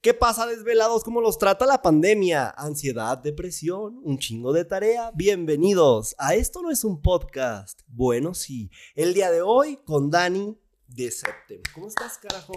¿Qué 0.00 0.14
pasa, 0.14 0.46
desvelados? 0.46 1.02
¿Cómo 1.02 1.20
los 1.20 1.38
trata 1.38 1.66
la 1.66 1.82
pandemia? 1.82 2.50
Ansiedad, 2.50 3.18
depresión, 3.18 3.98
un 4.04 4.16
chingo 4.16 4.52
de 4.52 4.64
tarea. 4.64 5.10
Bienvenidos 5.12 6.14
a 6.18 6.36
Esto 6.36 6.62
no 6.62 6.70
es 6.70 6.84
un 6.84 7.02
podcast. 7.02 7.80
Bueno, 7.88 8.32
sí. 8.32 8.70
El 8.94 9.12
día 9.12 9.28
de 9.32 9.42
hoy 9.42 9.76
con 9.84 10.08
Dani 10.08 10.56
de 10.86 11.10
Septem. 11.10 11.62
¿Cómo 11.74 11.88
estás, 11.88 12.16
carajo? 12.18 12.52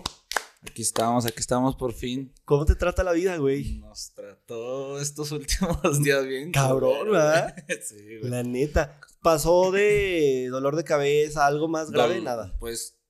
Aquí 0.62 0.84
estamos, 0.84 1.26
aquí 1.26 1.40
estamos 1.40 1.76
por 1.76 1.94
fin. 1.94 2.32
¿Cómo 2.46 2.64
te 2.66 2.76
trata 2.76 3.04
la 3.04 3.12
vida, 3.12 3.36
güey? 3.38 3.80
Nos 3.80 4.14
trató 4.14 5.00
estos 5.00 5.32
últimos 5.32 5.82
días 6.04 6.24
bien. 6.28 6.52
Cabrón, 6.52 7.10
¿verdad? 7.10 7.56
sí, 7.82 8.20
güey. 8.20 8.30
La 8.30 8.44
neta. 8.44 9.00
¿Pasó 9.24 9.72
de 9.72 10.48
dolor 10.52 10.76
de 10.76 10.84
cabeza, 10.84 11.48
algo 11.48 11.68
más 11.68 11.90
grave? 11.90 12.22
Nada. 12.22 12.56
Pues 12.60 13.01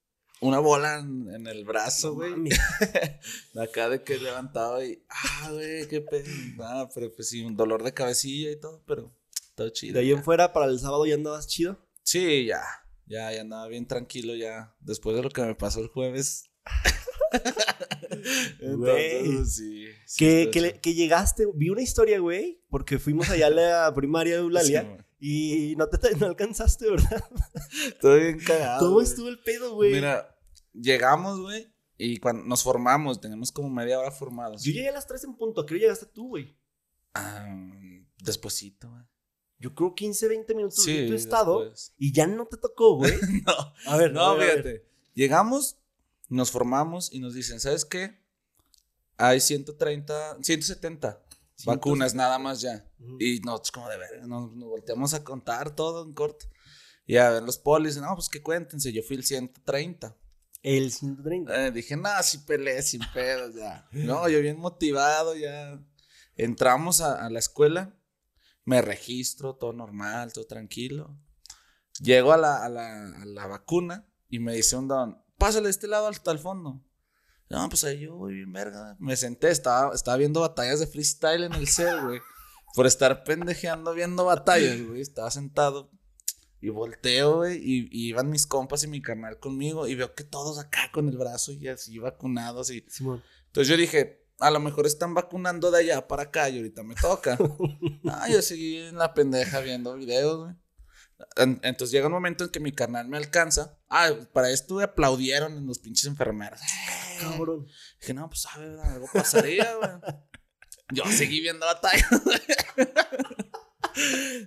una 0.41 0.59
bola 0.59 0.99
en, 0.99 1.33
en 1.33 1.47
el 1.47 1.63
brazo, 1.65 2.13
güey. 2.15 2.33
acá 3.61 3.89
de 3.89 4.03
que 4.03 4.17
levantaba 4.17 4.83
y. 4.83 5.03
Ah, 5.09 5.49
güey, 5.51 5.87
qué 5.87 6.01
pedo. 6.01 6.25
Ah, 6.61 6.89
pero 6.93 7.13
pues 7.15 7.29
sí, 7.29 7.43
un 7.43 7.55
dolor 7.55 7.83
de 7.83 7.93
cabecilla 7.93 8.51
y 8.51 8.59
todo, 8.59 8.83
pero 8.85 9.11
todo 9.55 9.69
chido. 9.69 9.93
De 9.93 9.99
ahí 10.01 10.09
ya. 10.09 10.15
en 10.15 10.23
fuera, 10.23 10.51
para 10.53 10.65
el 10.65 10.79
sábado 10.79 11.05
ya 11.05 11.15
andabas 11.15 11.47
chido. 11.47 11.77
Sí, 12.03 12.45
ya. 12.45 12.61
Ya, 13.05 13.31
ya 13.33 13.41
andaba 13.41 13.67
bien 13.67 13.87
tranquilo 13.87 14.35
ya. 14.35 14.73
Después 14.79 15.15
de 15.15 15.23
lo 15.23 15.29
que 15.29 15.41
me 15.41 15.55
pasó 15.55 15.79
el 15.81 15.87
jueves. 15.87 16.45
Entonces, 18.59 19.55
sí. 19.55 19.85
sí 20.05 20.17
que, 20.25 20.49
que, 20.51 20.61
le- 20.61 20.69
chido. 20.69 20.81
que 20.81 20.93
llegaste, 20.93 21.45
vi 21.53 21.69
una 21.69 21.81
historia, 21.81 22.19
güey, 22.19 22.61
porque 22.69 22.99
fuimos 22.99 23.29
allá 23.29 23.47
a 23.47 23.49
la 23.49 23.93
primaria 23.95 24.35
de 24.35 24.39
Eulalia 24.41 24.81
Sí. 24.81 25.03
Y 25.23 25.75
no 25.77 25.87
te 25.87 26.15
no 26.17 26.25
alcanzaste, 26.25 26.89
¿verdad? 26.89 27.23
Estoy 27.87 28.19
bien 28.21 28.39
cagado. 28.39 28.87
¿Cómo 28.87 29.01
estuvo 29.01 29.29
el 29.29 29.39
pedo, 29.39 29.75
güey? 29.75 29.93
Mira, 29.93 30.35
llegamos, 30.73 31.39
güey, 31.39 31.71
y 31.97 32.17
cuando 32.17 32.43
nos 32.43 32.63
formamos, 32.63 33.21
tenemos 33.21 33.51
como 33.51 33.69
media 33.69 33.99
hora 33.99 34.09
formados. 34.11 34.63
Yo 34.63 34.71
llegué 34.71 34.89
a 34.89 34.93
las 34.93 35.05
3 35.05 35.23
en 35.25 35.35
punto, 35.37 35.63
creo 35.65 35.77
que 35.77 35.83
llegaste 35.83 36.07
tú, 36.07 36.29
güey. 36.29 36.57
Ah, 37.13 37.47
despuesito, 38.23 38.89
güey. 38.89 39.03
Yo 39.59 39.75
creo 39.75 39.93
15, 39.93 40.27
20 40.27 40.55
minutos 40.55 40.83
Sí, 40.83 41.01
de 41.01 41.07
tu 41.07 41.13
estado 41.13 41.59
después. 41.59 41.93
y 41.99 42.11
ya 42.11 42.25
no 42.25 42.47
te 42.47 42.57
tocó, 42.57 42.95
güey. 42.95 43.13
No, 43.45 43.53
A 43.85 43.97
ver, 43.97 44.11
no, 44.11 44.21
a 44.21 44.33
ver, 44.33 44.41
a 44.41 44.53
ver. 44.55 44.63
fíjate. 44.63 44.85
Llegamos, 45.13 45.77
nos 46.29 46.49
formamos 46.49 47.13
y 47.13 47.19
nos 47.19 47.35
dicen, 47.35 47.59
¿sabes 47.59 47.85
qué? 47.85 48.19
Hay 49.17 49.39
130, 49.39 50.37
170 50.41 51.21
vacunas 51.65 52.13
nada 52.13 52.39
más 52.39 52.61
ya. 52.61 52.85
Ujú. 52.99 53.17
Y 53.19 53.39
nosotros 53.41 53.71
como 53.71 53.89
de 53.89 53.97
ver, 53.97 54.27
nos, 54.27 54.53
nos 54.53 54.69
volteamos 54.69 55.13
a 55.13 55.23
contar 55.23 55.75
todo 55.75 56.03
en 56.03 56.13
corto. 56.13 56.45
Y 57.05 57.17
a 57.17 57.29
ver, 57.29 57.43
los 57.43 57.57
polis, 57.57 57.97
no, 57.97 58.13
pues 58.15 58.29
que 58.29 58.41
cuéntense, 58.41 58.93
yo 58.93 59.01
fui 59.03 59.17
el 59.17 59.23
130. 59.23 60.15
El 60.63 60.91
130. 60.91 61.67
Eh, 61.67 61.71
dije, 61.71 61.97
nada, 61.97 62.21
sí 62.23 62.39
peleé 62.39 62.81
sin 62.81 63.01
pedos, 63.13 63.55
ya. 63.55 63.87
No, 63.91 64.29
yo 64.29 64.39
bien 64.41 64.59
motivado, 64.59 65.35
ya. 65.35 65.79
Entramos 66.35 67.01
a, 67.01 67.25
a 67.25 67.29
la 67.29 67.39
escuela, 67.39 67.97
me 68.63 68.81
registro, 68.81 69.55
todo 69.55 69.73
normal, 69.73 70.31
todo 70.33 70.45
tranquilo. 70.45 71.17
Llego 71.99 72.31
a 72.31 72.37
la, 72.37 72.63
a 72.63 72.69
la, 72.69 73.09
a 73.21 73.25
la 73.25 73.47
vacuna 73.47 74.07
y 74.29 74.39
me 74.39 74.53
dice 74.53 74.77
un 74.77 74.87
don, 74.87 75.23
pásale 75.37 75.65
de 75.65 75.71
este 75.71 75.87
lado 75.87 76.07
hasta 76.07 76.31
el 76.31 76.39
fondo. 76.39 76.81
No, 77.51 77.67
pues 77.69 77.83
ahí 77.83 77.99
yo 77.99 78.15
voy 78.15 78.35
bien 78.35 78.53
verga. 78.53 78.95
Me 78.99 79.15
senté, 79.15 79.51
estaba, 79.51 79.93
estaba 79.93 80.17
viendo 80.17 80.39
batallas 80.39 80.79
de 80.79 80.87
freestyle 80.87 81.43
en 81.43 81.53
el 81.53 81.67
cel, 81.67 82.01
güey. 82.01 82.21
Por 82.73 82.87
estar 82.87 83.25
pendejeando 83.25 83.93
viendo 83.93 84.23
batallas, 84.25 84.81
güey. 84.81 85.01
Estaba 85.01 85.29
sentado 85.29 85.91
y 86.61 86.69
volteo, 86.69 87.37
güey, 87.37 87.57
y, 87.57 87.89
y 87.91 88.09
iban 88.09 88.29
mis 88.29 88.47
compas 88.47 88.83
y 88.83 88.87
mi 88.87 89.01
carnal 89.01 89.39
conmigo 89.39 89.87
y 89.87 89.95
veo 89.95 90.13
que 90.13 90.23
todos 90.23 90.59
acá 90.59 90.91
con 90.93 91.09
el 91.09 91.17
brazo 91.17 91.51
y 91.51 91.67
así 91.67 91.97
vacunados 91.97 92.69
y... 92.69 92.85
Simón. 92.87 93.23
Entonces 93.47 93.67
yo 93.67 93.75
dije, 93.75 94.23
a 94.39 94.51
lo 94.51 94.59
mejor 94.59 94.85
están 94.85 95.13
vacunando 95.13 95.71
de 95.71 95.79
allá 95.79 96.07
para 96.07 96.23
acá 96.23 96.49
y 96.49 96.57
ahorita 96.57 96.83
me 96.83 96.95
toca. 96.95 97.37
ah, 98.09 98.29
yo 98.29 98.41
seguí 98.41 98.77
en 98.77 98.97
la 98.97 99.13
pendeja 99.13 99.59
viendo 99.59 99.95
videos, 99.95 100.43
güey. 100.43 100.55
En- 101.35 101.59
Entonces 101.63 101.91
llega 101.91 102.07
un 102.07 102.13
momento 102.13 102.45
en 102.45 102.49
que 102.49 102.59
mi 102.59 102.71
carnal 102.71 103.07
me 103.07 103.17
alcanza. 103.17 103.77
Ah, 103.89 104.11
para 104.33 104.49
esto 104.51 104.75
güey, 104.75 104.85
aplaudieron 104.85 105.57
en 105.57 105.67
los 105.67 105.79
pinches 105.79 106.05
enfermeros. 106.05 106.59
Cabrón. 107.19 107.67
Dije, 107.99 108.13
no, 108.13 108.29
pues 108.29 108.47
ver, 108.57 108.79
algo 108.79 109.07
pasaría, 109.13 109.75
güey. 109.75 109.89
Yo 110.93 111.05
seguí 111.05 111.39
viendo 111.41 111.65
batalla. 111.65 112.05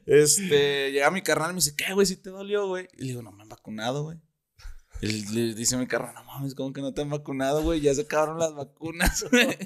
este, 0.06 0.92
llega 0.92 1.10
mi 1.10 1.22
carnal 1.22 1.50
y 1.50 1.54
me 1.54 1.58
dice, 1.58 1.74
¿qué, 1.76 1.92
güey? 1.94 2.06
¿Si 2.06 2.16
te 2.16 2.30
dolió, 2.30 2.68
güey? 2.68 2.88
Y 2.94 3.02
le 3.02 3.08
digo, 3.08 3.22
no 3.22 3.32
me 3.32 3.42
han 3.42 3.48
vacunado, 3.48 4.04
güey. 4.04 4.18
Le 5.00 5.54
dice 5.54 5.76
mi 5.76 5.86
carnal, 5.86 6.14
no 6.14 6.24
mames, 6.24 6.54
¿cómo 6.54 6.72
que 6.72 6.80
no 6.80 6.94
te 6.94 7.02
han 7.02 7.10
vacunado, 7.10 7.62
güey? 7.62 7.80
Ya 7.80 7.94
se 7.94 8.02
acabaron 8.02 8.38
las 8.38 8.54
vacunas, 8.54 9.24
güey. 9.30 9.58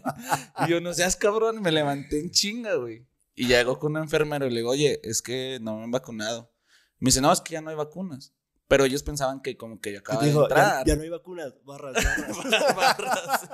Y 0.67 0.71
yo, 0.71 0.81
no 0.81 0.93
seas 0.95 1.17
cabrón, 1.17 1.59
y 1.59 1.61
me 1.61 1.71
levanté 1.71 2.19
en 2.21 2.31
chinga, 2.31 2.75
güey. 2.75 3.07
Y 3.35 3.47
llego 3.47 3.79
con 3.79 3.97
un 3.97 4.03
enfermero 4.03 4.47
y 4.47 4.51
le 4.51 4.57
digo, 4.57 4.71
oye, 4.71 5.01
es 5.05 5.23
que 5.23 5.59
no 5.61 5.77
me 5.79 5.85
han 5.85 5.91
vacunado. 5.93 6.53
Me 6.99 7.09
dice, 7.09 7.21
no, 7.21 7.33
es 7.33 7.41
que 7.41 7.53
ya 7.53 7.61
no 7.61 7.71
hay 7.71 7.77
vacunas. 7.77 8.33
Pero 8.67 8.85
ellos 8.85 9.03
pensaban 9.03 9.41
que 9.41 9.57
como 9.57 9.81
que 9.81 9.95
yo 9.95 10.01
acababa 10.01 10.27
de 10.27 10.33
ya, 10.33 10.41
entrar. 10.41 10.87
ya 10.87 10.97
no 10.97 11.03
hay 11.03 11.09
vacunas, 11.09 11.55
barras, 11.65 11.95
barras. 12.05 12.77
Barras, 12.77 13.49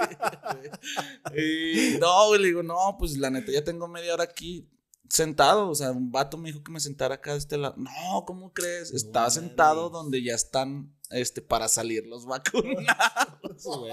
sí. 1.33 1.41
Y 1.41 1.99
no, 1.99 2.29
güey, 2.29 2.41
le 2.41 2.49
digo, 2.49 2.63
no, 2.65 2.97
pues 2.99 3.17
la 3.17 3.31
neta, 3.31 3.53
ya 3.53 3.63
tengo 3.63 3.87
media 3.87 4.15
hora 4.15 4.25
aquí 4.25 4.69
sentado. 5.09 5.69
O 5.69 5.75
sea, 5.77 5.93
un 5.93 6.11
vato 6.11 6.37
me 6.37 6.49
dijo 6.49 6.65
que 6.65 6.73
me 6.73 6.81
sentara 6.81 7.15
acá 7.15 7.33
de 7.33 7.39
este 7.39 7.57
lado. 7.57 7.77
No, 7.77 8.25
¿cómo 8.27 8.53
crees? 8.53 8.91
No 8.91 8.97
Estaba 8.97 9.31
sentado 9.31 9.89
donde 9.89 10.21
ya 10.21 10.35
están, 10.35 10.93
este, 11.11 11.41
para 11.43 11.69
salir 11.69 12.07
los 12.07 12.27
vacunados, 12.27 13.63
güey. 13.63 13.93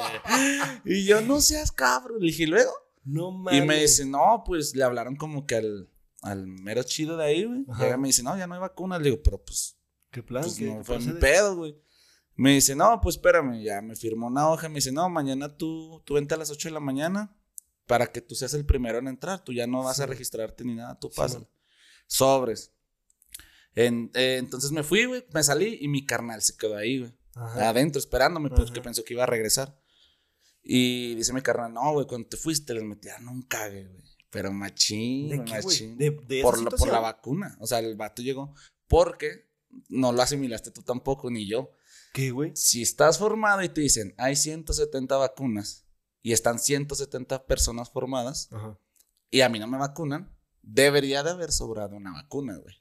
Y 0.85 1.05
yo, 1.05 1.21
no 1.21 1.39
seas 1.39 1.71
cabrón. 1.71 2.19
Le 2.19 2.27
dije, 2.27 2.43
¿y 2.43 2.47
luego? 2.47 2.71
no 3.03 3.31
mames. 3.31 3.63
Y 3.63 3.65
me 3.65 3.81
dice, 3.81 4.05
no, 4.05 4.43
pues 4.45 4.75
le 4.75 4.83
hablaron 4.83 5.15
como 5.15 5.45
que 5.45 5.55
al, 5.55 5.89
al 6.21 6.45
mero 6.47 6.83
chido 6.83 7.17
de 7.17 7.25
ahí, 7.25 7.45
güey. 7.45 7.65
Llega 7.79 7.95
y 7.95 7.99
me 7.99 8.07
dice, 8.09 8.23
no, 8.23 8.37
ya 8.37 8.47
no 8.47 8.53
hay 8.55 8.59
vacunas. 8.59 8.99
Le 9.01 9.09
digo, 9.09 9.21
pero 9.23 9.43
pues 9.43 9.77
¿Qué 10.11 10.21
plan? 10.23 10.43
pues 10.43 10.55
¿Qué- 10.57 10.65
no 10.65 10.77
qué 10.79 10.83
fue 10.83 10.99
mi 10.99 11.05
procede? 11.05 11.19
pedo, 11.21 11.55
güey. 11.55 11.75
Me 12.35 12.53
dice, 12.53 12.75
no, 12.75 12.99
pues 13.01 13.15
espérame, 13.17 13.61
ya 13.61 13.81
me 13.81 13.95
firmó 13.95 14.27
una 14.27 14.49
hoja. 14.49 14.67
Me 14.69 14.75
dice, 14.75 14.91
no, 14.91 15.09
mañana 15.09 15.55
tú, 15.57 16.01
tú 16.05 16.13
vente 16.15 16.33
a 16.33 16.37
las 16.37 16.49
8 16.49 16.69
de 16.69 16.73
la 16.73 16.79
mañana 16.79 17.35
para 17.85 18.07
que 18.07 18.21
tú 18.21 18.35
seas 18.35 18.53
el 18.53 18.65
primero 18.65 18.97
en 18.99 19.07
entrar. 19.07 19.43
Tú 19.43 19.51
ya 19.53 19.67
no 19.67 19.83
vas 19.83 19.99
a 19.99 20.05
registrarte 20.05 20.63
ni 20.63 20.75
nada, 20.75 20.97
tú 20.99 21.09
Sí, 21.11 21.19
man. 21.21 21.47
Sobres. 22.07 22.73
En- 23.75 24.11
eh, 24.15 24.37
entonces 24.37 24.71
me 24.71 24.83
fui, 24.83 25.05
güey, 25.05 25.25
me 25.33 25.43
salí 25.43 25.77
y 25.81 25.87
mi 25.87 26.05
carnal 26.05 26.41
se 26.41 26.55
quedó 26.57 26.75
ahí, 26.77 26.99
güey. 26.99 27.13
Adentro, 27.35 27.99
esperándome, 27.99 28.49
pues 28.49 28.63
Ajá. 28.65 28.73
que 28.73 28.81
pensó 28.81 29.03
que 29.03 29.13
iba 29.13 29.23
a 29.23 29.27
regresar. 29.27 29.79
Y 30.63 31.15
dice 31.15 31.33
mi 31.33 31.41
carnal, 31.41 31.73
no, 31.73 31.93
güey, 31.93 32.05
cuando 32.05 32.27
te 32.27 32.37
fuiste 32.37 32.73
les 32.73 32.83
metieron 32.83 33.27
un 33.29 33.41
cague, 33.43 33.87
güey. 33.87 34.03
Pero 34.31 34.51
machín, 34.51 35.29
¿De 35.29 35.43
qué, 35.43 35.61
güey? 35.61 35.63
machín 35.63 35.97
¿De, 35.97 36.09
de 36.11 36.39
esa 36.39 36.49
por, 36.49 36.57
la, 36.57 36.63
por 36.63 36.71
la 36.71 36.77
situación? 36.77 37.03
vacuna. 37.03 37.57
O 37.59 37.67
sea, 37.67 37.79
el 37.79 37.95
vato 37.95 38.21
llegó 38.23 38.55
porque 38.87 39.51
no 39.89 40.11
lo 40.11 40.21
asimilaste 40.21 40.71
tú 40.71 40.81
tampoco, 40.81 41.29
ni 41.29 41.47
yo. 41.47 41.71
¿Qué, 42.13 42.31
güey? 42.31 42.51
Si 42.55 42.81
estás 42.81 43.19
formado 43.19 43.61
y 43.61 43.69
te 43.69 43.81
dicen, 43.81 44.13
hay 44.17 44.35
170 44.35 45.15
vacunas 45.17 45.85
y 46.21 46.31
están 46.33 46.59
170 46.59 47.45
personas 47.45 47.89
formadas 47.89 48.49
Ajá. 48.51 48.77
y 49.29 49.41
a 49.41 49.49
mí 49.49 49.59
no 49.59 49.67
me 49.67 49.77
vacunan, 49.77 50.35
debería 50.61 51.23
de 51.23 51.31
haber 51.31 51.51
sobrado 51.51 51.95
una 51.95 52.11
vacuna, 52.11 52.57
güey. 52.57 52.75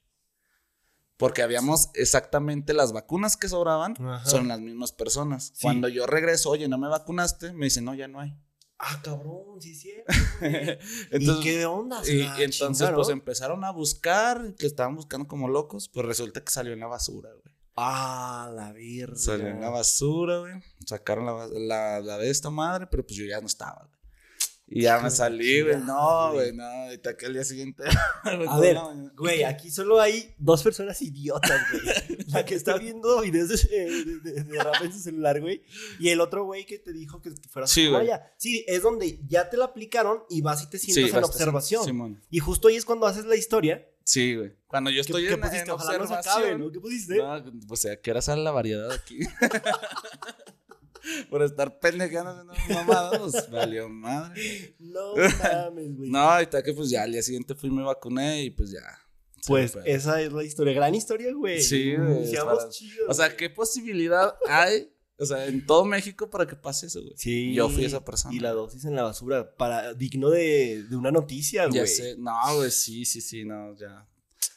Porque 1.17 1.43
habíamos 1.43 1.91
exactamente 1.95 2.73
las 2.73 2.93
vacunas 2.93 3.37
que 3.37 3.49
sobraban 3.49 3.95
Ajá. 4.01 4.25
son 4.25 4.49
las 4.49 4.61
mismas 4.61 4.93
personas. 4.93 5.53
Sí. 5.55 5.63
Cuando 5.63 5.87
yo 5.89 6.07
regreso, 6.07 6.51
oye, 6.51 6.67
no 6.67 6.79
me 6.79 6.89
vacunaste, 6.89 7.53
me 7.53 7.67
dicen, 7.67 7.85
no, 7.85 7.95
ya 7.95 8.09
no 8.09 8.21
hay. 8.21 8.35
Ah, 8.83 8.99
cabrón, 9.05 9.61
sí 9.61 9.73
es 9.73 9.81
cierto. 9.81 10.11
Entonces, 11.11 11.37
¿Y 11.37 11.41
qué 11.43 11.67
onda? 11.67 12.01
Y, 12.09 12.23
entonces, 12.43 12.91
pues 12.95 13.11
empezaron 13.11 13.63
a 13.65 13.71
buscar, 13.71 14.55
que 14.55 14.67
estaban 14.67 14.97
buscando 14.97 15.29
como 15.29 15.49
locos, 15.49 15.91
pues 15.91 16.07
resulta 16.07 16.43
que 16.43 16.51
salió 16.51 16.73
en 16.73 16.81
la 16.81 16.87
basura, 16.87 17.29
güey. 17.31 17.55
Ah, 17.77 18.51
la 18.55 18.73
verga. 18.73 19.17
Salió 19.17 19.49
en 19.49 19.61
la 19.61 19.69
basura, 19.69 20.39
güey. 20.39 20.55
Sacaron 20.87 21.27
la, 21.27 21.47
la, 21.47 22.01
la 22.01 22.19
de 22.19 22.31
esta 22.31 22.49
madre, 22.49 22.87
pero 22.87 23.05
pues 23.05 23.17
yo 23.17 23.27
ya 23.27 23.41
no 23.41 23.47
estaba, 23.47 23.85
güey. 23.87 24.00
Y 24.73 24.83
ya 24.83 25.01
me 25.01 25.11
salí, 25.11 25.63
güey. 25.63 25.79
No, 25.79 26.33
güey. 26.33 26.53
no. 26.53 26.63
Ahorita 26.65 27.17
que 27.17 27.27
el 27.27 27.33
día 27.35 27.43
siguiente. 27.45 27.83
A 28.49 28.59
ver, 28.61 28.77
güey, 29.17 29.43
aquí 29.43 29.69
solo 29.71 30.01
hay 30.01 30.33
dos 30.39 30.63
personas 30.63 31.03
idiotas, 31.03 31.61
güey. 31.73 32.19
La 32.29 32.45
que 32.45 32.55
está 32.55 32.79
viendo 32.79 33.21
videos 33.21 33.49
de, 33.49 33.57
de, 33.69 34.05
de- 34.21 34.45
de 34.45 34.63
rap 34.63 34.81
en 34.83 34.93
su 34.93 35.01
celular, 35.01 35.41
güey. 35.41 35.63
Y 35.99 36.11
el 36.11 36.21
otro 36.21 36.45
güey 36.45 36.67
que 36.67 36.79
te 36.79 36.93
dijo 36.93 37.21
que, 37.21 37.33
fueras 37.51 37.71
Sí, 37.71 37.89
a 37.89 37.91
vaya. 37.91 38.33
Sí, 38.37 38.65
es 38.69 38.83
donde 38.83 39.21
ya 39.27 39.51
te 39.51 39.57
la 39.57 39.65
aplicaron 39.65 40.23
y 40.31 40.41
vas 40.41 40.63
y 40.63 40.71
te 40.71 40.79
sientas 40.79 41.05
en 41.09 41.21
basta, 41.21 41.27
observación. 41.27 41.85
Simón. 41.85 42.23
Y 42.31 42.39
justo 42.39 42.69
ahí 42.69 42.77
es 42.77 42.85
cuando 42.85 43.07
haces 43.07 43.25
la 43.25 43.35
historia. 43.35 43.85
Sí, 44.05 44.37
güey. 44.37 44.53
Cuando 44.69 44.91
yo 44.91 44.97
¿Qué, 44.97 45.01
estoy 45.01 45.27
qué 45.27 45.35
en, 45.35 45.41
pusiste? 45.41 45.65
en 45.65 45.71
Ojalá 45.73 45.99
no 45.99 46.07
se 46.07 46.15
observación. 46.15 46.45
acabe, 46.45 46.59
¿no? 46.59 46.71
¿Qué 46.73 46.81
pusiste? 46.81 47.17
No, 47.19 47.45
o 47.69 47.77
sea, 47.77 48.01
que 48.01 48.23
sale 48.23 48.43
la 48.45 48.51
variedad 48.53 48.91
aquí. 48.93 49.19
Por 51.29 51.43
estar 51.43 51.79
pendejeando 51.79 52.31
haciendo 52.31 52.55
mamadas, 52.75 53.51
valió 53.51 53.89
madre. 53.89 54.75
No 54.79 55.15
mames, 55.43 55.97
güey. 55.97 56.11
No, 56.11 56.19
ahorita 56.19 56.63
que 56.63 56.73
pues 56.73 56.91
ya 56.91 57.03
al 57.03 57.13
día 57.13 57.23
siguiente 57.23 57.55
fui 57.55 57.69
y 57.69 57.73
me 57.73 57.83
vacuné 57.83 58.43
y 58.45 58.51
pues 58.51 58.71
ya. 58.71 58.81
Pues 59.47 59.75
esa 59.87 60.21
es 60.21 60.33
la 60.33 60.45
historia. 60.45 60.75
Gran 60.75 60.95
historia, 60.95 61.33
güey. 61.33 61.63
Sí, 61.63 61.97
güey, 61.97 62.31
chido. 62.71 63.07
O 63.09 63.15
sea. 63.15 63.35
¿qué 63.37 63.49
posibilidad 63.49 64.35
hay 64.47 64.93
O 65.17 65.25
sea, 65.25 65.47
en 65.47 65.65
todo 65.65 65.85
México 65.87 66.29
para 66.29 66.47
que 66.47 66.57
pase 66.57 66.87
eso, 66.89 67.01
güey. 67.01 67.15
Sí. 67.17 67.55
Yo 67.55 67.71
fui 67.71 67.85
esa 67.87 68.05
persona. 68.05 68.35
Y 68.35 68.39
la 68.41 68.51
dosis 68.53 68.85
en 68.85 68.95
la 68.97 69.03
basura, 69.03 69.55
para, 69.57 69.95
digno 69.95 70.29
de, 70.29 70.83
de 70.85 70.97
una 70.97 71.11
noticia, 71.11 71.67
güey. 71.67 71.79
Ya 71.81 71.87
sé. 71.87 72.17
No, 72.19 72.35
güey, 72.57 72.71
sí, 72.71 73.05
sí, 73.07 73.21
sí, 73.23 73.45
no, 73.47 73.75
ya. 73.79 74.07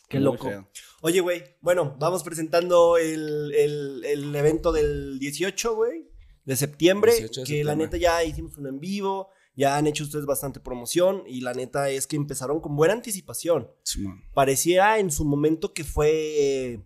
Qué 0.09 0.17
Muy 0.19 0.25
loco. 0.25 0.49
feo. 0.49 0.69
Oye, 1.01 1.21
güey, 1.21 1.43
bueno, 1.61 1.95
vamos 1.99 2.21
presentando 2.23 2.97
el, 2.97 3.51
el- 3.55 4.03
el 4.05 4.35
evento 4.35 4.71
del 4.73 5.17
18, 5.17 5.75
güey, 5.75 6.07
de 6.45 6.55
septiembre, 6.55 7.11
18 7.15 7.41
de 7.41 7.47
que 7.47 7.63
la 7.63 7.75
neta 7.75 7.97
ya 7.97 8.23
hicimos 8.23 8.57
un 8.57 8.67
en 8.67 8.79
vivo, 8.79 9.29
ya 9.55 9.77
han 9.77 9.87
hecho 9.87 10.03
ustedes 10.03 10.25
bastante 10.25 10.59
promoción 10.59 11.23
y 11.27 11.41
la 11.41 11.53
neta 11.53 11.89
es 11.89 12.07
que 12.07 12.15
empezaron 12.15 12.59
con 12.59 12.75
buena 12.75 12.93
anticipación. 12.93 13.69
Simón. 13.83 14.21
Pareciera 14.33 14.99
en 14.99 15.11
su 15.11 15.25
momento 15.25 15.73
que 15.73 15.83
fue 15.83 16.83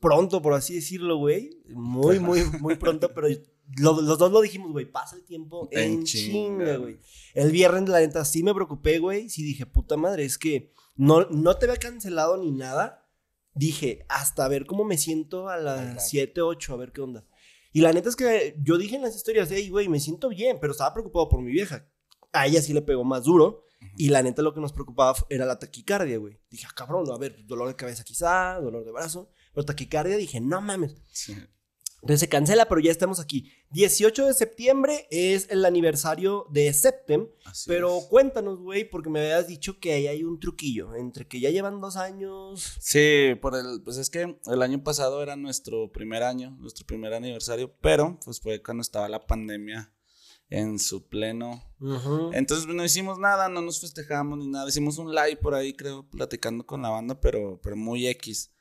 pronto, 0.00 0.40
por 0.42 0.54
así 0.54 0.74
decirlo, 0.74 1.16
güey, 1.18 1.62
muy, 1.68 2.18
muy, 2.20 2.42
muy 2.60 2.76
pronto, 2.76 3.12
pero 3.14 3.28
lo- 3.78 4.00
los 4.00 4.18
dos 4.18 4.30
lo 4.32 4.40
dijimos, 4.40 4.72
güey, 4.72 4.90
pasa 4.90 5.16
el 5.16 5.24
tiempo 5.24 5.68
en, 5.72 5.78
En 5.94 6.04
chinga, 6.04 6.76
güey. 6.76 6.98
El 7.34 7.50
viernes, 7.50 7.88
la 7.88 8.00
neta, 8.00 8.24
sí 8.24 8.42
me 8.42 8.54
preocupé, 8.54 8.98
güey, 8.98 9.28
sí 9.28 9.42
dije, 9.42 9.66
puta 9.66 9.96
madre, 9.96 10.24
es 10.24 10.38
que 10.38 10.72
no, 10.94 11.26
no 11.30 11.56
te 11.56 11.66
había 11.66 11.78
cancelado 11.78 12.36
ni 12.38 12.50
nada. 12.52 13.02
Dije, 13.54 14.04
hasta 14.08 14.46
ver 14.48 14.66
cómo 14.66 14.84
me 14.84 14.98
siento 14.98 15.48
a 15.48 15.56
las 15.56 16.08
7, 16.10 16.42
8, 16.42 16.74
a 16.74 16.76
ver 16.76 16.92
qué 16.92 17.00
onda. 17.00 17.24
Y 17.76 17.82
la 17.82 17.92
neta 17.92 18.08
es 18.08 18.16
que 18.16 18.56
yo 18.62 18.78
dije 18.78 18.96
en 18.96 19.02
las 19.02 19.14
historias, 19.14 19.50
hey, 19.52 19.68
güey, 19.68 19.86
me 19.86 20.00
siento 20.00 20.30
bien, 20.30 20.56
pero 20.58 20.72
estaba 20.72 20.94
preocupado 20.94 21.28
por 21.28 21.42
mi 21.42 21.52
vieja. 21.52 21.86
A 22.32 22.46
ella 22.46 22.62
sí 22.62 22.72
le 22.72 22.80
pegó 22.80 23.04
más 23.04 23.24
duro. 23.24 23.64
Y 23.98 24.08
la 24.08 24.22
neta 24.22 24.40
lo 24.40 24.54
que 24.54 24.62
nos 24.62 24.72
preocupaba 24.72 25.14
era 25.28 25.44
la 25.44 25.58
taquicardia, 25.58 26.16
güey. 26.16 26.40
Dije, 26.48 26.66
ah, 26.66 26.72
cabrón, 26.74 27.04
a 27.12 27.18
ver, 27.18 27.44
dolor 27.44 27.68
de 27.68 27.76
cabeza 27.76 28.02
quizá, 28.02 28.54
dolor 28.62 28.82
de 28.82 28.92
brazo. 28.92 29.28
Pero 29.52 29.66
taquicardia 29.66 30.16
dije, 30.16 30.40
no 30.40 30.62
mames. 30.62 30.94
Sí. 31.08 31.36
Entonces 31.96 32.20
se 32.20 32.30
cancela, 32.30 32.66
pero 32.66 32.80
ya 32.80 32.90
estamos 32.90 33.20
aquí. 33.20 33.52
18 33.70 34.26
de 34.26 34.34
septiembre 34.34 35.06
es 35.10 35.48
el 35.50 35.64
aniversario 35.64 36.46
de 36.50 36.72
Septem. 36.72 37.28
Así 37.44 37.68
Pero 37.68 37.98
es. 37.98 38.04
cuéntanos, 38.06 38.58
güey, 38.60 38.88
porque 38.88 39.10
me 39.10 39.20
habías 39.20 39.48
dicho 39.48 39.78
que 39.80 39.92
ahí 39.92 40.06
hay 40.06 40.24
un 40.24 40.40
truquillo. 40.40 40.94
Entre 40.94 41.26
que 41.26 41.40
ya 41.40 41.50
llevan 41.50 41.80
dos 41.80 41.96
años. 41.96 42.76
Sí, 42.80 43.34
por 43.40 43.54
el, 43.56 43.82
pues 43.82 43.96
es 43.96 44.10
que 44.10 44.38
el 44.46 44.62
año 44.62 44.82
pasado 44.82 45.22
era 45.22 45.36
nuestro 45.36 45.90
primer 45.90 46.22
año, 46.22 46.56
nuestro 46.60 46.86
primer 46.86 47.12
aniversario, 47.12 47.74
pero 47.80 48.18
pues 48.24 48.40
fue 48.40 48.62
cuando 48.62 48.82
estaba 48.82 49.08
la 49.08 49.26
pandemia 49.26 49.92
en 50.48 50.78
su 50.78 51.08
pleno. 51.08 51.62
Entonces 52.32 52.66
pues, 52.66 52.76
no 52.76 52.84
hicimos 52.84 53.18
nada, 53.18 53.48
no 53.48 53.60
nos 53.62 53.80
festejamos 53.80 54.38
ni 54.38 54.46
nada, 54.46 54.68
hicimos 54.68 54.98
un 54.98 55.14
live 55.14 55.36
por 55.36 55.54
ahí, 55.54 55.74
creo, 55.74 56.08
platicando 56.08 56.64
con 56.64 56.82
la 56.82 56.90
banda, 56.90 57.20
pero, 57.20 57.60
pero 57.62 57.76
muy 57.76 58.06
X. 58.06 58.52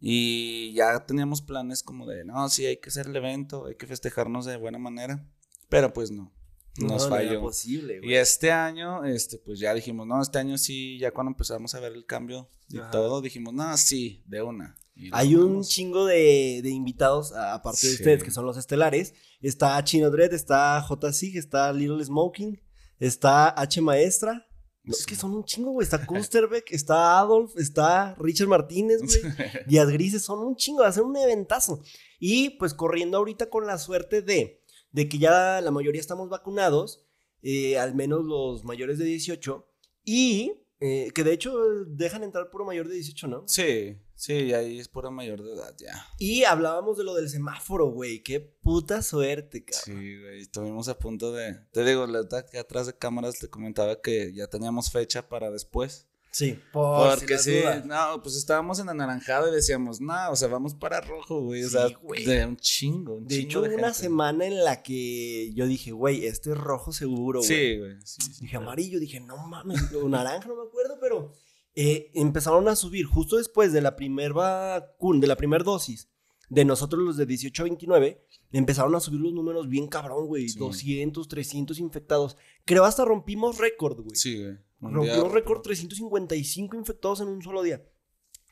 Y 0.00 0.72
ya 0.72 1.04
teníamos 1.06 1.42
planes 1.42 1.82
como 1.82 2.06
de, 2.06 2.24
no, 2.24 2.48
sí, 2.48 2.64
hay 2.66 2.78
que 2.78 2.88
hacer 2.88 3.06
el 3.06 3.16
evento, 3.16 3.66
hay 3.66 3.74
que 3.76 3.86
festejarnos 3.86 4.46
de 4.46 4.56
buena 4.56 4.78
manera, 4.78 5.26
pero 5.68 5.92
pues 5.92 6.10
no, 6.10 6.32
nos 6.78 7.02
No, 7.02 7.08
no 7.08 7.16
falló. 7.16 7.40
posible, 7.42 8.00
Y 8.02 8.14
este 8.14 8.50
año, 8.50 9.04
este, 9.04 9.36
pues 9.38 9.58
ya 9.60 9.74
dijimos, 9.74 10.06
no, 10.06 10.22
este 10.22 10.38
año 10.38 10.56
sí, 10.56 10.98
ya 10.98 11.10
cuando 11.10 11.32
empezamos 11.32 11.74
a 11.74 11.80
ver 11.80 11.92
el 11.92 12.06
cambio 12.06 12.48
y 12.68 12.78
Ajá. 12.78 12.90
todo, 12.90 13.20
dijimos, 13.20 13.52
no, 13.52 13.76
sí, 13.76 14.22
de 14.26 14.40
una. 14.42 14.76
Hay 15.12 15.34
un 15.34 15.48
vamos. 15.50 15.68
chingo 15.68 16.04
de, 16.06 16.60
de 16.62 16.70
invitados, 16.70 17.32
a- 17.32 17.54
aparte 17.54 17.86
de 17.86 17.94
Sí. 17.94 18.02
ustedes, 18.02 18.22
que 18.22 18.30
son 18.30 18.44
los 18.44 18.56
estelares. 18.58 19.14
Está 19.40 19.82
Chino 19.84 20.10
Dread, 20.10 20.32
está 20.34 20.80
J. 20.82 21.12
Sig, 21.12 21.36
está 21.38 21.72
Little 21.72 22.04
Smoking, 22.04 22.60
está 22.98 23.48
H. 23.48 23.80
Maestra. 23.80 24.46
No, 24.82 24.94
es 24.94 25.06
que 25.06 25.14
son 25.14 25.34
un 25.34 25.44
chingo, 25.44 25.72
güey. 25.72 25.84
Está 25.84 26.04
Kusterbeck, 26.06 26.72
está 26.72 27.18
Adolf, 27.18 27.56
está 27.56 28.14
Richard 28.18 28.48
Martínez, 28.48 29.00
güey. 29.02 29.34
Díaz 29.66 29.88
Grises, 29.88 30.22
son 30.22 30.40
un 30.40 30.56
chingo, 30.56 30.82
va 30.82 30.88
a 30.88 30.92
ser 30.92 31.02
un 31.02 31.16
eventazo. 31.16 31.82
Y 32.18 32.50
pues 32.50 32.74
corriendo 32.74 33.18
ahorita 33.18 33.50
con 33.50 33.66
la 33.66 33.78
suerte 33.78 34.22
de, 34.22 34.62
de 34.92 35.08
que 35.08 35.18
ya 35.18 35.60
la 35.60 35.70
mayoría 35.70 36.00
estamos 36.00 36.28
vacunados, 36.28 37.04
eh, 37.42 37.78
al 37.78 37.94
menos 37.94 38.24
los 38.24 38.64
mayores 38.64 38.98
de 38.98 39.04
18, 39.04 39.66
y 40.04 40.52
eh, 40.80 41.10
que 41.14 41.24
de 41.24 41.32
hecho 41.32 41.54
dejan 41.86 42.22
entrar 42.22 42.50
puro 42.50 42.64
mayor 42.64 42.88
de 42.88 42.94
18, 42.94 43.28
¿no? 43.28 43.44
Sí, 43.46 43.96
sí, 44.20 44.52
ahí 44.52 44.78
es 44.78 44.88
pura 44.88 45.10
mayor 45.10 45.42
de 45.42 45.52
edad 45.54 45.74
ya. 45.78 46.06
Y 46.18 46.44
hablábamos 46.44 46.98
de 46.98 47.04
lo 47.04 47.14
del 47.14 47.28
semáforo, 47.28 47.86
güey. 47.86 48.22
Qué 48.22 48.40
puta 48.40 49.02
suerte, 49.02 49.64
cabrón. 49.64 50.00
Sí, 50.02 50.20
güey, 50.20 50.40
estuvimos 50.42 50.88
a 50.88 50.98
punto 50.98 51.32
de... 51.32 51.54
Te 51.72 51.84
digo, 51.84 52.06
la 52.06 52.20
verdad 52.22 52.46
que 52.48 52.58
atrás 52.58 52.86
de 52.86 52.96
cámaras 52.96 53.38
te 53.38 53.48
comentaba 53.48 54.00
que 54.00 54.32
ya 54.34 54.46
teníamos 54.46 54.90
fecha 54.90 55.28
para 55.28 55.50
después. 55.50 56.06
Sí, 56.32 56.56
por 56.72 57.18
Porque 57.18 57.38
si 57.38 57.50
sí, 57.54 57.58
dudas. 57.58 57.84
no, 57.86 58.22
pues 58.22 58.36
estábamos 58.36 58.78
en 58.78 58.88
anaranjado 58.88 59.48
y 59.48 59.52
decíamos, 59.52 60.00
no, 60.00 60.30
o 60.30 60.36
sea, 60.36 60.46
vamos 60.46 60.74
para 60.74 61.00
rojo, 61.00 61.40
güey. 61.40 61.64
O 61.64 61.66
Sí, 61.68 61.72
sea, 61.72 61.88
güey. 62.00 62.24
de 62.24 62.46
un 62.46 62.56
chingo, 62.56 63.14
un 63.16 63.26
De 63.26 63.34
chingo 63.34 63.48
hecho, 63.48 63.62
de 63.62 63.74
una 63.74 63.88
gente. 63.88 63.98
semana 64.02 64.46
en 64.46 64.62
la 64.62 64.80
que 64.84 65.52
yo 65.54 65.66
dije, 65.66 65.90
güey, 65.90 66.26
este 66.26 66.50
es 66.52 66.56
rojo 66.56 66.92
seguro, 66.92 67.40
güey. 67.40 67.48
Sí, 67.48 67.78
güey, 67.78 67.96
sí, 68.04 68.22
sí. 68.22 68.40
Dije 68.42 68.56
amarillo, 68.58 69.00
dije, 69.00 69.18
no 69.18 69.38
mames, 69.48 69.92
o 69.92 70.08
naranja, 70.08 70.46
no 70.46 70.54
me 70.54 70.68
acuerdo, 70.68 70.98
pero 71.00 71.32
eh, 71.74 72.10
empezaron 72.14 72.68
a 72.68 72.76
subir 72.76 73.06
justo 73.06 73.36
después 73.36 73.72
de 73.72 73.80
la 73.80 73.96
primer 73.96 74.32
vacuna, 74.32 75.20
de 75.20 75.26
la 75.26 75.36
primera 75.36 75.64
dosis, 75.64 76.08
de 76.48 76.64
nosotros 76.64 77.02
los 77.02 77.16
de 77.16 77.26
18 77.26 77.62
a 77.62 77.64
29, 77.64 78.24
empezaron 78.52 78.94
a 78.96 79.00
subir 79.00 79.20
los 79.20 79.32
números 79.32 79.68
bien 79.68 79.86
cabrón, 79.86 80.26
güey, 80.26 80.48
Sí. 80.48 80.58
200, 80.58 81.28
300 81.28 81.78
infectados. 81.78 82.36
Creo 82.64 82.84
hasta 82.84 83.04
rompimos 83.04 83.58
récord, 83.58 84.00
güey. 84.00 84.16
Sí, 84.16 84.42
güey. 84.42 84.58
Rompimos 84.80 85.30
récord 85.30 85.62
355 85.62 86.76
infectados 86.76 87.20
en 87.20 87.28
un 87.28 87.42
solo 87.42 87.62
día. 87.62 87.84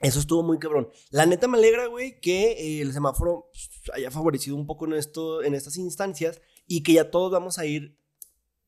Eso 0.00 0.20
estuvo 0.20 0.44
muy 0.44 0.58
cabrón. 0.58 0.88
La 1.10 1.26
neta 1.26 1.48
me 1.48 1.58
alegra, 1.58 1.86
güey, 1.86 2.20
que 2.20 2.52
eh, 2.52 2.82
el 2.82 2.92
semáforo 2.92 3.50
pues, 3.50 3.68
haya 3.94 4.10
favorecido 4.12 4.54
un 4.54 4.66
poco 4.66 4.86
en, 4.86 4.92
esto, 4.92 5.42
en 5.42 5.54
estas 5.54 5.76
instancias 5.76 6.40
y 6.66 6.82
que 6.84 6.92
ya 6.92 7.10
todos 7.10 7.32
vamos 7.32 7.58
a 7.58 7.66
ir 7.66 7.98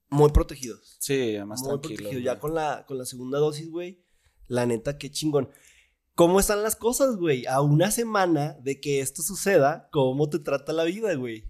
muy 0.08 0.30
protegidos. 0.30 0.96
Sí, 0.98 1.34
ya 1.34 1.46
más 1.46 1.62
muy 1.62 1.78
protegidos. 1.78 2.24
Ya 2.24 2.40
con 2.40 2.54
la, 2.54 2.84
con 2.88 2.98
la 2.98 3.04
segunda 3.04 3.38
dosis, 3.38 3.70
güey. 3.70 4.02
La 4.50 4.66
neta, 4.66 4.98
qué 4.98 5.10
chingón. 5.12 5.48
¿Cómo 6.16 6.40
están 6.40 6.62
las 6.62 6.74
cosas, 6.74 7.16
güey? 7.16 7.46
A 7.46 7.60
una 7.60 7.92
semana 7.92 8.56
de 8.62 8.80
que 8.80 9.00
esto 9.00 9.22
suceda, 9.22 9.88
¿cómo 9.92 10.28
te 10.28 10.40
trata 10.40 10.72
la 10.72 10.82
vida, 10.82 11.14
güey? 11.14 11.44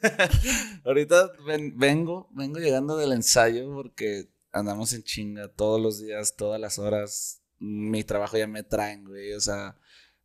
Ahorita 0.84 1.30
ven- 1.44 1.76
vengo, 1.76 2.28
vengo 2.32 2.60
llegando 2.60 2.96
del 2.96 3.12
ensayo 3.12 3.72
porque 3.74 4.30
andamos 4.52 4.92
en 4.92 5.02
chinga 5.02 5.48
todos 5.48 5.80
los 5.80 6.00
días, 6.00 6.36
todas 6.36 6.60
las 6.60 6.78
horas. 6.78 7.42
Mi 7.58 8.04
trabajo 8.04 8.38
ya 8.38 8.46
me 8.46 8.62
traen, 8.62 9.04
güey. 9.04 9.32
O 9.34 9.40
sea, 9.40 9.76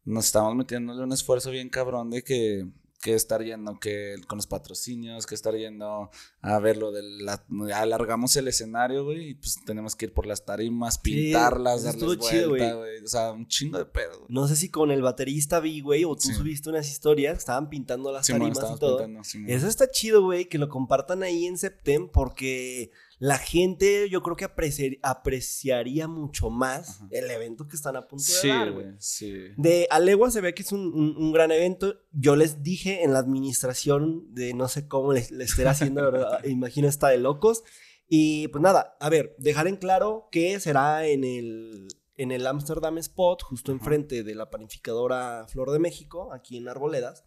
nos 0.03 0.25
estamos 0.27 0.56
metiéndole 0.56 1.03
un 1.03 1.12
esfuerzo 1.12 1.50
bien 1.51 1.69
cabrón 1.69 2.12
de 2.12 2.24
que, 2.24 2.68
que 3.07 3.13
estar 3.15 3.42
yendo 3.42 3.80
que 3.80 4.15
con 4.27 4.36
los 4.38 4.48
patrocinios, 4.48 5.25
que 5.25 5.33
estar 5.33 5.56
yendo 5.56 6.09
a 6.42 6.59
ver 6.59 6.75
lo 6.75 6.92
de 6.92 7.04
la... 7.04 7.42
Alargamos 7.74 8.36
el 8.36 8.50
escenario, 8.50 9.05
güey, 9.05 9.29
y 9.29 9.34
pues 9.36 9.60
tenemos 9.65 9.96
que 9.96 10.08
ir 10.08 10.13
por 10.13 10.25
las 10.25 10.43
tarimas, 10.43 10.98
pintarlas, 10.98 11.86
estuvo 11.86 12.15
darles 12.15 12.48
vuelta, 12.50 12.74
güey. 12.74 13.03
O 13.03 13.08
sea, 13.08 13.31
un 13.31 13.48
chingo 13.48 13.77
de 13.77 13.86
pedo, 13.86 14.20
güey. 14.20 14.25
No 14.29 14.46
sé 14.50 14.58
si 14.58 14.70
con 14.70 14.91
el 14.91 15.01
baterista 15.01 15.62
vi, 15.62 15.79
güey, 15.79 16.03
o 16.03 16.15
tú 16.15 16.24
Sí. 16.27 16.34
subiste 16.34 16.70
unas 16.70 16.89
historias 16.89 17.38
estaban 17.38 17.70
pintando 17.70 18.12
las 18.12 18.27
tarimas 18.27 18.50
y 18.50 18.51
estamos 18.51 18.79
todo. 18.79 18.98
pintando. 18.98 19.22
Eso 19.48 19.67
está 19.67 19.89
chido, 19.89 20.22
güey, 20.24 20.50
que 20.50 20.58
lo 20.58 20.67
compartan 20.67 21.24
ahí 21.24 21.46
en 21.46 21.58
Septem 21.58 22.10
porque 22.10 22.91
la 23.19 23.38
gente 23.39 24.09
yo 24.09 24.21
creo 24.21 24.36
que 24.36 24.45
apreciar- 24.45 25.00
apreciaría 25.01 26.07
mucho 26.07 26.50
más 26.50 26.89
Ajá. 27.01 27.07
el 27.12 27.31
evento 27.31 27.67
que 27.67 27.75
están 27.75 27.95
a 27.95 28.07
punto 28.07 28.24
de 28.25 28.31
Sí, 28.39 28.47
dar, 28.47 28.71
güey. 28.71 28.88
sí. 29.00 29.33
De 29.57 29.88
Alegua 29.89 30.29
se 30.29 30.41
ve 30.41 30.53
que 30.53 30.62
es 30.62 30.71
un, 30.71 30.81
un- 30.93 31.15
un 31.17 31.31
gran 31.33 31.51
evento. 31.51 31.95
Yo 32.12 32.36
les 32.36 32.62
dije 32.62 33.03
en 33.03 33.13
la 33.13 33.19
administración 33.19 34.33
de 34.33 34.53
no 34.53 34.67
sé 34.67 34.88
cómo 34.88 35.13
les, 35.13 35.31
les 35.31 35.50
esté 35.51 35.67
haciendo, 35.67 36.03
¿verdad? 36.03 36.43
Imagino 36.45 36.88
está 36.88 37.07
de 37.09 37.17
locos. 37.17 37.63
Y 38.07 38.47
pues 38.50 38.62
nada, 38.62 38.95
a 39.00 39.09
ver, 39.09 39.36
dejar 39.38 39.67
en 39.67 39.75
claro 39.77 40.29
que 40.31 40.59
será 40.59 41.05
en 41.07 41.24
el, 41.24 41.88
en 42.15 42.31
el 42.31 42.45
Amsterdam 42.47 42.97
Spot, 43.00 43.41
justo 43.41 43.71
enfrente 43.71 44.24
de 44.24 44.36
la 44.36 44.50
panificadora 44.50 45.45
Flor 45.50 45.71
de 45.71 45.79
México, 45.79 46.31
aquí 46.31 46.57
en 46.57 46.69
Arboledas. 46.69 47.25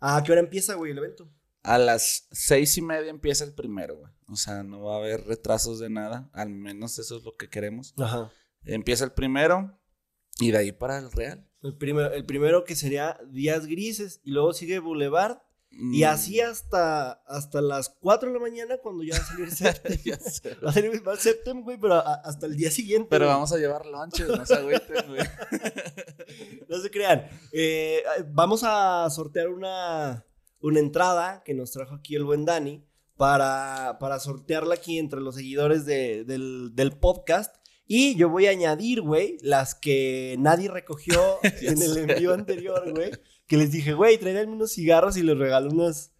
¿A 0.00 0.22
qué 0.22 0.32
hora 0.32 0.40
empieza, 0.40 0.74
güey, 0.74 0.92
el 0.92 0.98
evento? 0.98 1.28
A 1.64 1.78
las 1.78 2.28
seis 2.30 2.76
y 2.78 2.82
media 2.82 3.10
empieza 3.10 3.42
el 3.44 3.54
primero, 3.54 3.96
güey. 3.96 4.12
O 4.28 4.36
sea, 4.36 4.62
no 4.62 4.82
va 4.82 4.94
a 4.94 4.98
haber 4.98 5.24
retrasos 5.26 5.78
de 5.80 5.90
nada. 5.90 6.30
Al 6.32 6.50
menos 6.50 6.98
eso 6.98 7.16
es 7.16 7.24
lo 7.24 7.36
que 7.36 7.48
queremos. 7.50 7.94
Ajá. 7.98 8.30
Empieza 8.64 9.04
el 9.04 9.12
primero 9.12 9.76
y 10.38 10.50
de 10.52 10.58
ahí 10.58 10.72
para 10.72 10.98
el 10.98 11.10
Real. 11.10 11.48
El 11.62 11.76
primero, 11.76 12.12
el 12.12 12.24
primero 12.26 12.64
que 12.64 12.76
sería 12.76 13.18
Días 13.30 13.66
Grises 13.66 14.20
y 14.22 14.30
luego 14.30 14.52
sigue 14.52 14.78
Boulevard. 14.78 15.38
Y 15.70 16.02
Mm, 16.02 16.04
así 16.04 16.40
hasta, 16.40 17.10
hasta 17.26 17.60
las 17.60 17.88
4 17.88 18.28
de 18.28 18.34
la 18.34 18.40
mañana 18.40 18.76
cuando 18.80 19.02
ya 19.02 19.16
va 19.18 19.24
a 19.24 19.26
salir 19.26 19.50
Septem. 19.50 19.98
Va 20.64 20.70
a 20.70 20.72
salir 20.72 21.02
Septem, 21.18 21.62
güey, 21.62 21.76
pero 21.80 21.94
a- 21.94 22.14
hasta 22.24 22.46
el 22.46 22.56
día 22.56 22.70
siguiente. 22.70 23.08
Pero 23.10 23.24
güey. 23.24 23.34
vamos 23.34 23.52
a 23.52 23.56
llevar 23.58 23.84
lonches, 23.86 24.28
no 24.28 24.46
se 24.46 24.54
agüiten, 24.54 25.06
güey. 25.08 25.20
No 26.68 26.78
se 26.80 26.90
crean. 26.90 27.26
Eh, 27.52 28.02
vamos 28.28 28.62
a 28.64 29.08
sortear 29.10 29.48
una, 29.48 30.24
una 30.64 30.80
entrada 30.80 31.42
que 31.44 31.54
nos 31.54 31.70
trajo 31.72 31.94
aquí 31.94 32.14
el 32.16 32.24
buen 32.24 32.44
Dani 32.44 32.84
para, 33.16 33.98
para 34.00 34.18
sortearla 34.18 34.74
aquí 34.74 34.98
entre 34.98 35.20
los 35.20 35.36
seguidores 35.36 35.84
de- 35.86 36.24
del, 36.24 36.70
del 36.74 36.92
podcast. 36.98 37.54
Y 37.86 38.14
yo 38.16 38.28
voy 38.30 38.46
a 38.46 38.50
añadir, 38.50 39.02
güey, 39.02 39.36
las 39.42 39.74
que 39.74 40.36
nadie 40.38 40.68
recogió 40.70 41.20
en 41.42 41.80
el 41.82 41.96
envío 41.98 42.32
anterior, 42.32 42.90
güey. 42.92 43.10
Que 43.46 43.56
les 43.58 43.70
dije, 43.72 43.92
güey, 43.92 44.16
tráiganme 44.18 44.52
unos 44.54 44.72
cigarros 44.72 45.16
y 45.18 45.22
les 45.22 45.36
regalo 45.36 45.70
unas, 45.70 46.12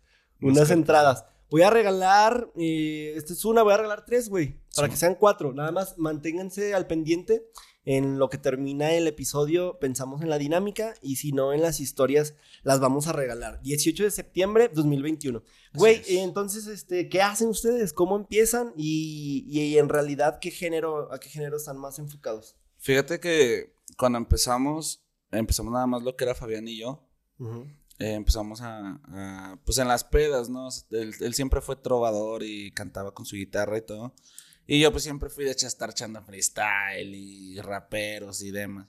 unas 0.43 0.71
entradas. 0.71 1.25
Voy 1.51 1.63
a 1.63 1.71
regalar, 1.71 2.51
eh, 2.57 3.15
esta 3.17 3.33
es 3.33 3.45
una, 3.45 3.63
voy 3.63 3.73
a 3.73 3.77
regalar 3.79 4.05
tres, 4.05 4.29
güey, 4.29 4.61
para 4.77 4.89
que 4.89 4.97
sean 4.97 5.15
cuatro. 5.15 5.53
Nada 5.55 5.73
más 5.73 5.97
manténganse 5.99 6.75
al 6.75 6.87
pendiente. 6.87 7.47
En 7.87 8.19
lo 8.19 8.31
que 8.31 8.39
termina 8.39 8.93
el 8.93 9.07
episodio 9.07 9.79
pensamos 9.79 10.23
en 10.23 10.31
la 10.31 10.39
dinámica 10.39 10.95
y 11.03 11.17
si 11.17 11.33
no 11.33 11.53
en 11.53 11.61
las 11.61 11.81
historias 11.81 12.35
las 12.63 12.81
vamos 12.81 13.07
a 13.09 13.13
regalar. 13.13 13.61
18 13.63 14.05
de 14.05 14.11
septiembre 14.11 14.71
2021. 14.73 15.43
Güey, 15.75 15.97
es. 15.97 16.09
entonces, 16.09 16.67
este, 16.67 17.09
¿qué 17.11 17.21
hacen 17.21 17.49
ustedes? 17.49 17.93
¿Cómo 17.93 18.17
empiezan? 18.17 18.73
Y, 18.77 19.45
y 19.49 19.77
en 19.77 19.91
realidad, 19.91 20.39
¿qué 20.41 20.51
género, 20.51 21.13
¿a 21.13 21.21
qué 21.21 21.29
género 21.29 21.59
están 21.59 21.77
más 21.77 21.99
enfocados? 21.99 22.57
Fíjate 22.79 23.21
que 23.21 23.75
cuando 23.99 24.19
empezamos, 24.19 25.05
empezamos 25.31 25.73
nada 25.73 25.87
más 25.87 26.03
lo 26.03 26.17
que 26.17 26.25
era 26.25 26.35
Fabián 26.35 26.67
y 26.69 26.79
yo. 26.79 27.07
Eh, 27.99 28.15
empezamos 28.15 28.61
a, 28.61 29.01
a, 29.05 29.61
pues 29.65 29.79
en 29.79 29.89
las 29.89 30.05
pedas, 30.05 30.49
¿no? 30.49 30.69
Él, 30.91 31.15
él 31.21 31.35
siempre 31.35 31.61
fue 31.61 31.77
trovador 31.77 32.43
y 32.43 32.73
cantaba 32.73 33.13
con 33.13 33.27
su 33.27 33.37
guitarra 33.37 33.79
y 33.79 33.83
todo. 33.83 34.15
Y 34.67 34.81
yo 34.81 34.91
pues 34.93 35.03
siempre 35.05 35.29
fui 35.29 35.45
de 35.45 35.51
hecho 35.53 35.67
a 35.67 35.69
estar 35.69 35.91
echando 35.91 36.23
freestyle 36.23 37.15
y 37.15 37.61
raperos 37.61 38.43
y 38.43 38.51
demás. 38.51 38.87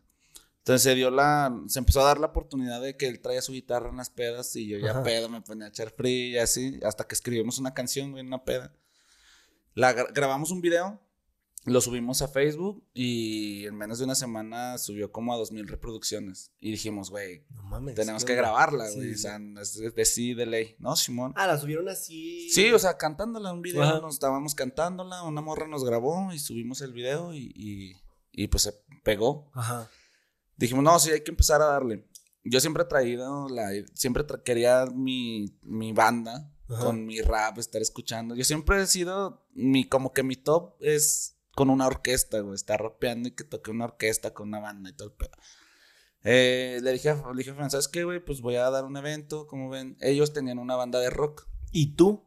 Entonces 0.59 0.81
se 0.83 0.95
dio 0.95 1.11
la, 1.11 1.55
se 1.67 1.77
empezó 1.79 2.01
a 2.01 2.05
dar 2.05 2.19
la 2.19 2.27
oportunidad 2.27 2.81
de 2.81 2.97
que 2.97 3.07
él 3.07 3.19
traía 3.21 3.41
su 3.41 3.51
guitarra 3.51 3.89
en 3.89 3.97
las 3.97 4.09
pedas 4.09 4.55
y 4.55 4.67
yo 4.67 4.79
ya 4.79 4.91
Ajá. 4.91 5.03
pedo 5.03 5.29
me 5.29 5.41
ponía 5.41 5.65
a 5.65 5.69
echar 5.69 5.91
free 5.91 6.31
y 6.31 6.37
así, 6.39 6.79
hasta 6.83 7.05
que 7.05 7.13
escribimos 7.13 7.59
una 7.59 7.73
canción, 7.75 8.11
güey, 8.11 8.21
en 8.21 8.27
una 8.27 8.43
peda. 8.43 8.73
La 9.75 9.93
gra- 9.95 10.11
grabamos 10.11 10.49
un 10.51 10.61
video, 10.61 10.99
lo 11.65 11.81
subimos 11.81 12.21
a 12.21 12.27
Facebook 12.27 12.83
y 12.93 13.65
en 13.65 13.75
menos 13.75 13.97
de 13.97 14.05
una 14.05 14.13
semana 14.15 14.77
subió 14.77 15.11
como 15.11 15.33
a 15.33 15.37
2000 15.37 15.67
reproducciones. 15.67 16.51
Y 16.59 16.71
dijimos, 16.71 17.09
güey, 17.09 17.43
No 17.69 17.83
tenemos 17.93 18.23
¿qué 18.23 18.33
que 18.33 18.37
grabarla, 18.37 18.89
güey. 18.91 19.09
sí, 19.09 19.13
O 19.15 19.17
sea, 19.17 19.39
es 19.61 19.75
de, 19.77 19.89
de 19.91 20.05
sí, 20.05 20.33
de 20.35 20.45
ley, 20.45 20.75
¿no, 20.79 20.95
Simón? 20.95 21.33
Ah, 21.35 21.47
la 21.47 21.57
subieron 21.59 21.89
así. 21.89 22.49
Sí, 22.51 22.71
o 22.71 22.77
sea, 22.79 22.97
cantándola 22.97 23.51
un 23.51 23.61
video, 23.63 23.81
Ajá. 23.83 23.99
nos 23.99 24.13
estábamos 24.13 24.53
cantándola, 24.55 25.23
una 25.23 25.41
morra 25.41 25.67
nos 25.67 25.83
grabó 25.83 26.31
y 26.33 26.39
subimos 26.39 26.81
el 26.81 26.93
video 26.93 27.33
y, 27.33 27.51
y, 27.55 27.93
y, 28.31 28.47
pues 28.47 28.63
se 28.63 28.73
pegó. 29.03 29.49
Ajá. 29.53 29.89
Dijimos, 30.57 30.83
no, 30.83 30.99
sí, 30.99 31.11
hay 31.11 31.21
que 31.23 31.31
empezar 31.31 31.61
a 31.61 31.65
darle. 31.65 32.05
Yo 32.43 32.59
siempre 32.59 32.83
he 32.83 32.85
traído, 32.85 33.49
la, 33.49 33.71
siempre 33.95 34.23
tra- 34.25 34.41
quería 34.43 34.85
mi, 34.85 35.57
mi 35.63 35.93
banda 35.93 36.53
Ajá. 36.69 36.85
con 36.85 37.05
mi 37.07 37.19
rap, 37.21 37.57
estar 37.57 37.81
escuchando. 37.81 38.35
Yo 38.35 38.43
siempre 38.43 38.79
he 38.81 38.85
sido, 38.85 39.47
mi, 39.55 39.85
como 39.89 40.13
que 40.13 40.21
mi 40.21 40.35
top 40.35 40.75
es 40.79 41.34
con 41.55 41.69
una 41.69 41.87
orquesta, 41.87 42.39
güey, 42.41 42.55
estar 42.55 42.81
rapeando 42.81 43.29
y 43.29 43.31
que 43.31 43.43
toque 43.43 43.71
una 43.71 43.85
orquesta 43.85 44.33
con 44.33 44.49
una 44.49 44.59
banda 44.59 44.89
y 44.89 44.93
todo 44.93 45.07
el 45.07 45.13
pedo. 45.13 45.31
Eh, 46.23 46.79
le 46.81 46.91
dije, 46.93 47.09
a- 47.09 47.15
le 47.31 47.37
dije 47.37 47.51
a 47.51 47.55
Fran, 47.55 47.69
¿sabes 47.71 47.87
qué, 47.87 48.03
güey? 48.03 48.19
Pues 48.23 48.41
voy 48.41 48.55
a 48.55 48.69
dar 48.69 48.83
un 48.85 48.97
evento, 48.97 49.47
como 49.47 49.69
ven. 49.69 49.95
Ellos 50.01 50.33
tenían 50.33 50.57
una 50.59 50.75
banda 50.75 50.99
de 50.99 51.09
rock. 51.09 51.47
¿Y 51.71 51.95
tú? 51.95 52.23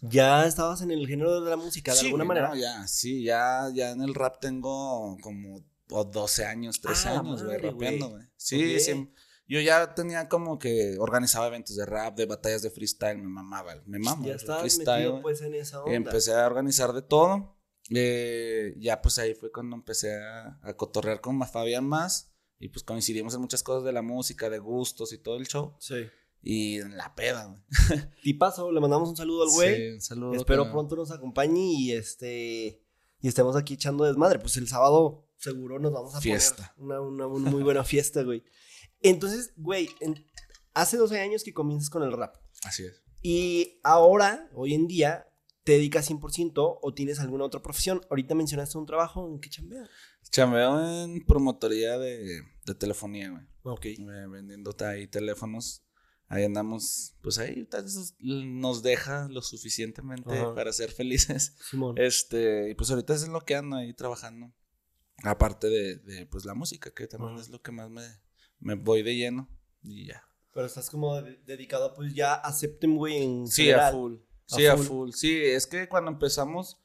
¿Ya 0.00 0.46
estabas 0.46 0.82
en 0.82 0.90
el 0.90 1.06
género 1.06 1.40
de 1.40 1.50
la 1.50 1.56
música 1.56 1.92
de 1.92 1.98
Sí, 1.98 2.06
alguna 2.06 2.24
güey, 2.24 2.28
manera? 2.40 2.48
no, 2.48 2.60
ya, 2.60 2.86
sí, 2.88 3.22
ya, 3.22 3.68
ya 3.72 3.90
en 3.92 4.02
el 4.02 4.14
rap 4.14 4.40
tengo 4.40 5.16
como 5.22 5.64
o 5.90 6.04
12 6.04 6.44
años, 6.44 6.80
13 6.80 7.08
Ah, 7.10 7.18
años, 7.20 7.42
güey, 7.44 7.58
rapeando, 7.58 8.10
güey. 8.10 8.24
Sí, 8.36 8.74
Ok. 8.76 8.80
sí. 8.80 9.12
Yo 9.48 9.60
ya 9.60 9.94
tenía 9.94 10.28
como 10.28 10.58
que 10.58 10.96
organizaba 10.98 11.46
eventos 11.48 11.76
de 11.76 11.84
rap, 11.84 12.16
de 12.16 12.26
batallas 12.26 12.62
de 12.62 12.70
freestyle, 12.70 13.18
me 13.18 13.28
mamaba, 13.28 13.74
me 13.86 13.98
mama. 13.98 14.24
ya 14.26 14.34
estabas 14.36 14.78
metido 14.78 15.20
pues 15.20 15.42
en 15.42 15.54
esa 15.54 15.82
onda. 15.82 15.94
Empecé 15.94 16.32
a 16.34 16.46
organizar 16.46 16.92
de 16.92 17.02
todo. 17.02 17.54
Eh, 17.94 18.74
ya 18.78 19.00
pues 19.02 19.18
ahí 19.18 19.34
fue 19.34 19.50
cuando 19.52 19.76
empecé 19.76 20.14
a, 20.14 20.58
a 20.62 20.74
cotorrear 20.76 21.20
con 21.20 21.40
Fabián 21.46 21.84
más. 21.84 22.30
Y 22.58 22.68
pues 22.68 22.84
coincidimos 22.84 23.34
en 23.34 23.40
muchas 23.40 23.62
cosas 23.62 23.82
de 23.84 23.92
la 23.92 24.02
música, 24.02 24.48
de 24.48 24.58
gustos 24.60 25.12
y 25.12 25.18
todo 25.18 25.36
el 25.36 25.46
show. 25.48 25.74
Sí. 25.80 26.06
Y 26.44 26.78
en 26.78 26.96
la 26.96 27.14
peda, 27.14 27.46
güey. 27.46 27.60
Tipazo, 28.22 28.70
le 28.70 28.80
mandamos 28.80 29.08
un 29.08 29.16
saludo 29.16 29.42
al 29.44 29.48
güey. 29.50 29.76
Sí, 29.76 29.88
un 29.94 30.00
saludo. 30.00 30.34
Espero 30.34 30.70
pronto 30.70 30.94
nos 30.96 31.10
acompañe 31.10 31.60
y 31.60 31.92
este 31.92 32.84
y 33.20 33.28
estemos 33.28 33.56
aquí 33.56 33.74
echando 33.74 34.04
desmadre. 34.04 34.38
Pues 34.38 34.56
el 34.56 34.68
sábado 34.68 35.28
seguro 35.38 35.78
nos 35.80 35.92
vamos 35.92 36.14
a 36.14 36.20
Fiesta. 36.20 36.72
poner 36.76 36.98
una, 37.00 37.26
una- 37.26 37.26
una 37.26 37.50
muy 37.50 37.62
buena 37.64 37.82
fiesta, 37.84 38.22
güey. 38.22 38.44
Entonces, 39.00 39.52
güey, 39.56 39.88
en- 40.00 40.24
hace 40.74 40.96
12 40.96 41.20
años 41.20 41.42
que 41.44 41.52
comienzas 41.52 41.90
con 41.90 42.02
el 42.04 42.12
rap. 42.12 42.36
Así 42.64 42.84
es. 42.84 43.02
Y 43.22 43.80
ahora, 43.84 44.48
hoy 44.54 44.74
en 44.74 44.86
día, 44.88 45.26
¿te 45.64 45.72
dedicas 45.72 46.10
100% 46.10 46.78
o 46.82 46.94
tienes 46.94 47.20
alguna 47.20 47.44
otra 47.44 47.62
profesión? 47.62 48.00
Ahorita 48.10 48.34
mencionaste 48.34 48.78
un 48.78 48.86
trabajo 48.86 49.28
en 49.28 49.40
qué 49.40 49.48
chambeas. 49.50 49.88
Chambeo 50.30 51.04
en 51.04 51.24
promotoría 51.26 51.98
de, 51.98 52.42
de 52.64 52.74
telefonía, 52.74 53.30
güey. 53.30 53.42
Ok. 53.64 53.84
Eh, 53.86 54.26
vendiéndote 54.30 54.84
ahí 54.84 55.06
teléfonos. 55.06 55.84
Ahí 56.28 56.44
andamos, 56.44 57.14
pues 57.20 57.38
ahí 57.38 57.68
nos 58.20 58.82
deja 58.82 59.28
lo 59.28 59.42
suficientemente 59.42 60.32
Ajá. 60.38 60.54
para 60.54 60.72
ser 60.72 60.90
felices. 60.90 61.54
Simón. 61.70 61.98
Este, 61.98 62.70
y 62.70 62.74
pues 62.74 62.90
ahorita 62.90 63.12
es 63.14 63.28
lo 63.28 63.42
que 63.42 63.54
ando 63.54 63.76
ahí 63.76 63.92
trabajando. 63.92 64.50
Aparte 65.24 65.68
de, 65.68 65.96
de, 65.96 66.26
pues 66.26 66.44
la 66.46 66.54
música, 66.54 66.90
que 66.90 67.06
también 67.06 67.34
Ajá. 67.34 67.42
es 67.42 67.50
lo 67.50 67.60
que 67.60 67.70
más 67.70 67.90
me, 67.90 68.02
me 68.60 68.74
voy 68.74 69.02
de 69.02 69.14
lleno. 69.14 69.48
Y 69.82 70.06
ya. 70.06 70.24
Pero 70.54 70.66
estás 70.66 70.88
como 70.88 71.20
de- 71.20 71.36
dedicado, 71.44 71.92
pues 71.94 72.14
ya 72.14 72.32
acepten, 72.34 72.96
güey, 72.96 73.22
en 73.22 73.46
Sí, 73.46 73.64
general. 73.64 73.88
a 73.88 73.92
full. 73.92 74.14
Sí, 74.56 74.66
a 74.66 74.76
full. 74.76 74.86
full. 74.86 75.10
Sí, 75.12 75.42
es 75.44 75.66
que 75.66 75.88
cuando 75.88 76.10
empezamos, 76.10 76.78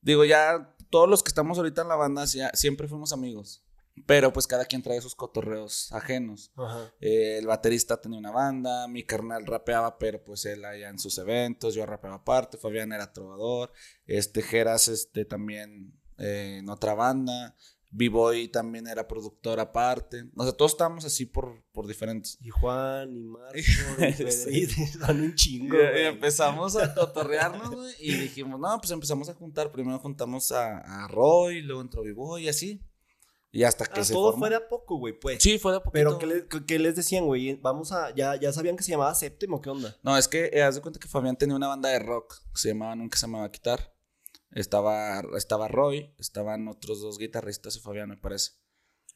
digo, 0.00 0.24
ya 0.24 0.74
todos 0.90 1.08
los 1.08 1.22
que 1.22 1.28
estamos 1.28 1.58
ahorita 1.58 1.82
en 1.82 1.88
la 1.88 1.96
banda 1.96 2.24
ya, 2.24 2.50
siempre 2.54 2.88
fuimos 2.88 3.12
amigos. 3.12 3.62
Pero 4.06 4.32
pues 4.32 4.46
cada 4.46 4.64
quien 4.64 4.82
trae 4.82 5.00
sus 5.00 5.16
cotorreos 5.16 5.92
ajenos. 5.92 6.52
Ajá. 6.56 6.92
Eh, 7.00 7.38
el 7.38 7.46
baterista 7.46 8.00
tenía 8.00 8.18
una 8.18 8.30
banda, 8.30 8.86
mi 8.86 9.02
carnal 9.02 9.44
rapeaba, 9.44 9.98
pero 9.98 10.22
pues 10.22 10.44
él 10.44 10.64
allá 10.64 10.88
en 10.88 11.00
sus 11.00 11.18
eventos, 11.18 11.74
yo 11.74 11.84
rapeaba 11.84 12.16
aparte, 12.16 12.58
Fabián 12.58 12.92
era 12.92 13.12
trovador, 13.12 13.72
este 14.06 14.42
Geras 14.42 14.86
este 14.86 15.24
también 15.24 15.98
eh, 16.18 16.58
en 16.60 16.68
otra 16.68 16.94
banda, 16.94 17.56
B-Boy 17.90 18.48
también 18.48 18.86
era 18.86 19.08
productor 19.08 19.60
aparte, 19.60 20.24
o 20.36 20.42
sea, 20.44 20.52
todos 20.52 20.72
estábamos 20.72 21.04
así 21.06 21.24
por, 21.26 21.64
por 21.72 21.86
diferentes. 21.86 22.36
Y 22.40 22.50
Juan, 22.50 23.16
y 23.16 23.24
Marco, 23.24 23.56
y. 23.98 24.12
Pedrito, 24.12 24.74
son 25.06 25.20
un 25.20 25.34
chingo, 25.34 25.74
Y, 25.74 25.78
y 25.78 25.90
güey. 25.90 26.04
empezamos 26.06 26.76
a 26.76 26.94
cotorrearnos, 26.94 27.70
güey, 27.74 27.94
y 27.98 28.14
dijimos, 28.14 28.60
no, 28.60 28.78
pues 28.78 28.90
empezamos 28.90 29.28
a 29.30 29.34
juntar, 29.34 29.72
primero 29.72 29.98
juntamos 29.98 30.52
a, 30.52 30.78
a 31.04 31.08
Roy, 31.08 31.62
luego 31.62 31.80
entró 31.80 32.02
B-Boy 32.02 32.44
y 32.44 32.48
así, 32.48 32.82
y 33.50 33.62
hasta 33.64 33.86
que 33.86 34.00
Ah, 34.00 34.04
se 34.04 34.12
todo 34.12 34.26
formó. 34.32 34.40
fue 34.40 34.50
de 34.50 34.56
a 34.56 34.68
poco, 34.68 34.98
güey, 34.98 35.18
pues. 35.18 35.42
Sí, 35.42 35.58
fue 35.58 35.72
de 35.72 35.78
a 35.78 35.80
poquito. 35.80 35.92
Pero, 35.94 36.18
¿qué, 36.18 36.26
le- 36.26 36.46
qué- 36.46 36.66
qué 36.66 36.78
les 36.78 36.94
decían, 36.94 37.24
güey? 37.24 37.54
Vamos 37.54 37.92
a... 37.92 38.14
¿Ya, 38.14 38.36
¿Ya 38.36 38.52
sabían 38.52 38.76
que 38.76 38.82
se 38.82 38.90
llamaba 38.90 39.14
Séptimo? 39.14 39.62
¿Qué 39.62 39.70
onda? 39.70 39.96
No, 40.02 40.18
es 40.18 40.28
que 40.28 40.50
eh, 40.52 40.62
haz 40.62 40.74
de 40.74 40.82
cuenta 40.82 41.00
que 41.00 41.08
Fabián 41.08 41.34
tenía 41.34 41.56
una 41.56 41.68
banda 41.68 41.88
de 41.88 41.98
rock 41.98 42.34
que 42.52 42.60
se 42.60 42.68
llamaba 42.68 42.94
Nunca 42.94 43.16
se 43.16 43.26
me 43.26 43.38
va 43.38 43.44
a 43.44 43.50
quitar. 43.50 43.90
Estaba, 44.52 45.20
estaba 45.36 45.68
Roy, 45.68 46.14
estaban 46.18 46.68
otros 46.68 47.00
dos 47.00 47.18
guitarristas 47.18 47.76
y 47.76 47.80
Fabián, 47.80 48.08
me 48.08 48.16
parece. 48.16 48.52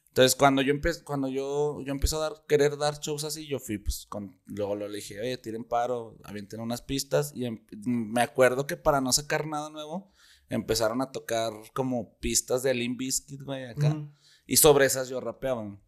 Entonces, 0.09 0.35
cuando 0.35 0.61
yo 0.61 0.71
empecé, 0.71 1.03
cuando 1.03 1.27
yo, 1.27 1.81
yo 1.81 1.91
empecé 1.91 2.15
a 2.15 2.19
dar, 2.19 2.33
querer 2.47 2.77
dar 2.77 2.99
shows 2.99 3.23
así, 3.23 3.47
yo 3.47 3.57
fui, 3.59 3.79
pues, 3.79 4.05
con, 4.07 4.39
luego 4.45 4.75
lo 4.75 4.87
le 4.87 4.97
dije, 4.97 5.19
oye, 5.19 5.37
tiren 5.37 5.63
paro, 5.63 6.17
avienten 6.23 6.59
unas 6.59 6.83
pistas. 6.83 7.31
Y 7.35 7.45
em- 7.45 7.65
me 7.83 8.21
acuerdo 8.21 8.67
que 8.67 8.77
para 8.77 9.01
no 9.01 9.11
sacar 9.11 9.47
nada 9.47 9.71
nuevo, 9.71 10.11
empezaron 10.49 11.01
a 11.01 11.11
tocar 11.11 11.51
como 11.73 12.15
pistas 12.19 12.61
de 12.61 12.75
Limp 12.75 12.99
Bizkit, 12.99 13.41
güey, 13.41 13.63
acá. 13.65 14.07
Y 14.45 14.57
sobre 14.57 14.85
esas 14.85 15.09
yo 15.09 15.19
rapeaba. 15.19 15.79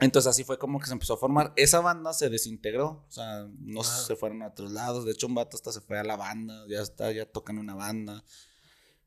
Entonces 0.00 0.28
así 0.30 0.42
fue 0.42 0.58
como 0.58 0.80
que 0.80 0.86
se 0.86 0.94
empezó 0.94 1.14
a 1.14 1.18
formar. 1.18 1.52
Esa 1.54 1.78
banda 1.80 2.12
se 2.14 2.30
desintegró. 2.30 3.04
O 3.06 3.10
sea, 3.12 3.46
no 3.60 3.82
Ah. 3.82 3.84
se 3.84 4.16
fueron 4.16 4.42
a 4.42 4.48
otros 4.48 4.72
lados. 4.72 5.04
De 5.04 5.12
hecho, 5.12 5.28
un 5.28 5.34
vato 5.36 5.56
hasta 5.56 5.70
se 5.70 5.80
fue 5.82 5.98
a 6.00 6.02
la 6.02 6.16
banda. 6.16 6.64
Ya 6.68 6.80
está, 6.80 7.12
ya 7.12 7.26
tocan 7.30 7.58
una 7.58 7.76
banda. 7.76 8.24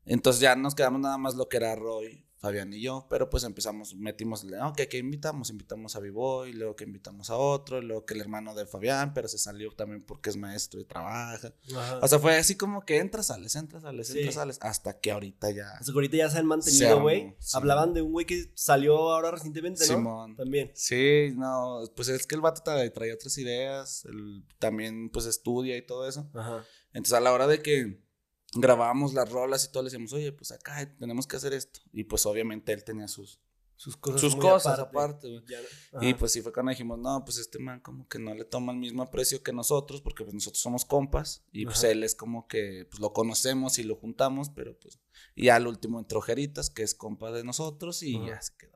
Entonces 0.06 0.40
ya 0.40 0.56
nos 0.56 0.74
quedamos 0.74 1.00
nada 1.00 1.18
más 1.18 1.34
lo 1.34 1.48
que 1.48 1.56
era 1.58 1.74
Roy, 1.74 2.24
Fabián 2.38 2.72
y 2.72 2.80
yo. 2.80 3.06
Pero 3.10 3.28
pues 3.28 3.42
empezamos, 3.42 3.94
metimos, 3.96 4.44
ok, 4.44 4.82
¿qué 4.88 4.98
invitamos? 4.98 5.50
Invitamos 5.50 5.96
a 5.96 6.00
B-Boy, 6.00 6.52
luego 6.52 6.76
que 6.76 6.84
invitamos 6.84 7.28
a 7.30 7.36
otro, 7.36 7.80
luego 7.82 8.04
que 8.04 8.14
el 8.14 8.20
hermano 8.20 8.54
de 8.54 8.66
Fabián, 8.66 9.12
pero 9.14 9.26
se 9.26 9.36
salió 9.38 9.72
también 9.72 10.02
porque 10.04 10.30
es 10.30 10.36
maestro 10.36 10.78
y 10.80 10.84
trabaja. 10.84 11.52
Ajá. 11.74 11.98
O 12.02 12.06
sea, 12.06 12.18
fue 12.20 12.36
así 12.36 12.54
como 12.56 12.84
que 12.84 12.98
entras, 12.98 13.26
sales, 13.26 13.56
entras, 13.56 13.82
sales, 13.82 14.06
Sí. 14.06 14.18
entras, 14.18 14.34
sales. 14.36 14.58
Hasta 14.60 15.00
que 15.00 15.10
ahorita 15.10 15.50
ya. 15.50 15.70
Hasta 15.72 15.86
que 15.90 15.96
ahorita 15.96 16.16
ya 16.18 16.30
se 16.30 16.38
han 16.38 16.46
mantenido, 16.46 17.00
güey. 17.00 17.34
sí. 17.40 17.56
Hablaban 17.56 17.92
de 17.92 18.02
un 18.02 18.12
güey 18.12 18.26
que 18.26 18.52
salió 18.54 18.96
ahora 19.12 19.32
recientemente, 19.32 19.80
¿no? 19.88 19.94
Simón. 19.96 20.36
También. 20.36 20.70
Sí, 20.74 21.32
no, 21.34 21.80
pues 21.96 22.08
es 22.08 22.26
que 22.28 22.36
el 22.36 22.42
vato 22.42 22.62
tra- 22.62 22.92
trae 22.92 23.12
otras 23.12 23.36
ideas, 23.38 24.04
él 24.04 24.44
también 24.60 25.10
pues 25.10 25.26
estudia 25.26 25.76
y 25.76 25.84
todo 25.84 26.06
eso. 26.08 26.30
Ajá. 26.34 26.64
Entonces 26.92 27.14
a 27.14 27.20
la 27.20 27.32
hora 27.32 27.46
de 27.48 27.60
que 27.60 28.05
grabábamos 28.54 29.12
las 29.14 29.30
rolas 29.30 29.64
y 29.64 29.72
todo, 29.72 29.82
le 29.82 29.88
decíamos, 29.88 30.12
oye, 30.12 30.32
pues 30.32 30.52
acá 30.52 30.88
tenemos 30.98 31.26
que 31.26 31.36
hacer 31.36 31.52
esto. 31.52 31.80
Y 31.92 32.04
pues 32.04 32.24
obviamente 32.26 32.72
él 32.72 32.84
tenía 32.84 33.08
sus, 33.08 33.40
Sus 33.78 33.96
cosas. 33.96 34.20
sus 34.22 34.36
muy 34.36 34.42
cosas 34.46 34.78
aparte. 34.78 35.42
Ya- 35.46 35.58
Y 36.00 36.14
pues 36.14 36.32
sí 36.32 36.40
fue 36.40 36.52
cuando 36.52 36.70
dijimos, 36.70 36.98
no, 36.98 37.22
pues 37.24 37.36
este 37.38 37.58
man 37.58 37.80
como 37.80 38.08
que 38.08 38.18
no 38.18 38.34
le 38.34 38.44
toma 38.44 38.72
el 38.72 38.78
mismo 38.78 39.02
aprecio 39.02 39.42
que 39.42 39.52
nosotros, 39.52 40.00
porque 40.00 40.24
pues 40.24 40.32
nosotros 40.34 40.62
somos 40.62 40.84
compas, 40.86 41.44
y 41.52 41.66
pues 41.66 41.78
Ajá. 41.78 41.90
él 41.90 42.02
es 42.04 42.14
como 42.14 42.48
que 42.48 42.86
pues 42.90 43.00
lo 43.00 43.12
conocemos 43.12 43.78
y 43.78 43.82
lo 43.82 43.96
juntamos, 43.96 44.48
pero 44.50 44.78
pues, 44.78 44.98
y 45.34 45.48
al 45.50 45.66
último 45.66 45.98
entró 45.98 46.20
Jeritas, 46.22 46.70
que 46.70 46.82
es 46.84 46.94
compa 46.94 47.30
de 47.32 47.44
nosotros, 47.44 48.02
y 48.02 48.16
Ajá. 48.16 48.26
ya 48.28 48.42
se 48.42 48.56
quedó. 48.56 48.75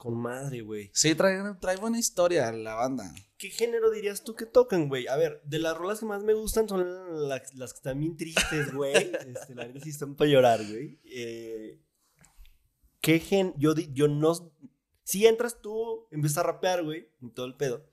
Con 0.00 0.16
madre, 0.16 0.62
güey. 0.62 0.90
Sí, 0.94 1.14
trae, 1.14 1.38
trae 1.60 1.76
buena 1.76 1.98
historia 1.98 2.50
la 2.52 2.74
banda. 2.74 3.14
¿Qué 3.36 3.50
género 3.50 3.90
dirías 3.90 4.24
tú 4.24 4.34
que 4.34 4.46
tocan, 4.46 4.88
güey? 4.88 5.06
A 5.08 5.16
ver, 5.16 5.42
de 5.44 5.58
las 5.58 5.76
rolas 5.76 6.00
que 6.00 6.06
más 6.06 6.22
me 6.22 6.32
gustan 6.32 6.66
son 6.66 7.28
las, 7.28 7.54
las 7.54 7.74
que 7.74 7.76
están 7.76 8.00
bien 8.00 8.16
tristes, 8.16 8.72
güey. 8.72 8.94
este, 9.26 9.54
la 9.54 9.66
verdad 9.66 9.82
sí 9.84 9.90
están 9.90 10.14
para 10.14 10.30
llorar, 10.30 10.64
güey. 10.66 10.98
Eh, 11.04 11.82
¿Qué 13.02 13.20
gen...? 13.20 13.52
Yo, 13.58 13.74
yo 13.74 14.08
no... 14.08 14.54
Si 15.04 15.26
entras 15.26 15.60
tú, 15.60 16.08
empiezas 16.10 16.38
a 16.38 16.44
rapear, 16.44 16.82
güey, 16.82 17.10
y 17.20 17.28
todo 17.32 17.44
el 17.44 17.56
pedo. 17.58 17.86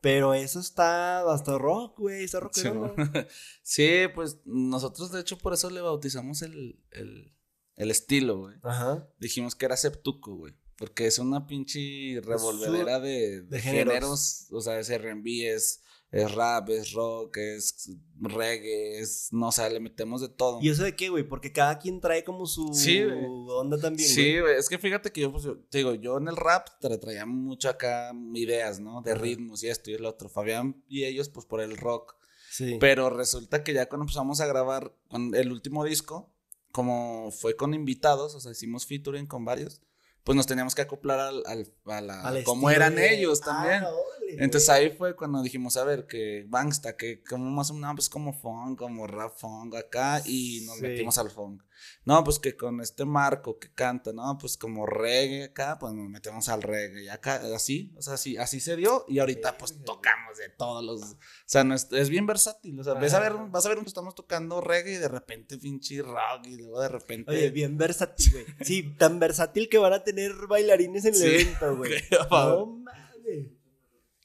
Pero 0.00 0.34
eso 0.34 0.60
está 0.60 1.28
hasta 1.28 1.58
rock, 1.58 1.98
güey, 1.98 2.22
está 2.22 2.38
Sí, 2.52 2.68
rockero. 2.68 2.94
Sí, 3.62 4.02
pues 4.14 4.38
nosotros 4.44 5.10
de 5.10 5.22
hecho 5.22 5.36
por 5.36 5.54
eso 5.54 5.70
le 5.70 5.80
bautizamos 5.80 6.42
el, 6.42 6.78
el, 6.92 7.34
el 7.74 7.90
estilo, 7.90 8.38
güey. 8.42 8.58
Ajá. 8.62 9.08
Dijimos 9.18 9.56
que 9.56 9.66
era 9.66 9.76
Septuco, 9.76 10.36
güey. 10.36 10.54
Porque 10.78 11.06
es 11.06 11.18
una 11.18 11.46
pinche 11.46 12.20
revolvedera 12.22 13.00
de, 13.00 13.44
géneros. 13.60 13.62
géneros. 13.64 14.46
O 14.52 14.60
sea, 14.60 14.78
es 14.78 14.88
R&B, 14.88 15.52
es, 15.52 15.80
es 16.12 16.32
rap, 16.36 16.70
es 16.70 16.92
rock, 16.92 17.36
es 17.38 17.90
reggae, 18.20 19.00
es... 19.00 19.28
No, 19.32 19.48
o 19.48 19.52
sea, 19.52 19.68
le 19.68 19.80
metemos 19.80 20.20
de 20.20 20.28
todo. 20.28 20.60
¿Y 20.62 20.68
eso 20.70 20.84
de 20.84 20.94
qué, 20.94 21.08
güey? 21.08 21.24
Porque 21.26 21.52
cada 21.52 21.78
quien 21.80 22.00
trae 22.00 22.22
como 22.22 22.46
su 22.46 22.72
Sí, 22.74 23.02
onda 23.02 23.76
también, 23.80 24.08
Sí, 24.08 24.38
güey. 24.38 24.56
es 24.56 24.68
que 24.68 24.78
fíjate 24.78 25.10
que 25.10 25.22
yo, 25.22 25.32
pues, 25.32 25.44
te 25.68 25.78
digo, 25.78 25.94
yo 25.94 26.16
en 26.18 26.28
el 26.28 26.36
rap 26.36 26.68
tra- 26.80 26.98
traía 27.00 27.26
mucho 27.26 27.68
acá 27.68 28.12
ideas, 28.34 28.78
¿no? 28.78 29.02
De 29.02 29.16
ritmos 29.16 29.64
y 29.64 29.68
esto 29.68 29.90
y 29.90 29.94
el 29.94 30.04
otro. 30.06 30.28
Fabián 30.28 30.82
y 30.88 31.04
ellos, 31.04 31.28
pues, 31.28 31.44
por 31.44 31.60
el 31.60 31.76
rock. 31.76 32.14
Sí. 32.52 32.76
Pero 32.80 33.10
resulta 33.10 33.64
que 33.64 33.74
ya 33.74 33.88
cuando 33.88 34.04
empezamos 34.04 34.40
a 34.40 34.46
grabar 34.46 34.94
con 35.08 35.34
el 35.34 35.50
último 35.52 35.84
disco, 35.84 36.32
como 36.70 37.30
fue 37.32 37.56
con 37.56 37.74
invitados, 37.74 38.34
o 38.36 38.40
sea, 38.40 38.52
hicimos 38.52 38.86
featuring 38.86 39.26
con 39.26 39.44
varios, 39.44 39.82
pues 40.28 40.36
nos 40.36 40.46
teníamos 40.46 40.74
que 40.74 40.82
acoplar 40.82 41.18
al, 41.20 41.42
al- 41.46 41.72
a 41.86 42.00
la, 42.02 42.20
Al 42.20 42.44
como 42.44 42.68
estilo 42.68 42.84
eran 42.84 42.98
ellos 42.98 43.40
también. 43.40 43.82
Ah, 43.82 43.90
órale, 44.28 44.44
Entonces 44.44 44.68
ahí 44.70 44.90
fue 44.90 45.14
cuando 45.16 45.42
dijimos, 45.42 45.76
a 45.76 45.84
ver, 45.84 46.06
que 46.06 46.44
Bangsta, 46.48 46.96
que 46.96 47.22
como 47.22 47.50
más 47.50 47.70
o 47.70 47.74
menos, 47.74 47.94
pues 47.96 48.08
como 48.08 48.32
funk, 48.32 48.78
como 48.78 49.06
rap 49.06 49.32
funk 49.36 49.74
acá, 49.76 50.20
y 50.24 50.62
nos 50.66 50.76
Sí. 50.76 50.82
metimos 50.82 51.18
al 51.18 51.30
funk. 51.30 51.62
No, 52.04 52.24
pues 52.24 52.40
que 52.40 52.56
con 52.56 52.80
este 52.80 53.04
Marco 53.04 53.58
que 53.58 53.72
canta, 53.72 54.12
no, 54.12 54.36
pues 54.36 54.56
como 54.56 54.84
reggae 54.84 55.44
acá, 55.44 55.78
pues 55.78 55.92
nos 55.94 56.08
metemos 56.08 56.48
al 56.48 56.62
reggae, 56.62 57.04
y 57.04 57.08
acá, 57.08 57.40
así, 57.54 57.92
o 57.96 58.02
sea, 58.02 58.14
así, 58.14 58.36
así 58.36 58.58
se 58.60 58.74
dio, 58.74 59.04
y 59.06 59.20
ahorita 59.20 59.56
pues 59.56 59.78
tocamos 59.84 60.38
de 60.38 60.48
todos 60.48 60.82
los, 60.84 61.12
o 61.12 61.16
sea, 61.46 61.62
no 61.62 61.74
es, 61.76 61.86
es 61.92 62.08
bien 62.08 62.26
versátil, 62.26 62.80
o 62.80 62.82
sea, 62.82 62.94
ves 62.94 63.14
a 63.14 63.20
ver, 63.20 63.32
Ajá. 63.32 63.46
vas 63.50 63.64
a 63.64 63.68
ver, 63.68 63.78
estamos 63.86 64.16
tocando 64.16 64.60
reggae 64.60 64.94
y 64.94 64.96
de 64.96 65.06
repente 65.08 65.56
pinche 65.56 66.02
rock, 66.02 66.46
y 66.46 66.56
luego 66.56 66.80
de 66.80 66.88
repente... 66.88 67.30
Oye, 67.30 67.50
bien 67.50 67.76
versátil, 67.78 68.32
güey. 68.32 68.46
Sí, 68.62 68.94
tan 68.98 69.20
versátil 69.20 69.68
que 69.68 69.78
van 69.78 69.92
a 69.92 70.02
tener 70.02 70.32
bailarines 70.48 71.04
en 71.04 71.14
el 71.14 71.20
Sí. 71.20 71.26
evento, 71.26 71.76
güey. 71.76 71.92
No 72.30 72.66
mames. 72.66 73.07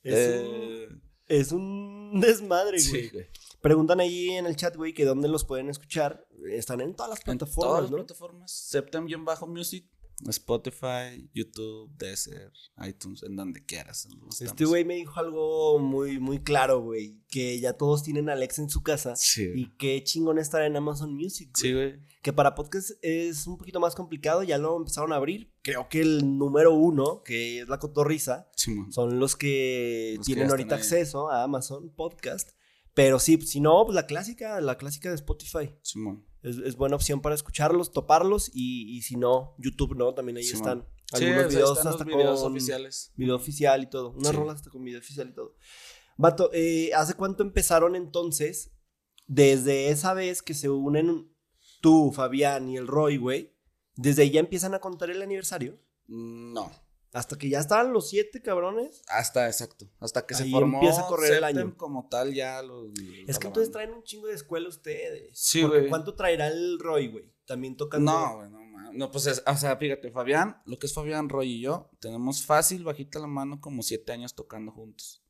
Es, 0.04 0.42
un, 0.44 0.46
Eh, 0.46 0.90
es 1.28 1.52
un 1.52 2.12
desmadre, 2.22 2.72
güey. 2.72 2.82
sí, 2.82 3.10
güey. 3.10 3.26
Preguntan 3.62 4.02
ahí 4.02 4.32
en 4.32 4.46
el 4.46 4.58
chat, 4.58 4.76
güey, 4.76 4.94
que 4.94 5.06
dónde 5.06 5.30
los 5.30 5.46
pueden 5.46 5.70
escuchar. 5.70 6.28
Están 6.50 6.82
en 6.82 6.94
todas 6.96 7.10
las 7.12 7.20
En 7.20 7.24
plataformas, 7.38 7.66
todas 7.70 7.82
las 7.84 7.92
¿no? 7.92 7.98
plataformas. 7.98 8.52
Septem-Music, 8.52 9.88
Spotify, 10.28 11.30
YouTube, 11.34 11.92
Deezer, 11.98 12.52
iTunes, 12.88 13.24
en 13.24 13.36
donde 13.36 13.66
quieras. 13.66 14.08
Este 14.40 14.66
güey 14.66 14.86
me 14.86 14.96
dijo 14.96 15.20
algo 15.20 15.80
muy, 15.80 16.20
muy 16.20 16.40
claro, 16.40 16.82
güey. 16.82 17.22
Que 17.30 17.60
ya 17.60 17.74
todos 17.74 18.04
tienen 18.04 18.30
Alexa 18.30 18.62
en 18.62 18.70
su 18.70 18.84
casa. 18.84 19.16
Sí. 19.16 19.52
Y 19.56 19.76
qué 19.78 20.04
chingón 20.04 20.38
estar 20.40 20.62
en 20.64 20.76
Amazon 20.76 21.14
Music. 21.14 21.50
güey. 21.54 21.62
Sí, 21.62 21.74
güey. 21.74 22.00
Que 22.22 22.32
para 22.32 22.56
podcast 22.56 22.92
es 23.02 23.48
un 23.48 23.58
poquito 23.58 23.80
más 23.80 23.96
complicado. 23.96 24.44
Ya 24.44 24.58
lo 24.58 24.78
empezaron 24.78 25.12
a 25.12 25.18
abrir. 25.18 25.52
Creo 25.62 25.90
que 25.90 26.02
el 26.02 26.38
número 26.38 26.74
uno, 26.74 27.22
que 27.24 27.62
es 27.62 27.68
la 27.68 27.80
cotorriza, 27.80 28.50
son 28.92 29.20
los 29.20 29.36
que 29.36 30.14
Los 30.18 30.26
tienen 30.26 30.50
ahorita 30.50 30.76
ahí. 30.76 30.82
acceso 30.82 31.30
a 31.30 31.44
Amazon 31.44 31.94
Podcast. 31.94 32.52
Pero 32.94 33.20
sí, 33.20 33.42
si 33.42 33.60
no, 33.60 33.84
pues 33.86 33.96
la 33.96 34.06
clásica, 34.06 34.62
la 34.62 34.78
clásica 34.78 35.10
de 35.10 35.16
Spotify. 35.16 35.74
Simón. 35.82 36.26
Es, 36.44 36.58
es 36.58 36.76
buena 36.76 36.96
opción 36.96 37.22
para 37.22 37.34
escucharlos, 37.36 37.92
toparlos 37.92 38.52
y, 38.54 38.96
y 38.98 39.02
si 39.02 39.16
no, 39.16 39.56
YouTube, 39.58 39.96
¿no? 39.96 40.14
También 40.14 40.38
ahí 40.38 40.44
están. 40.44 40.86
Algunos 41.12 41.38
o 41.38 41.40
sea, 41.40 41.48
videos 41.48 41.78
están 41.78 41.92
hasta 41.94 42.06
los 42.06 42.16
videos 42.18 42.42
con 42.42 42.52
oficiales. 42.52 43.12
video 43.16 43.36
oficial 43.36 43.84
y 43.84 43.90
todo. 43.90 44.12
Unas 44.12 44.30
Sí. 44.30 44.36
rolas 44.36 44.56
hasta 44.58 44.70
con 44.70 44.84
video 44.84 45.00
oficial 45.00 45.30
y 45.30 45.34
todo. 45.34 45.56
Vato, 46.18 46.50
eh, 46.54 46.92
¿hace 46.96 47.14
cuánto 47.16 47.44
empezaron 47.44 47.96
entonces? 47.96 48.72
Desde 49.26 49.90
esa 49.90 50.14
vez 50.14 50.42
que 50.42 50.54
se 50.54 50.70
unen 50.70 51.34
tú, 51.82 52.12
Fabián 52.14 52.68
y 52.70 52.78
el 52.78 52.88
Roy, 52.88 53.18
güey. 53.18 53.56
Desde 53.96 54.24
ahí 54.24 54.32
ya 54.32 54.40
empiezan 54.40 54.74
a 54.74 54.80
contar 54.80 55.10
el 55.12 55.22
aniversario. 55.22 55.80
No. 56.08 56.72
Hasta 57.14 57.38
que 57.38 57.48
ya 57.48 57.60
estaban 57.60 57.94
los 57.94 58.10
siete 58.10 58.42
cabrones. 58.42 59.04
Hasta, 59.08 59.46
exacto. 59.48 59.88
Hasta 60.00 60.26
que 60.26 60.34
se 60.36 60.50
formó 60.50 60.80
empieza 60.80 61.02
a 61.02 61.08
correr 61.08 61.34
el 61.34 61.44
año. 61.44 61.78
como 61.78 62.10
tal 62.10 62.34
ya 62.34 62.62
los... 62.64 62.92
Es 63.28 63.38
que 63.40 63.48
entonces 63.48 63.72
traen 63.72 63.94
un 63.94 64.04
chingo 64.04 64.28
de 64.28 64.34
escuela 64.34 64.68
ustedes. 64.68 65.30
Sí, 65.40 65.62
güey. 65.64 65.90
¿Cuánto 65.90 66.16
traerá 66.16 66.48
el 66.48 66.80
Roy, 66.80 67.10
güey? 67.10 67.32
También 67.46 67.78
tocando. 67.78 68.12
No, 68.12 68.36
güey, 68.38 68.50
no, 68.50 68.92
no, 68.94 69.12
pues 69.12 69.28
es, 69.28 69.44
o 69.46 69.56
sea, 69.58 69.76
fíjate, 69.78 70.12
Fabián, 70.12 70.62
lo 70.66 70.78
que 70.80 70.88
es 70.88 70.94
Fabián, 70.94 71.30
Roy 71.30 71.54
y 71.54 71.62
yo, 71.62 71.90
tenemos 72.00 72.46
fácil, 72.46 72.84
bajita 72.84 73.20
la 73.20 73.28
mano, 73.28 73.60
como 73.62 73.82
siete 73.84 74.12
años 74.12 74.34
tocando 74.36 74.72
juntos. 74.72 75.24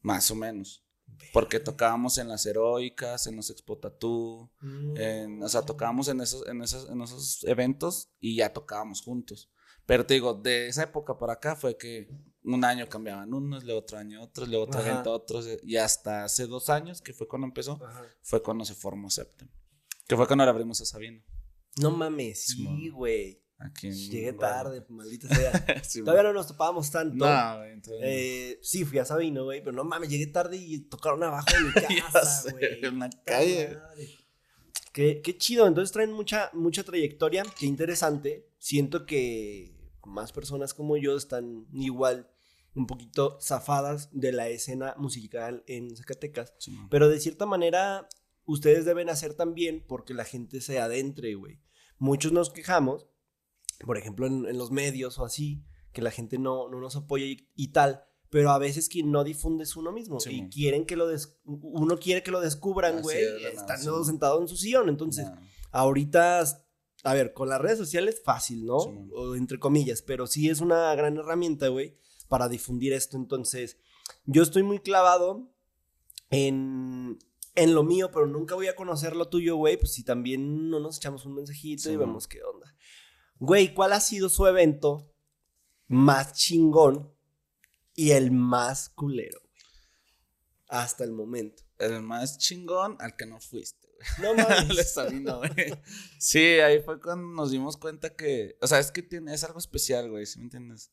Más 0.00 0.30
o 0.30 0.34
menos. 0.34 0.84
Porque 1.32 1.60
tocábamos 1.60 2.18
en 2.18 2.28
las 2.28 2.44
heroicas, 2.46 3.26
en 3.26 3.36
los 3.36 3.50
Expo 3.50 3.78
Tattoo, 3.78 4.50
Mm. 4.60 4.96
en- 4.96 5.42
o 5.42 5.48
sea, 5.48 5.62
tocábamos 5.62 6.08
en 6.08 6.20
esos, 6.20 6.46
en, 6.46 6.62
esos, 6.62 6.88
en 6.88 7.00
esos 7.02 7.44
eventos 7.44 8.10
y 8.20 8.36
ya 8.36 8.52
tocábamos 8.52 9.02
juntos. 9.02 9.50
Pero 9.86 10.06
te 10.06 10.14
digo, 10.14 10.34
de 10.34 10.68
esa 10.68 10.84
época 10.84 11.18
para 11.18 11.34
acá 11.34 11.56
fue 11.56 11.76
que 11.76 12.08
un 12.42 12.64
año 12.64 12.86
cambiaban 12.88 13.32
unos, 13.34 13.64
luego 13.64 13.80
otro 13.80 13.98
año 13.98 14.22
otros, 14.22 14.48
luego 14.48 14.64
otro 14.64 14.80
Ajá. 14.80 14.90
evento 14.90 15.12
otros, 15.12 15.46
y 15.62 15.76
hasta 15.76 16.24
hace 16.24 16.46
dos 16.46 16.68
años, 16.70 17.00
que 17.02 17.12
fue 17.12 17.26
cuando 17.28 17.46
empezó, 17.46 17.78
Ajá. 17.84 18.04
fue 18.22 18.42
cuando 18.42 18.64
se 18.64 18.74
formó 18.74 19.10
Septem. 19.10 19.48
Que 20.06 20.16
fue 20.16 20.26
cuando 20.26 20.44
le 20.44 20.50
abrimos 20.50 20.80
a 20.80 20.84
Sabino. 20.84 21.22
No 21.78 21.90
mames, 21.90 22.46
sí, 22.46 22.88
güey. 22.90 23.42
Aquí 23.56 23.90
Llegué 23.90 24.32
tarde, 24.32 24.84
maldita 24.88 25.28
sea. 25.28 25.52
Sí, 25.84 26.00
Todavía 26.00 26.24
no 26.24 26.32
nos 26.32 26.48
topábamos 26.48 26.90
tanto. 26.90 27.24
No, 27.24 27.56
güey, 27.58 27.72
entonces. 27.72 28.00
Eh, 28.02 28.58
sí, 28.62 28.84
fui 28.84 28.98
a 28.98 29.04
Sabino, 29.04 29.44
güey, 29.44 29.60
pero 29.62 29.72
no 29.72 29.84
mames, 29.84 30.08
llegué 30.10 30.26
tarde 30.26 30.56
y 30.56 30.80
tocaron 30.80 31.22
abajo 31.22 31.46
de 31.56 31.62
mi 31.62 31.72
casa, 32.12 32.50
güey. 32.52 32.84
en 32.84 32.98
la 32.98 33.10
calle. 33.24 33.78
Qué, 34.92 35.20
qué 35.22 35.36
chido, 35.38 35.66
entonces 35.66 35.92
traen 35.92 36.12
mucha, 36.12 36.50
mucha 36.52 36.84
trayectoria, 36.84 37.44
qué 37.58 37.66
interesante. 37.66 38.48
Siento 38.64 39.04
que 39.04 39.76
más 40.06 40.32
personas 40.32 40.72
como 40.72 40.96
yo 40.96 41.18
están 41.18 41.66
igual 41.74 42.30
un 42.74 42.86
poquito 42.86 43.38
zafadas 43.42 44.08
de 44.12 44.32
la 44.32 44.48
escena 44.48 44.94
musical 44.96 45.62
en 45.66 45.94
Zacatecas. 45.94 46.54
Simón. 46.58 46.88
Pero 46.88 47.10
de 47.10 47.20
cierta 47.20 47.44
manera, 47.44 48.08
ustedes 48.46 48.86
deben 48.86 49.10
hacer 49.10 49.34
también 49.34 49.84
porque 49.86 50.14
la 50.14 50.24
gente 50.24 50.62
se 50.62 50.80
adentre, 50.80 51.34
güey. 51.34 51.60
Muchos 51.98 52.32
nos 52.32 52.48
quejamos, 52.48 53.06
por 53.80 53.98
ejemplo, 53.98 54.26
en, 54.26 54.46
en 54.46 54.56
los 54.56 54.70
medios 54.70 55.18
o 55.18 55.26
así, 55.26 55.62
que 55.92 56.00
la 56.00 56.10
gente 56.10 56.38
no, 56.38 56.70
no 56.70 56.80
nos 56.80 56.96
apoya 56.96 57.26
y, 57.26 57.50
y 57.54 57.68
tal. 57.68 58.02
Pero 58.30 58.50
a 58.50 58.58
veces 58.58 58.88
quien 58.88 59.12
no 59.12 59.24
difunde 59.24 59.64
es 59.64 59.76
uno 59.76 59.92
mismo. 59.92 60.20
Sí, 60.20 60.30
y 60.46 60.48
quieren 60.48 60.86
que 60.86 60.96
lo 60.96 61.06
des- 61.06 61.38
uno 61.44 61.98
quiere 61.98 62.22
que 62.22 62.30
lo 62.30 62.40
descubran, 62.40 63.02
güey. 63.02 63.18
es, 63.22 63.30
la 63.42 63.50
nada, 63.60 63.74
Estando 63.74 64.02
sí. 64.02 64.06
sentado 64.10 64.40
en 64.40 64.48
su 64.48 64.56
sillón. 64.56 64.88
Entonces, 64.88 65.26
No. 65.26 65.36
ahorita, 65.70 66.42
a 67.04 67.12
ver, 67.12 67.34
con 67.34 67.50
las 67.50 67.60
redes 67.60 67.78
sociales 67.78 68.22
fácil, 68.24 68.64
¿no? 68.64 68.80
Sí, 68.80 69.10
o 69.14 69.34
entre 69.36 69.58
comillas, 69.58 70.00
pero 70.00 70.26
sí 70.26 70.48
es 70.48 70.60
una 70.60 70.94
gran 70.94 71.16
herramienta, 71.18 71.68
güey, 71.68 71.98
para 72.28 72.48
difundir 72.48 72.94
esto. 72.94 73.18
Entonces, 73.18 73.78
yo 74.24 74.42
estoy 74.42 74.62
muy 74.62 74.80
clavado 74.80 75.54
en, 76.30 77.18
en 77.54 77.74
lo 77.74 77.84
mío, 77.84 78.10
pero 78.10 78.26
nunca 78.26 78.54
voy 78.54 78.68
a 78.68 78.74
conocer 78.74 79.14
lo 79.16 79.28
tuyo, 79.28 79.56
güey. 79.56 79.76
Pues 79.76 79.92
si 79.92 80.02
también 80.02 80.70
no 80.70 80.80
nos 80.80 80.96
echamos 80.96 81.26
un 81.26 81.34
mensajito 81.34 81.84
Sí, 81.84 81.90
y 81.90 81.96
vemos 81.96 82.26
qué 82.26 82.42
onda. 82.42 82.74
Güey, 83.38 83.74
¿cuál 83.74 83.92
ha 83.92 84.00
sido 84.00 84.30
su 84.30 84.46
evento 84.46 85.14
más 85.86 86.32
chingón 86.32 87.14
y 87.94 88.12
el 88.12 88.30
más 88.30 88.88
culero, 88.88 89.40
güey? 89.40 89.62
Hasta 90.68 91.04
el 91.04 91.12
momento. 91.12 91.62
El 91.78 92.00
más 92.00 92.38
chingón 92.38 92.96
al 92.98 93.14
que 93.14 93.26
no 93.26 93.40
fuiste. 93.40 93.83
No 94.20 94.34
mames. 94.34 94.92
Sabino, 94.92 95.38
güey. 95.38 95.74
Sí, 96.18 96.38
ahí 96.60 96.80
fue 96.80 97.00
cuando 97.00 97.26
nos 97.28 97.50
dimos 97.50 97.76
cuenta 97.76 98.14
que. 98.14 98.56
O 98.60 98.66
sea, 98.66 98.78
es 98.78 98.90
que 98.92 99.02
tiene, 99.02 99.34
es 99.34 99.44
algo 99.44 99.58
especial, 99.58 100.10
güey, 100.10 100.26
¿sí 100.26 100.38
me 100.38 100.44
entiendes? 100.44 100.90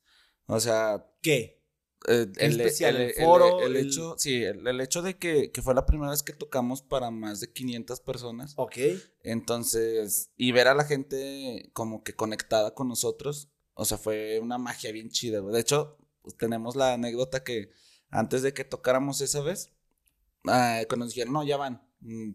O 0.47 0.59
sea, 0.59 1.05
¿Qué? 1.21 1.61
eh, 2.07 2.27
¿Qué 2.35 2.45
el, 2.45 2.59
especial? 2.59 2.95
el- 2.95 3.01
¿El 3.01 3.09
el- 3.09 3.23
foro? 3.25 3.59
el 3.61 3.75
El- 3.75 3.87
hecho, 3.87 4.15
sí, 4.17 4.43
el, 4.43 4.65
el 4.67 4.81
hecho 4.81 5.01
de 5.01 5.17
que, 5.17 5.51
que 5.51 5.61
fue 5.61 5.75
la 5.75 5.85
primera 5.85 6.11
vez 6.11 6.23
que 6.23 6.33
tocamos 6.33 6.81
para 6.81 7.11
más 7.11 7.39
de 7.39 7.51
500 7.53 7.99
personas. 8.01 8.53
Ok. 8.57 8.77
Entonces, 9.23 10.31
y 10.37 10.51
ver 10.51 10.67
a 10.67 10.73
la 10.75 10.83
gente 10.83 11.69
como 11.73 12.03
que 12.03 12.15
conectada 12.15 12.73
con 12.73 12.87
nosotros, 12.87 13.49
o 13.73 13.85
sea, 13.85 13.97
fue 13.97 14.39
una 14.39 14.57
magia 14.57 14.91
bien 14.91 15.09
chida, 15.09 15.39
güey. 15.39 15.53
De 15.53 15.61
hecho, 15.61 15.97
pues, 16.21 16.35
tenemos 16.37 16.75
la 16.75 16.93
anécdota 16.93 17.43
que 17.43 17.71
antes 18.09 18.41
de 18.41 18.53
que 18.53 18.65
tocáramos 18.65 19.21
esa 19.21 19.41
vez, 19.41 19.71
ah, 20.47 20.81
cuando 20.87 21.05
nos 21.05 21.13
dijeron, 21.15 21.33
no, 21.33 21.43
ya 21.43 21.57
van, 21.57 21.81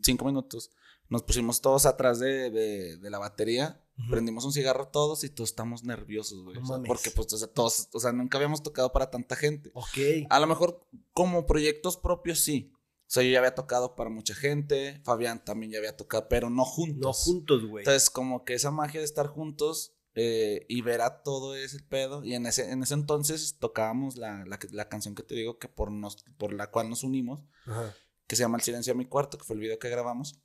cinco 0.02 0.24
minutos, 0.24 0.70
nos 1.09 1.22
pusimos 1.22 1.61
todos 1.61 1.87
atrás 1.87 2.18
de, 2.18 2.50
de- 2.50 2.96
de 2.96 3.11
la 3.11 3.18
batería 3.18 3.81
Ujú. 3.98 4.11
Prendimos 4.11 4.44
un 4.44 4.52
cigarro 4.52 4.88
todos 4.88 5.24
y 5.24 5.31
todos 5.31 5.48
estamos 5.48 5.83
nerviosos, 5.83 6.42
güey. 6.44 6.59
No 6.59 6.64
o 6.64 6.66
sea, 6.66 6.83
porque, 6.87 7.11
pues, 7.11 7.33
o 7.33 7.38
sea, 7.38 7.48
todos, 7.48 7.88
o 7.94 7.98
sea, 7.98 8.12
nunca 8.12 8.37
habíamos 8.37 8.62
tocado 8.62 8.92
para 8.92 9.09
tanta 9.11 9.37
gente. 9.37 9.70
Ok. 9.72 10.26
A 10.29 10.38
lo 10.38 10.46
mejor 10.46 10.87
como 11.14 11.46
proyectos 11.46 11.96
propios, 11.96 12.40
sí. 12.40 12.70
O 12.74 13.05
sea, 13.07 13.22
yo 13.22 13.31
ya 13.31 13.38
había 13.38 13.55
tocado 13.55 13.94
para 13.96 14.11
mucha 14.11 14.35
gente, 14.35 15.00
Fabián 15.02 15.42
también 15.42 15.72
ya 15.72 15.79
había 15.79 15.96
tocado, 15.96 16.29
pero 16.29 16.50
no 16.50 16.66
juntos. 16.66 17.00
No 17.00 17.12
juntos, 17.14 17.64
güey. 17.64 17.85
Entonces, 17.85 18.11
como 18.11 18.44
que 18.44 18.52
esa 18.52 18.70
magia 18.70 19.00
de 19.00 19.07
estar 19.07 19.29
juntos 19.29 19.94
eh, 20.14 20.66
y 20.68 20.83
ver 20.83 21.00
a 21.00 21.22
todo 21.22 21.55
ese 21.57 21.81
pedo. 21.81 22.22
Y 22.22 22.35
en 22.35 22.44
ese, 22.44 22.70
en 22.70 22.83
ese 22.83 22.92
entonces 22.92 23.57
tocábamos 23.59 24.16
la, 24.16 24.44
la, 24.44 24.59
la 24.72 24.88
canción 24.90 25.14
que 25.14 25.22
te 25.22 25.35
digo 25.35 25.59
que 25.59 25.68
por, 25.68 25.90
nos, 25.90 26.16
por 26.37 26.52
la 26.52 26.70
cual 26.70 26.90
nos 26.90 27.02
unimos, 27.02 27.40
Ajá. 27.64 27.94
Que 28.27 28.37
se 28.37 28.43
llama 28.43 28.59
El 28.59 28.62
silencio 28.62 28.93
de 28.93 28.99
mi 28.99 29.07
cuarto, 29.07 29.39
que 29.39 29.45
fue 29.45 29.55
el 29.55 29.61
video 29.61 29.79
que 29.79 29.89
grabamos. 29.89 30.41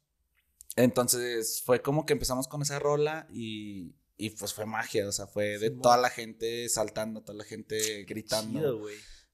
Entonces, 0.75 1.61
fue 1.65 1.81
como 1.81 2.05
que 2.05 2.13
empezamos 2.13 2.47
con 2.47 2.61
esa 2.61 2.79
rola 2.79 3.27
y, 3.31 3.95
y 4.17 4.31
pues 4.31 4.53
fue 4.53 4.65
magia, 4.65 5.07
o 5.07 5.11
sea, 5.11 5.27
fue 5.27 5.57
de 5.57 5.71
toda 5.71 5.97
la 5.97 6.09
gente 6.09 6.69
saltando, 6.69 7.21
toda 7.21 7.37
la 7.37 7.43
gente 7.43 8.03
gritando. 8.03 8.59
Chido. 8.59 8.81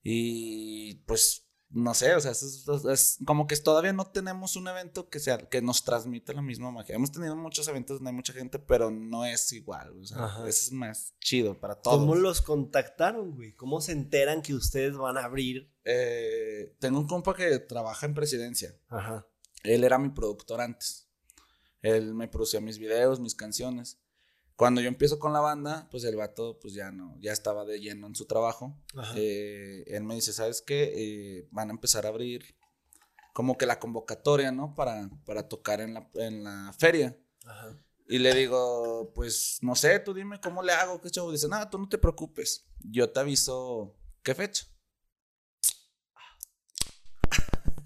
Y 0.04 0.96
pues, 1.06 1.47
no 1.70 1.94
sé, 1.94 2.16
o 2.16 2.20
sea, 2.22 2.32
es, 2.32 2.42
es- 2.44 2.86
es 2.86 3.18
como 3.26 3.46
que 3.48 3.56
todavía 3.58 3.92
no 3.94 4.06
tenemos 4.08 4.56
un 4.56 4.68
evento 4.68 5.10
que, 5.10 5.20
sea, 5.20 5.38
que 5.38 5.62
nos 5.62 5.84
transmita 5.84 6.32
la 6.34 6.42
misma 6.42 6.72
magia. 6.72 6.96
Hemos 6.96 7.12
tenido 7.12 7.36
muchos 7.36 7.68
eventos 7.68 7.98
donde 7.98 8.12
hay 8.12 8.16
mucha 8.16 8.34
gente, 8.34 8.58
pero 8.60 8.90
no 8.90 9.26
es 9.26 9.52
igual. 9.54 9.92
O 10.00 10.06
sea, 10.06 10.26
es 10.48 10.72
más 10.72 11.14
chido 11.20 11.60
para 11.60 11.76
todos. 11.76 12.00
¿Cómo 12.00 12.16
los 12.16 12.42
contactaron, 12.42 13.36
güey? 13.36 13.54
¿Cómo 13.56 13.82
se 13.82 13.92
enteran 13.92 14.42
que 14.42 14.54
ustedes 14.54 14.96
van 14.96 15.18
a 15.18 15.26
abrir? 15.26 15.70
Eh, 15.84 16.76
tengo 16.80 17.00
un 17.00 17.08
compa 17.08 17.36
que 17.36 17.60
trabaja 17.60 18.06
en 18.06 18.14
presidencia. 18.14 18.74
Ajá. 18.88 19.28
Él 19.64 19.84
era 19.84 19.98
mi 19.98 20.10
productor 20.10 20.62
antes. 20.62 21.10
Él 21.82 22.14
me 22.14 22.28
producía 22.28 22.60
mis 22.62 22.78
videos, 22.80 23.20
mis 23.20 23.36
canciones. 23.36 24.00
Cuando 24.58 24.82
yo 24.82 24.88
empiezo 24.88 25.20
con 25.20 25.34
la 25.34 25.40
banda, 25.40 25.88
pues 25.92 26.04
el 26.04 26.16
vato 26.16 26.58
pues 26.60 26.74
ya 26.74 26.92
no, 26.92 27.16
ya 27.20 27.32
estaba 27.32 27.64
de 27.64 27.80
lleno 27.80 28.08
en 28.08 28.16
su 28.16 28.26
trabajo. 28.26 28.76
Eh, 29.16 29.84
él 29.88 30.04
me 30.04 30.16
dice, 30.16 30.34
¿sabes 30.34 30.64
qué? 30.64 30.94
Eh, 30.96 31.48
van 31.52 31.70
a 31.70 31.74
empezar 31.74 32.06
a 32.06 32.10
abrir 32.10 32.58
como 33.34 33.56
que 33.56 33.68
la 33.68 33.80
convocatoria, 33.80 34.52
¿no? 34.52 34.74
Para, 34.76 35.10
para 35.26 35.48
tocar 35.48 35.80
en 35.80 35.94
la, 35.94 36.10
en 36.16 36.44
la 36.44 36.74
feria. 36.78 37.16
Ajá. 37.46 37.78
Y 38.10 38.18
le 38.20 38.34
digo, 38.34 39.12
pues 39.14 39.60
no 39.62 39.76
sé, 39.76 40.00
tú 40.00 40.14
dime 40.14 40.40
cómo 40.40 40.64
le 40.64 40.72
hago, 40.72 41.02
qué 41.02 41.12
chavo. 41.12 41.32
Dice, 41.32 41.48
nada, 41.48 41.70
tú 41.70 41.78
no 41.78 41.88
te 41.90 41.98
preocupes. 41.98 42.66
Yo 42.80 43.12
te 43.12 43.20
aviso 43.20 43.96
qué 44.24 44.34
fecha. 44.34 44.66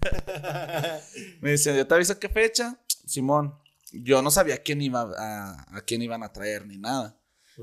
Me 1.40 1.50
dice, 1.52 1.76
yo 1.76 1.86
te 1.86 1.94
aviso 1.94 2.18
qué 2.18 2.28
fecha. 2.28 2.80
Simón, 3.04 3.58
yo 3.92 4.22
no 4.22 4.30
sabía 4.30 4.62
quién 4.62 4.80
iba 4.82 5.02
a, 5.18 5.76
a 5.76 5.80
quién 5.82 6.02
iban 6.02 6.22
a 6.22 6.32
traer 6.32 6.66
ni 6.66 6.78
nada. 6.78 7.18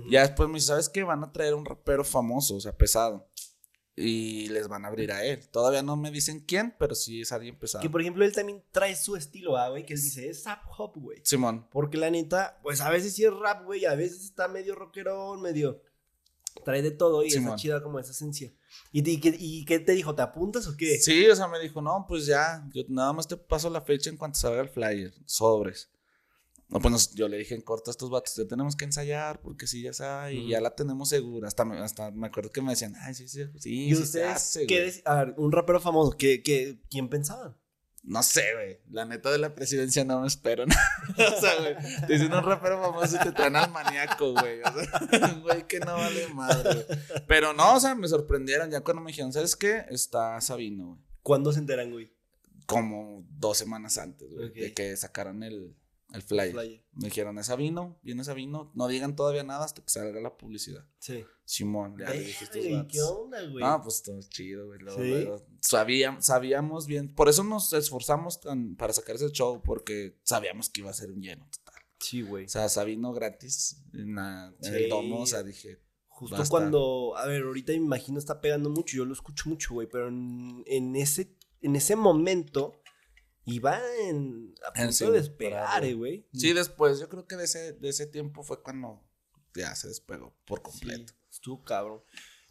Ya 0.10 0.22
después 0.22 0.48
me 0.50 0.56
dice, 0.56 0.68
¿sabes 0.68 0.88
qué? 0.90 1.04
Van 1.04 1.24
a 1.24 1.32
traer 1.32 1.56
un 1.56 1.66
rapero 1.66 2.04
famoso, 2.04 2.56
o 2.56 2.62
sea, 2.62 2.78
pesado. 2.78 3.28
Y 3.96 4.48
les 4.50 4.68
van 4.70 4.86
a 4.86 4.88
abrir 4.88 5.12
a 5.12 5.26
él. 5.26 5.50
Todavía 5.50 5.84
no 5.84 5.98
me 5.98 6.10
dicen 6.12 6.40
quién, 6.48 6.74
pero 6.80 6.96
sí 6.96 7.22
es 7.22 7.32
alguien 7.34 7.58
pesado. 7.58 7.82
Que 7.82 7.90
por 7.90 8.00
ejemplo 8.00 8.24
él 8.24 8.32
también 8.34 8.64
trae 8.72 8.96
su 8.96 9.16
estilo, 9.18 9.58
ah, 9.58 9.70
güey, 9.70 9.86
que 9.86 9.94
él 9.96 10.02
dice, 10.02 10.30
es 10.30 10.46
rap 10.46 10.64
hop, 10.78 10.94
güey. 10.96 11.20
Simón. 11.24 11.68
Porque 11.70 11.98
la 11.98 12.10
neta, 12.10 12.60
pues 12.64 12.80
a 12.82 12.90
veces 12.90 13.14
sí 13.14 13.26
es 13.26 13.34
rap, 13.34 13.66
güey, 13.66 13.86
a 13.86 13.96
veces 13.96 14.24
está 14.24 14.48
medio 14.48 14.76
rockerón, 14.76 15.42
medio... 15.42 15.82
Trae 16.64 16.82
de 16.82 16.92
todo 16.92 17.24
y 17.24 17.32
Simón. 17.32 17.50
está 17.50 17.62
chida 17.62 17.84
como 17.84 18.00
esa 18.00 18.12
esencia. 18.12 18.52
¿Y, 18.92 19.08
y, 19.10 19.20
qué- 19.20 19.36
y 19.38 19.66
qué 19.66 19.80
te 19.80 19.92
dijo? 19.94 20.16
¿Te 20.16 20.22
apuntas 20.22 20.68
o 20.68 20.76
qué? 20.78 20.98
Sí, 20.98 21.28
o 21.28 21.36
sea, 21.36 21.48
me 21.48 21.60
dijo, 21.60 21.82
no, 21.82 22.06
pues 22.08 22.26
ya, 22.26 22.68
yo 22.74 22.84
nada 22.90 23.14
más 23.14 23.28
te 23.28 23.38
paso 23.38 23.70
la 23.70 23.82
fecha 23.82 24.10
en 24.10 24.18
cuanto 24.18 24.40
salga 24.40 24.62
el 24.62 24.70
flyer, 24.70 25.14
sobres. 25.26 25.90
No, 26.70 26.80
pues 26.80 26.92
nos- 26.92 27.14
yo 27.16 27.28
le 27.28 27.38
dije 27.38 27.56
en 27.56 27.62
corto 27.62 27.90
a 27.90 27.92
estos 27.92 28.10
vatos, 28.12 28.36
ya 28.36 28.46
tenemos 28.48 28.76
que 28.76 28.86
ensayar, 28.86 29.42
porque 29.42 29.66
sí, 29.68 29.82
ya 29.82 29.92
sabe, 29.94 30.36
y 30.36 30.50
ya 30.50 30.62
la 30.62 30.76
tenemos 30.76 31.10
segura. 31.10 31.48
Hasta 31.48 31.66
me, 31.66 31.80
hasta 31.80 32.12
me 32.12 32.28
acuerdo 32.28 32.52
que 32.52 32.62
me 32.62 32.72
decían, 32.72 32.94
ay, 33.02 33.16
sí, 33.16 33.28
sí, 33.28 33.44
sí, 33.58 33.86
¿Y 33.90 33.96
sí 33.96 34.02
ustedes 34.04 34.60
qué 34.68 34.80
güey". 34.82 34.92
dec- 34.92 35.02
A 35.06 35.26
ver, 35.26 35.34
un 35.38 35.52
rapero 35.52 35.80
famoso, 35.82 36.16
¿qué, 36.18 36.44
qué, 36.44 36.80
quién 36.90 37.10
pensaban? 37.10 37.58
No 38.02 38.24
sé, 38.24 38.44
güey. 38.54 38.80
La 38.92 39.04
neta 39.06 39.30
de 39.30 39.38
la 39.40 39.54
presidencia 39.54 40.06
no 40.06 40.22
me 40.22 40.28
espero. 40.28 40.66
¿no? 40.66 40.74
o 41.38 41.42
sea, 41.42 41.60
güey. 41.60 41.76
Te 42.08 42.14
dicen 42.14 42.32
un 42.34 42.44
rapero 42.44 42.82
famoso 42.82 43.18
y 43.18 43.20
te 43.20 43.32
traen 43.34 43.56
al 43.58 43.72
maníaco, 43.72 44.32
güey. 44.34 44.62
O 44.62 45.10
sea, 45.10 45.34
güey 45.44 45.68
que 45.68 45.80
no 45.82 45.96
vale 45.96 46.28
madre, 46.30 46.86
güey. 46.86 47.00
Pero 47.28 47.52
no, 47.54 47.76
o 47.76 47.80
sea, 47.80 47.96
me 47.96 48.08
sorprendieron 48.08 48.72
ya 48.72 48.82
cuando 48.82 49.02
me 49.02 49.12
dijeron, 49.12 49.34
¿sabes 49.34 49.56
qué? 49.58 49.84
Está 49.90 50.40
Sabino, 50.40 50.88
güey. 50.88 51.00
¿Cuándo 51.24 51.52
se 51.52 51.60
enteran, 51.60 51.92
güey? 51.92 52.14
Como 52.66 53.26
dos 53.32 53.58
semanas 53.58 53.98
antes, 53.98 54.32
güey. 54.34 54.50
De 54.52 54.74
que 54.74 54.96
sacaran 54.96 55.44
el, 55.44 55.76
el 56.14 56.22
flyer. 56.22 56.52
Flyer. 56.52 56.84
Me 56.94 57.06
dijeron, 57.06 57.38
es 57.40 57.46
Sabino, 57.48 58.00
viene 58.04 58.24
Sabino. 58.24 58.72
No 58.76 58.88
digan 58.88 59.16
todavía 59.16 59.44
nada 59.44 59.66
hasta 59.66 59.82
que 59.84 59.90
salga 59.90 60.20
la 60.20 60.36
publicidad. 60.38 60.86
Sí. 61.00 61.24
Simón, 61.46 61.96
ya 61.98 62.10
le 62.12 62.20
dije 62.20 62.44
estos 62.46 62.56
Verga, 62.64 62.70
¿y 62.70 62.74
vatos. 62.76 62.92
¿Qué 62.94 63.02
onda, 63.02 63.48
güey? 63.50 63.64
Ah, 63.66 63.80
pues 63.84 64.04
todo 64.04 64.20
chido, 64.30 64.68
güey. 64.68 64.80
luego, 64.80 65.38
¿Sí? 65.38 65.44
Sabíamos, 65.62 66.26
sabíamos 66.26 66.88
bien. 66.88 67.14
Por 67.14 67.30
eso 67.30 67.44
nos 67.44 67.74
esforzamos 67.74 68.40
tan- 68.42 68.76
para 68.76 68.94
sacar 68.94 69.16
ese 69.16 69.30
show, 69.32 69.62
porque 69.64 70.20
sabíamos 70.24 70.70
que 70.70 70.82
iba 70.82 70.90
a 70.90 70.94
ser 70.94 71.12
un 71.12 71.22
lleno 71.22 71.48
total. 71.50 71.82
sí, 72.00 72.22
güey. 72.22 72.46
O 72.46 72.50
sea, 72.50 72.70
Sabino 72.70 73.12
gratis 73.14 73.82
en, 73.94 74.16
la- 74.16 74.54
en 74.62 74.74
el 74.76 74.90
domo, 74.90 75.22
o 75.22 75.26
sea, 75.28 75.44
dije. 75.44 75.80
Justo 76.08 76.36
basta. 76.38 76.50
cuando, 76.52 77.14
a 77.18 77.26
ver, 77.28 77.44
ahorita 77.44 77.72
me 77.72 77.78
imagino 77.78 78.20
está 78.20 78.42
pegando 78.42 78.70
mucho, 78.70 78.98
yo 78.98 79.06
lo 79.06 79.14
escucho 79.14 79.48
mucho, 79.50 79.74
güey, 79.76 79.88
pero 79.90 80.10
en, 80.10 80.64
en 80.66 80.96
ese, 80.98 81.34
en 81.62 81.76
ese 81.78 81.96
momento 81.96 82.82
iba 83.54 83.80
en, 84.02 84.54
a 84.68 84.74
punto 84.74 84.92
sí, 84.92 85.06
de 85.06 85.12
despegar, 85.12 85.84
eh, 85.86 85.94
güey. 85.94 86.28
Sí, 86.34 86.54
después, 86.54 87.00
yo 87.00 87.10
creo 87.10 87.28
que 87.28 87.36
de 87.36 87.46
ese, 87.46 87.74
de 87.74 87.90
ese 87.90 88.06
tiempo 88.08 88.44
fue 88.44 88.62
cuando 88.62 89.02
ya 89.56 89.76
se 89.76 89.88
despegó 89.88 90.36
por 90.46 90.62
completo. 90.62 91.14
Sí, 91.14 91.36
estuvo 91.38 91.64
cabrón. 91.64 92.02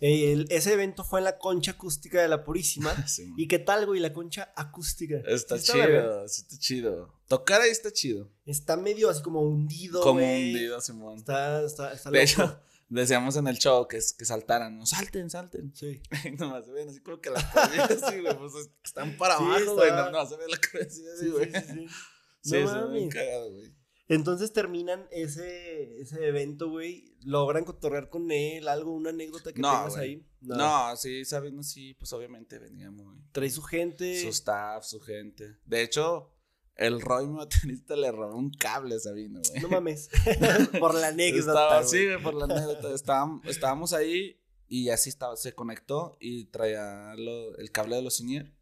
El- 0.01 0.47
ese 0.51 0.75
evento 0.75 1.03
fue 1.03 1.19
en 1.19 1.25
la 1.25 1.39
concha 1.39 1.73
acústica 1.73 2.23
de 2.23 2.29
la 2.29 2.45
Purísima. 2.45 2.95
Sí, 3.09 3.25
man. 3.27 3.35
¿Y 3.39 3.49
qué 3.49 3.59
tal, 3.59 3.85
güey? 3.87 3.99
La 4.01 4.13
concha 4.13 4.53
acústica. 4.57 5.17
Está 5.27 5.57
verga. 5.57 6.03
chido, 6.03 6.29
sí 6.29 6.43
está 6.43 6.59
chido. 6.59 7.15
Tocar 7.27 7.61
ahí 7.63 7.71
está 7.71 7.93
chido. 7.93 8.31
Está 8.47 8.77
medio 8.77 9.11
así 9.11 9.23
como 9.23 9.41
hundido, 9.43 10.01
Como 10.01 10.21
güey. 10.21 10.53
hundido, 10.53 10.81
Simón. 10.81 11.19
Está, 11.19 11.65
está, 11.65 11.93
está 11.93 12.11
De 12.13 12.21
loco. 12.21 12.31
hecho, 12.31 12.61
decíamos 12.88 13.37
en 13.37 13.46
el 13.48 13.59
show 13.59 13.87
que, 13.87 13.98
que 13.98 14.24
saltaran, 14.24 14.79
¿no? 14.79 14.87
salten, 14.87 15.29
salten. 15.31 15.74
Sí. 15.74 16.01
Y 16.24 16.31
nomás 16.33 16.64
se 16.66 16.72
ven 16.72 16.88
así 16.88 17.01
como 17.01 17.20
que 17.20 17.31
las 17.31 17.44
cabezas 17.46 18.03
así, 18.03 18.20
güey, 18.20 18.37
pues 18.38 18.55
es- 18.55 18.70
están 18.85 19.16
para 19.16 19.37
Sí, 19.38 19.44
abajo, 19.44 19.74
güey, 19.74 19.88
está- 19.88 20.11
no, 20.11 20.18
no, 20.22 20.27
se 20.27 20.37
ve 20.37 20.44
la 20.48 20.57
cabeza 20.59 21.01
así, 21.16 21.29
güey. 21.29 21.46
sí, 21.53 21.61
sí, 21.61 21.72
sí. 21.74 21.87
Sí, 22.40 22.55
No 22.62 22.68
se 22.68 22.74
ve 22.74 22.81
bien 22.92 23.09
mames. 23.09 23.14
cagado, 23.14 23.51
güey. 23.53 23.74
Entonces 24.11 24.53
terminan 24.55 25.07
ese, 25.11 26.01
ese 26.01 26.27
evento, 26.27 26.70
güey. 26.70 27.14
Logran 27.24 27.64
cotorrear 27.64 28.09
con 28.09 28.31
él, 28.31 28.66
algo, 28.68 28.94
una 28.94 29.11
anécdota 29.11 29.53
que 29.53 29.61
No, 29.61 29.70
tengas 29.70 29.96
ahí. 29.96 30.24
No, 30.40 30.96
sí, 30.96 31.24
sabiendo, 31.27 31.62
sí, 31.62 31.92
pues 31.94 32.11
obviamente 32.14 32.59
venía 32.59 32.90
muy... 32.90 33.20
Trae 33.33 33.51
su 33.51 33.61
gente. 33.61 34.22
Su 34.22 34.29
staff, 34.29 34.85
su 34.87 35.01
gente. 35.01 35.57
De 35.66 35.83
hecho, 35.83 36.33
el 36.79 37.01
Roy, 37.01 37.27
mi 37.27 37.37
baterista, 37.37 37.95
le 37.97 38.11
robó 38.12 38.37
un 38.37 38.51
cable 38.51 38.95
a 38.95 38.99
Sabino, 38.99 39.41
güey. 39.49 39.61
No 39.62 39.69
mames. 39.69 40.09
Por 40.81 40.95
la 40.95 41.09
anécdota. 41.09 41.51
Estaba, 41.51 41.83
sí, 41.85 42.05
güey, 42.07 42.23
por 42.23 42.35
la 42.35 42.45
anécdota. 42.45 42.95
Estábamos, 42.95 43.45
estábamos 43.47 43.93
ahí 43.93 44.41
y 44.69 44.88
así 44.91 45.11
estaba, 45.11 45.37
se 45.37 45.55
conectó 45.55 46.17
y 46.21 46.47
traía 46.47 47.14
lo- 47.17 47.57
el 47.59 47.71
cable 47.73 47.97
de 47.97 48.03
los 48.03 48.17
sinier 48.17 48.55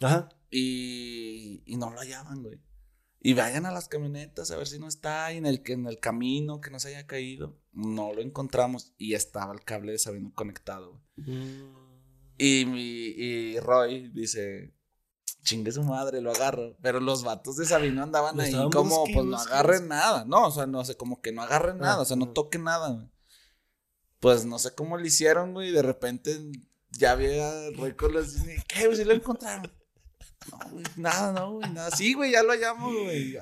Ajá. 0.00 0.28
y, 0.50 1.62
y 1.66 1.76
no 1.76 1.90
lo 1.90 1.98
hallaban, 1.98 2.42
güey. 2.42 2.60
Y 3.20 3.34
vayan 3.34 3.66
a 3.66 3.72
las 3.72 3.88
camionetas 3.88 4.50
a 4.52 4.56
ver 4.56 4.68
si 4.68 4.78
no 4.78 4.86
está 4.86 5.32
y 5.32 5.38
en 5.38 5.46
el, 5.46 5.62
que- 5.62 5.72
en 5.72 5.86
el 5.86 5.98
camino 5.98 6.60
que 6.60 6.70
no 6.70 6.78
se 6.78 6.88
haya 6.88 7.06
caído. 7.06 7.58
No 7.72 8.12
lo 8.12 8.20
encontramos 8.22 8.94
y 8.98 9.14
estaba 9.14 9.52
el 9.52 9.64
cable 9.64 9.92
de 9.92 9.98
Sabino 9.98 10.32
conectado, 10.34 11.02
güey. 11.16 11.36
Mm. 11.36 11.74
Y, 12.38 12.64
mi, 12.66 12.82
y 12.82 13.58
Roy 13.60 14.08
dice, 14.14 14.74
chingue 15.46 15.72
su 15.72 15.82
madre, 15.82 16.20
lo 16.20 16.32
agarro. 16.32 16.76
Pero 16.82 17.00
los 17.00 17.22
vatos 17.22 17.56
de 17.56 17.64
Sabino 17.64 18.02
andaban 18.02 18.36
Lo 18.36 18.42
ahí 18.42 18.52
como, 18.70 19.04
pues 19.04 19.24
no 19.24 19.38
agarren 19.38 19.88
nada. 19.88 20.24
No, 20.26 20.48
o 20.48 20.50
sea, 20.50 20.66
no 20.66 20.84
sé, 20.84 20.96
como 20.96 21.22
que 21.22 21.32
no 21.32 21.42
agarren 21.42 21.78
nada, 21.78 22.02
o 22.02 22.04
sea, 22.04 22.16
no 22.16 22.28
toquen 22.28 22.64
nada, 22.64 22.90
güey. 22.90 23.08
Pues 24.20 24.44
no 24.44 24.58
sé 24.58 24.74
cómo 24.74 24.98
le 24.98 25.06
hicieron, 25.06 25.54
güey, 25.54 25.68
y 25.68 25.72
de 25.72 25.82
repente 25.82 26.38
ya 26.90 27.12
había 27.12 27.70
los... 27.70 28.34
¿Qué, 28.68 28.86
güey? 28.86 28.96
¿Sí 28.96 29.04
lo 29.04 29.14
encontraron? 29.14 29.72
No, 30.50 30.58
güey, 30.70 30.84
nada, 30.96 31.32
no, 31.32 31.52
güey, 31.52 31.70
nada. 31.72 31.90
Sí, 31.90 32.14
güey, 32.14 32.32
ya 32.32 32.42
lo 32.42 32.50
hallamos, 32.50 32.92
güey. 32.92 33.38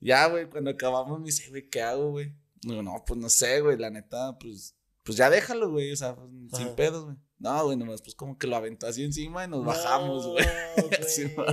Ya, 0.00 0.26
güey, 0.28 0.48
cuando 0.48 0.70
acabamos 0.70 1.18
me 1.18 1.26
dice, 1.26 1.48
güey, 1.50 1.68
¿qué 1.68 1.82
hago, 1.82 2.12
güey? 2.12 2.34
Digo, 2.62 2.82
no, 2.82 3.02
pues 3.06 3.18
no 3.18 3.28
sé, 3.28 3.60
güey, 3.60 3.76
la 3.76 3.90
neta, 3.90 4.38
pues, 4.38 4.76
pues 5.02 5.18
ya 5.18 5.28
déjalo, 5.30 5.70
güey, 5.70 5.92
o 5.92 5.96
sea, 5.96 6.14
pues, 6.14 6.30
sin 6.56 6.74
pedos, 6.76 7.04
güey. 7.06 7.16
No, 7.38 7.64
güey, 7.64 7.76
nomás 7.76 8.00
pues 8.00 8.14
como 8.14 8.38
que 8.38 8.46
lo 8.46 8.56
aventó 8.56 8.86
así 8.86 9.02
encima 9.02 9.44
y 9.44 9.48
nos 9.48 9.64
bajamos, 9.64 10.26
güey. 10.26 10.44
No, 10.76 11.06
Sí, 11.06 11.24
güey. 11.34 11.46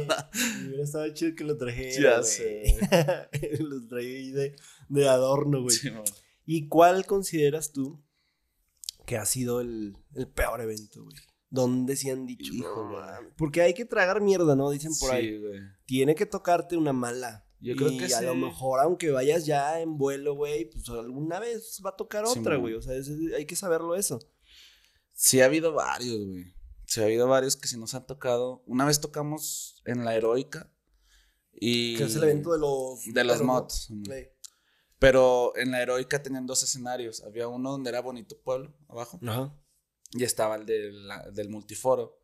Hubiera 0.68 0.84
estado 0.84 1.14
chido 1.14 1.36
que 1.36 1.44
lo 1.44 1.58
trajera. 1.58 2.02
Ya 2.02 2.18
güey. 2.20 2.24
sé, 2.24 3.60
Los 3.60 3.88
traía 3.88 4.18
ahí 4.18 4.32
de, 4.32 4.56
de 4.90 5.10
adorno, 5.10 5.62
güey. 5.64 5.76
Sí. 5.76 5.90
¿Y 6.46 6.68
cuál 6.68 7.06
consideras 7.06 7.72
tú 7.72 8.02
que 9.06 9.18
ha 9.18 9.26
sido 9.26 9.62
el, 9.62 9.98
el 10.16 10.28
peor 10.28 10.62
evento, 10.62 11.04
güey? 11.04 11.16
¿Dónde 11.50 11.96
se 11.98 12.12
han 12.12 12.26
dicho? 12.26 12.54
Híjole. 12.54 12.94
"No 12.98 13.02
mames"? 13.02 13.34
Porque 13.38 13.62
hay 13.62 13.74
que 13.74 13.84
tragar 13.86 14.22
mierda, 14.22 14.56
¿no? 14.56 14.70
Dicen 14.70 14.94
por 15.00 15.12
ahí. 15.12 15.28
Sí, 15.30 15.38
güey. 15.38 15.60
Tiene 15.86 16.16
que 16.16 16.26
tocarte 16.26 16.78
una 16.78 16.94
mala 16.94 17.46
Yo 17.60 17.76
creo 17.76 17.92
Y 17.92 17.98
que 17.98 18.06
a 18.06 18.20
sí. 18.20 18.26
lo 18.26 18.34
mejor, 18.36 18.80
aunque 18.80 19.12
vayas 19.12 19.46
ya 19.46 19.82
en 19.82 19.98
vuelo, 19.98 20.34
güey, 20.36 20.70
pues 20.70 20.88
alguna 20.90 21.40
vez 21.40 21.82
va 21.86 21.90
a 21.92 21.96
tocar 21.98 22.24
otra, 22.26 22.56
güey. 22.56 22.74
O 22.76 22.82
sea, 22.82 22.96
es- 22.96 23.12
hay 23.36 23.46
que 23.46 23.56
saberlo 23.58 23.96
eso. 23.96 24.20
Sí 25.22 25.40
ha 25.40 25.46
habido 25.46 25.72
varios, 25.74 26.18
güey. 26.26 26.52
Sí 26.88 27.00
ha 27.00 27.04
habido 27.04 27.28
varios 27.28 27.56
que 27.56 27.68
sí 27.68 27.78
nos 27.78 27.94
han 27.94 28.08
tocado. 28.08 28.64
Una 28.66 28.86
vez 28.86 29.00
tocamos 29.00 29.84
en 29.86 30.04
la 30.04 30.16
Heroica 30.16 30.74
y... 31.52 31.96
Que 31.96 32.06
es 32.06 32.16
el 32.16 32.24
evento 32.24 32.52
de 32.54 32.58
los... 32.58 33.06
de 33.06 33.24
los 33.24 33.40
mods. 33.44 33.86
Sí. 33.88 34.28
Pero 34.98 35.56
en 35.58 35.70
la 35.70 35.80
Heroica 35.84 36.24
tenían 36.24 36.48
dos 36.48 36.64
escenarios. 36.64 37.22
Había 37.22 37.48
uno 37.48 37.70
donde 37.70 37.92
era 37.92 38.02
Bonito 38.02 38.42
Pueblo, 38.42 38.76
abajo. 38.90 39.20
Ajá. 39.28 39.56
Y 40.14 40.24
estaba 40.24 40.56
el 40.56 40.66
de 40.66 40.92
la- 40.92 41.30
del 41.30 41.50
multiforo. 41.50 42.20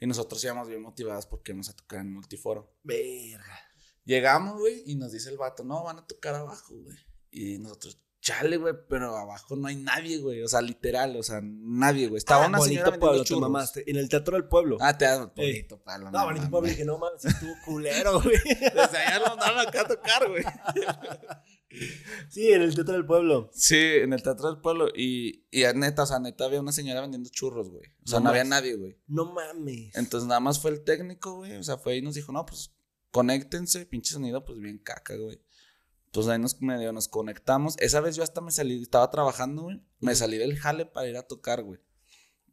Y 0.00 0.08
nosotros 0.08 0.42
íbamos 0.42 0.66
bien 0.66 0.82
motivados 0.82 1.26
porque 1.26 1.52
íbamos 1.52 1.68
a 1.68 1.76
tocar 1.76 2.00
en 2.00 2.08
el 2.08 2.12
multiforo. 2.14 2.74
Verga. 2.82 3.60
Llegamos, 4.04 4.58
güey, 4.58 4.82
y 4.86 4.96
nos 4.96 5.12
dice 5.12 5.30
el 5.30 5.38
vato, 5.38 5.62
no, 5.62 5.84
van 5.84 5.98
a 5.98 6.06
tocar 6.06 6.34
abajo, 6.34 6.74
güey. 6.74 6.98
Y 7.30 7.58
nosotros, 7.58 8.02
chale, 8.30 8.56
güey, 8.56 8.74
pero 8.88 9.16
abajo 9.16 9.56
no 9.56 9.66
hay 9.68 9.76
nadie, 9.76 10.18
güey. 10.18 10.42
O 10.42 10.48
sea, 10.48 10.60
literal, 10.62 11.16
o 11.16 11.22
sea, 11.22 11.40
nadie, 11.42 12.08
güey. 12.08 12.18
Estaba 12.18 12.44
Ah, 12.44 12.48
una 12.48 12.58
Bonito 12.58 12.80
señora 12.84 12.98
Pueblo, 13.00 13.18
te 13.22 13.28
churros. 13.28 13.42
mamaste. 13.42 13.90
En 13.90 13.96
el 13.96 14.08
Teatro 14.08 14.36
del 14.36 14.48
Pueblo. 14.48 14.76
Ah, 14.80 14.96
te 14.96 15.06
bonito, 15.36 15.82
palo. 15.82 16.10
no, 16.10 16.24
Bonito 16.24 16.48
Pueblo, 16.50 16.68
dije, 16.68 16.84
no 16.84 16.98
mames, 16.98 17.24
estuvo 17.24 17.52
culero, 17.64 18.20
güey. 18.22 18.36
Desde 18.44 18.98
allá 18.98 19.18
nos 19.18 19.36
daban 19.38 19.66
acá 19.68 19.80
a 19.82 19.88
tocar, 19.88 20.28
güey. 20.28 20.44
sí, 22.28 22.52
en 22.52 22.62
el 22.62 22.74
Teatro 22.74 22.94
del 22.94 23.06
Pueblo. 23.06 23.50
Sí, 23.52 23.76
en 23.78 24.12
el 24.12 24.22
Teatro 24.22 24.50
del 24.52 24.60
Pueblo. 24.60 24.88
Y, 24.94 25.46
y 25.50 25.64
a 25.64 25.72
neta, 25.72 26.02
o 26.02 26.06
sea, 26.06 26.18
neta 26.18 26.44
había 26.44 26.60
una 26.60 26.72
señora 26.72 27.00
vendiendo 27.00 27.30
churros, 27.30 27.70
güey. 27.70 27.84
O 28.04 28.08
sea, 28.08 28.18
No 28.18 28.24
no, 28.24 28.30
había 28.30 28.44
nadie, 28.44 28.74
güey. 28.76 28.98
No 29.06 29.32
mames. 29.32 29.94
Entonces 29.94 30.26
nada 30.28 30.40
más 30.40 30.60
fue 30.60 30.70
el 30.72 30.82
técnico, 30.84 31.36
güey. 31.36 31.56
O 31.56 31.62
sea, 31.62 31.78
fue 31.78 31.96
y 31.96 32.02
nos 32.02 32.14
dijo, 32.14 32.32
no, 32.32 32.44
pues 32.46 32.74
conéctense, 33.10 33.86
pinche 33.86 34.12
sonido, 34.12 34.44
pues 34.44 34.58
bien 34.58 34.78
caca, 34.78 35.16
güey. 35.16 35.40
Pues 36.12 36.26
ahí 36.28 36.38
nos 36.38 36.60
medio 36.60 36.92
nos 36.92 37.08
conectamos. 37.08 37.76
Esa 37.78 38.00
vez 38.00 38.16
yo 38.16 38.22
hasta 38.22 38.40
me 38.40 38.50
salí, 38.50 38.82
estaba 38.82 39.10
trabajando, 39.10 39.62
güey. 39.62 39.80
Me 40.00 40.14
salí 40.14 40.38
del 40.38 40.58
jale 40.58 40.86
para 40.86 41.08
ir 41.08 41.16
a 41.16 41.22
tocar, 41.22 41.62
güey. 41.62 41.80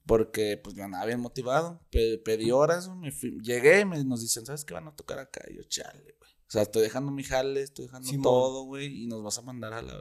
Porque 0.06 0.58
pues 0.64 0.76
yo 0.76 0.84
andaba 0.84 1.06
bien 1.06 1.20
motivado. 1.20 1.82
Pe- 1.90 2.18
pedí 2.20 2.52
horas, 2.52 2.88
güey, 2.88 3.00
me 3.00 3.12
fui- 3.12 3.40
llegué 3.42 3.82
y 3.82 3.86
me, 3.86 4.04
nos 4.04 4.22
dicen, 4.22 4.46
¿sabes 4.46 4.64
qué 4.64 4.74
van 4.74 4.88
a 4.88 4.96
tocar 4.96 5.20
acá? 5.20 5.42
Y 5.50 5.56
yo, 5.56 5.64
chale, 5.64 6.02
güey. 6.02 6.32
O 6.48 6.50
sea, 6.52 6.62
estoy 6.62 6.84
dejando 6.84 7.12
mi 7.12 7.24
jale, 7.24 7.62
estoy 7.62 7.86
dejando 7.88 8.08
todo, 8.22 8.64
güey. 8.64 9.04
Y 9.04 9.08
nos 9.08 9.22
vas 9.24 9.38
a 9.38 9.42
mandar 9.42 9.74
a 9.74 9.82
la... 9.82 9.98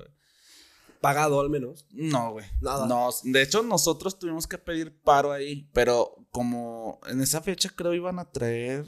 Pagado 1.00 1.40
al 1.40 1.50
menos. 1.50 1.86
No, 1.90 2.32
güey. 2.32 2.46
Nada. 2.60 2.86
No, 2.86 3.08
de 3.24 3.42
hecho, 3.42 3.62
nosotros 3.62 4.18
tuvimos 4.18 4.46
que 4.46 4.58
pedir 4.58 4.96
paro 5.02 5.32
ahí, 5.32 5.68
pero 5.72 6.26
como 6.30 7.00
en 7.06 7.20
esa 7.20 7.40
fecha 7.42 7.68
creo 7.74 7.92
iban 7.94 8.18
a 8.18 8.30
traer, 8.30 8.84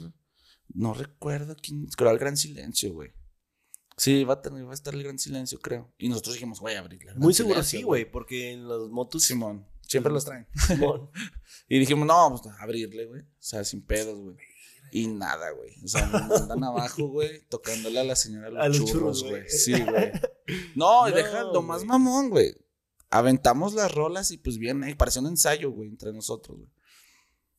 no 0.73 0.93
recuerdo 0.93 1.55
quién, 1.61 1.85
creo 1.97 2.09
al 2.09 2.17
Gran 2.17 2.35
Silencio, 2.37 2.93
güey. 2.93 3.11
Sí, 3.99 4.13
iba 4.19 4.35
a, 4.35 4.41
tener, 4.41 4.61
iba 4.61 4.71
a 4.71 4.73
estar 4.73 4.93
el 4.93 5.03
Gran 5.03 5.19
Silencio, 5.19 5.59
creo. 5.59 5.91
Y 5.97 6.07
nosotros 6.07 6.35
dijimos, 6.35 6.61
güey, 6.61 6.77
abrirle. 6.77 7.09
al 7.09 7.15
Gran 7.15 7.23
Muy 7.23 7.33
seguro 7.33 7.55
Silencio, 7.55 7.79
sí, 7.79 7.83
güey, 7.83 8.09
porque 8.09 8.51
en 8.53 8.67
las 8.67 8.89
motos. 8.89 9.23
Simón, 9.23 9.67
siempre 9.85 10.11
los 10.13 10.23
traen. 10.23 10.47
Simón. 10.67 11.09
Y 11.71 11.77
dijimos, 11.77 12.07
no, 12.07 12.29
pues 12.41 12.55
abrirle, 12.59 13.05
güey. 13.05 13.21
O 13.21 13.25
sea, 13.37 13.63
sin 13.63 13.83
pedos, 13.83 14.19
güey. 14.19 14.37
Y 14.91 15.07
nada, 15.07 15.51
güey. 15.51 15.75
O 15.83 15.87
sea, 15.87 16.07
nos 16.07 16.27
mandan 16.27 16.63
abajo, 16.63 17.07
güey, 17.09 17.45
tocándole 17.47 17.99
a 17.99 18.03
la 18.03 18.15
señora 18.15 18.49
los, 18.49 18.63
A 18.63 18.67
los 18.69 18.85
churros, 18.85 19.23
güey. 19.23 19.47
Sí, 19.47 19.73
güey. 19.73 20.11
No, 20.75 21.07
y 21.07 21.11
No, 21.11 21.15
deja 21.15 21.43
lo 21.43 21.61
más 21.61 21.83
mamón, 21.83 22.29
güey. 22.29 22.55
Aventamos 23.11 23.73
las 23.73 23.93
rolas 23.93 24.31
y 24.31 24.37
pues 24.37 24.57
bien, 24.57 24.83
eh, 24.83 24.95
pareció 24.95 25.21
un 25.21 25.27
ensayo, 25.27 25.71
güey, 25.71 25.89
entre 25.89 26.13
nosotros, 26.13 26.57
güey. 26.57 26.69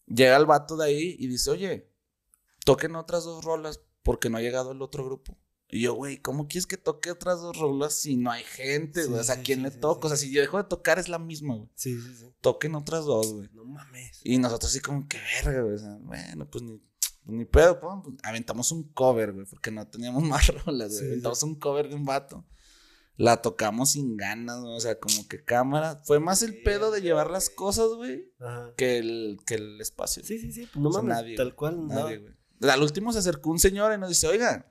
Llega 0.07 0.37
el 0.37 0.47
vato 0.47 0.77
de 0.77 0.87
ahí 0.87 1.17
y 1.19 1.29
dice, 1.29 1.51
oye, 1.51 1.89
toquen 2.65 2.97
otras 2.97 3.25
dos 3.25 3.45
rolas 3.45 3.81
porque 4.03 4.29
no 4.29 4.39
ha 4.39 4.43
llegado 4.43 4.73
el 4.73 4.83
otro 4.83 5.05
grupo. 5.05 5.37
Y 5.73 5.83
yo, 5.83 5.95
güey, 5.95 6.19
¿cómo 6.19 6.49
quieres 6.49 6.67
que 6.67 6.77
toque 6.77 7.11
otras 7.11 7.41
dos 7.41 7.57
rolas 7.57 7.95
si 7.95 8.17
no 8.17 8.31
hay 8.31 8.43
gente, 8.45 9.05
güey? 9.05 9.15
Sí, 9.15 9.21
o 9.21 9.25
sea, 9.25 9.43
¿quién 9.43 9.59
sí, 9.61 9.65
le 9.65 9.71
sí, 9.71 9.79
toca? 9.79 10.01
sí. 10.03 10.07
O 10.07 10.09
sea, 10.09 10.17
si 10.17 10.33
yo 10.33 10.41
dejo 10.41 10.59
de 10.59 10.65
tocar 10.65 10.99
es 10.99 11.09
la 11.09 11.19
misma, 11.19 11.55
güey. 11.57 11.69
Sí, 11.75 12.01
sí, 12.01 12.15
sí. 12.19 12.27
Toquen 12.41 12.75
otras 12.75 13.05
dos, 13.05 13.33
güey. 13.33 13.49
No 13.53 13.65
mames. 13.65 14.21
Y 14.25 14.39
nosotros 14.39 14.71
así 14.71 14.81
como 14.81 15.07
que 15.09 15.19
verga, 15.45 15.63
güey. 15.63 15.75
O 15.75 15.79
sea, 15.79 15.97
bueno, 16.01 16.49
pues 16.51 16.65
ni, 16.65 16.79
pues 16.79 17.37
ni 17.37 17.45
pedo, 17.45 17.79
pues, 17.81 17.93
aventamos 18.23 18.73
un 18.73 18.85
cover, 18.93 19.33
güey, 19.33 19.47
porque 19.47 19.71
no 19.71 19.87
teníamos 19.87 20.23
más 20.25 20.49
rolas, 20.65 20.93
güey. 20.95 21.07
Aventamos 21.11 21.43
un 21.43 21.55
cover 21.55 21.89
de 21.89 21.95
un 21.95 22.05
vato. 22.05 22.45
La 23.17 23.43
tocamos 23.43 23.93
sin 23.93 24.17
ganas, 24.17 24.61
güey. 24.61 24.75
O 24.77 24.81
sea, 24.81 24.99
como 24.99 25.29
que 25.29 25.45
cámara. 25.45 26.01
Fue 26.05 26.21
más 26.21 26.43
el 26.43 26.63
pedo 26.63 26.91
de 26.91 27.03
llevar 27.03 27.31
las 27.31 27.51
cosas, 27.51 27.89
güey, 27.91 28.33
que 28.79 28.99
el, 28.99 29.39
que 29.45 29.55
el 29.57 29.81
espacio. 29.81 30.25
Sí, 30.25 30.39
sí, 30.39 30.53
sí. 30.53 30.63
pues 30.73 30.83
No 30.83 30.89
O 30.89 30.93
sea, 30.93 31.03
mames. 31.03 31.17
nadie, 31.17 31.37
tal 31.37 31.55
cual. 31.55 31.87
Nadie, 31.87 32.19
no. 32.19 32.23
güey. 32.23 32.73
Al 32.73 32.83
último 32.83 33.13
se 33.13 33.19
acercó 33.21 33.51
un 33.51 33.59
señor 33.59 33.93
y 33.95 33.99
nos 33.99 34.09
dice, 34.09 34.27
oigan, 34.27 34.65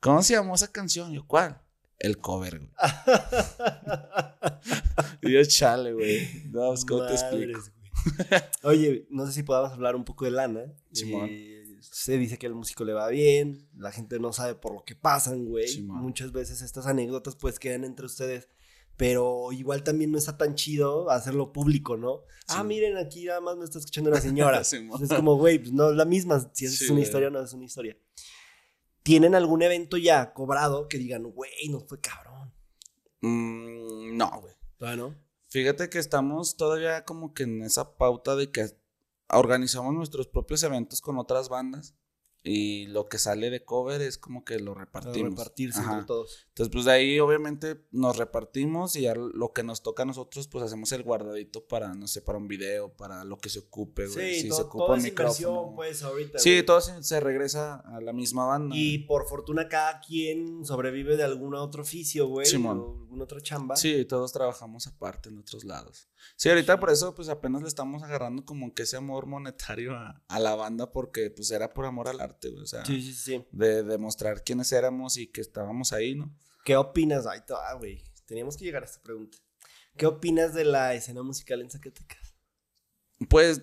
¿cómo 0.00 0.22
se 0.22 0.34
llamó 0.34 0.54
esa 0.54 0.70
canción? 0.70 1.12
Yo, 1.12 1.26
¿cuál? 1.26 1.60
El 1.98 2.18
cover, 2.18 2.58
güey. 2.60 2.70
y 5.22 5.32
yo, 5.32 5.44
chale, 5.44 5.92
güey. 5.92 6.28
No, 6.50 6.68
pues, 6.68 6.84
¿cómo 6.84 7.06
te 7.06 7.12
explico? 7.14 7.60
Güey. 7.60 8.42
Oye, 8.62 9.06
no 9.10 9.26
sé 9.26 9.32
si 9.32 9.42
podamos 9.42 9.72
hablar 9.72 9.96
un 9.96 10.04
poco 10.04 10.24
de 10.24 10.30
lana. 10.30 10.72
Simón. 10.92 11.28
Eh, 11.30 11.64
se 11.80 12.16
dice 12.18 12.38
que 12.38 12.46
al 12.46 12.54
músico 12.54 12.84
le 12.84 12.92
va 12.92 13.08
bien, 13.08 13.68
la 13.76 13.92
gente 13.92 14.18
no 14.18 14.32
sabe 14.32 14.54
por 14.54 14.74
lo 14.74 14.84
que 14.84 14.94
pasan, 14.94 15.44
güey. 15.44 15.68
Simón. 15.68 15.98
Muchas 16.02 16.32
veces 16.32 16.62
estas 16.62 16.86
anécdotas 16.86 17.36
pues 17.36 17.58
quedan 17.58 17.84
entre 17.84 18.06
ustedes, 18.06 18.48
pero 18.96 19.52
igual 19.52 19.82
también 19.82 20.10
no 20.12 20.18
está 20.18 20.36
tan 20.36 20.54
chido 20.54 21.10
hacerlo 21.10 21.52
público, 21.52 21.96
¿no? 21.96 22.22
Ah, 22.48 22.60
Sí. 22.62 22.66
miren, 22.66 22.96
aquí 22.96 23.24
nada 23.24 23.40
más 23.40 23.56
me 23.56 23.64
está 23.64 23.78
escuchando 23.78 24.10
una 24.10 24.20
señora. 24.20 24.60
Simón. 24.64 25.02
es 25.02 25.08
como, 25.08 25.36
güey, 25.36 25.58
pues 25.58 25.72
no 25.72 25.90
es 25.90 25.96
la 25.96 26.04
misma, 26.04 26.50
si 26.52 26.66
es 26.66 26.78
Sí, 26.78 26.90
una 26.92 27.00
historia 27.00 27.28
o 27.28 27.30
no 27.30 27.42
es 27.42 27.52
una 27.52 27.64
historia. 27.64 27.96
¿Tienen 29.08 29.34
algún 29.34 29.62
evento 29.62 29.96
ya 29.96 30.34
cobrado 30.34 30.86
que 30.86 30.98
digan, 30.98 31.22
güey, 31.22 31.50
no 31.70 31.80
fue 31.80 31.98
cabrón? 31.98 32.52
Mm, 33.22 34.14
no, 34.18 34.40
güey. 34.42 34.54
Bueno, 34.78 35.16
Fíjate 35.48 35.88
que 35.88 35.98
estamos 35.98 36.58
todavía 36.58 37.06
como 37.06 37.32
que 37.32 37.44
en 37.44 37.62
esa 37.62 37.96
pauta 37.96 38.36
de 38.36 38.50
que 38.50 38.66
organizamos 39.30 39.94
nuestros 39.94 40.26
propios 40.28 40.62
eventos 40.62 41.00
con 41.00 41.16
otras 41.16 41.48
bandas 41.48 41.94
y 42.42 42.86
lo 42.86 43.08
que 43.08 43.18
sale 43.18 43.50
de 43.50 43.64
cover 43.64 44.00
es 44.00 44.16
como 44.16 44.44
que 44.44 44.58
lo 44.60 44.74
repartimos. 44.74 45.30
repartirse 45.30 45.80
entre 45.80 46.04
todos. 46.04 46.46
Entonces, 46.48 46.72
pues 46.72 46.84
de 46.84 46.92
ahí 46.92 47.20
obviamente 47.20 47.84
nos 47.90 48.16
repartimos 48.16 48.96
y 48.96 49.02
ya 49.02 49.14
lo 49.14 49.52
que 49.52 49.62
nos 49.62 49.82
toca 49.82 50.04
a 50.04 50.06
nosotros, 50.06 50.48
pues 50.48 50.64
hacemos 50.64 50.92
el 50.92 51.02
guardadito 51.02 51.66
para, 51.66 51.94
no 51.94 52.06
sé, 52.08 52.22
para 52.22 52.38
un 52.38 52.48
video, 52.48 52.92
para 52.96 53.24
lo 53.24 53.38
que 53.38 53.48
se 53.48 53.58
ocupe, 53.58 54.06
güey. 54.06 54.34
Sí, 54.36 54.40
si 54.42 54.48
to- 54.48 54.54
se 54.56 54.62
ocupa 54.62 54.84
toda 54.86 54.96
un 54.98 55.02
micrófono. 55.04 55.72
pues, 55.74 56.02
ahorita. 56.02 56.38
sí, 56.38 56.50
güey. 56.52 56.64
todo 56.66 56.80
se, 56.80 57.02
se 57.02 57.20
regresa 57.20 57.76
a 57.76 58.00
la 58.00 58.12
misma 58.12 58.46
banda. 58.46 58.74
Y 58.76 58.98
por 58.98 59.26
fortuna 59.28 59.68
cada 59.68 60.00
quien 60.00 60.64
sobrevive 60.64 61.16
de 61.16 61.24
algún 61.24 61.54
otro 61.54 61.82
oficio, 61.82 62.28
güey. 62.28 62.46
Simón. 62.46 62.78
O 62.78 62.98
alguna 63.02 63.24
otra 63.24 63.40
chamba. 63.40 63.76
Sí, 63.76 64.04
todos 64.04 64.32
trabajamos 64.32 64.86
aparte 64.86 65.28
en 65.28 65.38
otros 65.38 65.64
lados. 65.64 66.08
Sí, 66.36 66.48
ahorita 66.48 66.78
por 66.80 66.90
eso 66.90 67.14
pues 67.14 67.28
apenas 67.28 67.62
le 67.62 67.68
estamos 67.68 68.02
agarrando 68.02 68.44
como 68.44 68.74
que 68.74 68.82
ese 68.82 68.96
amor 68.96 69.26
monetario 69.26 69.94
a, 69.96 70.22
a 70.28 70.40
la 70.40 70.54
banda 70.56 70.90
porque 70.92 71.30
pues 71.30 71.50
era 71.50 71.72
por 71.72 71.84
amor 71.86 72.08
al 72.08 72.20
arte, 72.20 72.27
güey, 72.42 72.62
o 72.62 72.66
sea, 72.66 72.84
sí, 72.84 73.00
sí. 73.02 73.12
sí. 73.12 73.44
de 73.52 73.82
demostrar 73.82 74.42
quiénes 74.44 74.72
éramos 74.72 75.16
y 75.16 75.28
que 75.28 75.40
estábamos 75.40 75.92
ahí, 75.92 76.14
¿no? 76.14 76.34
¿Qué 76.64 76.76
opinas? 76.76 77.26
Ay, 77.26 77.40
ah, 77.50 77.74
güey. 77.74 78.04
Teníamos 78.26 78.56
que 78.56 78.64
llegar 78.64 78.82
a 78.82 78.86
esta 78.86 79.02
pregunta. 79.02 79.38
¿Qué 79.96 80.06
opinas 80.06 80.54
de 80.54 80.64
la 80.64 80.94
escena 80.94 81.22
musical 81.22 81.60
en 81.60 81.70
Zacatecas? 81.70 82.34
Pues 83.28 83.62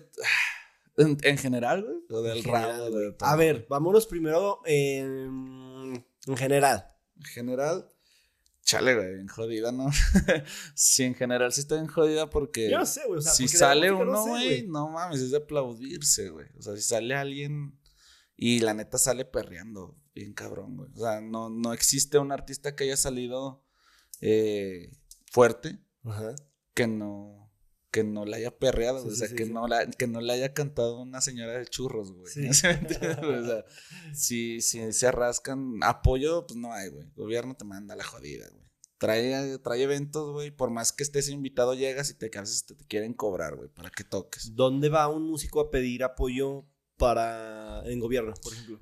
en, 0.96 1.16
en 1.22 1.38
general, 1.38 1.82
güey, 1.82 1.96
o 2.10 2.22
del 2.22 2.42
de. 2.42 3.16
A 3.20 3.36
ver, 3.36 3.66
vámonos 3.68 4.06
primero 4.06 4.60
en, 4.64 6.04
en 6.26 6.36
general. 6.36 6.86
En 7.16 7.24
general, 7.24 7.88
chale, 8.64 8.94
güey, 8.94 9.14
bien 9.14 9.28
jodida, 9.28 9.72
¿no? 9.72 9.88
sí, 10.74 11.04
en 11.04 11.14
general 11.14 11.52
sí 11.52 11.60
está 11.60 11.76
bien 11.76 11.86
jodida 11.86 12.28
porque 12.28 12.70
Yo 12.70 12.78
no 12.78 12.86
sé, 12.86 13.02
güey. 13.06 13.18
O 13.18 13.22
sea, 13.22 13.32
si 13.32 13.48
sale 13.48 13.88
no 13.88 14.00
uno, 14.00 14.24
sé, 14.24 14.30
güey, 14.30 14.66
no 14.66 14.90
mames, 14.90 15.20
es 15.20 15.30
de 15.30 15.38
aplaudirse, 15.38 16.28
güey. 16.30 16.48
O 16.58 16.62
sea, 16.62 16.76
si 16.76 16.82
sale 16.82 17.14
alguien 17.14 17.78
y 18.36 18.60
la 18.60 18.74
neta 18.74 18.98
sale 18.98 19.24
perreando, 19.24 19.96
bien 20.14 20.34
cabrón, 20.34 20.76
güey. 20.76 20.90
O 20.94 20.98
sea, 20.98 21.20
no, 21.20 21.48
no 21.48 21.72
existe 21.72 22.18
un 22.18 22.32
artista 22.32 22.76
que 22.76 22.84
haya 22.84 22.96
salido 22.96 23.64
eh, 24.20 24.92
fuerte 25.30 25.78
Ajá. 26.04 26.34
que 26.74 26.86
no 26.86 27.36
que 27.96 28.04
no 28.04 28.26
la 28.26 28.36
haya 28.36 28.50
perreado, 28.58 29.02
Sí, 29.02 29.08
o 29.08 29.14
sea, 29.14 29.28
sí, 29.28 29.34
que, 29.34 29.46
sí. 29.46 29.52
No 29.54 29.66
la, 29.66 29.86
que 29.86 30.06
no 30.06 30.20
le 30.20 30.30
haya 30.30 30.52
cantado 30.52 31.00
una 31.00 31.22
señora 31.22 31.54
de 31.54 31.64
churros, 31.64 32.12
güey. 32.12 32.26
O 32.50 32.52
sea, 32.52 32.78
si, 34.14 34.60
si 34.60 34.92
se 34.92 35.10
rascan 35.10 35.78
apoyo, 35.82 36.46
pues 36.46 36.58
no 36.58 36.74
hay, 36.74 36.90
güey. 36.90 37.06
El 37.06 37.14
gobierno 37.14 37.56
te 37.56 37.64
manda 37.64 37.96
la 37.96 38.04
jodida, 38.04 38.50
güey. 38.50 38.66
Trae, 38.98 39.58
trae 39.60 39.82
eventos, 39.82 40.30
güey. 40.30 40.50
Por 40.50 40.68
más 40.68 40.92
que 40.92 41.04
estés 41.04 41.30
invitado, 41.30 41.72
llegas 41.72 42.10
y 42.10 42.14
te, 42.14 42.30
a 42.36 42.40
veces 42.42 42.66
te, 42.66 42.74
te 42.74 42.84
quieren 42.84 43.14
cobrar, 43.14 43.56
güey, 43.56 43.70
para 43.70 43.88
que 43.88 44.04
toques. 44.04 44.54
¿Dónde 44.54 44.90
va 44.90 45.08
un 45.08 45.22
músico 45.22 45.60
a 45.60 45.70
pedir 45.70 46.04
apoyo 46.04 46.66
para 46.96 47.82
en 47.86 48.00
gobierno, 48.00 48.34
por 48.42 48.52
ejemplo? 48.52 48.80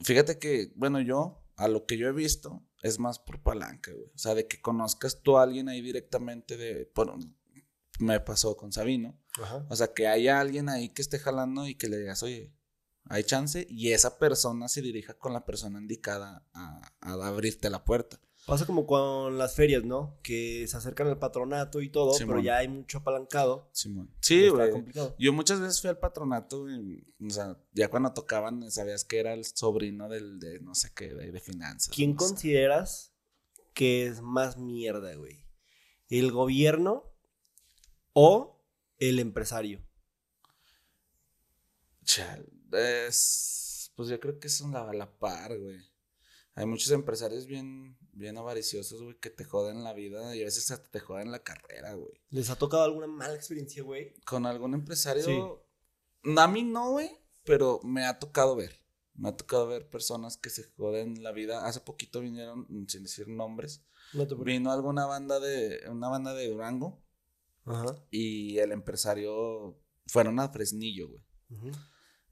Fíjate 0.00 0.38
que, 0.38 0.72
bueno, 0.76 1.00
yo, 1.00 1.44
a 1.56 1.68
lo 1.68 1.86
que 1.86 1.96
yo 1.96 2.08
he 2.08 2.12
visto, 2.12 2.62
es 2.82 2.98
más 2.98 3.18
por 3.18 3.42
palanca, 3.42 3.92
güey. 3.92 4.06
O 4.14 4.18
sea, 4.18 4.34
de 4.34 4.46
que 4.46 4.60
conozcas 4.60 5.22
tú 5.22 5.38
a 5.38 5.42
alguien 5.42 5.68
ahí 5.68 5.80
directamente 5.80 6.56
de. 6.56 6.90
Bueno, 6.94 7.18
me 7.98 8.20
pasó 8.20 8.56
con 8.56 8.72
Sabino. 8.72 9.18
Ajá. 9.40 9.66
O 9.70 9.76
sea, 9.76 9.92
que 9.92 10.06
haya 10.06 10.40
alguien 10.40 10.68
ahí 10.68 10.90
que 10.90 11.02
esté 11.02 11.18
jalando 11.18 11.66
y 11.66 11.74
que 11.74 11.88
le 11.88 11.98
digas, 11.98 12.22
oye, 12.22 12.52
hay 13.06 13.24
chance, 13.24 13.66
y 13.68 13.92
esa 13.92 14.18
persona 14.18 14.68
se 14.68 14.80
dirija 14.80 15.14
con 15.14 15.32
la 15.32 15.44
persona 15.44 15.78
indicada 15.78 16.46
a, 16.52 16.92
a 17.00 17.12
abrirte 17.26 17.70
la 17.70 17.84
puerta. 17.84 18.20
Pasa 18.46 18.66
como 18.66 18.86
con 18.86 19.38
las 19.38 19.54
ferias, 19.54 19.84
¿no? 19.84 20.18
Que 20.22 20.66
se 20.68 20.76
acercan 20.76 21.06
al 21.06 21.18
patronato 21.18 21.80
y 21.80 21.88
todo, 21.88 22.12
pero 22.18 22.40
ya 22.40 22.58
hay 22.58 22.68
mucho 22.68 22.98
apalancado. 22.98 23.70
Simón. 23.72 24.14
Sí, 24.20 24.48
güey. 24.48 24.70
complicado. 24.70 25.14
Yo 25.18 25.32
muchas 25.32 25.60
veces 25.60 25.80
fui 25.80 25.88
al 25.88 25.98
patronato, 25.98 26.68
y, 26.68 27.06
o 27.24 27.30
sea, 27.30 27.56
ya 27.72 27.88
cuando 27.88 28.12
tocaban, 28.12 28.70
sabías 28.70 29.04
que 29.04 29.18
era 29.18 29.32
el 29.32 29.46
sobrino 29.46 30.10
del 30.10 30.38
de 30.40 30.60
no 30.60 30.74
sé 30.74 30.92
qué, 30.94 31.14
de, 31.14 31.32
de 31.32 31.40
finanzas. 31.40 31.94
¿Quién 31.94 32.14
no 32.14 32.20
sé. 32.20 32.28
consideras 32.28 33.14
que 33.72 34.06
es 34.06 34.20
más 34.20 34.58
mierda, 34.58 35.14
güey? 35.14 35.46
¿El 36.10 36.30
gobierno 36.30 37.14
o 38.12 38.62
el 38.98 39.20
empresario? 39.20 39.82
Chal, 42.04 42.46
es, 42.72 43.90
pues 43.96 44.10
yo 44.10 44.20
creo 44.20 44.38
que 44.38 44.48
es 44.48 44.60
una, 44.60 44.88
a 44.88 44.92
la 44.92 45.18
par, 45.18 45.58
güey. 45.58 45.93
Hay 46.56 46.66
muchos 46.66 46.90
empresarios 46.92 47.46
bien, 47.46 47.96
bien 48.12 48.38
avariciosos, 48.38 49.02
güey, 49.02 49.18
que 49.18 49.30
te 49.30 49.44
joden 49.44 49.82
la 49.82 49.92
vida 49.92 50.36
y 50.36 50.42
a 50.42 50.44
veces 50.44 50.70
hasta 50.70 50.88
te 50.90 51.00
joden 51.00 51.32
la 51.32 51.42
carrera, 51.42 51.94
güey. 51.94 52.12
¿Les 52.30 52.48
ha 52.50 52.56
tocado 52.56 52.84
alguna 52.84 53.06
mala 53.08 53.34
experiencia, 53.34 53.82
güey? 53.82 54.14
Con 54.24 54.46
algún 54.46 54.74
empresario, 54.74 55.24
Sí. 55.24 56.32
a 56.38 56.46
mí 56.48 56.62
no, 56.62 56.92
güey, 56.92 57.10
pero 57.44 57.80
me 57.82 58.04
ha 58.04 58.18
tocado 58.18 58.54
ver. 58.54 58.80
Me 59.16 59.28
ha 59.28 59.36
tocado 59.36 59.66
ver 59.68 59.88
personas 59.90 60.36
que 60.36 60.50
se 60.50 60.64
joden 60.76 61.22
la 61.22 61.30
vida. 61.32 61.66
Hace 61.66 61.80
poquito 61.80 62.20
vinieron, 62.20 62.66
sin 62.88 63.02
decir 63.04 63.28
nombres, 63.28 63.84
No 64.12 64.26
te 64.26 64.34
vino 64.36 64.70
alguna 64.72 65.06
banda 65.06 65.40
de, 65.40 65.80
una 65.90 66.08
banda 66.08 66.34
de 66.34 66.48
Durango 66.48 67.02
Ajá. 67.64 67.96
y 68.10 68.58
el 68.58 68.70
empresario 68.72 69.80
fueron 70.06 70.38
a 70.40 70.48
Fresnillo, 70.50 71.08
güey. 71.08 71.22
ujú. 71.50 71.70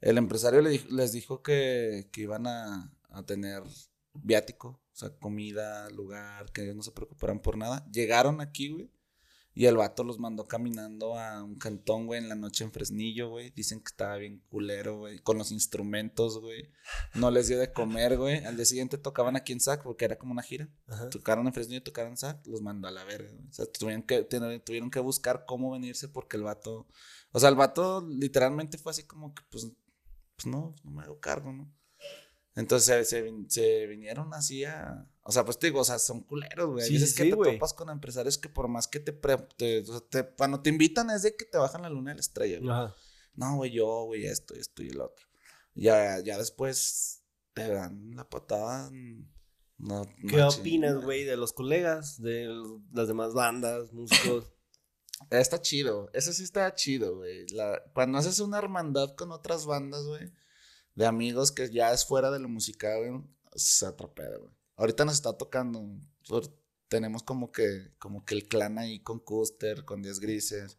El 0.00 0.18
empresario 0.18 0.61
le 0.61 0.78
les 0.90 1.12
dijo 1.12 1.42
que, 1.42 2.08
que 2.12 2.22
iban 2.22 2.46
a, 2.48 2.92
a 3.11 3.24
tener 3.24 3.62
viático, 4.14 4.68
o 4.68 4.96
sea, 4.96 5.11
comida, 5.18 5.88
lugar, 5.90 6.53
que 6.53 6.62
ellos 6.62 6.77
no 6.77 6.83
se 6.83 6.92
preocuparan 6.92 7.40
por 7.40 7.57
nada. 7.57 7.87
Llegaron 7.90 8.40
aquí, 8.40 8.70
güey, 8.70 8.90
y 9.55 9.66
el 9.66 9.77
vato 9.77 10.03
los 10.03 10.18
mandó 10.18 10.46
caminando 10.46 11.18
a 11.18 11.42
un 11.42 11.57
cantón, 11.57 12.07
güey, 12.07 12.22
en 12.22 12.31
la 12.31 12.35
noche 12.35 12.64
en 12.64 12.72
Fresnillo, 12.72 13.29
güey. 13.29 13.51
Dicen 13.51 13.81
que 13.81 13.88
estaba 13.88 14.16
bien 14.16 14.42
culero, 14.48 15.01
güey, 15.01 15.18
con 15.18 15.37
los 15.37 15.53
instrumentos, 15.53 16.40
güey. 16.40 16.72
No 17.14 17.31
les 17.31 17.48
dio 17.48 17.59
de 17.59 17.70
comer, 17.70 18.16
güey. 18.16 18.42
Al 18.44 18.57
día 18.57 18.64
siguiente 18.64 18.96
tocaban 18.96 19.37
aquí 19.37 19.53
en 19.53 19.61
SAC, 19.61 19.83
porque 19.83 20.07
era 20.07 20.16
como 20.16 20.33
una 20.33 20.42
gira. 20.42 20.70
Ajá. 20.87 21.11
Tocaron 21.11 21.46
en 21.46 21.53
Fresnillo, 21.53 21.83
tocaron 21.83 22.12
en 22.12 22.16
SAC, 22.16 22.46
los 22.46 22.62
mandó 22.62 22.88
a 22.88 22.92
la 22.92 23.05
verga, 23.05 23.31
güey. 23.31 23.46
O 23.46 23.53
sea, 23.53 23.66
tuvieron 23.66 24.03
que, 24.05 24.22
tuvieron 24.25 24.90
que 24.90 25.01
buscar 25.01 25.44
cómo 25.46 25.70
venirse 25.72 26.09
porque 26.09 26.38
el 26.38 26.44
vato... 26.44 26.88
O 27.33 27.40
sea, 27.40 27.51
el 27.51 27.57
vato 27.57 28.07
literalmente 28.09 28.79
fue 28.79 28.90
así 28.90 29.05
como 29.05 29.35
que, 29.35 29.42
pues, 29.51 29.70
pues 30.37 30.46
no, 30.46 30.75
no 30.83 30.90
me 30.90 31.03
hago 31.03 31.20
cargo, 31.20 31.53
¿no? 31.53 31.70
Entonces 32.55 33.09
se, 33.09 33.23
se 33.25 33.33
se 33.49 33.87
vinieron 33.87 34.35
así 34.35 34.65
a... 34.65 35.07
O 35.23 35.33
sea, 35.33 35.45
pues 35.45 35.59
te 35.59 35.69
digo, 35.69 35.81
o 35.81 35.85
sea, 35.85 35.99
son 35.99 36.21
culeros, 36.23 36.69
güey. 36.71 36.87
Sí, 36.87 36.95
veces 36.95 37.11
sí, 37.12 37.17
que 37.17 37.25
te 37.31 37.35
güey. 37.35 37.55
topas 37.55 37.73
con 37.75 37.88
empresarios 37.91 38.37
que 38.38 38.49
por 38.49 38.69
más 38.69 38.88
que 38.88 39.01
te, 39.01 39.12
pre- 39.12 39.47
te, 39.57 39.85
te- 40.11 40.29
Cuando 40.37 40.61
te 40.61 40.69
invitan 40.71 41.11
es 41.11 41.23
de 41.23 41.35
que 41.37 41.45
te 41.45 41.57
bajan 41.59 41.83
la 41.83 41.88
luna 41.91 42.11
de 42.11 42.17
la 42.17 42.21
estrella, 42.21 42.59
güey. 42.59 42.71
Ajá. 42.71 42.95
No, 43.35 43.57
güey, 43.57 43.71
yo, 43.71 44.05
güey, 44.05 44.27
esto, 44.27 44.55
esto 44.55 44.83
y 44.83 44.88
el 44.88 45.01
otro. 45.01 45.25
Ya, 45.75 46.19
ya 46.21 46.37
después 46.37 47.23
te 47.55 47.69
dan 47.69 48.15
la 48.17 48.29
patada. 48.29 48.91
No, 49.79 50.07
¿Qué 50.29 50.43
opinas, 50.43 50.97
güey, 51.03 51.25
de 51.25 51.37
los 51.37 51.53
colegas, 51.53 52.21
de 52.21 52.49
las 52.93 53.09
demás 53.09 53.33
bandas, 53.33 53.93
músicos? 53.93 54.53
Está 55.31 55.61
chido, 55.62 56.11
eso 56.12 56.33
sí 56.33 56.43
está 56.43 56.75
chido, 56.75 57.17
güey. 57.17 57.47
Cuando 57.95 58.19
haces 58.19 58.41
una 58.41 58.59
hermandad 58.59 59.15
con 59.15 59.31
otras 59.33 59.67
bandas, 59.67 60.05
güey, 60.05 60.31
de 60.94 61.07
amigos 61.07 61.52
que 61.52 61.70
ya 61.70 61.92
es 61.92 62.05
fuera 62.05 62.31
de 62.31 62.38
lo 62.38 62.48
musical, 62.48 62.98
güey, 63.11 63.22
se 63.55 63.87
atropella, 63.87 64.37
güey. 64.38 64.52
Ahorita 64.76 65.05
nos 65.05 65.14
está 65.14 65.33
tocando, 65.37 65.85
tenemos 66.88 67.22
como 67.22 67.52
que, 67.52 67.92
como 67.98 68.24
que 68.24 68.35
el 68.35 68.48
clan 68.48 68.78
ahí 68.78 69.00
con 69.00 69.18
Custer, 69.20 69.85
con 69.85 70.02
Días 70.02 70.20
Grises, 70.20 70.78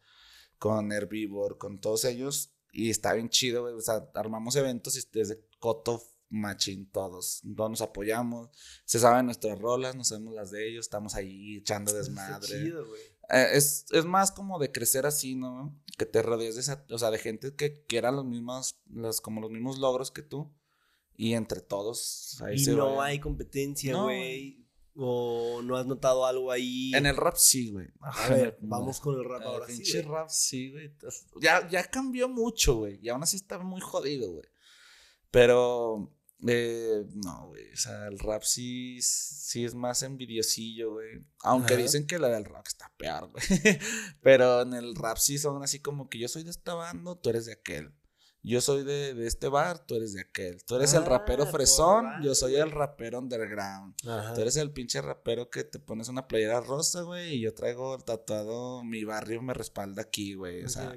con 0.57 0.91
Herbivore, 0.91 1.57
con 1.57 1.79
todos 1.79 2.05
ellos, 2.05 2.51
y 2.71 2.89
está 2.89 3.13
bien 3.13 3.29
chido, 3.29 3.61
güey. 3.63 3.73
O 3.75 3.81
sea, 3.81 4.09
armamos 4.15 4.55
eventos 4.55 4.97
y 4.97 5.01
desde 5.11 5.43
Coto 5.59 6.03
Machín 6.29 6.89
todos, 6.91 7.41
todos 7.55 7.69
nos 7.69 7.81
apoyamos, 7.81 8.49
se 8.85 8.97
saben 8.99 9.27
nuestras 9.27 9.59
rolas, 9.59 9.95
nos 9.95 10.07
sabemos 10.07 10.33
las 10.33 10.49
de 10.49 10.67
ellos, 10.67 10.85
estamos 10.85 11.13
ahí 11.13 11.57
echando 11.57 11.91
Está 11.91 11.99
desmadre. 12.03 12.47
chido, 12.47 12.87
güey. 12.87 13.01
Eh, 13.33 13.57
es, 13.57 13.85
es 13.91 14.05
más 14.05 14.31
como 14.31 14.59
de 14.59 14.71
crecer 14.71 15.05
así, 15.05 15.35
¿no? 15.35 15.75
Que 15.97 16.05
te 16.05 16.21
rodees 16.21 16.55
de 16.55 16.61
esa, 16.61 16.85
o 16.89 16.97
sea, 16.97 17.09
de 17.11 17.17
gente 17.17 17.55
que 17.55 17.83
quieran 17.85 18.15
los 18.15 18.25
mismos, 18.25 18.79
los, 18.89 19.21
como 19.21 19.41
los 19.41 19.51
mismos 19.51 19.79
logros 19.79 20.11
que 20.11 20.21
tú. 20.21 20.53
Y 21.15 21.33
entre 21.33 21.61
todos 21.61 22.41
ahí 22.43 22.55
Y 22.55 22.59
se 22.59 22.71
no 22.73 23.01
hay 23.01 23.19
competencia, 23.19 23.93
No, 23.93 24.03
güey. 24.03 24.63
O 24.95 25.61
no 25.63 25.75
has 25.75 25.87
notado 25.87 26.25
algo 26.25 26.51
ahí. 26.51 26.91
En 26.93 27.07
el 27.07 27.15
rap 27.15 27.35
sí, 27.35 27.71
güey. 27.71 27.87
A 27.99 28.29
ver, 28.29 28.57
vamos 28.61 28.99
con 28.99 29.15
el 29.15 29.25
rap 29.25 29.41
El 29.41 29.47
ahora 29.47 29.67
sí. 29.67 29.73
pinche 29.77 30.01
rap 30.03 30.29
sí, 30.29 30.71
güey. 30.71 30.93
Ya, 31.41 31.67
ya 31.67 31.83
cambió 31.85 32.29
mucho, 32.29 32.75
güey. 32.75 32.99
Y 33.01 33.09
aún 33.09 33.23
así 33.23 33.37
está 33.37 33.57
muy 33.57 33.81
jodido, 33.81 34.31
güey. 34.31 34.45
Pero, 35.31 36.11
eh, 36.47 37.05
no, 37.13 37.47
güey. 37.47 37.71
O 37.71 37.77
sea, 37.77 38.07
el 38.07 38.19
rap 38.19 38.43
sí, 38.43 39.01
sí 39.01 39.63
es 39.65 39.75
más 39.75 40.03
envidiosillo, 40.03 40.93
güey. 40.93 41.25
Aunque 41.43 41.73
Ajá. 41.73 41.83
dicen 41.83 42.07
que 42.07 42.19
la 42.19 42.29
del 42.29 42.45
rock 42.45 42.67
está 42.67 42.91
peor, 42.97 43.29
güey. 43.29 43.43
Pero 44.21 44.61
en 44.61 44.73
el 44.73 44.95
rap 44.95 45.17
sí 45.17 45.37
son 45.37 45.63
así 45.63 45.79
como 45.79 46.09
que 46.09 46.19
yo 46.19 46.27
soy 46.27 46.43
de 46.43 46.51
esta 46.51 46.73
banda, 46.73 47.15
tú 47.15 47.29
eres 47.29 47.45
de 47.45 47.53
aquel. 47.53 47.93
Yo 48.45 48.59
soy 48.59 48.83
de, 48.83 49.13
de 49.13 49.25
este 49.25 49.47
bar, 49.47 49.85
tú 49.85 49.95
eres 49.95 50.11
de 50.13 50.19
aquel. 50.21 50.61
Tú 50.65 50.75
eres 50.75 50.93
el 50.93 51.03
Ah, 51.03 51.05
rapero 51.05 51.45
fresón, 51.47 52.05
yo 52.21 52.35
soy 52.35 52.55
el 52.55 52.71
rapero 52.71 53.19
underground. 53.19 53.95
Ajá. 54.05 54.33
Tú 54.33 54.41
eres 54.41 54.57
el 54.57 54.71
pinche 54.71 55.01
rapero 55.01 55.49
que 55.49 55.63
te 55.63 55.79
pones 55.79 56.09
una 56.09 56.27
playera 56.27 56.59
rosa, 56.59 57.03
güey, 57.03 57.35
y 57.35 57.39
yo 57.39 57.53
traigo 57.53 57.97
tatuado 57.99 58.83
mi 58.83 59.05
barrio 59.05 59.41
me 59.41 59.53
respalda 59.53 60.01
aquí, 60.01 60.33
güey. 60.33 60.63
O 60.65 60.67
sea, 60.69 60.93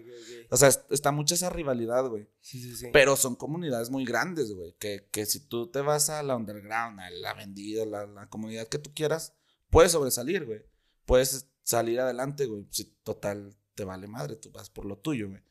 o 0.50 0.56
sea, 0.56 0.68
es- 0.68 0.84
está 0.90 1.12
mucha 1.12 1.36
esa 1.36 1.48
rivalidad, 1.48 2.08
güey. 2.08 2.28
Sí, 2.40 2.60
sí, 2.60 2.74
sí. 2.76 2.88
Pero 2.92 3.14
son 3.14 3.36
comunidades 3.36 3.90
muy 3.90 4.04
grandes, 4.04 4.52
güey. 4.52 4.74
Que, 4.80 5.08
que 5.12 5.24
si 5.24 5.38
tú 5.40 5.68
te 5.70 5.80
vas 5.82 6.10
a 6.10 6.24
la 6.24 6.34
underground, 6.36 6.98
a 6.98 7.10
la 7.10 7.32
vendida, 7.34 7.86
la, 7.86 8.06
la 8.06 8.28
comunidad 8.28 8.66
que 8.66 8.78
tú 8.80 8.92
quieras, 8.92 9.34
puedes 9.70 9.92
sobresalir, 9.92 10.46
güey. 10.46 10.62
Puedes 11.04 11.46
salir 11.62 12.00
adelante, 12.00 12.46
güey. 12.46 12.66
Si 12.70 12.84
total 13.04 13.56
te 13.76 13.84
vale 13.84 14.08
madre, 14.08 14.34
tú 14.34 14.50
vas 14.50 14.68
por 14.68 14.84
lo 14.84 14.98
tuyo, 14.98 15.28
güey. 15.28 15.42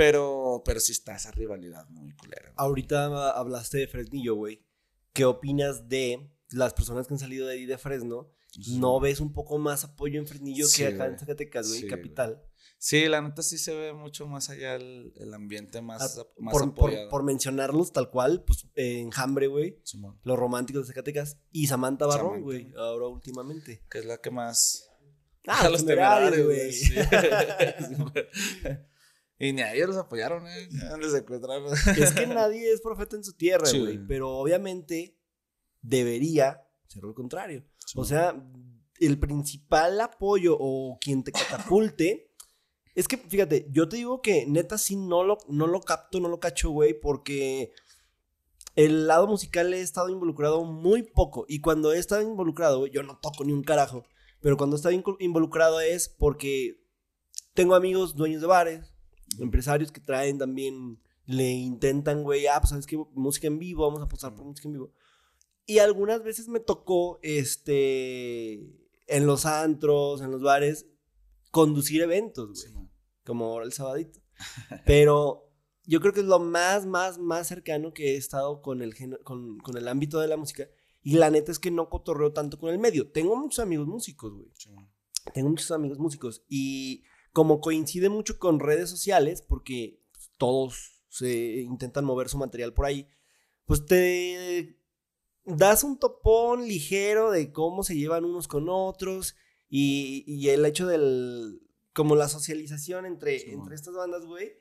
Pero, 0.00 0.62
pero 0.64 0.80
sí 0.80 0.92
está 0.92 1.14
esa 1.16 1.30
rivalidad 1.30 1.86
muy 1.90 2.12
culera. 2.14 2.42
güey. 2.44 2.54
Ahorita 2.56 3.30
hablaste 3.38 3.78
de 3.78 3.86
Fresnillo, 3.86 4.34
güey. 4.34 4.64
¿Qué 5.12 5.26
opinas 5.26 5.88
de 5.88 6.30
las 6.50 6.72
personas 6.72 7.06
que 7.06 7.14
han 7.14 7.20
salido 7.20 7.46
de 7.46 7.54
ahí 7.54 7.66
de 7.66 7.76
Fresno? 7.76 8.30
¿No 8.78 8.98
ves 8.98 9.20
un 9.20 9.32
poco 9.32 9.58
más 9.58 9.84
apoyo 9.84 10.18
en 10.18 10.26
Fresnillo 10.26 10.66
Sí, 10.66 10.78
que 10.82 10.88
acá 10.88 11.06
en. 11.06 11.18
Zacatecas, 11.18 11.68
güey, 11.68 11.80
Sí, 11.82 11.86
capital? 11.86 12.42
Sí, 12.78 13.06
la 13.08 13.20
neta 13.20 13.42
sí 13.42 13.58
se 13.58 13.74
ve 13.74 13.92
mucho 13.92 14.26
más 14.26 14.48
allá 14.48 14.74
el, 14.74 15.12
el 15.16 15.34
ambiente 15.34 15.82
más, 15.82 16.18
Ah, 16.18 16.24
más 16.38 16.52
por, 16.52 16.74
por- 16.74 16.88
apoyado. 16.88 17.08
por 17.10 17.22
mencionarlos 17.22 17.92
tal 17.92 18.10
cual, 18.10 18.42
pues 18.44 18.66
eh, 18.74 19.00
Enjambre, 19.00 19.48
güey. 19.48 19.82
Los 20.24 20.38
románticos 20.38 20.86
de 20.86 20.94
Zacatecas. 20.94 21.38
Y 21.52 21.66
Samantha 21.66 22.06
Barrón, 22.06 22.40
güey. 22.42 22.72
Ahora 22.76 23.06
últimamente. 23.06 23.84
que 23.90 23.98
es 23.98 24.06
la 24.06 24.16
que 24.18 24.30
más... 24.30 24.88
Ah, 25.46 25.68
los 25.70 25.84
temerarios, 25.84 26.46
güey. 26.46 26.70
y 29.40 29.54
ni 29.54 29.62
a 29.62 29.72
ellos 29.74 29.88
los 29.88 29.96
apoyaron, 29.96 30.46
¿eh? 30.46 30.68
Ya 30.70 30.98
les 30.98 31.12
secuestraron. 31.12 31.72
Es 31.72 32.12
que 32.12 32.26
nadie 32.26 32.70
es 32.70 32.82
profeta 32.82 33.16
en 33.16 33.24
su 33.24 33.32
tierra, 33.32 33.66
güey. 33.70 33.98
Pero 34.06 34.28
obviamente 34.36 35.18
debería 35.80 36.62
ser 36.86 37.04
lo 37.04 37.14
contrario. 37.14 37.64
O 37.96 38.04
sea, 38.04 38.34
el 38.98 39.18
principal 39.18 39.98
apoyo 40.02 40.58
o 40.60 40.98
quien 41.00 41.24
te 41.24 41.32
catapulte. 41.32 42.34
Es 42.94 43.08
que, 43.08 43.16
fíjate, 43.16 43.66
yo 43.70 43.88
te 43.88 43.96
digo 43.96 44.20
que 44.20 44.44
neta 44.46 44.76
sí 44.76 44.96
no 44.96 45.24
lo, 45.24 45.38
no 45.48 45.66
lo 45.66 45.80
capto, 45.80 46.20
no 46.20 46.28
lo 46.28 46.38
cacho, 46.38 46.68
güey, 46.68 46.92
porque 46.92 47.72
el 48.76 49.06
lado 49.06 49.26
musical 49.26 49.72
he 49.72 49.80
estado 49.80 50.10
involucrado 50.10 50.64
muy 50.64 51.02
poco. 51.02 51.46
Y 51.48 51.62
cuando 51.62 51.94
he 51.94 51.98
estado 51.98 52.20
involucrado, 52.20 52.86
yo 52.86 53.02
no 53.02 53.18
toco 53.18 53.44
ni 53.44 53.54
un 53.54 53.62
carajo. 53.62 54.04
Pero 54.42 54.58
cuando 54.58 54.76
he 54.76 54.78
estado 54.78 55.02
involucrado 55.18 55.80
es 55.80 56.10
porque 56.10 56.84
tengo 57.54 57.74
amigos 57.74 58.16
dueños 58.16 58.42
de 58.42 58.46
bares, 58.46 58.92
empresarios 59.38 59.92
que 59.92 60.00
traen 60.00 60.38
también, 60.38 61.00
le 61.26 61.50
intentan, 61.50 62.22
güey, 62.22 62.46
ah, 62.46 62.58
pues 62.60 62.70
sabes 62.70 62.86
qué, 62.86 62.96
música 63.14 63.46
en 63.46 63.58
vivo, 63.58 63.86
vamos 63.86 64.00
a 64.00 64.04
apostar 64.04 64.34
por 64.34 64.44
música 64.44 64.68
en 64.68 64.72
vivo. 64.74 64.92
Y 65.66 65.78
algunas 65.78 66.22
veces 66.22 66.48
me 66.48 66.60
tocó, 66.60 67.20
este, 67.22 68.54
en 69.06 69.26
los 69.26 69.46
antros, 69.46 70.20
en 70.20 70.30
los 70.30 70.42
bares, 70.42 70.86
conducir 71.50 72.02
eventos, 72.02 72.66
güey. 72.72 72.88
Como 73.24 73.44
ahora 73.44 73.66
el 73.66 73.72
sabadito. 73.72 74.20
Pero 74.86 75.50
yo 75.84 76.00
creo 76.00 76.12
que 76.12 76.20
es 76.20 76.26
lo 76.26 76.40
más, 76.40 76.86
más, 76.86 77.18
más 77.18 77.46
cercano 77.46 77.92
que 77.92 78.14
he 78.14 78.16
estado 78.16 78.62
con 78.62 78.82
el, 78.82 78.94
con, 79.22 79.58
con 79.58 79.76
el 79.76 79.88
ámbito 79.88 80.18
de 80.20 80.28
la 80.28 80.36
música. 80.36 80.68
Y 81.02 81.14
la 81.14 81.30
neta 81.30 81.50
es 81.50 81.58
que 81.58 81.70
no 81.70 81.88
cotorreo 81.88 82.32
tanto 82.32 82.58
con 82.58 82.70
el 82.70 82.78
medio. 82.78 83.10
Tengo 83.10 83.36
muchos 83.36 83.60
amigos 83.60 83.86
músicos, 83.86 84.32
güey. 84.34 84.50
Tengo 85.32 85.48
muchos 85.48 85.70
amigos 85.70 85.98
músicos. 85.98 86.44
Y 86.48 87.04
como 87.32 87.60
coincide 87.60 88.08
mucho 88.08 88.38
con 88.38 88.60
redes 88.60 88.90
sociales, 88.90 89.42
porque 89.42 90.00
pues, 90.12 90.30
todos 90.36 91.04
se 91.08 91.60
intentan 91.62 92.04
mover 92.04 92.28
su 92.28 92.38
material 92.38 92.72
por 92.72 92.86
ahí, 92.86 93.08
pues 93.64 93.84
te 93.86 94.78
das 95.44 95.84
un 95.84 95.98
topón 95.98 96.66
ligero 96.66 97.30
de 97.30 97.52
cómo 97.52 97.82
se 97.82 97.96
llevan 97.96 98.24
unos 98.24 98.46
con 98.48 98.68
otros 98.68 99.34
y, 99.68 100.24
y 100.26 100.48
el 100.50 100.64
hecho 100.64 100.86
del, 100.86 101.60
como 101.92 102.16
la 102.16 102.28
socialización 102.28 103.06
entre, 103.06 103.38
Sí, 103.40 103.50
entre 103.50 103.74
estas 103.74 103.94
bandas, 103.94 104.24
güey. 104.24 104.52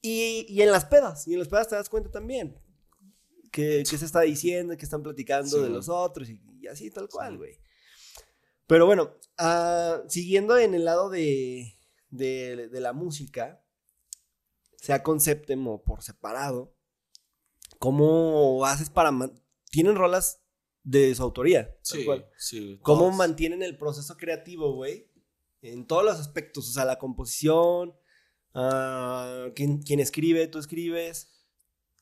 Y, 0.00 0.46
y 0.48 0.62
en 0.62 0.70
las 0.70 0.84
pedas, 0.84 1.26
y 1.26 1.32
en 1.32 1.38
las 1.38 1.48
pedas 1.48 1.68
te 1.68 1.76
das 1.76 1.88
cuenta 1.88 2.10
también. 2.10 2.58
Que, 3.50 3.84
que 3.88 3.98
se 3.98 4.04
está 4.04 4.22
diciendo, 4.22 4.76
que 4.76 4.84
están 4.84 5.02
platicando 5.02 5.56
Sí, 5.58 5.62
de 5.62 5.68
los 5.68 5.88
otros 5.88 6.28
y, 6.28 6.40
y 6.60 6.66
así 6.66 6.90
tal 6.90 7.08
cual, 7.08 7.32
Sí. 7.32 7.36
güey. 7.38 7.58
Pero 8.66 8.86
bueno, 8.86 9.14
ah, 9.38 10.02
siguiendo 10.08 10.58
en 10.58 10.74
el 10.74 10.84
lado 10.84 11.08
de, 11.08 11.73
de, 12.16 12.68
de 12.68 12.80
la 12.80 12.92
música, 12.92 13.64
sea 14.76 15.02
conceptem 15.02 15.66
o 15.66 15.82
por 15.82 16.02
separado, 16.02 16.76
¿cómo 17.78 18.64
haces 18.64 18.90
para... 18.90 19.10
Tienen 19.70 19.96
rolas 19.96 20.42
de 20.82 21.14
su 21.14 21.22
autoría, 21.22 21.76
Sí, 21.82 22.04
cual. 22.04 22.28
sí. 22.36 22.78
¿Cómo 22.82 23.02
todos. 23.04 23.16
mantienen 23.16 23.62
el 23.62 23.76
proceso 23.76 24.16
creativo, 24.16 24.74
güey? 24.74 25.10
En 25.62 25.86
todos 25.86 26.04
los 26.04 26.18
aspectos, 26.20 26.68
o 26.68 26.72
sea, 26.72 26.84
la 26.84 26.98
composición, 26.98 27.94
ah, 28.52 29.46
¿quién, 29.56 29.82
quién 29.82 29.98
escribe, 30.00 30.46
tú 30.46 30.58
escribes, 30.58 31.30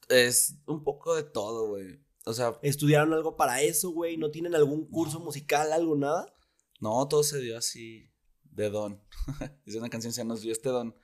Es 0.08 0.56
un 0.66 0.82
poco 0.84 1.14
de 1.14 1.22
todo, 1.22 1.68
güey. 1.68 2.04
O 2.24 2.32
sea, 2.34 2.58
estudiaron 2.62 3.12
algo 3.14 3.36
para 3.36 3.62
eso, 3.62 3.90
güey, 3.90 4.16
no 4.16 4.30
tienen 4.30 4.54
algún 4.54 4.88
curso 4.90 5.20
musical, 5.20 5.72
algo, 5.72 5.96
nada. 5.96 6.34
no, 6.80 7.06
todo 7.08 7.22
se 7.22 7.38
dio 7.40 7.56
así 7.56 8.11
de 8.52 8.70
don. 8.70 9.00
es 9.66 9.74
una 9.74 9.88
canción, 9.88 10.12
se 10.12 10.24
nos 10.24 10.40
dio 10.40 10.52
este 10.52 10.68
don. 10.68 10.94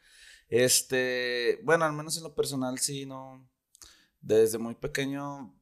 Este, 0.49 1.61
bueno, 1.65 1.85
al 1.85 1.93
menos 1.93 2.17
en 2.17 2.23
lo 2.23 2.35
personal, 2.35 2.79
sí, 2.79 3.07
no. 3.07 3.47
Desde 4.21 4.59
muy 4.59 4.75
pequeño 4.75 5.55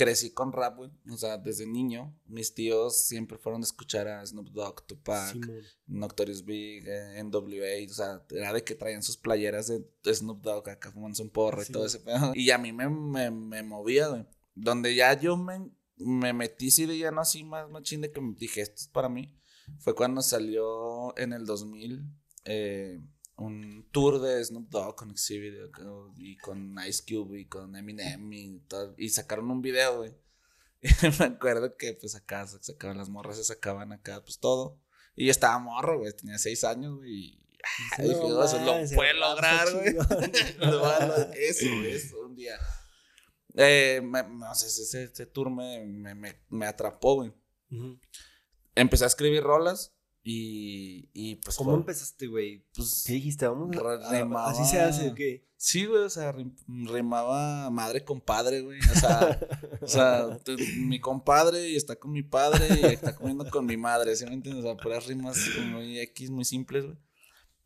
crecí 0.00 0.30
con 0.30 0.50
rap, 0.50 0.78
güey. 0.78 0.90
O 1.10 1.16
sea, 1.18 1.36
desde 1.36 1.66
niño, 1.66 2.18
mis 2.26 2.54
tíos 2.54 3.02
siempre 3.02 3.36
fueron 3.36 3.60
a 3.60 3.64
escuchar 3.64 4.08
a 4.08 4.24
Snoop 4.24 4.48
Dogg, 4.48 4.86
Tupac, 4.86 5.32
Simón. 5.32 5.62
Notorious 5.86 6.42
Big, 6.42 6.84
eh, 6.86 7.22
NWA, 7.22 7.90
o 7.90 7.94
sea, 7.94 8.24
era 8.30 8.52
de 8.54 8.64
que 8.64 8.74
traían 8.74 9.02
sus 9.02 9.18
playeras 9.18 9.68
de 9.68 10.14
Snoop 10.14 10.40
Dogg 10.40 10.70
acá 10.70 10.90
fumándose 10.90 11.22
un 11.22 11.28
porro 11.28 11.60
y 11.60 11.66
Sí, 11.66 11.72
todo 11.72 11.84
ese 11.84 12.00
pedo. 12.00 12.32
Y 12.34 12.50
a 12.50 12.56
mí 12.56 12.72
me, 12.72 12.88
me, 12.88 13.30
me 13.30 13.62
movía, 13.62 14.08
güey. 14.08 14.26
Donde 14.54 14.94
ya 14.94 15.20
yo 15.20 15.36
me, 15.36 15.70
me 15.96 16.32
metí 16.32 16.70
sí 16.70 16.86
de 16.86 16.96
lleno 16.96 17.20
así 17.20 17.44
más 17.44 17.68
machín 17.68 18.00
de 18.00 18.10
que 18.10 18.22
dije, 18.38 18.62
esto 18.62 18.76
es 18.76 18.88
para 18.88 19.10
mí. 19.10 19.38
Fue 19.78 19.94
cuando 19.94 20.20
salió 20.22 21.16
en 21.16 21.32
el 21.32 21.46
2000 21.46 22.02
eh, 22.44 23.00
un 23.36 23.88
tour 23.90 24.20
de 24.20 24.44
Snoop 24.44 24.68
Dogg 24.68 24.96
con 24.96 25.10
Exhibit 25.10 25.54
y 26.18 26.36
con 26.36 26.76
Ice 26.86 27.02
Cube 27.08 27.40
y 27.40 27.46
con 27.46 27.74
Eminem 27.76 28.32
y, 28.32 28.58
todo, 28.60 28.94
y 28.98 29.08
sacaron 29.08 29.50
un 29.50 29.62
video, 29.62 29.98
güey. 29.98 30.14
Me 31.18 31.24
acuerdo 31.26 31.76
que 31.76 31.94
pues 31.94 32.14
acá 32.14 32.46
se 32.46 32.62
sacaban 32.62 32.98
las 32.98 33.08
morras, 33.08 33.36
se 33.36 33.44
sacaban 33.44 33.92
acá 33.92 34.22
pues 34.22 34.38
todo. 34.38 34.78
Y 35.16 35.26
yo 35.26 35.30
estaba 35.30 35.58
morro, 35.58 35.98
güey, 35.98 36.12
tenía 36.14 36.38
seis 36.38 36.64
años, 36.64 36.96
güey. 36.96 37.10
Y 37.12 38.02
dije, 38.02 38.14
"Oh, 38.14 38.44
eso 38.44 38.58
lo 38.64 38.72
puede 38.94 39.14
lograr, 39.14 39.68
güey. 39.72 39.94
eso, 41.34 41.66
eso, 41.84 42.20
un 42.26 42.34
día. 42.34 42.56
Eh, 43.54 44.00
me- 44.02 44.22
no 44.22 44.54
sé, 44.54 44.66
ese, 44.68 45.04
ese 45.04 45.26
tour 45.26 45.50
me, 45.50 45.84
me, 45.84 46.14
me, 46.14 46.40
me 46.48 46.66
atrapó, 46.66 47.16
güey. 47.16 47.32
Ujú. 47.70 47.98
Empecé 48.74 49.04
a 49.04 49.08
escribir 49.08 49.42
rolas 49.42 49.94
y, 50.22 51.08
y 51.12 51.36
pues. 51.36 51.56
¿Cómo 51.56 51.74
empezaste, 51.74 52.26
güey? 52.26 52.64
Pues, 52.74 53.04
¿Qué 53.06 53.14
dijiste? 53.14 53.46
Vamos 53.46 53.76
a- 53.76 53.80
Re- 53.80 54.04
a- 54.04 54.10
rimaba. 54.22 54.50
¿Así 54.50 54.64
se 54.64 54.80
hace 54.80 55.08
o 55.10 55.14
qué? 55.14 55.48
Sí, 55.56 55.84
güey, 55.84 56.02
o 56.04 56.08
sea, 56.10 56.34
rimaba 56.66 57.68
madre 57.70 58.02
con 58.04 58.20
padre, 58.20 58.62
güey. 58.62 58.80
O 58.80 58.94
sea, 58.98 59.40
o 59.82 59.86
sea, 59.86 60.38
mi 60.78 61.00
compadre 61.00 61.68
y 61.68 61.76
está 61.76 61.96
con 61.96 62.12
mi 62.12 62.22
padre 62.22 62.66
y 62.80 62.84
está 62.86 63.14
comiendo 63.14 63.48
con 63.50 63.66
mi 63.66 63.76
madre, 63.76 64.16
¿sí 64.16 64.24
me 64.24 64.32
entiendes? 64.34 64.64
O 64.64 64.68
sea, 64.68 64.76
puras 64.82 65.06
rimas 65.06 65.36
muy 65.70 65.98
X, 66.00 66.30
muy 66.30 66.44
simples, 66.44 66.84
güey. 66.86 66.96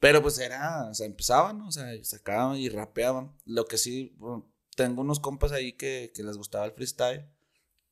Pero 0.01 0.21
pues 0.23 0.39
era, 0.39 0.89
o 0.91 0.95
sea, 0.95 1.07
empezaban, 1.07 1.59
¿no? 1.59 1.69
O 1.69 1.73
sea, 1.73 1.87
sacaban 2.03 2.57
y 2.57 2.69
rapeaban. 2.69 3.33
Lo 3.47 3.65
que 3.65 3.79
sí, 3.79 4.15
bueno, 4.19 4.53
tengo 4.77 5.01
unos 5.03 5.21
compas 5.21 5.53
ahí 5.53 5.73
que, 5.75 6.13
que 6.15 6.23
les 6.25 6.37
gustaba 6.37 6.67
el 6.67 6.73
freestyle 6.73 7.27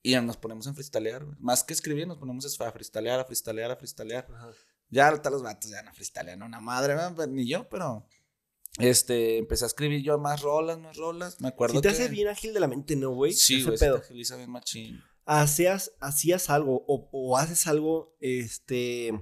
y 0.02 0.14
nos 0.16 0.36
ponemos 0.36 0.66
a 0.66 0.74
freestylear, 0.74 1.24
güey. 1.24 1.36
Más 1.40 1.62
que 1.62 1.72
escribir, 1.72 2.06
nos 2.06 2.18
ponemos 2.18 2.60
a 2.60 2.72
freestylear, 2.72 3.20
a 3.20 3.24
freestylear, 3.24 3.70
a 3.70 3.76
freestylear. 3.76 4.26
Ajá. 4.34 4.50
Ya 4.92 5.08
ahorita 5.08 5.30
los 5.30 5.42
vatos 5.42 5.70
ya 5.70 5.82
no 5.82 5.94
freestylean 5.94 6.42
una 6.42 6.60
madre, 6.60 6.94
¿verdad? 6.94 7.14
Pero 7.16 7.32
ni 7.32 7.48
yo, 7.48 7.68
pero 7.70 8.06
este, 8.78 9.38
empecé 9.38 9.64
a 9.64 9.68
escribir 9.68 10.02
yo 10.02 10.18
más 10.18 10.42
rolas, 10.42 10.78
más 10.78 10.96
rolas. 10.96 11.40
Me 11.40 11.48
acuerdo 11.48 11.76
Si 11.76 11.80
te 11.80 11.88
que 11.88 11.94
hace 11.94 12.08
bien 12.08 12.28
ágil 12.28 12.52
de 12.52 12.60
la 12.60 12.68
mente, 12.68 12.94
¿no, 12.94 13.10
güey? 13.10 13.32
Sí, 13.32 13.62
güey, 13.62 13.78
se 13.78 13.86
te 13.86 13.96
agiliza 13.96 14.36
bien 14.36 14.50
machín. 14.50 15.02
hacías, 15.24 15.92
hacías 16.00 16.50
algo 16.50 16.84
o, 16.86 17.08
o 17.10 17.38
haces 17.38 17.66
algo, 17.66 18.16
este, 18.20 19.12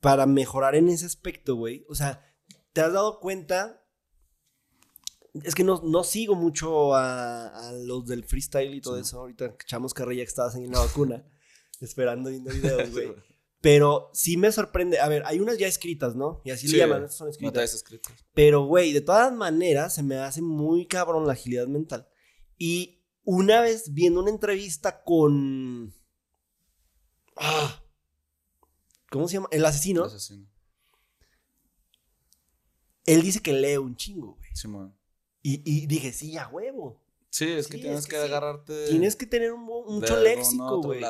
para 0.00 0.24
mejorar 0.24 0.74
en 0.74 0.88
ese 0.88 1.04
aspecto, 1.04 1.56
güey. 1.56 1.84
O 1.88 1.94
sea, 1.94 2.24
¿te 2.72 2.80
has 2.80 2.92
dado 2.92 3.20
cuenta? 3.20 3.85
Es 5.44 5.54
que 5.54 5.64
no, 5.64 5.80
no 5.84 6.04
sigo 6.04 6.34
mucho 6.34 6.94
a, 6.94 7.48
a 7.68 7.72
los 7.72 8.06
del 8.06 8.24
freestyle 8.24 8.74
y 8.74 8.80
todo 8.80 8.94
Sí. 8.96 9.00
eso. 9.02 9.20
Ahorita 9.20 9.46
echamos 9.62 9.92
carrilla 9.94 10.22
que 10.22 10.28
estabas 10.28 10.54
en 10.56 10.70
la 10.70 10.80
vacuna, 10.80 11.24
esperando 11.80 12.30
viendo 12.30 12.52
videos, 12.52 12.90
güey. 12.90 13.08
Sí, 13.58 13.62
Pero 13.62 14.10
sí 14.12 14.36
me 14.36 14.52
sorprende. 14.52 15.00
A 15.00 15.08
ver, 15.08 15.22
hay 15.26 15.40
unas 15.40 15.58
ya 15.58 15.66
escritas, 15.66 16.14
¿no? 16.14 16.40
Y 16.44 16.50
así 16.52 16.66
Sí, 16.68 16.74
le 16.74 16.78
llaman, 16.80 17.02
estas 17.04 17.16
son 17.16 17.28
escritas. 17.28 17.74
escrito. 17.74 18.10
Pero, 18.34 18.64
güey, 18.66 18.92
de 18.92 19.00
todas 19.00 19.32
maneras, 19.32 19.94
se 19.94 20.02
me 20.04 20.16
hace 20.18 20.40
muy 20.42 20.86
cabrón 20.86 21.26
la 21.26 21.32
agilidad 21.32 21.66
mental. 21.66 22.06
Y 22.58 23.02
una 23.24 23.60
vez 23.62 23.92
viendo 23.92 24.20
una 24.20 24.30
entrevista 24.30 25.02
con. 25.02 25.92
Ah, 27.36 27.82
¿Cómo 29.10 29.26
se 29.26 29.34
llama? 29.34 29.48
El 29.50 29.64
asesino. 29.64 30.02
El 30.04 30.10
asesino. 30.10 30.46
Él 33.04 33.22
dice 33.22 33.40
que 33.40 33.52
lee 33.52 33.76
un 33.78 33.96
chingo, 33.96 34.34
güey. 34.34 34.50
Simón. 34.54 34.95
Y, 35.48 35.62
y 35.64 35.86
dije, 35.86 36.12
sí, 36.12 36.36
a 36.36 36.48
huevo. 36.48 37.00
Sí, 37.30 37.44
es 37.52 37.68
que 37.68 37.78
tienes 37.78 38.00
es 38.00 38.06
que 38.06 38.16
que, 38.16 38.22
sí. 38.22 38.26
agarrarte. 38.28 38.72
de- 38.72 38.88
Tienes 38.88 39.14
que 39.14 39.26
tener 39.26 39.52
un, 39.52 39.62
mucho 39.62 40.18
léxico, 40.20 40.80
güey. 40.82 41.00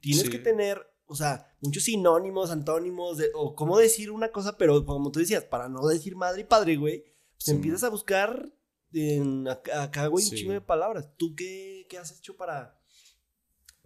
Tienes 0.00 0.22
Sí. 0.24 0.30
que 0.30 0.38
tener, 0.38 0.84
o 1.06 1.14
sea, 1.14 1.46
muchos 1.60 1.84
sinónimos, 1.84 2.50
antónimos, 2.50 3.18
de- 3.18 3.30
o 3.34 3.54
cómo 3.54 3.78
decir 3.78 4.10
una 4.10 4.32
cosa, 4.32 4.56
pero 4.58 4.84
como 4.84 5.12
tú 5.12 5.20
decías, 5.20 5.44
para 5.44 5.68
no 5.68 5.86
decir 5.86 6.16
madre 6.16 6.40
y 6.40 6.44
padre, 6.44 6.76
güey, 6.76 7.04
pues 7.36 7.48
empiezas 7.48 7.84
a 7.84 7.90
buscar 7.90 8.52
en 8.92 9.46
acá, 9.48 10.06
güey, 10.08 10.24
un 10.24 10.30
chingo 10.32 10.52
de 10.54 10.60
palabras. 10.60 11.08
¿Tú 11.16 11.34
qué, 11.36 11.86
qué 11.88 11.98
has 11.98 12.18
hecho 12.18 12.36
para, 12.36 12.76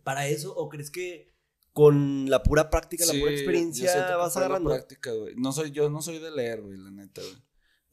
para 0.05 0.27
eso? 0.29 0.55
¿O 0.57 0.69
crees 0.71 0.91
que 0.91 1.35
con 1.73 2.31
la 2.31 2.43
pura 2.43 2.71
práctica, 2.71 3.05
la 3.05 3.13
pura 3.13 3.25
yo 3.25 3.29
experiencia 3.37 4.07
que 4.07 4.15
vas 4.15 4.33
fue 4.33 4.41
la 4.41 4.47
agarrando? 4.47 4.71
práctica, 4.71 5.13
güey. 5.13 5.35
No 5.37 5.53
soy, 5.53 5.71
yo 5.71 5.91
no 5.91 6.01
soy 6.01 6.19
de 6.19 6.31
leer, 6.31 6.63
güey, 6.63 6.79
la 6.79 6.91
neta, 6.91 7.21
güey. 7.21 7.35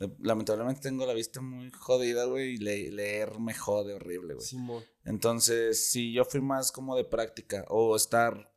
La- 0.08 0.14
Lamentablemente 0.20 0.82
tengo 0.82 1.06
la 1.06 1.14
vista 1.14 1.42
muy 1.42 1.72
jodida, 1.72 2.26
güey, 2.26 2.54
y 2.54 2.58
le- 2.58 2.92
leer 2.92 3.40
me 3.40 3.54
jode 3.54 3.94
horrible, 3.94 4.36
güey. 4.36 4.46
Simón. 4.46 4.84
Entonces, 5.06 5.90
sí, 5.90 6.14
yo 6.14 6.26
fui 6.26 6.42
más 6.42 6.72
como 6.72 6.96
de 6.96 7.04
práctica 7.06 7.66
o 7.70 7.96
estar 7.96 8.52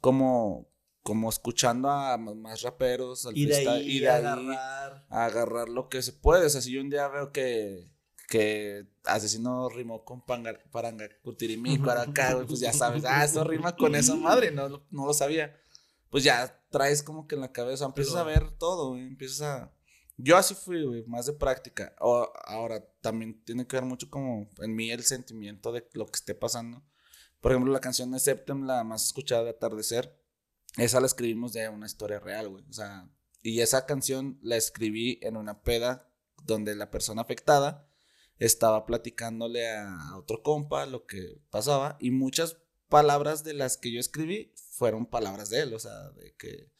como, 0.00 0.68
como 1.02 1.28
escuchando 1.30 1.88
a 1.90 2.16
más 2.18 2.62
raperos, 2.62 3.26
al 3.26 3.36
Y 3.36 3.46
de 3.46 3.56
ahí 3.56 3.90
y 3.96 4.00
de 4.00 4.08
ahí 4.10 4.18
agarrar. 4.24 5.06
a 5.08 5.24
agarrar 5.26 5.68
lo 5.68 5.88
que 5.88 6.02
se 6.02 6.12
puede. 6.12 6.46
O 6.46 6.48
sea, 6.50 6.60
si 6.60 6.72
yo 6.72 6.80
un 6.80 6.90
día 6.90 7.08
veo 7.08 7.32
que, 7.32 7.88
que 8.28 8.86
Asesino 9.04 9.68
rimó 9.68 10.04
con 10.04 10.24
panga, 10.24 10.58
Parangacutirimí, 10.72 11.78
acá, 11.88 12.34
güey, 12.34 12.46
pues 12.46 12.60
ya 12.60 12.72
sabes, 12.72 13.04
ah, 13.04 13.24
eso 13.24 13.44
rima 13.44 13.76
con 13.76 13.94
esa 13.94 14.14
madre, 14.16 14.50
no, 14.50 14.68
no 14.90 15.06
lo 15.06 15.14
sabía. 15.14 15.56
Pues 16.10 16.24
ya 16.24 16.60
traes 16.70 17.02
como 17.02 17.26
que 17.26 17.34
en 17.34 17.40
la 17.42 17.52
cabeza, 17.52 17.84
empiezas 17.84 18.16
a 18.16 18.22
ver 18.24 18.50
todo, 18.58 18.90
güey, 18.90 19.02
empiezas 19.06 19.42
a... 19.42 19.72
Yo 20.16 20.36
así 20.36 20.54
fui, 20.54 20.84
güey, 20.84 21.04
más 21.06 21.26
de 21.26 21.34
práctica. 21.34 21.94
O- 22.00 22.32
ahora, 22.44 22.84
también 23.00 23.42
tiene 23.44 23.66
que 23.66 23.76
ver 23.76 23.84
mucho 23.84 24.08
como 24.10 24.50
en 24.60 24.74
mí 24.74 24.90
el 24.90 25.04
sentimiento 25.04 25.72
de 25.72 25.86
lo 25.92 26.06
que 26.06 26.16
esté 26.16 26.34
pasando. 26.34 26.82
Por 27.40 27.52
ejemplo, 27.52 27.72
la 27.72 27.80
canción 27.80 28.10
de 28.12 28.18
Septem, 28.18 28.64
la 28.64 28.82
más 28.84 29.04
escuchada 29.04 29.44
de 29.44 29.50
Atardecer, 29.50 30.18
esa 30.76 31.00
la 31.00 31.06
escribimos 31.06 31.52
de 31.52 31.68
una 31.68 31.86
historia 31.86 32.18
real, 32.18 32.48
güey. 32.48 32.64
O 32.68 32.72
sea, 32.72 33.08
y 33.42 33.60
esa 33.60 33.86
canción 33.86 34.38
la 34.42 34.56
escribí 34.56 35.18
en 35.22 35.36
una 35.36 35.62
peda 35.62 36.10
donde 36.44 36.74
la 36.74 36.90
persona 36.90 37.22
afectada 37.22 37.88
estaba 38.38 38.86
platicándole 38.86 39.68
a, 39.68 40.16
otro 40.16 40.42
compa 40.42 40.86
lo 40.86 41.06
que 41.06 41.40
pasaba 41.50 41.96
y 42.00 42.10
muchas 42.10 42.58
palabras 42.88 43.44
de 43.44 43.54
las 43.54 43.76
que 43.76 43.92
yo 43.92 44.00
escribí 44.00 44.52
fueron 44.54 45.06
palabras 45.06 45.48
de 45.50 45.60
él, 45.60 45.74
o 45.74 45.78
sea, 45.78 46.10
de 46.10 46.34
que 46.36 46.70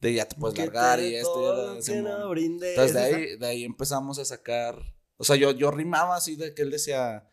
de 0.00 0.14
ya 0.14 0.26
te 0.26 0.36
puedes 0.36 0.54
Que 0.54 0.64
largar 0.64 1.00
y 1.00 1.16
esto 1.16 1.78
y 1.78 1.82
que 1.84 2.02
no 2.02 2.30
brinde. 2.30 2.70
Entonces 2.70 2.94
de 2.94 3.00
ahí, 3.00 3.36
de 3.36 3.46
ahí 3.46 3.64
empezamos 3.64 4.18
a 4.18 4.24
sacar, 4.24 4.76
o 5.16 5.24
sea, 5.24 5.36
yo, 5.36 5.50
yo 5.52 5.70
rimaba 5.70 6.16
así 6.16 6.36
de 6.36 6.54
que 6.54 6.62
él 6.62 6.70
decía, 6.70 7.24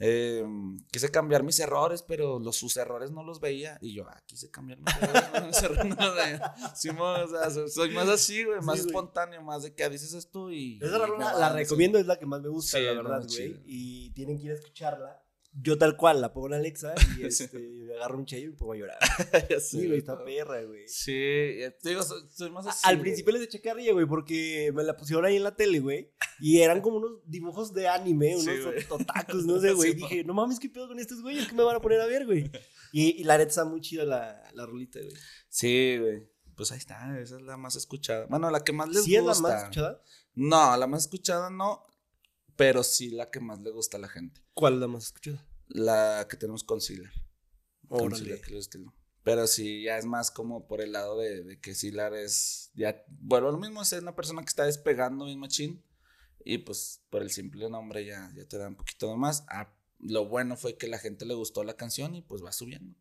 Eh, 0.00 0.44
quise 0.90 1.08
cambiar 1.10 1.44
mis 1.44 1.60
errores, 1.60 2.02
pero 2.02 2.40
los, 2.40 2.56
sus 2.56 2.76
errores 2.76 3.12
no 3.12 3.22
los 3.22 3.38
veía. 3.40 3.78
Y 3.80 3.94
yo, 3.94 4.04
ah, 4.08 4.20
quise 4.26 4.50
cambiar 4.50 4.80
mis 4.80 4.94
errores, 4.96 5.30
no, 5.32 5.46
mis 5.46 5.62
errores 5.62 5.84
no 5.86 5.94
los 5.94 6.14
veía. 6.16 6.54
Sí, 6.74 6.88
o 6.88 7.28
sea, 7.28 7.50
soy, 7.50 7.70
soy 7.70 7.90
más 7.90 8.08
así, 8.08 8.42
güey, 8.42 8.60
más 8.60 8.80
espontáneo, 8.80 9.40
más 9.42 9.62
de 9.62 9.72
que 9.72 9.88
dices 9.88 10.12
esto 10.14 10.50
y. 10.50 10.80
Esa 10.82 10.96
y 10.96 10.98
la 10.98 11.06
va, 11.06 11.48
recomiendo, 11.50 11.98
es 11.98 12.06
la 12.06 12.18
que 12.18 12.26
más 12.26 12.42
me 12.42 12.48
gusta, 12.48 12.78
Sí, 12.78 12.84
la 12.84 12.92
verdad, 12.92 13.24
güey. 13.24 13.62
Y 13.66 14.10
tienen 14.14 14.36
que 14.36 14.46
ir 14.46 14.50
a 14.50 14.54
escucharla. 14.54 15.23
Yo 15.56 15.78
tal 15.78 15.96
cual, 15.96 16.20
la 16.20 16.32
pongo 16.32 16.48
en 16.48 16.54
Alexa 16.54 16.94
y 17.18 17.24
este, 17.26 17.56
me 17.58 17.94
agarro 17.94 18.18
un 18.18 18.26
chello 18.26 18.46
y 18.46 18.50
me 18.50 18.56
pongo 18.56 18.72
a 18.72 18.76
llorar. 18.76 18.98
Sí, 19.60 19.86
güey, 19.86 19.98
está 19.98 20.22
perra, 20.24 20.62
güey. 20.64 20.88
Sí, 20.88 21.12
eh, 21.14 21.76
te 21.80 21.90
digo, 21.90 22.02
soy, 22.02 22.22
soy 22.32 22.50
más 22.50 22.66
así. 22.66 22.80
Al 22.84 22.96
güey. 22.96 23.02
principio 23.02 23.32
les 23.34 23.42
eché 23.42 23.60
carrilla, 23.60 23.92
güey, 23.92 24.06
porque 24.06 24.72
me 24.74 24.82
la 24.82 24.96
pusieron 24.96 25.24
ahí 25.24 25.36
en 25.36 25.44
la 25.44 25.54
tele, 25.54 25.78
güey. 25.78 26.10
Y 26.40 26.60
eran 26.60 26.80
como 26.80 26.96
unos 26.96 27.20
dibujos 27.24 27.72
de 27.72 27.86
anime, 27.88 28.36
Sí, 28.38 28.48
unos 28.48 28.64
güey. 28.64 28.84
totacos, 28.88 29.46
no 29.46 29.60
sé, 29.60 29.72
güey. 29.72 29.92
Sí, 29.92 29.96
Dije, 29.96 30.24
no 30.24 30.34
mames, 30.34 30.58
¿qué 30.58 30.68
pedo 30.68 30.88
con 30.88 30.98
estos 30.98 31.22
güeyes? 31.22 31.46
¿Qué 31.46 31.54
me 31.54 31.62
van 31.62 31.76
a 31.76 31.80
poner 31.80 32.00
a 32.00 32.06
ver, 32.06 32.26
güey? 32.26 32.50
Y, 32.92 33.20
y 33.20 33.24
la 33.24 33.38
neta 33.38 33.50
está 33.50 33.64
muy 33.64 33.80
chida 33.80 34.04
la, 34.04 34.42
la 34.54 34.66
rolita, 34.66 34.98
güey. 35.00 35.14
Sí, 35.48 35.98
güey. 36.00 36.28
Pues 36.56 36.70
ahí 36.72 36.78
está, 36.78 37.18
esa 37.20 37.36
es 37.36 37.42
la 37.42 37.56
más 37.56 37.76
escuchada. 37.76 38.26
Bueno, 38.26 38.50
la 38.50 38.62
que 38.64 38.72
más 38.72 38.88
les 38.88 39.04
¿Sí 39.04 39.14
es 39.16 39.22
gusta. 39.22 39.42
la 39.42 39.48
más 39.54 39.62
escuchada? 39.62 40.02
No, 40.34 40.76
la 40.76 40.86
más 40.86 41.02
escuchada 41.02 41.50
no, 41.50 41.82
pero 42.56 42.82
sí 42.82 43.10
la 43.10 43.30
que 43.30 43.40
más 43.40 43.60
le 43.60 43.70
gusta 43.70 43.96
a 43.96 44.00
la 44.00 44.08
gente. 44.08 44.40
¿Cuál 44.54 44.74
es 44.74 44.80
la 44.80 44.88
más 44.88 45.04
escuchada? 45.04 45.46
La 45.68 46.26
que 46.28 46.36
tenemos 46.36 46.64
concealer. 46.64 47.10
Órale. 47.88 48.10
Concealer, 48.10 48.40
que 48.40 48.52
es 48.52 48.58
estilo. 48.60 48.94
Pero 49.22 49.46
sí, 49.46 49.82
ya 49.84 49.96
es 49.98 50.04
más 50.04 50.30
como 50.30 50.66
por 50.66 50.82
el 50.82 50.92
lado 50.92 51.18
de, 51.18 51.42
de 51.44 51.58
que 51.60 51.74
Silar 51.74 52.14
es. 52.14 52.70
Ya, 52.74 53.02
bueno, 53.08 53.50
lo 53.50 53.58
mismo 53.58 53.80
es 53.82 53.92
una 53.92 54.14
persona 54.14 54.42
que 54.42 54.48
está 54.48 54.66
despegando 54.66 55.24
bien 55.24 55.38
machín. 55.40 55.82
Y 56.44 56.58
pues 56.58 57.00
por 57.08 57.22
el 57.22 57.30
simple 57.30 57.70
nombre 57.70 58.04
ya, 58.04 58.30
ya 58.36 58.46
te 58.46 58.58
da 58.58 58.68
un 58.68 58.76
poquito 58.76 59.08
de 59.08 59.16
más. 59.16 59.44
Ah, 59.48 59.74
lo 59.98 60.26
bueno 60.28 60.58
fue 60.58 60.76
que 60.76 60.88
la 60.88 60.98
gente 60.98 61.24
le 61.24 61.32
gustó 61.32 61.64
la 61.64 61.74
canción 61.74 62.14
y 62.14 62.20
pues 62.20 62.44
va 62.44 62.52
subiendo. 62.52 62.94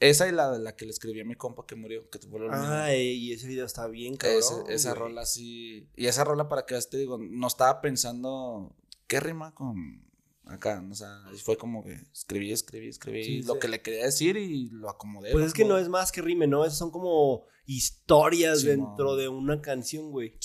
Esa 0.00 0.28
y 0.28 0.32
la 0.32 0.50
de 0.50 0.58
la 0.58 0.74
que 0.74 0.86
le 0.86 0.90
escribí 0.90 1.20
a 1.20 1.24
mi 1.24 1.36
compa 1.36 1.66
que 1.68 1.76
murió, 1.76 2.08
que 2.10 2.18
fue 2.18 2.40
lo 2.40 2.50
mismo. 2.50 2.88
Y 2.90 3.32
ese 3.32 3.46
video 3.46 3.66
está 3.66 3.86
bien, 3.86 4.16
cabrón. 4.16 4.38
Ese- 4.40 4.74
esa 4.74 4.90
güey. 4.90 4.98
rola 5.02 5.24
sí. 5.26 5.88
Y 5.94 6.06
esa 6.06 6.24
rola, 6.24 6.48
para 6.48 6.66
que 6.66 6.74
veas, 6.74 6.90
te 6.90 6.96
digo, 6.96 7.18
no 7.20 7.46
estaba 7.46 7.80
pensando 7.80 8.74
qué 9.10 9.18
rima 9.18 9.52
con 9.52 10.08
acá. 10.46 10.82
O 10.88 10.94
sea, 10.94 11.20
fue 11.42 11.56
como 11.56 11.82
que 11.82 11.94
escribí, 12.12 12.52
escribí, 12.52 12.86
escribí 12.88 13.24
Sí, 13.24 13.42
lo 13.42 13.54
sí. 13.54 13.58
que 13.60 13.68
le 13.68 13.82
quería 13.82 14.04
decir 14.04 14.36
y 14.36 14.68
lo 14.70 14.88
acomodé. 14.88 15.32
Pues 15.32 15.46
es 15.46 15.52
que 15.52 15.64
no 15.64 15.76
es 15.78 15.88
más 15.88 16.12
que 16.12 16.22
rime, 16.22 16.46
¿no? 16.46 16.64
Esas 16.64 16.78
son 16.78 16.92
como 16.92 17.44
historias 17.66 18.62
dentro 18.62 19.16
de 19.16 19.28
una 19.28 19.60
canción, 19.60 20.10
güey. 20.12 20.38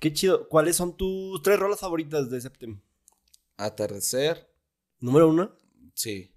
Qué 0.00 0.12
chido. 0.12 0.48
¿Cuáles 0.48 0.76
son 0.76 0.96
tus 0.96 1.42
tres 1.42 1.58
rolas 1.58 1.80
favoritas 1.80 2.30
de 2.30 2.40
Septem? 2.40 2.80
Atardecer, 3.58 4.50
Número 5.00 5.28
uno. 5.28 5.54
sí. 5.94 6.34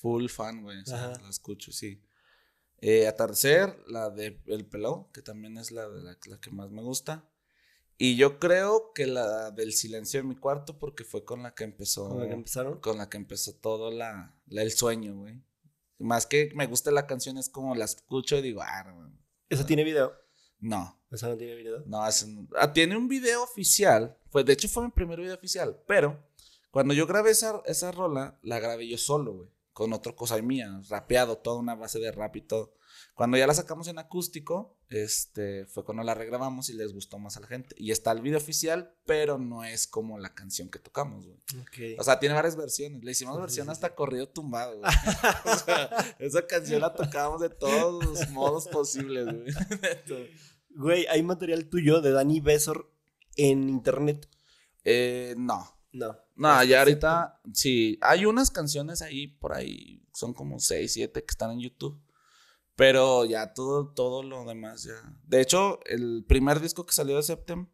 full 0.00 0.28
fan, 0.28 0.62
güey. 0.62 0.80
o 0.80 0.86
sea, 0.86 1.18
la 1.20 1.28
escucho, 1.28 1.72
sí. 1.72 2.00
Eh, 2.80 3.08
Atardecer, 3.08 3.76
la 3.88 4.10
de 4.10 4.40
El 4.46 4.66
Pelao, 4.66 5.10
que 5.12 5.22
también 5.22 5.56
es 5.58 5.72
la, 5.72 5.88
de 5.88 6.02
la, 6.02 6.16
la 6.26 6.40
que 6.40 6.50
más 6.50 6.70
me 6.70 6.82
gusta. 6.82 7.28
Y 7.98 8.16
yo 8.16 8.38
creo 8.38 8.92
que 8.94 9.06
la 9.06 9.50
del 9.50 9.72
silencio 9.72 10.20
en 10.20 10.28
mi 10.28 10.36
cuarto, 10.36 10.78
porque 10.78 11.02
fue 11.04 11.24
con 11.24 11.42
la 11.42 11.54
que 11.54 11.64
empezó. 11.64 12.08
Con 12.10 12.20
la 12.20 12.26
que 12.28 12.34
empezaron. 12.34 12.80
con 12.80 12.98
la 12.98 13.08
que 13.08 13.16
empezó 13.16 13.54
todo 13.54 13.90
la, 13.90 14.34
la- 14.46 14.62
el 14.62 14.70
sueño, 14.72 15.14
güey. 15.16 15.42
Más 15.98 16.26
que 16.26 16.50
me 16.54 16.66
guste 16.66 16.92
la 16.92 17.06
canción, 17.06 17.38
es 17.38 17.48
como 17.48 17.74
la 17.74 17.86
escucho 17.86 18.36
y 18.36 18.42
digo, 18.42 18.60
ah, 18.62 18.84
no, 18.84 19.18
¿Esa 19.48 19.64
tiene 19.64 19.82
video? 19.82 20.12
no, 20.58 21.00
¿Esa 21.10 21.28
no 21.28 21.36
tiene 21.36 21.54
video? 21.54 21.82
no, 21.86 22.06
es 22.06 22.26
ah, 22.58 22.72
tiene 22.72 22.96
un 22.98 23.08
video 23.08 23.42
oficial, 23.42 24.18
pues 24.30 24.44
de 24.44 24.52
hecho 24.52 24.68
fue 24.68 24.84
mi 24.84 24.90
primer 24.90 25.18
video 25.20 25.34
oficial, 25.34 25.82
pero 25.86 26.22
cuando 26.70 26.92
yo 26.92 27.06
grabé 27.06 27.30
esa, 27.30 27.62
esa 27.64 27.92
rola, 27.92 28.38
la 28.42 28.58
grabé 28.60 28.86
yo 28.88 28.98
solo, 28.98 29.32
güey, 29.34 29.48
con 29.72 29.94
otra 29.94 30.14
cosa 30.14 30.36
mía, 30.42 30.82
rapeado, 30.90 31.38
toda 31.38 31.56
una 31.58 31.74
base 31.74 31.98
de 31.98 32.12
rap 32.12 32.36
y 32.36 32.42
todo. 32.42 32.74
Cuando 33.16 33.38
ya 33.38 33.46
la 33.46 33.54
sacamos 33.54 33.88
en 33.88 33.98
acústico, 33.98 34.76
este, 34.90 35.64
fue 35.64 35.86
cuando 35.86 36.02
la 36.02 36.12
regrabamos 36.12 36.68
y 36.68 36.74
les 36.74 36.92
gustó 36.92 37.18
más 37.18 37.38
a 37.38 37.40
la 37.40 37.46
gente. 37.46 37.74
Y 37.78 37.90
está 37.90 38.12
el 38.12 38.20
video 38.20 38.36
oficial, 38.36 38.94
pero 39.06 39.38
no 39.38 39.64
es 39.64 39.86
como 39.86 40.18
la 40.18 40.34
canción 40.34 40.68
que 40.68 40.78
tocamos, 40.78 41.24
güey. 41.26 41.38
Ok. 41.62 41.98
O 41.98 42.04
sea, 42.04 42.18
tiene 42.18 42.34
varias 42.34 42.56
versiones. 42.56 43.02
Le 43.02 43.12
hicimos 43.12 43.40
versión 43.40 43.70
hasta 43.70 43.94
corrido 43.94 44.28
tumbado, 44.28 44.80
güey. 44.80 44.92
O 45.46 45.56
sea, 45.56 46.14
esa 46.18 46.46
canción 46.46 46.82
la 46.82 46.92
tocábamos 46.92 47.40
de 47.40 47.48
todos 47.48 48.04
los 48.04 48.28
modos 48.32 48.68
posibles, 48.68 49.24
güey. 49.24 50.30
Güey, 50.78 51.06
¿hay 51.06 51.22
material 51.22 51.70
tuyo 51.70 52.02
de 52.02 52.10
Dani 52.10 52.40
Besor 52.40 52.92
en 53.36 53.70
internet? 53.70 54.28
Eh, 54.84 55.34
no. 55.38 55.74
No. 55.92 56.18
No, 56.34 56.62
ya 56.64 56.80
ahorita, 56.80 57.40
sí, 57.54 57.98
hay 58.02 58.26
unas 58.26 58.50
canciones 58.50 59.00
ahí 59.00 59.26
por 59.26 59.54
ahí, 59.54 60.02
son 60.12 60.34
como 60.34 60.58
6, 60.58 60.92
7 60.92 61.24
que 61.24 61.30
están 61.30 61.52
en 61.52 61.60
YouTube. 61.60 61.98
Pero 62.76 63.24
ya 63.24 63.54
todo, 63.54 63.92
todo 63.94 64.22
lo 64.22 64.44
demás 64.44 64.84
ya. 64.84 64.94
De 65.24 65.40
hecho, 65.40 65.80
el 65.86 66.24
primer 66.28 66.60
disco 66.60 66.84
que 66.84 66.92
salió 66.92 67.16
de 67.16 67.22
Septem 67.22 67.68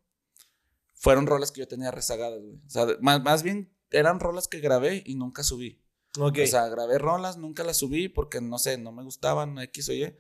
fueron 0.94 1.26
rolas 1.26 1.50
que 1.50 1.61
yo 1.61 1.68
tenía 1.68 1.90
rezagadas, 1.90 2.40
güey. 2.40 2.61
O 2.64 2.70
sea, 2.70 2.86
más, 3.00 3.22
más 3.22 3.42
bien 3.42 3.76
eran 3.90 4.20
rolas 4.20 4.46
que 4.46 4.61
grabé 4.61 5.03
y 5.05 5.16
nunca 5.16 5.42
subí. 5.42 5.82
Ok. 6.18 6.38
O 6.44 6.46
sea, 6.46 6.68
grabé 6.68 6.98
rolas, 6.98 7.36
nunca 7.36 7.64
las 7.64 7.78
subí 7.78 8.09
porque 8.09 8.40
no 8.40 8.59
sé, 8.59 8.78
no 8.78 8.92
me 8.92 9.03
gustaban, 9.03 9.59
X 9.59 9.88
o 9.88 9.92
Y. 9.92 10.16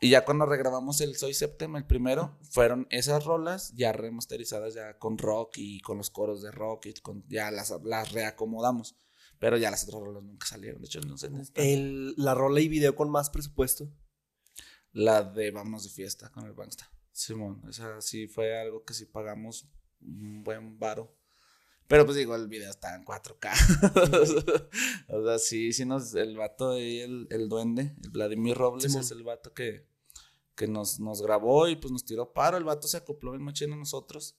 Y 0.00 0.10
ya 0.10 0.24
cuando 0.24 0.46
regrabamos 0.46 1.00
el 1.00 1.16
Soy 1.16 1.34
Septem, 1.34 1.76
el 1.76 1.86
primero, 1.86 2.38
fueron 2.50 2.86
esas 2.90 3.24
rolas 3.24 3.72
ya 3.74 3.92
remasterizadas 3.92 4.74
ya 4.74 4.98
con 4.98 5.16
rock 5.16 5.54
y 5.56 5.80
con 5.80 5.98
los 5.98 6.10
coros 6.10 6.42
de 6.42 6.50
rock 6.50 6.86
y 6.86 6.94
con, 6.94 7.24
ya 7.28 7.50
las, 7.50 7.74
las 7.84 8.12
reacomodamos. 8.12 8.96
Pero 9.38 9.56
ya 9.58 9.70
las 9.70 9.84
otras 9.84 10.02
rolas 10.02 10.22
nunca 10.22 10.46
salieron. 10.46 10.80
De 10.80 10.86
hecho, 10.86 11.00
no 11.00 11.18
sé. 11.18 11.30
el, 11.54 12.14
la 12.16 12.34
rola 12.34 12.60
y 12.60 12.68
video 12.68 12.94
con 12.94 13.10
más 13.10 13.30
presupuesto. 13.30 13.90
La 14.96 15.22
de 15.22 15.50
Vámonos 15.50 15.84
de 15.84 15.90
fiesta 15.90 16.30
con 16.30 16.46
el 16.46 16.54
Bangsta. 16.54 16.90
Simón, 17.12 17.60
esa 17.68 18.00
sí 18.00 18.28
fue 18.28 18.58
algo 18.58 18.82
que 18.82 18.94
sí 18.94 19.04
pagamos 19.04 19.68
un 20.00 20.42
buen 20.42 20.78
varo. 20.78 21.14
Pero 21.86 22.06
pues 22.06 22.16
digo, 22.16 22.34
el 22.34 22.48
video 22.48 22.70
está 22.70 22.94
en 22.94 23.04
4K. 23.04 24.68
o 25.08 25.22
sea, 25.22 25.38
sí, 25.38 25.74
sí 25.74 25.84
nos, 25.84 26.14
el 26.14 26.38
vato 26.38 26.70
de 26.70 26.80
ahí, 26.80 27.00
el, 27.00 27.26
el 27.28 27.46
duende, 27.50 27.94
el 28.02 28.08
Vladimir 28.08 28.56
Robles, 28.56 28.84
Simón. 28.84 29.02
es 29.02 29.10
el 29.10 29.22
vato 29.22 29.52
que, 29.52 29.86
que 30.54 30.66
nos, 30.66 30.98
nos 30.98 31.20
grabó 31.20 31.68
y 31.68 31.76
pues 31.76 31.92
nos 31.92 32.06
tiró 32.06 32.32
paro. 32.32 32.56
El 32.56 32.64
vato 32.64 32.88
se 32.88 32.96
acopló 32.96 33.32
bien 33.32 33.42
machino 33.42 33.74
a 33.74 33.78
nosotros. 33.78 34.38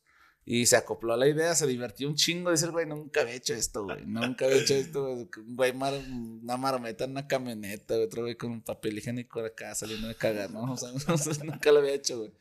Y 0.49 0.65
se 0.65 0.77
acopló 0.77 1.13
a 1.13 1.17
la 1.17 1.27
idea, 1.27 1.53
se 1.55 1.67
divertió 1.67 2.07
un 2.07 2.15
chingo. 2.15 2.51
Dice 2.51 2.67
güey, 2.67 2.85
nunca 2.85 3.19
había 3.19 3.33
hecho 3.33 3.53
esto, 3.53 3.83
güey. 3.83 4.05
Nunca 4.05 4.45
había 4.45 4.59
hecho 4.61 4.75
esto, 4.75 5.03
güey. 5.03 5.27
Un 5.45 5.55
güey, 5.57 5.73
mar- 5.73 6.01
una 6.09 6.55
marometa 6.55 7.03
en 7.03 7.11
una 7.11 7.27
camioneta, 7.27 7.95
güey, 7.95 8.05
otro 8.07 8.21
güey 8.21 8.35
con 8.37 8.51
un 8.51 8.61
papel 8.61 8.97
higiénico 8.97 9.41
de 9.41 9.47
acá 9.49 9.75
saliendo 9.75 10.07
de 10.07 10.15
cagar, 10.15 10.49
¿no? 10.51 10.71
O 10.71 10.77
sea, 10.77 10.89
nunca 11.43 11.69
lo 11.73 11.79
había 11.79 11.93
hecho, 11.95 12.19
güey. 12.19 12.31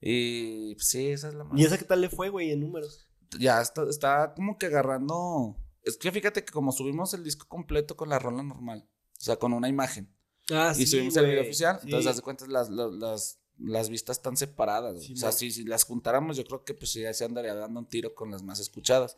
Y 0.00 0.74
pues, 0.74 0.88
sí, 0.88 1.08
esa 1.08 1.28
es 1.28 1.34
la 1.34 1.44
más. 1.44 1.58
¿Y 1.58 1.64
esa 1.64 1.78
qué 1.78 1.84
tal 1.84 2.02
le 2.02 2.10
fue, 2.10 2.28
güey, 2.28 2.50
en 2.52 2.60
números? 2.60 3.08
Ya 3.38 3.60
está, 3.62 3.88
está 3.88 4.34
como 4.34 4.58
que 4.58 4.66
agarrando. 4.66 5.56
Es 5.84 5.96
que 5.96 6.12
fíjate 6.12 6.44
que 6.44 6.52
como 6.52 6.70
subimos 6.72 7.14
el 7.14 7.24
disco 7.24 7.46
completo 7.48 7.96
con 7.96 8.10
la 8.10 8.18
rola 8.18 8.42
normal, 8.42 8.86
o 8.86 9.24
sea, 9.24 9.36
con 9.36 9.54
una 9.54 9.68
imagen, 9.70 10.12
Ah, 10.50 10.74
y 10.76 10.86
subimos 10.86 11.16
el 11.16 11.26
video 11.26 11.42
oficial, 11.42 11.76
sí. 11.80 11.86
entonces, 11.86 12.10
haz 12.10 12.16
de 12.16 12.22
cuenta, 12.22 12.46
las, 12.46 12.68
las, 12.70 12.92
las, 12.92 13.38
las 13.58 13.88
vistas 13.90 14.18
están 14.18 14.36
separadas. 14.36 15.02
Sí, 15.04 15.12
o 15.14 15.16
sea, 15.16 15.32
si, 15.32 15.50
si 15.50 15.64
las 15.64 15.84
juntáramos, 15.84 16.36
yo 16.36 16.44
creo 16.44 16.64
que 16.64 16.74
pues 16.74 16.92
ya 16.94 17.12
se 17.12 17.24
andaría 17.24 17.54
dando 17.54 17.80
un 17.80 17.86
tiro 17.86 18.14
con 18.14 18.30
las 18.30 18.42
más 18.42 18.60
escuchadas. 18.60 19.16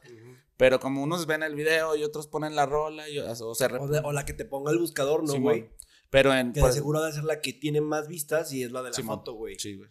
Pero 0.56 0.80
como 0.80 1.02
unos 1.02 1.26
ven 1.26 1.42
el 1.42 1.54
video 1.54 1.94
y 1.96 2.04
otros 2.04 2.26
ponen 2.26 2.54
la 2.56 2.66
rola, 2.66 3.08
y, 3.08 3.18
o, 3.18 3.30
o 3.30 3.54
se 3.54 3.66
O, 3.66 3.88
de- 3.88 4.00
o 4.00 4.12
la 4.12 4.24
que 4.24 4.32
te 4.32 4.44
ponga 4.44 4.70
el 4.72 4.78
buscador, 4.78 5.24
¿no, 5.26 5.38
güey? 5.40 5.70
Pero 6.10 6.34
en. 6.34 6.52
Que 6.52 6.60
de 6.60 6.72
seguro 6.72 7.00
debe 7.00 7.12
ser 7.12 7.24
la 7.24 7.40
que 7.40 7.52
tiene 7.52 7.80
más 7.80 8.08
vistas 8.08 8.52
y 8.52 8.62
es 8.64 8.72
la 8.72 8.82
de 8.82 8.90
la 8.90 8.94
Simón. 8.96 9.18
foto, 9.18 9.34
güey. 9.34 9.56
Sí, 9.58 9.76
güey. 9.76 9.90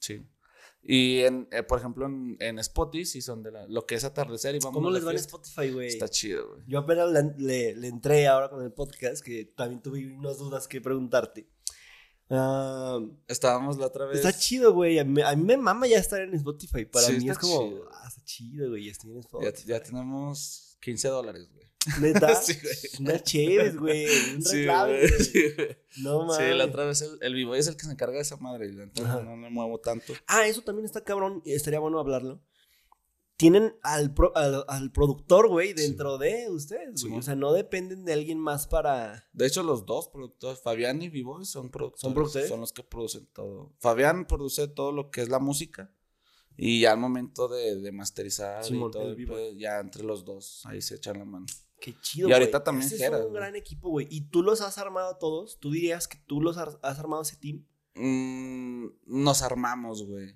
Sí. 0.00 0.24
Y 0.80 1.20
en, 1.22 1.48
eh, 1.50 1.62
por 1.64 1.78
ejemplo, 1.80 2.06
en, 2.06 2.36
en 2.40 2.58
Spotify, 2.60 3.04
sí 3.04 3.20
son 3.20 3.42
de 3.42 3.50
la, 3.50 3.66
lo 3.66 3.84
que 3.84 3.96
es 3.96 4.04
atardecer 4.04 4.54
y 4.54 4.58
vamos 4.60 4.74
¿Cómo 4.74 4.90
les 4.90 5.04
va 5.04 5.10
en. 5.10 5.16
Spotify, 5.16 5.70
güey? 5.72 5.88
Está 5.88 6.08
chido, 6.08 6.48
güey. 6.50 6.62
Yo 6.68 6.78
apenas 6.78 7.10
le, 7.10 7.34
le- 7.36 7.74
le 7.74 7.88
entré 7.88 8.26
ahora 8.28 8.48
con 8.48 8.62
el 8.62 8.72
podcast, 8.72 9.22
que 9.24 9.44
también 9.44 9.82
tuve 9.82 10.06
unas 10.14 10.38
dudas 10.38 10.68
que 10.68 10.80
preguntarte. 10.80 11.48
Ah, 12.30 13.00
Estábamos 13.26 13.78
la 13.78 13.86
otra 13.86 14.06
vez. 14.06 14.18
está 14.18 14.32
chido, 14.38 14.72
güey. 14.74 14.98
A 14.98 15.04
mí, 15.04 15.22
a 15.22 15.34
mí 15.34 15.42
me 15.44 15.56
mama 15.56 15.86
ya 15.86 15.98
estar 15.98 16.20
en 16.20 16.34
Spotify. 16.34 16.84
Para 16.84 17.06
Sí, 17.06 17.18
mí 17.18 17.30
es 17.30 17.38
como, 17.38 17.68
chido. 17.68 17.88
ah, 17.92 18.04
está 18.08 18.22
chido, 18.24 18.68
güey. 18.70 18.88
Estoy 18.88 19.10
en 19.10 19.16
Ya, 19.16 19.20
Spotify. 19.48 19.68
ya 19.68 19.82
tenemos 19.82 20.76
15 20.80 21.08
dólares, 21.08 21.48
güey. 21.52 21.58
Neta, 22.00 22.34
Sí, 22.42 22.52
güey. 22.60 22.74
una 23.00 23.22
chéves, 23.22 23.76
güey. 23.78 24.06
Un 24.34 24.42
Sí, 24.42 24.56
reclave, 24.58 24.98
güey. 24.98 25.08
güey. 25.10 25.24
Sí, 25.24 25.42
güey. 25.56 25.76
No 26.02 26.26
mames. 26.26 26.36
Sí, 26.48 26.54
la 26.54 26.64
otra 26.66 26.84
vez 26.84 27.00
el, 27.02 27.18
el 27.22 27.34
vivo 27.34 27.54
es 27.54 27.66
el 27.68 27.76
que 27.76 27.84
se 27.86 27.92
encarga 27.92 28.16
de 28.16 28.22
esa 28.22 28.36
madre. 28.36 28.66
entonces 28.66 29.04
Ajá. 29.06 29.22
no 29.22 29.36
me 29.36 29.48
muevo 29.48 29.78
tanto. 29.80 30.12
Ah, 30.26 30.46
eso 30.46 30.60
también 30.62 30.84
está 30.84 31.02
cabrón. 31.02 31.40
Estaría 31.46 31.78
bueno 31.80 31.98
hablarlo. 31.98 32.42
Tienen 33.38 33.74
al, 33.82 34.12
pro- 34.12 34.36
al, 34.36 34.64
al 34.68 34.90
productor, 34.92 35.48
güey, 35.48 35.72
dentro 35.72 36.18
de 36.18 36.50
ustedes, 36.50 37.04
güey. 37.04 37.18
O 37.20 37.22
sea, 37.22 37.36
no 37.36 37.52
dependen 37.52 38.04
de 38.04 38.12
alguien 38.12 38.38
más 38.38 38.66
para. 38.66 39.26
De 39.32 39.46
hecho, 39.46 39.62
los 39.62 39.86
dos 39.86 40.08
productores, 40.08 40.60
Fabián 40.60 41.00
y 41.02 41.08
Vivo, 41.08 41.42
son 41.44 41.70
productores. 41.70 42.00
¿Son 42.00 42.14
productores? 42.14 42.48
Son 42.48 42.60
los 42.60 42.72
que 42.72 42.82
producen 42.82 43.26
todo. 43.32 43.72
Fabián 43.78 44.26
produce 44.26 44.66
todo 44.68 44.90
lo 44.92 45.10
que 45.10 45.22
es 45.22 45.28
la 45.28 45.38
música. 45.38 45.90
Y 46.56 46.80
ya 46.80 46.90
al 46.90 46.98
momento 46.98 47.46
de, 47.46 47.76
de 47.80 47.92
masterizar 47.92 48.64
y 48.66 48.76
todo, 48.90 49.08
el 49.10 49.14
Vivo. 49.14 49.34
pues, 49.34 49.56
ya 49.56 49.78
entre 49.78 50.02
los 50.02 50.24
dos, 50.24 50.66
ahí 50.66 50.82
se 50.82 50.96
echan 50.96 51.20
la 51.20 51.24
mano. 51.24 51.46
Qué 51.80 51.94
chido, 52.02 52.28
Y 52.28 52.32
ahorita 52.32 52.58
güey. 52.58 52.64
también 52.64 52.86
Ese 52.88 52.98
Jera, 52.98 53.18
es 53.18 53.22
un 53.24 53.30
güey. 53.30 53.40
gran 53.40 53.54
equipo, 53.54 53.88
güey. 53.90 54.08
¿Y 54.10 54.22
tú 54.22 54.42
los 54.42 54.60
has 54.62 54.78
armado 54.78 55.16
todos? 55.18 55.60
¿Tú 55.60 55.70
dirías 55.70 56.08
que 56.08 56.18
tú 56.26 56.40
los 56.40 56.56
has 56.56 56.76
armado 56.82 57.22
ese 57.22 57.36
team? 57.36 57.64
Mm, 57.94 58.86
nos 59.06 59.42
armamos, 59.42 60.04
güey. 60.04 60.34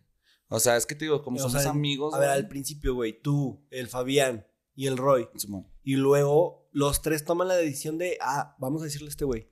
O 0.54 0.60
sea, 0.60 0.76
es 0.76 0.84
que 0.84 0.94
te 0.94 1.06
digo, 1.06 1.22
como 1.22 1.38
O 1.38 1.40
somos 1.40 1.62
sea, 1.62 1.70
amigos. 1.70 2.12
A 2.12 2.18
ver, 2.18 2.28
güey. 2.28 2.38
al 2.38 2.48
principio, 2.48 2.94
güey, 2.94 3.20
tú, 3.22 3.64
el 3.70 3.88
Fabián 3.88 4.46
y 4.74 4.86
el 4.86 4.98
Roy. 4.98 5.26
Simón. 5.36 5.66
Y 5.82 5.96
luego 5.96 6.68
los 6.72 7.00
tres 7.00 7.24
toman 7.24 7.48
la 7.48 7.56
decisión 7.56 7.96
de, 7.96 8.18
ah, 8.20 8.54
vamos 8.58 8.82
a 8.82 8.84
decirle 8.84 9.08
a 9.08 9.10
este 9.10 9.24
güey. 9.24 9.50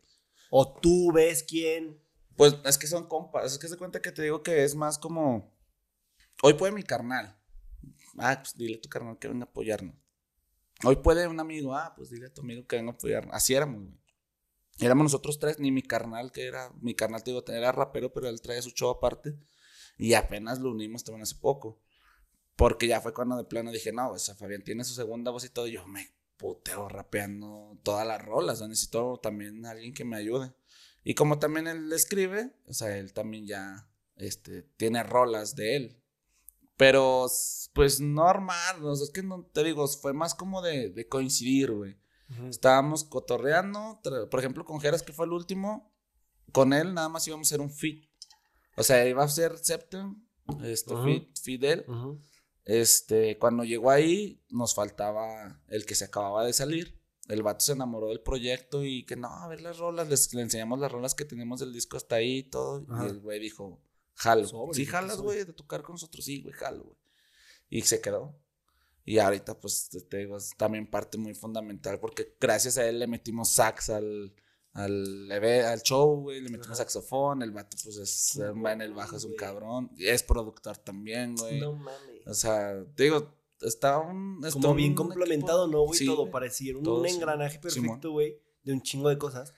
O 0.51 0.79
tú 0.79 1.11
ves 1.11 1.43
quién. 1.43 1.99
Pues 2.37 2.57
es 2.67 2.77
que 2.77 2.87
son 2.87 3.09
compas. 3.09 3.51
Es 3.51 3.59
que 3.59 3.69
se 3.69 3.79
cuenta 3.79 4.03
que 4.03 4.13
te 4.13 4.23
digo 4.23 4.43
que 4.43 4.63
es 4.63 4.75
más 4.75 4.99
como. 4.99 5.57
Hoy 6.43 6.55
puede 6.55 6.73
mi 6.73 6.83
carnal. 6.83 7.35
Ah, 8.19 8.39
pues 8.39 8.55
dile 8.55 8.77
a 8.77 8.81
tu 8.83 8.91
carnal 8.91 9.19
que 9.19 9.29
venga 9.29 9.47
a 9.47 9.49
apoyarnos. 9.49 9.97
Hoy 10.85 10.97
puede 10.97 11.27
un 11.29 11.41
amigo. 11.41 11.75
Ah, 11.75 11.95
pues 11.97 12.11
dile 12.11 12.27
a 12.27 12.35
tu 12.35 12.43
amigo 12.43 12.67
que 12.67 12.77
venga 12.77 12.93
a 12.93 12.95
apoyarnos. 12.95 13.35
Así 13.35 13.55
éramos, 13.55 13.85
güey. 13.85 14.01
Éramos 14.81 15.05
nosotros 15.05 15.39
tres, 15.39 15.59
ni 15.59 15.71
mi 15.71 15.83
carnal, 15.83 16.31
que 16.31 16.47
era. 16.47 16.71
Mi 16.83 16.95
carnal, 16.95 17.23
te 17.23 17.31
digo, 17.31 17.43
era 17.49 17.73
rapero, 17.73 18.13
pero 18.13 18.29
él 18.29 18.41
traía 18.43 18.61
su 18.61 18.71
show 18.71 18.91
aparte. 18.91 19.39
Y 20.01 20.15
apenas 20.15 20.59
lo 20.61 20.71
unimos 20.71 21.05
también 21.05 21.25
hace 21.25 21.35
poco. 21.35 21.79
Porque 22.57 22.87
ya 22.87 23.03
fue 23.03 23.13
cuando 23.13 23.37
de 23.37 23.45
plano 23.45 23.71
dije, 23.71 23.93
no, 23.93 24.13
o 24.13 24.19
sea, 24.19 24.35
Fabián 24.35 24.63
tiene 24.63 24.83
su 24.83 24.95
segunda 24.95 25.31
voz 25.31 25.45
y 25.45 25.51
todo. 25.51 25.67
Y 25.67 25.73
yo 25.73 25.87
me 25.87 26.11
puteo 26.39 26.89
rapeando 26.89 27.79
todas 27.83 28.07
las 28.07 28.25
rolas. 28.25 28.55
O 28.55 28.59
sea, 28.61 28.69
necesito 28.69 29.21
también 29.23 29.67
alguien 29.67 29.93
que 29.93 30.07
me 30.07 30.17
ayude. 30.17 30.55
Y 31.05 31.15
como 31.15 31.39
también 31.39 31.67
él 31.67 31.93
escribe, 31.93 32.51
o 32.67 32.73
sea, 32.73 32.97
él 32.97 33.13
también 33.13 33.47
ya 33.47 33.91
este, 34.17 34.63
tiene 34.63 35.03
rolas 35.03 35.55
de 35.55 35.77
él. 35.77 36.03
Pero, 36.79 37.27
pues, 37.75 38.01
normal, 38.01 38.83
o 38.83 38.97
sea, 38.97 39.05
es 39.05 39.11
que 39.11 39.23
no, 39.23 39.45
te 39.53 39.63
digo, 39.65 39.87
fue 39.87 40.15
más 40.15 40.35
como 40.35 40.63
de, 40.63 40.89
de 40.89 41.09
coincidir, 41.09 41.73
güey. 41.73 42.01
Estábamos 42.49 43.05
cotorreando, 43.05 44.01
por 44.31 44.41
ejemplo, 44.41 44.65
con 44.65 44.81
Geras, 44.81 45.03
que 45.03 45.13
fue 45.13 45.27
el 45.27 45.33
último, 45.33 45.93
con 46.53 46.73
él 46.73 46.95
nada 46.95 47.09
más 47.09 47.27
íbamos 47.27 47.49
a 47.49 47.51
hacer 47.51 47.61
un 47.61 47.71
feat. 47.71 48.10
O 48.77 48.83
sea, 48.83 49.07
iba 49.07 49.23
a 49.23 49.29
ser 49.29 49.59
Septem, 49.59 50.17
este, 50.63 50.95
feat, 50.97 51.39
feat 51.43 51.61
de 51.61 51.73
él. 51.73 51.85
Ujú. 51.89 52.21
Este, 52.65 53.39
cuando 53.39 53.65
llegó 53.65 53.91
ahí, 53.91 54.43
nos 54.49 54.75
faltaba 54.75 55.61
el 55.69 55.87
que 55.87 55.95
se 55.95 56.05
acababa 56.05 56.45
de 56.45 56.53
salir. 56.53 57.01
El 57.29 57.43
vato 57.43 57.65
se 57.65 57.73
enamoró 57.73 58.09
del 58.09 58.21
proyecto 58.21 58.85
y 58.85 59.05
que 59.05 59.17
no, 59.17 59.29
a 59.29 59.49
ver 59.49 59.61
las 59.61 59.79
rolas, 59.79 60.09
les, 60.09 60.33
le 60.35 60.43
enseñamos 60.43 60.81
las 60.81 60.91
rolas 60.91 61.15
que 61.15 61.25
tenemos 61.25 61.61
del 61.61 61.73
disco 61.73 61.97
hasta 61.97 62.17
ahí 62.17 62.39
y 62.39 62.43
todo. 62.45 62.85
Ajá. 62.89 63.05
Y 63.05 63.11
el 63.11 63.21
güey 63.21 63.39
dijo, 63.39 63.81
jalo. 64.15 64.47
Sobre, 64.47 64.75
sí, 64.75 64.85
¿qué 64.85 64.91
jalas, 64.91 65.21
güey, 65.21 65.45
de 65.45 65.53
tocar 65.53 65.83
con 65.83 65.95
nosotros. 65.95 66.25
Sí, 66.25 66.43
güey, 66.43 66.55
jalo, 66.55 66.85
güey. 66.85 66.97
Y 67.69 67.83
se 67.83 68.01
quedó. 68.01 68.37
Y 69.05 69.19
ahorita, 69.19 69.59
pues, 69.59 69.89
te 70.09 70.17
digo, 70.19 70.37
es 70.37 70.51
también 70.57 70.89
parte 70.89 71.19
muy 71.19 71.35
fundamental 71.35 71.99
porque 71.99 72.37
gracias 72.41 72.79
a 72.79 72.89
él 72.89 72.99
le 72.99 73.07
metimos 73.07 73.51
sax 73.51 73.91
al, 73.91 74.35
al, 74.73 75.31
al 75.33 75.83
show, 75.83 76.21
güey, 76.23 76.41
le 76.41 76.49
metimos 76.51 76.69
Ajá. 76.69 76.77
saxofón. 76.77 77.43
El 77.43 77.51
vato, 77.51 77.77
pues, 77.83 77.97
es, 77.97 78.41
va 78.65 78.73
en 78.73 78.83
el 78.83 78.95
bajo, 78.95 79.17
es 79.17 79.25
un 79.25 79.35
cabrón. 79.35 79.91
Y 79.97 80.07
es 80.07 80.23
productor 80.23 80.77
también, 80.79 81.35
güey. 81.37 81.59
No 81.61 81.73
mames. 81.75 82.27
O 82.27 82.35
sea, 82.35 82.85
te 82.95 83.05
digo, 83.05 83.35
está 83.61 83.99
un. 83.99 84.39
está 84.45 84.61
Como 84.61 84.75
bien 84.75 84.91
un 84.91 84.97
complementado, 84.97 85.65
equipo- 85.67 85.79
¿no, 85.79 85.85
güey? 85.87 85.99
Sí, 85.99 86.07
todo 86.07 86.19
güey. 86.23 86.33
pareciera 86.33 86.79
un 86.79 86.85
Todo, 86.85 87.05
engranaje 87.07 87.59
Simón. 87.69 87.89
perfecto, 87.89 88.11
güey, 88.13 88.39
de 88.63 88.73
un 88.73 88.83
chingo 88.83 89.09
de 89.09 89.19
cosas. 89.19 89.53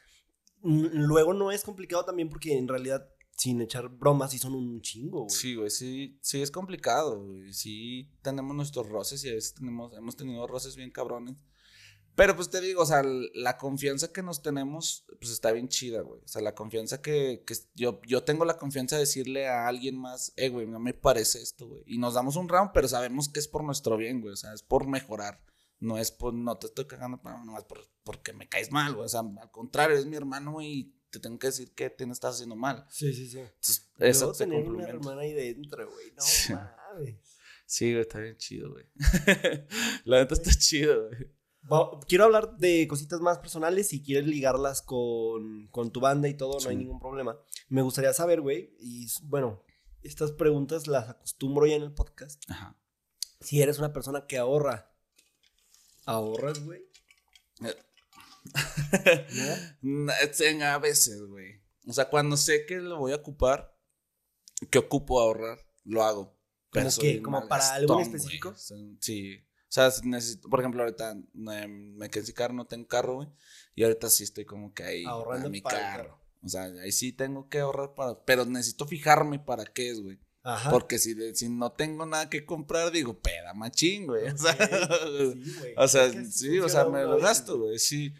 Luego 0.62 1.34
no 1.34 1.50
es 1.50 1.64
complicado 1.64 2.04
también 2.04 2.28
porque 2.28 2.56
en 2.56 2.68
realidad, 2.68 3.08
sin 3.36 3.60
echar 3.60 3.88
bromas, 3.88 4.30
sí 4.30 4.38
son 4.38 4.54
un 4.54 4.80
chingo, 4.80 5.24
güey. 5.24 5.30
Sí, 5.30 5.54
güey, 5.56 5.70
sí, 5.70 6.18
sí 6.22 6.40
es 6.40 6.50
complicado, 6.52 7.20
güey. 7.24 7.52
Sí 7.52 8.08
tenemos 8.22 8.54
nuestros 8.54 8.88
roces 8.88 9.24
y 9.24 9.30
a 9.30 9.34
veces 9.34 9.54
tenemos, 9.54 9.92
hemos 9.96 10.16
tenido 10.16 10.46
roces 10.46 10.76
bien 10.76 10.90
cabrones. 10.90 11.36
Pero 12.14 12.36
pues 12.36 12.50
te 12.50 12.60
digo, 12.60 12.82
o 12.82 12.86
sea, 12.86 13.02
la 13.02 13.56
confianza 13.56 14.12
que 14.12 14.22
nos 14.22 14.42
tenemos, 14.42 15.06
pues 15.18 15.30
está 15.32 15.50
bien 15.52 15.68
chida, 15.68 16.02
güey. 16.02 16.20
O 16.22 16.28
sea, 16.28 16.42
la 16.42 16.54
confianza 16.54 17.00
que, 17.00 17.42
que 17.46 17.54
yo, 17.74 18.00
yo 18.06 18.22
tengo 18.22 18.44
la 18.44 18.58
confianza 18.58 18.96
de 18.96 19.00
decirle 19.02 19.48
a 19.48 19.66
alguien 19.66 19.96
más, 19.98 20.32
eh, 20.36 20.50
güey, 20.50 20.66
no 20.66 20.78
me 20.78 20.92
parece 20.92 21.40
esto, 21.40 21.66
güey. 21.68 21.82
Y 21.86 21.98
nos 21.98 22.14
damos 22.14 22.36
un 22.36 22.48
round, 22.48 22.72
pero 22.74 22.86
sabemos 22.86 23.28
que 23.30 23.40
es 23.40 23.48
por 23.48 23.64
nuestro 23.64 23.96
bien, 23.96 24.20
güey. 24.20 24.34
O 24.34 24.36
sea, 24.36 24.52
es 24.52 24.62
por 24.62 24.86
mejorar. 24.86 25.42
No 25.80 25.98
es 25.98 26.12
por, 26.12 26.32
no 26.34 26.56
te 26.58 26.66
estoy 26.68 26.86
cagando, 26.86 27.20
pero 27.22 27.38
nomás 27.44 27.64
por, 27.64 27.80
porque 28.04 28.32
me 28.32 28.48
caes 28.48 28.70
mal, 28.70 28.94
güey. 28.94 29.06
O 29.06 29.08
sea, 29.08 29.20
al 29.20 29.50
contrario, 29.50 29.96
es 29.96 30.06
mi 30.06 30.14
hermano, 30.16 30.60
y 30.60 30.94
te 31.10 31.18
tengo 31.18 31.38
que 31.38 31.48
decir 31.48 31.72
que 31.74 31.90
te 31.90 32.04
estás 32.04 32.34
haciendo 32.36 32.56
mal. 32.56 32.86
Sí, 32.88 33.12
sí, 33.12 33.26
sí. 33.28 33.38
Entonces, 33.38 33.90
eso 33.98 34.32
se 34.34 34.44
tener 34.46 34.68
una 34.68 34.86
hermana 34.86 35.22
ahí 35.22 35.32
dentro, 35.32 35.90
güey. 35.90 36.12
No 36.12 36.22
Sí. 36.22 36.52
mames. 36.52 37.16
Sí, 37.66 37.90
güey, 37.90 38.02
está 38.02 38.18
bien 38.20 38.36
chido, 38.36 38.70
güey. 38.70 38.84
La 40.04 40.18
neta 40.20 40.34
está 40.34 40.50
chido, 40.50 41.08
güey. 41.08 41.30
Va- 41.70 41.90
Quiero 42.08 42.24
hablar 42.24 42.56
de 42.58 42.86
cositas 42.88 43.20
más 43.20 43.38
personales. 43.38 43.88
Si 43.88 44.02
quieres 44.02 44.26
ligarlas 44.26 44.82
con, 44.82 45.68
con 45.68 45.90
tu 45.92 46.00
banda 46.00 46.28
y 46.28 46.34
todo, 46.36 46.58
no 46.60 46.68
hay 46.70 46.76
ningún 46.76 46.98
problema. 47.00 47.38
Me 47.68 47.82
gustaría 47.82 48.12
saber, 48.12 48.40
güey, 48.40 48.74
y 48.80 49.06
bueno, 49.24 49.62
estas 50.02 50.32
preguntas 50.32 50.86
las 50.86 51.08
acostumbro 51.08 51.66
ya 51.66 51.76
en 51.76 51.82
el 51.82 51.92
podcast. 51.94 52.42
Ajá. 52.50 52.76
Si 53.40 53.60
eres 53.62 53.78
una 53.78 53.92
persona 53.92 54.26
que 54.26 54.38
ahorra, 54.38 54.92
¿ahorras, 56.06 56.64
güey? 56.64 56.82
¿No? 57.60 57.70
Mm, 59.82 60.10
en- 60.40 60.62
A 60.62 60.78
veces, 60.78 61.22
güey. 61.22 61.60
O 61.86 61.92
sea, 61.92 62.08
cuando 62.08 62.36
sé 62.36 62.66
que 62.66 62.76
lo 62.78 62.98
voy 62.98 63.12
a 63.12 63.16
ocupar, 63.16 63.76
que 64.70 64.78
ocupo 64.78 65.20
ahorrar, 65.20 65.58
lo 65.84 66.02
hago. 66.02 66.36
¿Cómo 66.70 66.84
qué? 67.02 67.22
¿Como 67.22 67.38
para 67.48 67.74
algo 67.74 67.94
específico? 68.02 68.54
Sí. 69.00 69.44
O 69.72 69.74
sea, 69.74 69.90
si 69.90 70.06
necesito, 70.06 70.50
por 70.50 70.60
ejemplo, 70.60 70.82
ahorita 70.82 71.12
eh, 71.52 71.66
me 71.66 72.10
quedé 72.10 72.26
sin 72.26 72.34
carro, 72.34 72.52
no 72.52 72.66
tengo 72.66 72.86
carro, 72.86 73.14
güey. 73.14 73.28
Y 73.74 73.84
ahorita 73.84 74.10
sí 74.10 74.22
estoy 74.22 74.44
como 74.44 74.74
que 74.74 74.82
ahí 74.84 75.04
Ahorrando 75.06 75.48
mi 75.48 75.62
para 75.62 75.78
carro. 75.78 76.02
carro. 76.08 76.20
O 76.42 76.48
sea, 76.50 76.64
ahí 76.64 76.92
sí 76.92 77.14
tengo 77.14 77.48
que 77.48 77.60
ahorrar 77.60 77.94
para. 77.94 78.22
Pero 78.26 78.44
necesito 78.44 78.86
fijarme 78.86 79.38
para 79.38 79.64
qué 79.64 79.88
es, 79.88 80.02
güey. 80.02 80.18
Ajá. 80.42 80.70
Porque 80.70 80.98
si, 80.98 81.14
si 81.34 81.48
no 81.48 81.72
tengo 81.72 82.04
nada 82.04 82.28
que 82.28 82.44
comprar, 82.44 82.90
digo, 82.92 83.18
peda 83.18 83.54
machín, 83.54 84.08
güey. 84.08 84.28
O 84.28 84.36
sea, 84.36 84.52
sí, 85.34 85.54
güey. 85.58 85.74
o 85.78 85.88
sea, 85.88 86.24
sí, 86.30 86.58
o 86.58 86.68
sea, 86.68 86.84
me 86.84 87.04
lo 87.04 87.18
gasto, 87.18 87.58
güey, 87.58 87.78
sí. 87.78 88.12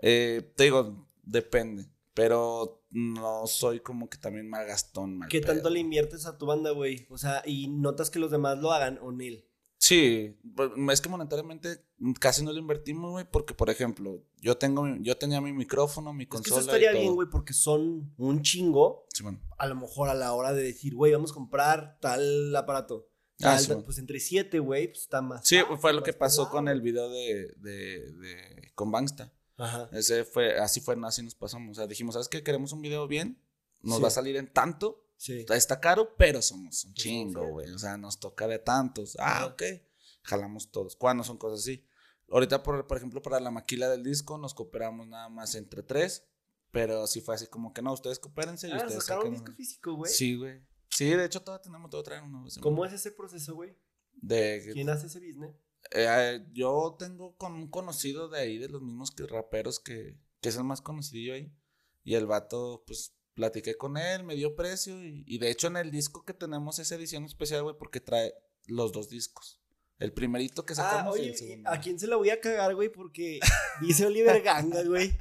Eh, 0.00 0.52
te 0.54 0.62
digo, 0.62 1.08
depende. 1.24 1.88
Pero 2.14 2.86
no 2.90 3.48
soy 3.48 3.80
como 3.80 4.08
que 4.08 4.18
también 4.18 4.48
mal 4.48 4.64
gastón, 4.64 5.18
mal 5.18 5.28
¿Qué 5.28 5.40
pedo. 5.40 5.54
tanto 5.54 5.70
le 5.70 5.80
inviertes 5.80 6.24
a 6.26 6.38
tu 6.38 6.46
banda, 6.46 6.70
güey? 6.70 7.08
O 7.10 7.18
sea, 7.18 7.42
y 7.44 7.66
notas 7.66 8.10
que 8.10 8.20
los 8.20 8.30
demás 8.30 8.58
lo 8.58 8.70
hagan 8.70 9.00
o 9.02 9.10
él. 9.10 9.48
Sí, 9.86 10.34
pues, 10.56 10.70
es 10.92 11.00
que 11.02 11.10
monetariamente 11.10 11.84
casi 12.18 12.42
no 12.42 12.52
lo 12.54 12.58
invertimos, 12.58 13.10
güey, 13.10 13.26
porque, 13.30 13.52
por 13.52 13.68
ejemplo, 13.68 14.22
yo 14.40 14.56
tengo, 14.56 14.86
yo 15.00 15.14
tenía 15.18 15.42
mi 15.42 15.52
micrófono, 15.52 16.14
mi 16.14 16.22
Es 16.22 16.28
que 16.28 16.36
consola 16.36 16.60
eso 16.60 16.70
estaría 16.70 16.90
y 16.90 16.94
todo. 16.94 17.02
bien, 17.02 17.14
güey, 17.16 17.28
porque 17.28 17.52
son 17.52 18.10
un 18.16 18.40
chingo. 18.40 19.04
Sí, 19.12 19.22
bueno. 19.22 19.40
A 19.58 19.66
lo 19.66 19.74
mejor 19.76 20.08
a 20.08 20.14
la 20.14 20.32
hora 20.32 20.54
de 20.54 20.62
decir, 20.62 20.94
güey, 20.94 21.12
vamos 21.12 21.32
a 21.32 21.34
comprar 21.34 21.98
tal 22.00 22.56
aparato. 22.56 23.10
Ah, 23.42 23.58
sí, 23.58 23.66
tal, 23.66 23.74
bueno. 23.76 23.84
pues 23.84 23.98
entre 23.98 24.20
siete, 24.20 24.58
güey, 24.58 24.86
pues 24.88 25.00
está 25.02 25.20
más. 25.20 25.46
Sí, 25.46 25.58
fácil, 25.60 25.76
fue 25.76 25.92
lo 25.92 26.02
que 26.02 26.14
pasó 26.14 26.48
con 26.48 26.66
el 26.68 26.80
video 26.80 27.10
de, 27.10 27.52
de, 27.58 28.10
de 28.12 28.72
con 28.74 28.90
Bangsta. 28.90 29.34
Ajá. 29.58 29.90
Ese 29.92 30.24
fue, 30.24 30.58
así 30.58 30.80
fue, 30.80 30.96
así 31.04 31.22
nos 31.22 31.34
pasamos. 31.34 31.72
O 31.72 31.74
sea, 31.74 31.86
dijimos, 31.86 32.14
¿sabes 32.14 32.28
qué? 32.28 32.42
Queremos 32.42 32.72
un 32.72 32.80
video 32.80 33.06
bien, 33.06 33.38
nos 33.82 33.96
Sí. 33.96 34.02
va 34.02 34.08
a 34.08 34.12
salir 34.12 34.36
en 34.36 34.50
tanto, 34.50 35.03
Sí. 35.16 35.44
está 35.50 35.80
caro, 35.80 36.14
pero 36.16 36.42
somos 36.42 36.84
un 36.84 36.92
Pues 36.94 37.02
chingo, 37.02 37.46
güey. 37.48 37.70
O 37.70 37.78
sea, 37.78 37.96
nos 37.96 38.18
toca 38.20 38.46
de 38.46 38.58
tantos. 38.58 39.16
Ah, 39.18 39.46
ok. 39.46 39.62
Jalamos 40.22 40.70
todos. 40.70 40.96
Cuando 40.96 41.24
son 41.24 41.38
cosas 41.38 41.60
así. 41.60 41.84
Ahorita, 42.30 42.62
por, 42.62 42.86
por 42.86 42.96
ejemplo, 42.96 43.22
para 43.22 43.38
la 43.40 43.50
maquila 43.50 43.88
del 43.88 44.02
disco, 44.02 44.38
nos 44.38 44.54
cooperamos 44.54 45.06
nada 45.06 45.28
más 45.28 45.54
entre 45.54 45.82
tres. 45.82 46.24
Pero 46.70 47.06
sí 47.06 47.20
fue 47.20 47.36
así 47.36 47.46
como 47.46 47.72
que 47.72 47.82
no, 47.82 47.92
ustedes 47.92 48.18
coopérense 48.18 48.68
y 48.68 48.72
Ah, 48.72 48.78
ustedes 48.78 49.04
sacaron 49.04 49.26
un 49.28 49.32
disco 49.34 49.46
uno". 49.48 49.56
físico, 49.56 49.94
güey. 49.94 50.12
Sí, 50.12 50.36
güey. 50.36 50.60
Sí, 50.90 51.06
de 51.10 51.24
hecho, 51.24 51.40
todavía 51.42 51.62
tenemos, 51.62 51.90
todavía 51.90 52.04
traer 52.04 52.22
uno. 52.24 52.44
¿Cómo 52.60 52.84
es 52.84 52.92
ese 52.92 53.12
proceso, 53.12 53.54
güey? 53.54 53.76
De, 54.14 54.70
¿Quién 54.72 54.88
hace 54.90 55.06
ese 55.06 55.20
business? 55.20 55.54
eh, 55.92 56.44
yo 56.52 56.96
tengo 56.98 57.36
con 57.36 57.52
un 57.52 57.68
conocido 57.68 58.28
de 58.28 58.40
ahí, 58.40 58.58
de 58.58 58.68
los 58.68 58.80
mismos 58.82 59.10
que 59.10 59.26
raperos, 59.26 59.78
que, 59.80 60.18
que 60.40 60.48
es 60.48 60.56
el 60.56 60.64
más 60.64 60.80
conocidillo 60.80 61.34
ahí. 61.34 61.52
Y 62.02 62.14
el 62.14 62.26
vato, 62.26 62.82
pues, 62.86 63.14
platiqué 63.34 63.76
con 63.76 63.96
él, 63.96 64.24
me 64.24 64.34
dio 64.34 64.54
precio. 64.56 65.02
Y, 65.02 65.24
y 65.26 65.38
de 65.38 65.50
hecho, 65.50 65.66
en 65.66 65.76
el 65.76 65.90
disco 65.90 66.24
que 66.24 66.34
tenemos 66.34 66.78
esa 66.78 66.94
edición 66.94 67.24
especial, 67.24 67.62
güey, 67.62 67.76
porque 67.78 68.00
trae 68.00 68.34
los 68.66 68.92
dos 68.92 69.08
discos. 69.08 69.60
El 69.98 70.12
primerito 70.12 70.64
que 70.64 70.72
Ah, 70.72 70.76
sacamos 70.76 71.16
y 71.18 71.20
oye, 71.20 71.30
el 71.30 71.36
segundo. 71.36 71.70
¿a 71.70 71.78
quién 71.80 71.98
se 71.98 72.06
la 72.06 72.16
voy 72.16 72.30
a 72.30 72.40
cagar, 72.40 72.74
güey? 72.74 72.88
Porque 72.88 73.38
dice 73.80 74.06
Oliver 74.06 74.42
Ganga, 74.42 74.82
güey. 74.82 75.16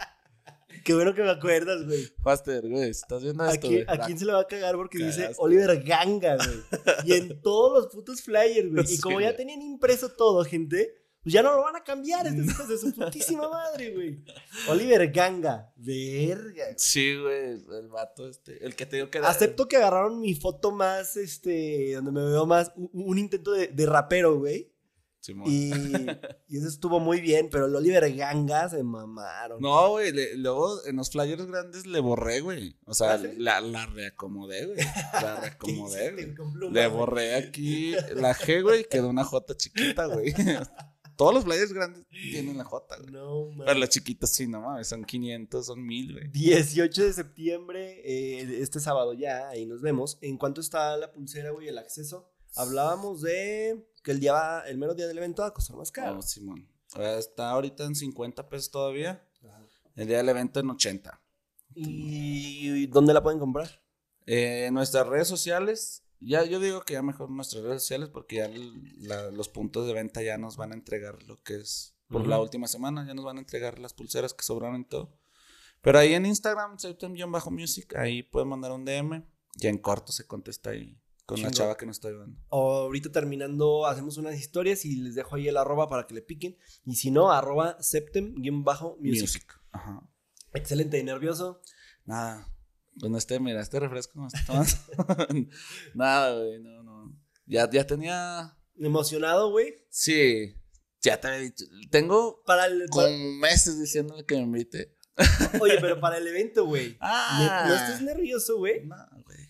Qué 0.84 0.94
bueno 0.96 1.14
que 1.14 1.22
me 1.22 1.30
acuerdas, 1.30 1.86
güey. 1.86 2.04
Faster, 2.24 2.68
güey, 2.68 2.90
¿estás 2.90 3.22
viendo 3.24 3.44
¿A 3.44 3.54
esto, 3.54 3.68
quién, 3.68 3.86
güey? 3.86 3.98
a 3.98 4.02
quién 4.04 4.18
se 4.18 4.26
le 4.26 4.34
va 4.34 4.42
a 4.42 4.48
cagar? 4.48 4.76
Porque 4.76 4.98
dice. 4.98 5.32
Oliver 5.38 5.82
Ganga, 5.84 6.36
güey. 6.38 6.60
Y 7.06 7.14
en 7.14 7.42
todos 7.44 7.72
los 7.84 7.94
putos 7.94 8.22
flyers, 8.22 8.70
güey. 8.72 8.86
Y 8.90 8.98
como 9.00 9.22
ya 9.22 9.36
tenían 9.36 9.62
impreso 9.62 10.10
todo, 10.10 10.44
gente, 10.44 11.03
pues 11.24 11.34
ya 11.34 11.42
no 11.42 11.52
lo 11.54 11.64
van 11.64 11.76
a 11.78 11.84
cambiar. 11.84 12.28
Estos 12.28 12.46
hijos 12.54 12.68
de 12.68 12.78
su 12.78 12.94
putísima 12.94 13.50
madre, 13.50 13.94
güey. 13.94 14.24
Oliver 14.70 15.10
Ganga. 15.12 15.72
Verga. 15.76 16.66
Sí, 16.78 17.16
güey, 17.16 17.52
el 17.80 17.88
vato 17.90 18.28
este, 18.28 18.64
el 18.66 18.76
que 18.76 18.86
te 18.86 18.98
digo 18.98 19.10
que. 19.10 19.20
Acepto 19.20 19.68
que 19.68 19.78
agarraron 19.78 20.20
mi 20.20 20.36
foto 20.36 20.72
más, 20.72 21.16
este, 21.18 21.94
donde 21.96 22.12
me 22.12 22.24
veo 22.26 22.46
más, 22.46 22.72
un, 22.76 22.90
un 22.94 23.18
intento 23.18 23.52
de, 23.54 23.68
de 23.68 23.86
rapero, 23.86 24.38
güey. 24.38 24.70
Simón. 25.22 25.48
Y, 25.50 25.72
y 26.50 26.58
eso 26.58 26.68
estuvo 26.68 27.00
muy 27.00 27.22
bien, 27.22 27.48
pero 27.50 27.68
el 27.68 27.76
Oliver 27.78 28.14
Ganga 28.14 28.68
se 28.68 28.84
mamaron. 28.84 29.62
No, 29.62 29.92
güey, 29.92 30.12
le- 30.12 30.36
luego 30.36 30.86
en 30.86 30.98
los 30.98 31.10
flyers 31.12 31.46
grandes 31.46 31.86
le 31.86 32.02
borré, 32.02 32.42
güey. 32.42 32.78
O 32.86 32.94
sea, 32.94 33.14
¿Ah, 33.14 33.22
la, 33.38 33.62
la 33.62 33.86
reacomodé, 33.86 34.66
güey. 34.66 34.78
La 35.14 35.36
¿Qué 35.40 35.42
reacomodé, 35.44 36.12
güey. 36.12 36.34
pluma, 36.34 36.74
Le 36.74 36.88
borré 36.88 37.36
aquí 37.36 37.94
la 38.16 38.36
G, 38.36 38.62
güey, 38.64 38.82
y 38.82 38.84
quedó 38.84 39.08
una 39.08 39.24
J 39.24 39.56
chiquita, 39.56 40.08
güey. 40.08 40.34
Todos 41.16 41.34
los 41.34 41.44
flyers 41.44 41.74
grandes 41.74 42.06
tienen 42.10 42.58
la 42.58 42.64
J, 42.64 42.98
güey. 42.98 43.12
No, 43.12 43.46
mames. 43.50 43.66
Pero 43.66 43.80
las 43.80 43.90
chiquitas 43.90 44.30
sí, 44.32 44.48
no 44.48 44.62
mames, 44.62 44.88
son 44.88 45.04
500, 45.04 45.66
son 45.66 45.86
1000, 45.86 46.14
güey. 46.14 46.28
18 46.30 47.04
de 47.04 47.14
septiembre, 47.14 48.02
eh, 48.04 48.62
este 48.62 48.80
sábado 48.80 49.14
ya, 49.14 49.50
ahí 49.50 49.66
nos 49.66 49.82
vemos. 49.82 50.18
¿En 50.22 50.38
cuánto 50.38 50.62
está 50.62 50.98
la 50.98 51.12
pulsera, 51.12 51.52
güey, 51.52 51.68
el 51.68 51.78
acceso? 51.78 52.32
Hablábamos 52.56 53.22
de 53.22 53.88
que 54.04 54.12
el 54.12 54.20
día 54.20 54.34
va, 54.34 54.62
el 54.68 54.78
mero 54.78 54.94
día 54.94 55.08
del 55.08 55.18
evento 55.18 55.42
va 55.42 55.50
a 55.50 55.54
costar 55.54 55.76
más 55.76 55.92
caro. 55.92 56.20
Oh, 56.20 56.22
Simón. 56.22 56.68
Está 56.96 57.50
ahorita 57.50 57.86
en 57.86 57.96
50 57.96 58.50
pesos 58.50 58.70
todavía. 58.72 59.28
El 59.96 60.08
día 60.08 60.18
del 60.18 60.30
evento 60.30 60.60
en 60.60 60.70
80. 60.70 61.20
¿Y 61.76 62.88
dónde 62.88 63.14
la 63.14 63.24
pueden 63.24 63.40
comprar? 63.40 63.82
Eh, 64.26 64.66
en 64.68 64.74
nuestras 64.74 65.08
redes 65.08 65.28
sociales, 65.28 66.04
ya 66.26 66.44
yo 66.46 66.60
digo 66.60 66.82
que 66.82 66.94
ya 66.94 67.02
mejor 67.02 67.30
nuestras 67.30 67.64
redes 67.64 67.82
sociales 67.84 68.10
porque 68.10 68.38
ya 68.38 68.50
la- 69.00 69.32
los 69.32 69.50
puntos 69.50 69.88
de 69.88 69.94
venta 69.94 70.22
ya 70.22 70.38
nos 70.38 70.58
van 70.58 70.72
a 70.72 70.76
entregar 70.76 71.22
lo 71.24 71.42
que 71.44 71.56
es 71.56 71.96
por 72.10 72.28
la 72.28 72.40
última 72.40 72.68
semana, 72.68 73.06
ya 73.08 73.14
nos 73.14 73.26
van 73.26 73.38
a 73.38 73.40
entregar 73.42 73.80
las 73.80 73.94
pulseras 73.94 74.34
que 74.34 74.44
sobraron 74.44 74.82
y 74.82 74.86
todo. 74.86 75.18
Pero 75.82 76.00
ahí 76.00 76.14
en 76.14 76.26
Instagram, 76.26 76.78
bajo 77.30 77.52
music 77.52 77.96
ahí 77.96 78.24
pueden 78.24 78.50
mandar 78.50 78.72
un 78.72 78.86
DM 78.86 79.26
y 79.60 79.68
en 79.68 79.78
corto 79.80 80.12
se 80.12 80.26
contesta 80.28 80.70
ahí 80.72 80.98
con 81.26 81.38
la 81.42 81.48
chava 81.52 81.76
que 81.78 81.86
nos 81.86 81.98
está 81.98 82.10
ayudando. 82.10 82.38
Ahorita 82.50 83.12
terminando, 83.12 83.86
hacemos 83.86 84.18
unas 84.18 84.36
historias 84.38 84.86
y 84.86 84.96
les 84.98 85.16
dejo 85.16 85.36
ahí 85.36 85.48
el 85.48 85.58
arroba 85.58 85.88
para 85.90 86.06
que 86.06 86.14
le 86.14 86.22
piquen. 86.22 86.58
Y 86.86 86.96
si 86.96 87.12
no, 87.12 87.32
arroba 87.32 87.78
septem-music. 87.82 88.98
Music. 89.00 89.54
Ajá. 89.72 90.02
Excelente 90.54 91.00
y 91.00 91.04
nervioso. 91.04 91.62
Nada. 92.06 92.48
Pues 93.00 93.12
no 93.12 93.18
este, 93.18 93.40
mira, 93.40 93.62
este 93.62 93.80
refresco 93.80 94.20
no 94.20 94.28
está 94.28 94.44
tomando. 94.46 95.50
Nada, 95.94 96.38
güey, 96.40 96.60
no, 96.60 96.84
no. 96.84 97.20
Ya, 97.46 97.70
ya 97.70 97.86
tenía. 97.88 98.56
Emocionado, 98.78 99.52
güey. 99.52 99.74
Sí, 99.90 100.56
ya 101.02 101.20
te 101.20 101.28
había 101.28 101.40
dicho. 101.40 101.66
Tengo 101.92 102.44
Para 102.46 102.66
el. 102.68 102.88
como 102.90 103.06
para- 103.06 103.16
meses 103.18 103.80
diciéndole 103.80 104.26
que 104.26 104.36
me 104.36 104.42
invite. 104.42 104.96
oye, 105.62 105.78
pero 105.80 106.00
para 106.00 106.18
el 106.18 106.28
evento, 106.28 106.66
güey. 106.66 106.98
Ah. 107.02 107.66
No 107.68 107.74
estés 107.76 108.02
nervioso, 108.02 108.58
güey. 108.58 108.86
No, 108.86 108.96
güey. 109.26 109.48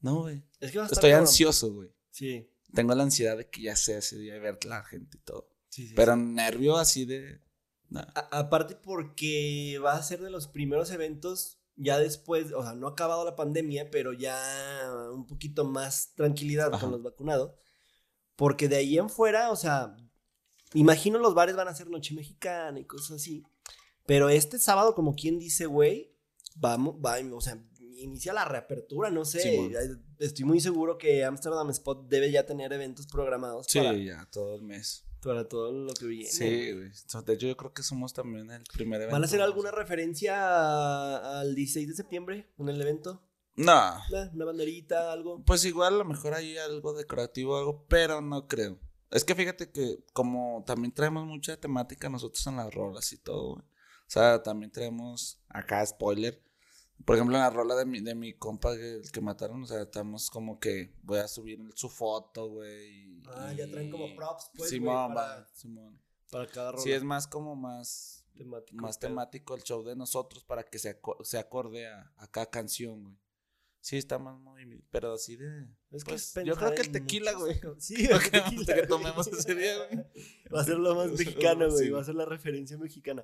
No, 0.00 0.20
güey. 0.22 0.42
Es 0.60 0.70
que 0.72 0.78
va 0.78 0.84
a 0.84 0.86
estar 0.86 0.98
Estoy 0.98 1.10
cabrón. 1.10 1.28
ansioso, 1.28 1.72
güey. 1.72 1.90
Sí. 2.10 2.48
Tengo 2.74 2.94
la 2.94 3.02
ansiedad 3.04 3.36
de 3.36 3.48
que 3.48 3.62
ya 3.62 3.76
sea 3.76 3.98
ese 3.98 4.18
día 4.18 4.36
y 4.36 4.40
ver 4.40 4.58
la 4.64 4.82
gente 4.84 5.18
y 5.18 5.20
todo. 5.20 5.48
sí, 5.68 5.88
sí, 5.88 5.94
Pero 5.94 6.14
sí. 6.14 6.20
nervio 6.20 6.76
así 6.76 7.04
de. 7.04 7.40
Nah. 7.88 8.04
Aparte 8.30 8.74
porque 8.74 9.78
va 9.84 9.94
a 9.94 10.02
ser 10.02 10.20
de 10.20 10.30
los 10.30 10.48
primeros 10.48 10.90
eventos 10.90 11.58
ya 11.76 11.98
después, 11.98 12.52
o 12.52 12.62
sea, 12.62 12.74
no 12.74 12.86
ha 12.86 12.90
acabado 12.90 13.24
la 13.24 13.36
pandemia, 13.36 13.90
pero 13.90 14.12
ya 14.12 14.38
un 15.12 15.26
poquito 15.26 15.64
más 15.64 16.12
tranquilidad 16.14 16.68
Ajá. 16.72 16.80
con 16.80 16.90
los 16.90 17.02
vacunados. 17.02 17.52
Porque 18.36 18.68
de 18.68 18.76
ahí 18.76 18.98
en 18.98 19.08
fuera, 19.08 19.50
o 19.50 19.56
sea, 19.56 19.96
imagino 20.74 21.18
los 21.18 21.34
bares 21.34 21.56
van 21.56 21.68
a 21.68 21.74
ser 21.74 21.88
noche 21.88 22.14
mexicana 22.14 22.78
y 22.80 22.84
cosas 22.84 23.16
así. 23.16 23.44
Pero 24.06 24.28
este 24.28 24.58
sábado, 24.58 24.94
como 24.94 25.14
quien 25.14 25.38
dice, 25.38 25.66
güey, 25.66 26.16
vamos, 26.56 26.96
va, 26.96 27.16
o 27.34 27.40
sea, 27.40 27.62
inicia 27.96 28.32
la 28.32 28.44
reapertura, 28.44 29.10
no 29.10 29.24
sé. 29.24 29.70
Estoy 30.18 30.44
muy 30.44 30.60
seguro 30.60 30.98
que 30.98 31.24
Amsterdam 31.24 31.70
Spot 31.70 32.08
debe 32.08 32.30
ya 32.30 32.46
tener 32.46 32.72
eventos 32.72 33.06
programados 33.06 33.66
Sí, 33.68 33.78
para, 33.78 33.94
ya, 33.94 34.28
todo 34.30 34.54
el 34.56 34.62
mes. 34.62 35.04
Para 35.22 35.48
todo 35.48 35.72
lo 35.72 35.92
que 35.94 36.06
viene. 36.06 36.28
Sí, 36.30 36.72
güey. 36.72 36.90
De 37.24 37.32
hecho, 37.34 37.46
yo 37.46 37.56
creo 37.56 37.72
que 37.72 37.82
somos 37.82 38.12
también 38.12 38.50
el 38.50 38.62
primer 38.72 39.00
evento. 39.00 39.14
¿Van 39.14 39.22
a 39.22 39.26
hacer 39.26 39.40
alguna 39.40 39.70
referencia 39.70 40.34
a- 40.36 41.40
al 41.40 41.54
16 41.54 41.88
de 41.88 41.94
septiembre 41.94 42.50
en 42.58 42.68
el 42.68 42.80
evento? 42.80 43.22
No. 43.54 43.92
¿Una, 44.10 44.30
una 44.34 44.44
banderita, 44.46 45.12
algo? 45.12 45.42
Pues 45.44 45.64
igual 45.64 45.94
a 45.94 45.98
lo 45.98 46.04
mejor 46.04 46.34
hay 46.34 46.56
algo 46.58 46.94
decorativo 46.94 47.56
algo, 47.58 47.84
pero 47.88 48.20
no 48.20 48.46
creo. 48.48 48.78
Es 49.10 49.24
que 49.24 49.34
fíjate 49.34 49.70
que 49.70 49.98
como 50.14 50.64
también 50.66 50.92
traemos 50.92 51.26
mucha 51.26 51.58
temática 51.58 52.08
nosotros 52.08 52.46
en 52.46 52.56
las 52.56 52.72
rolas 52.74 53.12
y 53.12 53.18
todo, 53.18 53.54
güey. 53.56 53.62
O 53.64 54.10
sea, 54.12 54.42
también 54.42 54.70
traemos 54.72 55.38
acá 55.48 55.84
spoiler. 55.86 56.42
Por 57.04 57.16
ejemplo, 57.16 57.36
en 57.36 57.42
la 57.42 57.50
rola 57.50 57.74
de 57.74 57.84
mi, 57.84 58.00
de 58.00 58.14
mi 58.14 58.32
compa, 58.34 58.76
que- 58.76 58.96
el 58.96 59.10
que 59.10 59.20
mataron, 59.20 59.62
o 59.62 59.66
sea, 59.66 59.82
estamos 59.82 60.30
como 60.30 60.60
que 60.60 60.94
voy 61.02 61.18
a 61.18 61.26
subir 61.28 61.58
su 61.74 61.88
foto, 61.88 62.48
güey. 62.48 63.18
y- 63.18 63.22
Ah, 63.26 63.52
ya 63.52 63.68
traen 63.70 63.90
como 63.90 64.14
props, 64.14 64.50
pues, 64.56 64.70
Simón, 64.70 65.14
para- 65.14 65.36
va, 65.40 65.48
Simón. 65.52 66.00
Para 66.30 66.46
cada 66.46 66.72
rola. 66.72 66.82
Sí, 66.84 66.92
es 66.92 67.02
más 67.02 67.26
como 67.26 67.56
más, 67.56 68.24
temático. 68.34 68.80
más 68.82 68.98
pero- 68.98 69.10
temático 69.10 69.54
el 69.56 69.62
show 69.62 69.82
de 69.82 69.96
nosotros 69.96 70.44
para 70.44 70.62
que 70.62 70.78
se, 70.78 70.90
aco- 71.00 71.22
se 71.24 71.38
acorde 71.38 71.86
a, 71.88 72.12
a 72.16 72.26
cada 72.28 72.46
canción, 72.46 73.02
güey. 73.02 73.16
Sí, 73.80 73.96
está 73.96 74.16
más 74.20 74.38
muy... 74.38 74.84
Pero 74.92 75.12
así 75.14 75.34
de... 75.34 75.66
Es 75.90 76.04
que 76.04 76.10
pues, 76.12 76.36
es 76.36 76.44
yo 76.44 76.54
creo 76.54 76.72
que 76.72 76.82
el 76.82 76.92
tequila, 76.92 77.32
güey. 77.32 77.60
Sí, 77.80 78.06
el 78.06 78.20
que, 78.20 78.30
tequila, 78.30 78.64
que 78.64 78.74
güey. 78.74 78.86
tomemos 78.86 79.26
ese 79.26 79.56
día, 79.56 79.76
güey. 79.76 80.06
Va 80.54 80.60
a 80.60 80.64
ser 80.64 80.76
lo 80.78 80.94
más 80.94 81.10
mexicano, 81.18 81.68
güey. 81.68 81.86
Sí. 81.86 81.90
Va 81.90 82.00
a 82.00 82.04
ser 82.04 82.14
la 82.14 82.24
referencia 82.24 82.78
mexicana. 82.78 83.22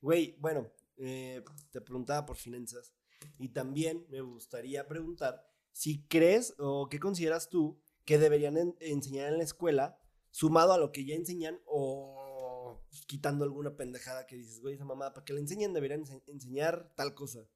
Güey, 0.00 0.34
bueno, 0.40 0.66
eh, 0.96 1.44
te 1.70 1.82
preguntaba 1.82 2.24
por 2.24 2.36
finanzas. 2.38 2.94
Y 3.38 3.50
también 3.50 4.06
me 4.08 4.20
gustaría 4.20 4.86
preguntar 4.88 5.44
si 5.72 6.06
crees 6.08 6.54
o 6.58 6.88
qué 6.88 6.98
consideras 6.98 7.48
tú 7.48 7.80
que 8.04 8.18
deberían 8.18 8.56
en- 8.56 8.76
enseñar 8.80 9.28
en 9.32 9.38
la 9.38 9.44
escuela, 9.44 9.98
sumado 10.30 10.72
a 10.72 10.78
lo 10.78 10.92
que 10.92 11.04
ya 11.04 11.14
enseñan 11.14 11.60
o 11.66 12.82
quitando 13.06 13.44
alguna 13.44 13.76
pendejada 13.76 14.26
que 14.26 14.36
dices, 14.36 14.60
güey, 14.60 14.74
esa 14.74 14.84
mamá, 14.84 15.12
para 15.12 15.24
que 15.24 15.32
le 15.32 15.40
enseñen 15.40 15.72
deberían 15.72 16.04
ense- 16.04 16.22
enseñar 16.26 16.92
tal 16.96 17.14
cosa. 17.14 17.46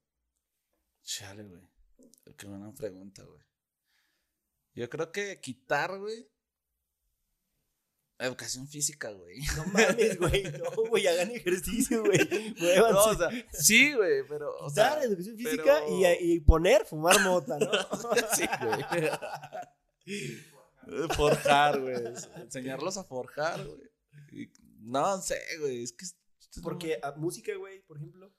Chale, 1.03 1.43
güey. 1.43 1.61
Qué 2.37 2.47
buena 2.47 2.73
pregunta, 2.73 3.23
güey. 3.23 3.41
Yo 4.75 4.89
creo 4.89 5.11
que 5.11 5.39
quitar, 5.41 5.99
güey. 5.99 6.27
Educación 8.25 8.67
física, 8.67 9.11
güey. 9.11 9.39
No 9.57 9.65
mames, 9.65 10.17
güey. 10.17 10.43
No, 10.43 10.71
güey, 10.89 11.05
hagan 11.07 11.31
ejercicio, 11.31 12.03
güey. 12.03 12.19
No, 12.89 13.03
o 13.05 13.15
sea, 13.15 13.29
sí, 13.51 13.93
güey, 13.93 14.23
pero. 14.27 14.55
O 14.59 14.69
Quitar 14.69 14.93
sea, 14.99 15.03
educación 15.03 15.35
física 15.37 15.81
pero- 15.85 15.99
y, 15.99 16.05
y 16.33 16.39
poner 16.39 16.85
fumar 16.85 17.19
mota, 17.21 17.57
¿no? 17.59 17.69
sí, 18.35 18.45
güey. 18.61 19.09
Forjar, 21.15 21.79
güey. 21.81 21.95
Enseñarlos 22.37 22.97
a 22.97 23.03
forjar, 23.03 23.65
güey. 23.65 24.49
No 24.79 25.21
sé, 25.21 25.39
güey. 25.59 25.83
Es 25.83 25.93
que. 25.93 26.05
Porque 26.61 26.99
a 27.01 27.11
música, 27.13 27.55
güey, 27.57 27.81
por 27.81 27.97
ejemplo, 27.97 28.31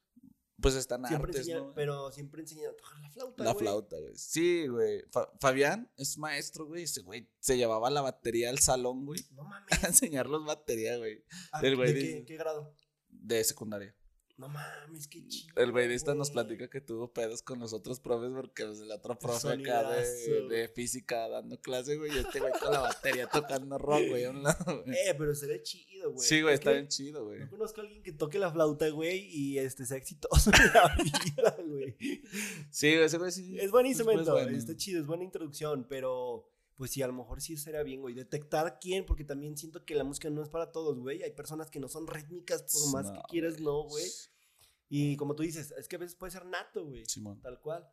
Pues 0.64 0.74
están 0.74 1.06
siempre 1.06 1.28
artes, 1.30 1.40
enseñan, 1.42 1.66
¿no? 1.68 1.74
pero 1.74 2.10
siempre 2.10 2.40
enseñan 2.40 2.70
a 2.72 2.76
tocar 2.76 2.98
la 3.00 3.10
flauta, 3.10 3.44
La 3.44 3.54
flauta, 3.54 3.96
güey. 4.00 4.12
Sí, 4.16 4.66
güey. 4.66 5.02
Fa- 5.12 5.30
Fabián 5.38 5.90
es 5.96 6.18
maestro, 6.18 6.66
güey. 6.66 6.82
Ese 6.84 7.02
güey 7.02 7.30
se 7.38 7.56
llevaba 7.56 7.90
la 7.90 8.00
batería 8.00 8.50
al 8.50 8.58
salón, 8.58 9.04
güey. 9.06 9.20
No 9.30 9.44
mames. 9.48 9.84
A 9.84 9.86
enseñarlos 9.86 10.44
batería, 10.44 10.96
güey. 10.98 11.22
Ah, 11.52 11.60
¿De 11.62 12.24
qué 12.26 12.36
grado? 12.36 12.74
De 13.08 13.44
secundaria. 13.44 13.94
No 14.44 14.50
mames, 14.50 15.08
qué 15.08 15.26
chido. 15.26 15.54
El 15.56 15.74
esta 15.90 16.14
nos 16.14 16.30
platica 16.30 16.68
que 16.68 16.82
tuvo 16.82 17.10
pedos 17.10 17.40
con 17.40 17.60
los 17.60 17.72
otros 17.72 17.98
profes 17.98 18.30
porque 18.34 18.66
pues, 18.66 18.78
el 18.80 18.90
otro 18.90 19.18
profe 19.18 19.48
acá 19.48 19.90
de, 19.90 20.68
física 20.68 21.28
dando 21.30 21.58
clase, 21.58 21.96
güey. 21.96 22.14
Y 22.14 22.18
este 22.18 22.40
güey 22.40 22.52
con 22.52 22.70
la 22.70 22.80
batería 22.80 23.26
tocando 23.26 23.78
rock, 23.78 24.02
güey, 24.10 24.24
a 24.24 24.30
un 24.30 24.42
lado, 24.42 24.82
güey. 24.84 24.98
Eh, 24.98 25.14
pero 25.16 25.34
sería 25.34 25.62
chido, 25.62 26.12
güey. 26.12 26.28
Sí, 26.28 26.42
güey, 26.42 26.52
Es 26.52 26.60
está 26.60 26.72
bien 26.72 26.88
chido, 26.88 27.24
güey. 27.24 27.40
No 27.40 27.48
conozco 27.48 27.80
a 27.80 27.84
alguien 27.84 28.02
que 28.02 28.12
toque 28.12 28.38
la 28.38 28.52
flauta, 28.52 28.86
güey, 28.90 29.30
y 29.34 29.58
este 29.58 29.86
sea 29.86 29.96
exitoso 29.96 30.50
en 30.50 30.74
la 30.74 30.94
vida, 31.02 31.56
güey. 31.66 31.96
Sí, 32.70 32.92
güey, 32.92 33.04
ese 33.04 33.16
güey 33.16 33.32
sí. 33.32 33.58
Es 33.58 33.70
buen 33.70 33.86
instrumento, 33.86 34.30
pues, 34.32 34.44
bueno. 34.44 34.58
está 34.58 34.76
chido, 34.76 35.00
es 35.00 35.06
buena 35.06 35.24
introducción, 35.24 35.86
pero 35.88 36.50
pues 36.76 36.90
sí, 36.90 37.02
a 37.02 37.06
lo 37.06 37.12
mejor 37.12 37.40
sí 37.40 37.54
estaría 37.54 37.82
bien, 37.82 38.00
güey. 38.00 38.14
Detectar 38.14 38.78
quién, 38.80 39.06
porque 39.06 39.24
también 39.24 39.56
siento 39.56 39.84
que 39.84 39.94
la 39.94 40.04
música 40.04 40.28
no 40.30 40.42
es 40.42 40.48
para 40.48 40.72
todos, 40.72 40.98
güey. 40.98 41.22
Hay 41.22 41.30
personas 41.30 41.70
que 41.70 41.78
no 41.78 41.88
son 41.88 42.06
rítmicas, 42.06 42.62
por 42.62 42.92
más 42.92 43.12
que 43.12 43.20
quieras, 43.28 43.60
no, 43.60 43.84
güey. 43.84 44.04
Y 44.88 45.16
como 45.16 45.34
tú 45.34 45.42
dices, 45.42 45.72
es 45.76 45.88
que 45.88 45.96
a 45.96 45.98
veces 45.98 46.14
puede 46.16 46.32
ser 46.32 46.44
nato, 46.46 46.84
güey. 46.84 47.04
Simón. 47.06 47.40
Tal 47.40 47.60
cual. 47.60 47.88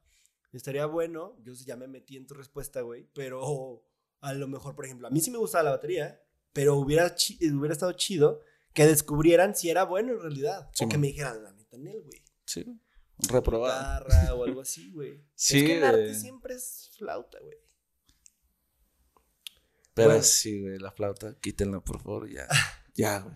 Estaría 0.52 0.86
bueno, 0.86 1.38
yo 1.44 1.54
ya 1.54 1.78
me 1.78 1.88
metí 1.88 2.18
en 2.18 2.28
tu 2.28 2.34
respuesta, 2.34 2.82
güey, 2.82 3.08
pero 3.14 3.86
a 4.20 4.34
lo 4.34 4.48
mejor, 4.48 4.76
por 4.76 4.86
ejemplo, 4.86 5.08
a 5.08 5.10
mí 5.12 5.22
sí 5.22 5.32
me 5.32 5.38
gustaba 5.38 5.64
la 5.64 5.72
batería, 5.72 6.22
pero 6.54 6.76
hubiera, 6.76 7.16
chi- 7.16 7.38
hubiera 7.52 7.74
estado 7.74 7.94
chido 7.94 8.42
que 8.74 8.86
descubrieran 8.86 9.56
si 9.56 9.70
era 9.70 9.86
bueno 9.86 10.12
en 10.14 10.20
realidad. 10.22 10.70
o 10.82 10.89
que 10.89 10.98
me 10.98 11.08
dijeran, 11.08 11.42
la 11.44 11.54
neta, 11.54 11.78
en 11.78 11.88
él, 11.88 12.02
güey. 12.04 12.22
Sí, 12.46 12.64
güey. 12.64 12.78
Reprobado. 13.30 14.04
Guitarra 14.06 14.34
o 14.34 14.44
algo 14.44 14.62
así, 14.62 14.92
güey. 14.92 15.24
Sí, 15.36 15.58
es 15.60 15.64
que 15.66 15.78
el 15.78 15.84
arte 15.86 16.14
siempre 16.16 16.56
es 16.56 16.92
flauta, 16.98 17.39
güey. 17.39 17.58
Pero 19.94 20.10
Bueno. 20.10 20.24
sí, 20.24 20.62
güey, 20.62 20.80
la 20.80 20.92
flauta, 20.92 21.36
quítenla, 21.39 21.80
por 21.82 22.02
favor, 22.02 22.30
ya. 22.30 22.48
Ya, 22.94 23.20
güey. 23.20 23.36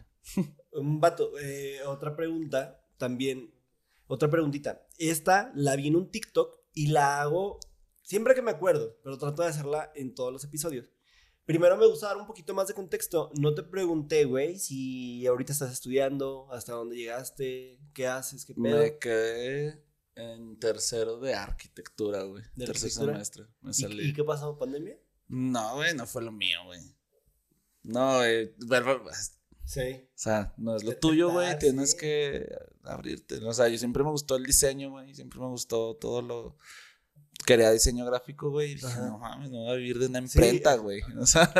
Un 0.73 0.99
vato, 0.99 1.31
eh, 1.39 1.81
otra 1.85 2.13
pregunta, 2.13 2.84
también, 2.97 3.53
otra 4.07 4.29
preguntita. 4.29 4.87
Esta 4.97 5.51
la 5.55 5.75
vi 5.75 5.87
en 5.87 5.95
un 5.95 6.11
TikTok 6.11 6.55
y 6.73 6.87
la 6.87 7.21
hago 7.21 7.59
siempre 8.03 8.35
que 8.35 8.41
me 8.41 8.51
acuerdo, 8.51 8.97
pero 9.03 9.17
trato 9.17 9.41
de 9.41 9.49
hacerla 9.49 9.91
en 9.95 10.13
todos 10.15 10.31
los 10.31 10.43
episodios. 10.43 10.89
Primero 11.45 11.77
me 11.77 11.85
gusta 11.85 12.07
dar 12.07 12.17
un 12.17 12.25
poquito 12.25 12.55
más 12.55 12.67
de 12.67 12.73
contexto. 12.73 13.31
No 13.35 13.53
te 13.53 13.61
pregunté, 13.61 14.25
güey, 14.25 14.57
si 14.57 15.25
ahorita 15.27 15.53
estás 15.53 15.71
estudiando, 15.71 16.47
hasta 16.51 16.73
dónde 16.73 16.95
llegaste, 16.95 17.79
qué 17.93 18.07
haces, 18.07 18.45
qué 18.45 18.55
pedo. 18.55 18.79
Me 18.79 18.97
quedé 18.97 19.83
en 20.15 20.57
tercero 20.57 21.19
de 21.19 21.35
arquitectura, 21.35 22.23
güey. 22.23 22.43
¿De 22.55 22.65
Tercer 22.65 22.87
arquitectura? 22.87 23.13
semestre. 23.13 23.45
Me 23.61 24.03
¿Y, 24.05 24.13
qué 24.13 24.23
pasó? 24.23 24.57
¿Pandemia? 24.57 24.97
No, 25.27 25.75
güey, 25.75 25.93
no 25.93 26.07
fue 26.07 26.23
lo 26.23 26.31
mío, 26.31 26.57
güey. 26.65 26.79
No, 27.83 28.17
güey. 28.17 28.51
Ver- 29.75 29.95
O 29.95 29.97
Sí. 29.97 30.07
sea, 30.15 30.53
no 30.57 30.75
es 30.75 30.83
lo 30.83 30.95
tuyo, 30.97 31.31
güey. 31.31 31.57
Tienes 31.59 31.95
que 31.95 32.47
abrirte. 32.83 33.35
O 33.45 33.53
sea, 33.53 33.67
yo 33.67 33.77
siempre 33.77 34.03
me 34.03 34.11
gustó 34.11 34.35
el 34.35 34.43
diseño, 34.45 34.91
güey. 34.91 35.13
Siempre 35.15 35.39
me 35.39 35.47
gustó 35.47 35.95
todo 35.95 36.21
lo. 36.21 36.57
Quería 37.45 37.71
diseño 37.71 38.05
gráfico, 38.05 38.49
güey. 38.49 38.71
Y 38.71 38.75
dije, 38.75 38.87
Ajá. 38.87 39.07
no 39.07 39.17
mames, 39.19 39.51
no 39.51 39.59
voy 39.59 39.71
a 39.71 39.75
vivir 39.75 39.99
de 39.99 40.07
una 40.07 40.19
Sí. 40.27 40.37
imprenta, 40.37 40.75
güey. 40.75 41.01
O 41.19 41.25
sea. 41.25 41.51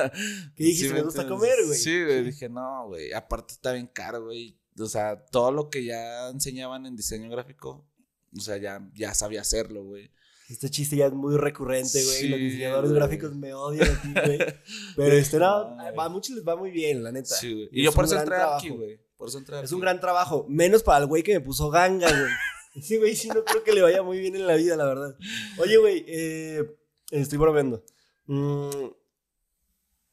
¿Qué 0.55 0.63
dijiste? 0.63 0.87
sí 0.89 0.93
me 0.93 1.01
gusta 1.01 1.27
comer, 1.27 1.55
güey. 1.65 1.77
Sí, 1.77 2.03
güey. 2.03 2.23
Dije, 2.23 2.49
no, 2.49 2.87
güey. 2.87 3.11
Aparte 3.13 3.53
está 3.53 3.71
bien 3.73 3.87
caro, 3.87 4.23
güey. 4.25 4.57
O 4.79 4.87
sea, 4.87 5.25
todo 5.27 5.51
lo 5.51 5.69
que 5.69 5.83
ya 5.85 6.29
enseñaban 6.29 6.85
en 6.85 6.95
diseño 6.95 7.29
gráfico, 7.29 7.87
o 8.35 8.39
sea, 8.41 8.57
ya, 8.57 8.87
ya 8.93 9.13
sabía 9.13 9.41
hacerlo, 9.41 9.83
güey. 9.85 10.11
Este 10.49 10.69
chiste 10.69 10.95
ya 10.95 11.07
es 11.07 11.13
muy 11.13 11.37
recurrente, 11.37 12.03
güey. 12.03 12.17
Sí, 12.17 12.27
Los 12.29 12.39
diseñadores 12.39 12.91
güey. 12.91 12.99
gráficos 12.99 13.35
me 13.35 13.53
odian 13.53 13.89
aquí, 13.89 14.13
güey. 14.13 14.39
Pero 14.95 15.15
este 15.15 15.39
no, 15.39 15.77
a 15.79 16.09
muchos 16.09 16.35
les 16.35 16.47
va 16.47 16.55
muy 16.55 16.69
bien, 16.71 17.03
la 17.03 17.11
neta. 17.11 17.33
Sí, 17.35 17.51
güey. 17.53 17.69
Y 17.71 17.81
Y 17.81 17.83
yo 17.83 17.91
por 17.91 18.05
eso 18.05 18.19
entré 18.19 18.35
aquí, 18.37 18.69
güey. 18.69 18.99
Por 19.17 19.29
eso 19.29 19.37
entré 19.39 19.57
Es 19.59 19.63
aquí. 19.65 19.73
un 19.75 19.81
gran 19.81 19.99
trabajo. 19.99 20.45
Menos 20.49 20.83
para 20.83 20.99
el 20.99 21.07
güey 21.07 21.23
que 21.23 21.33
me 21.33 21.41
puso 21.41 21.69
ganga, 21.69 22.07
güey. 22.09 22.31
Sí, 22.81 22.97
güey, 22.97 23.15
sí, 23.15 23.29
no 23.29 23.45
creo 23.45 23.63
que 23.63 23.71
le 23.71 23.81
vaya 23.81 24.03
muy 24.03 24.19
bien 24.19 24.35
en 24.35 24.45
la 24.45 24.55
vida, 24.55 24.75
la 24.75 24.83
verdad. 24.83 25.15
Oye, 25.59 25.77
güey, 25.77 26.03
eh, 26.09 26.61
estoy 27.09 27.37
bromeando. 27.37 27.81
Mm, 28.25 28.87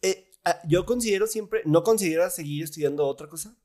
eh, 0.02 0.30
ah, 0.44 0.60
yo 0.68 0.86
considero 0.86 1.26
siempre, 1.26 1.62
¿no 1.64 1.82
consideras 1.82 2.36
seguir 2.36 2.62
estudiando 2.62 3.04
otra 3.04 3.26
cosa? 3.28 3.56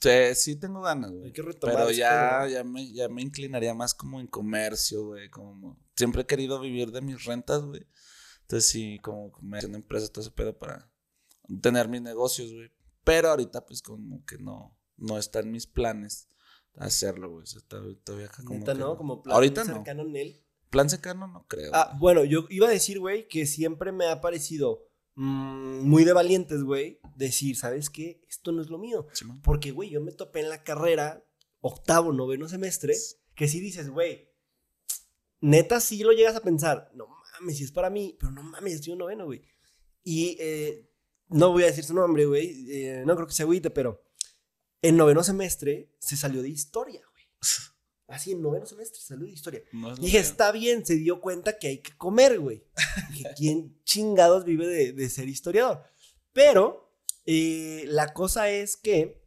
Sí, 0.00 0.34
sí 0.34 0.56
tengo 0.56 0.80
ganas, 0.82 1.10
güey. 1.10 1.26
Hay 1.26 1.32
que 1.32 1.42
retomar 1.42 1.76
Pero 1.76 1.90
ya, 1.90 2.46
ya, 2.48 2.64
me, 2.64 2.92
ya 2.92 3.08
me 3.08 3.22
inclinaría 3.22 3.74
más 3.74 3.94
como 3.94 4.20
en 4.20 4.26
comercio, 4.26 5.06
güey. 5.06 5.30
Como 5.30 5.78
siempre 5.96 6.22
he 6.22 6.26
querido 6.26 6.60
vivir 6.60 6.90
de 6.90 7.00
mis 7.00 7.24
rentas, 7.24 7.62
güey. 7.62 7.86
Entonces 8.42 8.70
sí, 8.70 8.98
como 9.00 9.30
comercio 9.30 9.68
en 9.68 9.76
empresa, 9.76 10.08
todo 10.08 10.22
ese 10.22 10.30
pedo 10.30 10.58
para 10.58 10.90
tener 11.60 11.88
mis 11.88 12.02
negocios, 12.02 12.52
güey. 12.52 12.70
Pero 13.04 13.30
ahorita, 13.30 13.64
pues, 13.64 13.82
como 13.82 14.24
que 14.24 14.38
no, 14.38 14.76
no 14.96 15.18
está 15.18 15.40
en 15.40 15.50
mis 15.50 15.66
planes 15.66 16.28
hacerlo, 16.76 17.30
güey. 17.30 17.42
O 17.42 17.46
sea, 17.46 17.60
todavía, 17.66 18.26
acá 18.26 18.42
como 18.44 18.58
Neta, 18.58 18.72
que 18.72 18.78
¿no? 18.78 18.96
Como 18.96 19.22
plan 19.22 19.34
ahorita 19.34 19.64
no. 19.64 19.74
cercano 19.74 20.02
en 20.02 20.16
él. 20.16 20.44
Plan 20.70 20.88
secano 20.88 21.26
no 21.26 21.46
creo. 21.46 21.70
Ah, 21.74 21.88
güey. 21.90 22.00
bueno, 22.00 22.24
yo 22.24 22.46
iba 22.48 22.68
a 22.68 22.70
decir, 22.70 22.98
güey, 22.98 23.28
que 23.28 23.46
siempre 23.46 23.92
me 23.92 24.06
ha 24.06 24.20
parecido 24.20 24.88
mm, 25.14 25.80
muy 25.80 26.04
de 26.04 26.12
valientes, 26.12 26.62
güey, 26.62 27.00
decir, 27.16 27.56
¿sabes 27.56 27.90
qué? 27.90 28.20
Esto 28.28 28.52
no 28.52 28.62
es 28.62 28.70
lo 28.70 28.78
mío. 28.78 29.06
Porque, 29.42 29.70
güey, 29.70 29.90
yo 29.90 30.00
me 30.00 30.12
topé 30.12 30.40
en 30.40 30.48
la 30.48 30.62
carrera, 30.62 31.24
octavo, 31.60 32.12
noveno 32.12 32.48
semestre, 32.48 32.94
que 33.34 33.48
sí 33.48 33.60
dices, 33.60 33.88
güey, 33.88 34.30
neta 35.40 35.80
sí 35.80 36.02
lo 36.02 36.12
llegas 36.12 36.36
a 36.36 36.40
pensar, 36.40 36.90
no 36.94 37.06
mames, 37.08 37.58
si 37.58 37.64
es 37.64 37.72
para 37.72 37.90
mí, 37.90 38.16
pero 38.18 38.32
no 38.32 38.42
mames, 38.42 38.74
estoy 38.74 38.92
en 38.92 38.98
noveno, 38.98 39.26
güey. 39.26 39.42
Y 40.04 40.36
eh, 40.40 40.90
no 41.28 41.52
voy 41.52 41.64
a 41.64 41.66
decir 41.66 41.84
su 41.84 41.94
nombre, 41.94 42.26
güey, 42.26 42.70
eh, 42.70 43.02
no 43.06 43.14
creo 43.14 43.26
que 43.26 43.34
se 43.34 43.42
agüite, 43.42 43.70
pero 43.70 44.02
en 44.82 44.96
noveno 44.96 45.22
semestre 45.22 45.94
se 45.98 46.16
salió 46.16 46.42
de 46.42 46.50
historia, 46.50 47.02
güey. 47.12 47.24
Así, 48.08 48.32
en 48.32 48.42
noveno 48.42 48.66
semestre 48.66 49.00
salió 49.00 49.26
de 49.26 49.32
historia. 49.32 49.62
No 49.72 49.92
es 49.92 49.98
lo 49.98 50.04
Dije, 50.04 50.18
mío. 50.18 50.26
está 50.28 50.52
bien, 50.52 50.84
se 50.84 50.96
dio 50.96 51.20
cuenta 51.20 51.58
que 51.58 51.68
hay 51.68 51.78
que 51.78 51.96
comer, 51.96 52.38
güey. 52.40 52.64
Dije, 53.10 53.30
¿quién 53.36 53.80
chingados 53.84 54.44
vive 54.44 54.66
de, 54.66 54.92
de 54.92 55.08
ser 55.08 55.28
historiador? 55.28 55.82
Pero 56.32 56.94
eh, 57.24 57.84
la 57.86 58.12
cosa 58.12 58.50
es 58.50 58.76
que 58.76 59.22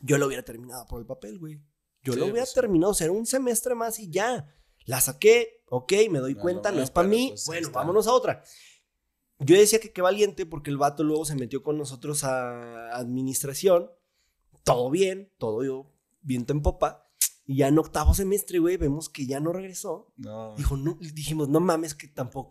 yo 0.00 0.18
lo 0.18 0.26
hubiera 0.26 0.44
terminado 0.44 0.86
por 0.86 1.00
el 1.00 1.06
papel, 1.06 1.38
güey. 1.38 1.60
Yo 2.02 2.12
Sí, 2.12 2.18
lo 2.20 2.26
hubiera 2.26 2.42
pues 2.44 2.54
terminado, 2.54 2.92
o 2.92 2.94
sea, 2.94 3.10
un 3.10 3.26
semestre 3.26 3.74
más 3.74 3.98
y 3.98 4.08
ya. 4.10 4.52
La 4.84 5.00
saqué, 5.00 5.64
ok, 5.68 5.92
me 6.10 6.20
doy 6.20 6.34
No, 6.34 6.40
cuenta, 6.40 6.70
no, 6.70 6.78
no 6.78 6.82
es 6.84 6.90
para 6.90 7.08
mí. 7.08 7.30
pues 7.30 7.46
bueno, 7.46 7.66
está. 7.66 7.78
vámonos 7.80 8.06
a 8.06 8.12
otra. 8.12 8.42
Yo 9.40 9.56
decía 9.56 9.80
que 9.80 9.92
qué 9.92 10.00
valiente 10.00 10.46
porque 10.46 10.70
el 10.70 10.78
vato 10.78 11.02
luego 11.04 11.24
se 11.26 11.34
metió 11.34 11.62
con 11.62 11.76
nosotros 11.76 12.22
a 12.24 12.96
administración. 12.96 13.90
Todo 14.64 14.88
bien, 14.90 15.32
todo 15.38 15.62
yo, 15.64 15.92
viento 16.22 16.52
en 16.52 16.62
popa. 16.62 17.05
Y 17.48 17.58
ya 17.58 17.68
en 17.68 17.78
octavo 17.78 18.12
semestre, 18.12 18.58
güey, 18.58 18.76
vemos 18.76 19.08
que 19.08 19.24
ya 19.26 19.38
no 19.38 19.52
regresó. 19.52 20.12
No. 20.16 20.54
Dijo, 20.56 20.76
no, 20.76 20.98
dijimos, 21.00 21.48
no 21.48 21.60
mames, 21.60 21.94
que 21.94 22.08
tampoco, 22.08 22.50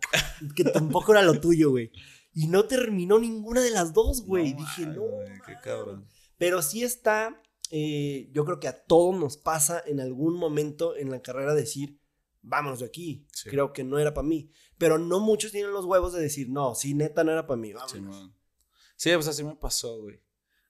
que 0.56 0.64
tampoco 0.64 1.12
era 1.12 1.22
lo 1.22 1.38
tuyo, 1.40 1.70
güey. 1.70 1.92
Y 2.32 2.46
no 2.48 2.64
terminó 2.66 3.18
ninguna 3.18 3.60
de 3.62 3.70
las 3.70 3.92
dos, 3.92 4.24
güey. 4.24 4.54
No 4.54 4.60
Dije, 4.60 4.86
no. 4.86 5.02
güey, 5.02 5.26
Qué 5.44 5.52
mames". 5.52 5.62
cabrón. 5.62 6.08
Pero 6.38 6.62
sí 6.62 6.82
está, 6.82 7.42
eh, 7.70 8.30
yo 8.32 8.44
creo 8.46 8.58
que 8.58 8.68
a 8.68 8.84
todos 8.84 9.18
nos 9.18 9.36
pasa 9.36 9.82
en 9.86 10.00
algún 10.00 10.34
momento 10.34 10.96
en 10.96 11.10
la 11.10 11.20
carrera 11.20 11.54
decir, 11.54 11.98
vámonos 12.42 12.80
de 12.80 12.86
aquí. 12.86 13.26
Sí. 13.32 13.50
Creo 13.50 13.72
que 13.74 13.84
no 13.84 13.98
era 13.98 14.14
para 14.14 14.26
mí. 14.26 14.50
Pero 14.78 14.98
no 14.98 15.20
muchos 15.20 15.52
tienen 15.52 15.72
los 15.72 15.84
huevos 15.84 16.12
de 16.14 16.20
decir, 16.20 16.48
no, 16.48 16.74
sí, 16.74 16.94
neta, 16.94 17.22
no 17.24 17.32
era 17.32 17.46
para 17.46 17.60
mí. 17.60 17.72
Vámonos. 17.72 18.30
Sí, 18.96 19.10
pues 19.14 19.28
así 19.28 19.44
me 19.44 19.56
pasó, 19.56 20.00
güey. 20.00 20.20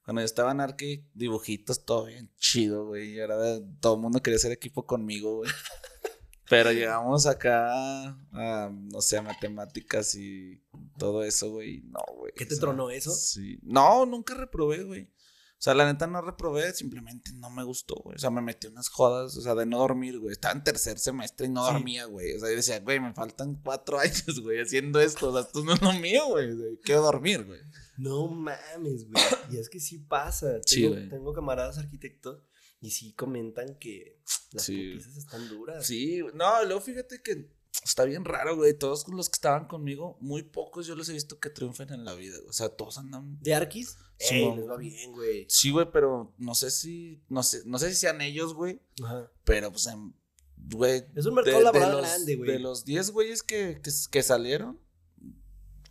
Cuando 0.07 0.23
yo 0.23 0.27
estaba 0.27 0.53
en 0.53 0.61
Arqui, 0.61 1.05
dibujitos, 1.15 1.85
todo 1.85 2.05
bien 2.05 2.31
chido, 2.39 2.87
güey. 2.87 3.11
Y 3.11 3.15
de- 3.17 3.67
todo 3.81 3.97
el 3.97 4.01
mundo 4.01 4.23
quería 4.23 4.37
hacer 4.37 4.53
equipo 4.53 4.87
conmigo, 4.87 5.39
güey. 5.39 5.51
Pero 6.49 6.71
llegamos 6.71 7.27
acá 7.27 8.07
a, 8.33 8.71
no 8.73 9.01
sé, 9.01 9.17
a 9.19 9.23
matemáticas 9.23 10.15
y 10.15 10.63
todo 10.97 11.25
eso, 11.25 11.51
güey. 11.51 11.83
No, 11.83 11.99
güey. 12.17 12.33
¿Qué 12.37 12.47
te 12.47 12.55
o 12.55 12.57
sea, 12.57 12.61
tronó 12.61 12.89
eso? 12.91 13.11
Sí. 13.11 13.59
No, 13.63 14.07
nunca 14.07 14.35
reprobé, 14.35 14.85
güey. 14.85 15.11
O 15.59 15.63
sea, 15.67 15.75
la 15.75 15.91
neta 15.91 16.07
no 16.07 16.21
reprobé, 16.21 16.73
simplemente 16.75 17.33
no 17.33 17.49
me 17.51 17.65
gustó, 17.65 17.95
güey. 18.05 18.17
O 18.17 18.19
sea, 18.19 18.29
me 18.31 18.43
metí 18.43 18.67
unas 18.67 18.89
jodas, 18.91 19.37
o 19.37 19.41
sea, 19.41 19.55
de 19.55 19.65
no 19.65 19.79
dormir, 19.79 20.19
güey. 20.19 20.33
Estaba 20.33 20.53
en 20.55 20.63
tercer 20.63 20.99
semestre 20.99 21.47
y 21.47 21.49
no 21.49 21.67
Sí. 21.67 21.73
dormía, 21.73 22.05
güey. 22.05 22.35
O 22.35 22.41
sea, 22.41 22.51
yo 22.51 22.57
decía, 22.57 22.79
güey, 22.81 23.01
me 23.01 23.15
faltan 23.15 23.55
cuatro 23.65 23.99
años, 24.01 24.41
güey, 24.43 24.61
haciendo 24.61 25.01
esto. 25.01 25.31
O 25.31 25.33
sea, 25.33 25.41
esto 25.43 25.65
no 25.65 25.73
es 25.73 25.81
lo 25.81 25.93
mío, 25.95 26.27
güey. 26.29 26.51
O 26.53 26.57
sea, 26.57 26.67
Quiero 26.83 27.03
dormir, 27.03 27.45
güey. 27.45 27.61
No 27.97 28.29
mames, 28.29 29.09
güey. 29.11 29.25
Y 29.51 29.57
es 29.57 29.71
que 29.71 29.81
sí 29.81 29.99
pasa. 29.99 30.59
Sí, 30.67 30.83
Tengo, 30.83 30.95
güey. 30.95 31.09
tengo 31.09 31.33
camaradas 31.33 31.79
arquitectos 31.79 32.43
y 32.81 32.91
sí 32.91 33.15
comentan 33.15 33.79
que 33.79 34.21
las 34.53 34.63
Sí. 34.63 34.99
están 35.17 35.49
duras. 35.49 35.87
Sí, 35.87 36.21
no, 36.35 36.63
luego 36.65 36.83
fíjate 36.83 37.23
que 37.23 37.56
está 37.89 38.05
bien 38.05 38.25
raro, 38.25 38.57
güey. 38.57 38.77
Todos 38.77 39.07
los 39.09 39.29
que 39.29 39.35
estaban 39.37 39.67
conmigo, 39.67 40.17
muy 40.21 40.43
pocos 40.43 40.87
yo 40.87 40.95
los 40.95 41.09
he 41.09 41.13
visto 41.13 41.39
que 41.39 41.51
triunfen 41.51 41.93
en 41.93 42.05
la 42.05 42.15
vida, 42.15 42.37
güey. 42.37 42.49
O 42.49 42.53
sea, 42.53 42.69
todos 42.69 42.99
andan. 42.99 43.39
¿De 43.41 43.55
Arquis? 43.55 43.97
Sí, 44.19 44.37
Ey, 44.37 44.45
mo- 44.47 44.57
les 44.57 44.69
va 44.69 44.77
bien, 44.77 45.13
güey. 45.13 45.47
Sí, 45.49 45.71
güey, 45.71 45.91
pero 45.93 46.35
no 46.39 46.55
sé 46.55 46.71
si, 46.71 47.23
no 47.29 47.43
sé, 47.43 47.63
no 47.67 47.79
sé 47.79 47.91
si 47.91 47.97
sean 47.97 48.21
ellos, 48.21 48.55
güey. 48.55 48.81
Ajá. 49.03 49.31
Pero 49.45 49.71
pues, 49.71 49.87
em, 49.87 50.13
güey. 50.57 51.05
Es 51.15 51.27
un 51.27 51.35
mercado 51.35 51.61
laboral 51.61 51.93
los, 51.93 52.01
grande, 52.03 52.37
güey. 52.37 52.51
De 52.51 52.59
los 52.59 52.85
10 52.85 53.11
güeyes 53.11 53.43
que, 53.43 53.81
que, 53.83 53.91
que 54.11 54.23
salieron, 54.23 54.81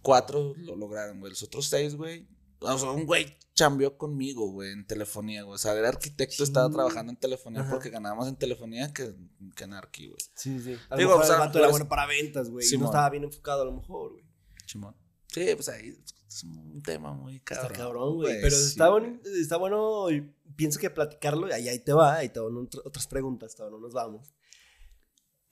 cuatro 0.02 0.54
lo 0.58 0.76
lograron, 0.76 1.20
güey. 1.20 1.32
Los 1.32 1.43
otros 1.43 1.68
seis, 1.68 1.96
güey. 1.96 2.28
O 2.60 2.78
sea, 2.78 2.91
un 2.91 3.06
güey 3.06 3.38
chambeó 3.53 3.97
conmigo, 3.97 4.49
güey, 4.51 4.72
en 4.72 4.86
telefonía, 4.86 5.43
güey. 5.43 5.56
O 5.56 5.58
sea, 5.58 5.74
era 5.74 5.88
arquitecto, 5.89 6.43
estaba 6.43 6.68
Sí. 6.68 6.74
trabajando 6.74 7.12
en 7.12 7.18
telefonía 7.18 7.62
Ajá. 7.62 7.72
porque 7.72 7.89
ganaba 7.89 8.16
más 8.16 8.28
en 8.28 8.36
telefonía 8.36 8.91
que, 8.93 9.16
que 9.56 9.64
en 9.64 9.74
Arqui, 9.74 10.08
güey. 10.08 10.18
Sí, 10.36 10.60
sí. 10.60 10.76
A 10.89 10.95
lo 10.95 10.97
Digo, 10.97 11.10
mejor 11.12 11.24
o 11.24 11.28
sea, 11.28 11.36
el 11.36 11.39
vato 11.41 11.60
era 11.60 11.70
bueno 11.70 11.88
para 11.88 12.06
ventas, 12.06 12.49
güey. 12.49 12.66
y 12.70 12.78
no 12.78 12.86
estaba 12.86 13.10
bien 13.10 13.24
enfocado 13.24 13.62
a 13.62 13.66
lo 13.66 13.72
mejor, 13.74 14.12
güey. 14.14 14.26
Chimón. 14.66 14.95
Sí, 15.28 15.45
pues 15.56 15.70
ahí 15.70 15.97
es 16.28 16.43
un 16.43 16.82
tema 16.82 17.14
muy 17.14 17.39
cabrón. 17.39 17.66
Está 17.72 17.78
cabrón, 17.78 18.16
güey. 18.16 18.41
Pero 18.41 18.56
sí, 18.56 18.64
está, 18.68 18.89
bueno, 18.89 19.20
está 19.24 19.58
bueno, 19.58 20.12
y 20.12 20.22
pienso 20.56 20.80
que 20.80 20.89
platicarlo, 20.89 21.47
ahí, 21.53 21.70
ahí 21.70 21.80
te 21.80 21.93
va, 21.93 22.16
ahí 22.16 22.30
te 22.30 22.39
van 22.39 22.58
otras 22.58 23.08
preguntas, 23.08 23.56
todavía 23.56 23.78
no 23.78 23.82
nos 23.84 23.93
vamos. 23.93 24.34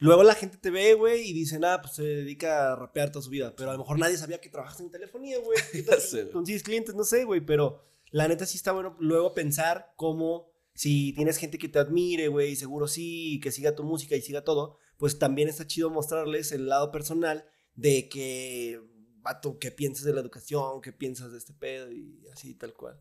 Luego 0.03 0.23
la 0.23 0.35
gente 0.35 0.57
te 0.57 0.69
ve, 0.69 0.95
güey, 0.95 1.29
y 1.29 1.31
dice, 1.31 1.59
nada, 1.59 1.81
pues 1.81 1.93
se 1.95 2.03
dedica 2.03 2.73
a 2.73 2.75
rapear 2.75 3.09
toda 3.09 3.23
su 3.23 3.29
vida. 3.29 3.55
Pero 3.55 3.69
a 3.69 3.73
lo 3.73 3.79
mejor 3.79 3.97
nadie 3.97 4.17
sabía 4.17 4.41
que 4.41 4.49
trabajas 4.49 4.81
en 4.81 4.91
telefonía, 4.91 5.39
güey. 5.39 5.57
¿Qué 5.71 5.81
tal 5.81 6.01
Sí, 6.01 6.19
güey. 6.19 6.31
consigues 6.31 6.61
clientes? 6.61 6.93
No 6.93 7.05
sé, 7.05 7.23
güey, 7.23 7.39
pero 7.39 7.79
la 8.11 8.27
neta 8.27 8.45
sí 8.45 8.57
está 8.57 8.73
bueno 8.73 8.97
luego 8.99 9.33
pensar 9.33 9.93
cómo, 9.95 10.51
si 10.73 11.13
tienes 11.13 11.37
gente 11.37 11.57
que 11.57 11.69
te 11.69 11.79
admire, 11.79 12.27
güey, 12.27 12.57
seguro 12.57 12.89
sí, 12.89 13.39
que 13.41 13.53
siga 13.53 13.75
tu 13.75 13.85
música 13.85 14.17
y 14.17 14.21
siga 14.21 14.43
todo, 14.43 14.77
pues 14.97 15.19
también 15.19 15.47
está 15.47 15.67
chido 15.67 15.89
mostrarles 15.89 16.51
el 16.51 16.67
lado 16.67 16.91
personal 16.91 17.45
de 17.75 18.09
que, 18.09 18.81
vato, 19.21 19.57
qué 19.57 19.71
piensas 19.71 20.03
de 20.03 20.11
la 20.13 20.19
educación, 20.19 20.81
qué 20.81 20.91
piensas 20.91 21.31
de 21.31 21.37
este 21.37 21.53
pedo 21.53 21.89
y 21.93 22.27
así, 22.33 22.55
tal 22.55 22.73
cual. 22.73 22.99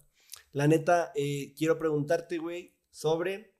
La 0.52 0.68
neta, 0.68 1.10
eh, 1.16 1.52
quiero 1.58 1.80
preguntarte, 1.80 2.38
güey, 2.38 2.76
sobre 2.92 3.56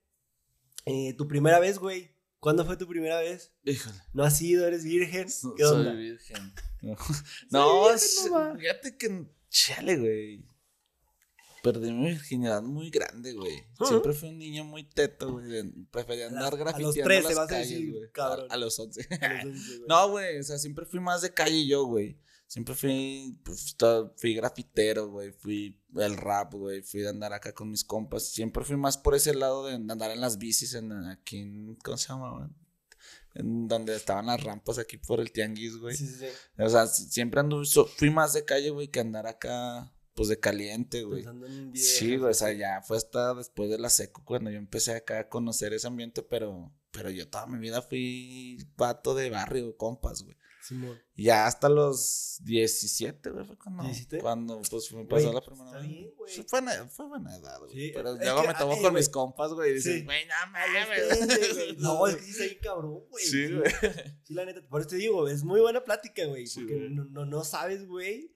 eh, 0.85 1.13
tu 1.17 1.27
primera 1.27 1.59
vez, 1.59 1.77
güey. 1.77 2.12
¿Cuándo 2.43 2.65
fue 2.65 2.75
tu 2.75 2.85
primera 2.85 3.21
vez? 3.21 3.53
Híjole. 3.63 3.95
¿No 4.11 4.23
has 4.25 4.37
sido? 4.37 4.67
¿Eres 4.67 4.83
virgen? 4.83 5.27
¿Qué 5.55 5.63
onda? 5.63 5.91
Soy 5.91 5.97
virgen. 5.97 6.53
No, 7.49 7.87
virgen, 7.89 8.59
fíjate 8.59 8.97
que. 8.97 9.25
Chale, 9.49 9.95
güey. 9.97 10.45
Perdí 11.63 11.93
mi 11.93 12.09
virginidad 12.09 12.61
muy 12.61 12.89
grande, 12.89 13.31
güey. 13.31 13.63
Siempre 13.87 14.11
fui 14.11 14.27
un 14.27 14.37
niño 14.37 14.65
muy 14.65 14.83
teto, 14.83 15.31
güey. 15.31 15.63
Prefería 15.89 16.27
andar 16.27 16.41
la- 16.41 16.47
a 16.49 16.51
los 16.51 16.59
grafiteando 16.59 17.03
13 17.05 17.23
las 17.29 17.35
vas 17.37 17.45
a 17.45 17.47
calles, 17.47 17.69
decir, 17.69 17.91
güey. 17.93 18.09
A, 18.17 18.53
a 18.53 18.57
los 18.57 18.77
11. 18.77 19.07
A 19.21 19.43
los 19.45 19.45
once, 19.55 19.67
güey. 19.77 19.87
no, 19.87 20.09
güey. 20.09 20.39
O 20.39 20.43
sea, 20.43 20.57
siempre 20.57 20.85
fui 20.85 20.99
más 20.99 21.21
de 21.21 21.33
calle 21.33 21.65
yo, 21.65 21.85
güey. 21.85 22.19
Siempre 22.47 22.75
fui, 22.75 23.35
pues, 23.43 23.75
todo- 23.75 24.13
fui 24.17 24.35
grafitero, 24.35 25.07
güey. 25.09 25.31
Fui 25.31 25.79
el 25.95 26.17
rap, 26.17 26.53
güey. 26.53 26.81
Fui 26.83 27.01
de 27.01 27.09
andar 27.09 27.33
acá 27.33 27.51
con 27.53 27.69
mis 27.71 27.83
compas. 27.83 28.27
Siempre 28.29 28.63
fui 28.63 28.77
más 28.77 28.97
por 28.97 29.15
ese 29.15 29.33
lado 29.33 29.65
de 29.65 29.73
andar 29.73 30.11
en 30.11 30.21
las 30.21 30.37
bicis, 30.37 30.73
en, 30.75 30.91
aquí 30.91 31.39
en, 31.39 31.75
¿cómo 31.83 31.97
se 31.97 32.09
llama, 32.09 32.31
güey? 32.37 32.49
En 33.35 33.67
donde 33.67 33.95
estaban 33.95 34.27
las 34.27 34.43
rampas 34.43 34.77
aquí 34.77 34.97
por 34.97 35.19
el 35.19 35.31
tianguis, 35.31 35.77
güey. 35.77 35.95
Sí, 35.97 36.05
sí, 36.05 36.13
sí. 36.19 36.25
O 36.59 36.69
sea, 36.69 36.85
si- 36.85 37.05
siempre 37.09 37.39
anduve, 37.39 37.65
so- 37.65 37.87
fui 37.87 38.11
más 38.11 38.33
de 38.33 38.45
calle, 38.45 38.69
güey, 38.69 38.89
que 38.89 38.99
andar 38.99 39.25
acá, 39.25 39.91
pues 40.13 40.29
de 40.29 40.39
caliente, 40.39 41.01
güey. 41.01 41.23
Sí, 41.79 42.17
güey, 42.17 42.29
o 42.29 42.33
sea, 42.35 42.53
ya 42.53 42.83
fue 42.83 42.97
hasta 42.97 43.33
después 43.33 43.71
de 43.71 43.79
la 43.79 43.89
seco 43.89 44.21
cuando 44.23 44.51
yo 44.51 44.57
empecé 44.57 44.93
acá 44.93 45.21
a 45.21 45.29
conocer 45.29 45.73
ese 45.73 45.87
ambiente, 45.87 46.21
pero, 46.21 46.71
pero 46.91 47.09
yo 47.09 47.27
toda 47.27 47.47
mi 47.47 47.57
vida 47.57 47.81
fui 47.81 48.59
vato 48.77 49.15
de 49.15 49.31
barrio, 49.31 49.75
compas, 49.75 50.21
güey. 50.21 50.37
Simón. 50.65 50.97
Ya 51.15 51.45
hasta 51.45 51.67
los 51.67 52.37
17, 52.43 53.29
güey, 53.31 53.45
fue 53.45 53.57
cuando, 53.57 53.83
¿17? 53.83 54.21
cuando 54.21 54.61
pues 54.69 54.91
me 54.93 55.05
pasó 55.05 55.33
la 55.33 55.41
primera 55.41 55.71
vez. 55.71 55.87
bien. 55.87 56.11
Sí, 56.27 56.45
fue, 56.47 56.61
buena- 56.61 56.87
fue 56.87 57.07
buena 57.07 57.35
edad, 57.35 57.59
güey. 57.59 57.71
Sí, 57.71 57.91
pero 57.93 58.15
luego 58.15 58.41
que, 58.43 58.47
me 58.47 58.53
tomo 58.53 58.73
ay, 58.73 58.81
con 58.81 58.93
mis 58.93 59.09
compas, 59.09 59.51
güey, 59.53 59.71
y 59.71 59.73
dices, 59.75 59.95
Sí. 59.99 60.05
güey, 60.05 60.25
no 60.25 60.33
A 60.33 60.67
los 60.67 60.87
mames. 60.87 61.27
20, 61.27 61.53
güey. 61.53 61.75
No, 61.79 62.07
es 62.07 62.15
que 62.15 62.23
sí 62.23 62.43
bien 62.45 62.57
cabrón, 62.61 63.03
güey. 63.09 63.25
Sí, 63.25 63.53
güey. 63.53 63.71
Sí, 64.23 64.33
la 64.33 64.45
neta, 64.45 64.61
por 64.69 64.81
eso 64.81 64.89
te 64.91 64.95
digo, 64.95 65.27
es 65.27 65.43
muy 65.43 65.59
buena 65.59 65.83
plática, 65.83 66.25
güey. 66.25 66.47
Sí, 66.47 66.61
porque 66.61 66.87
no, 66.89 67.03
no, 67.05 67.25
no 67.25 67.43
sabes, 67.43 67.85
güey. 67.85 68.33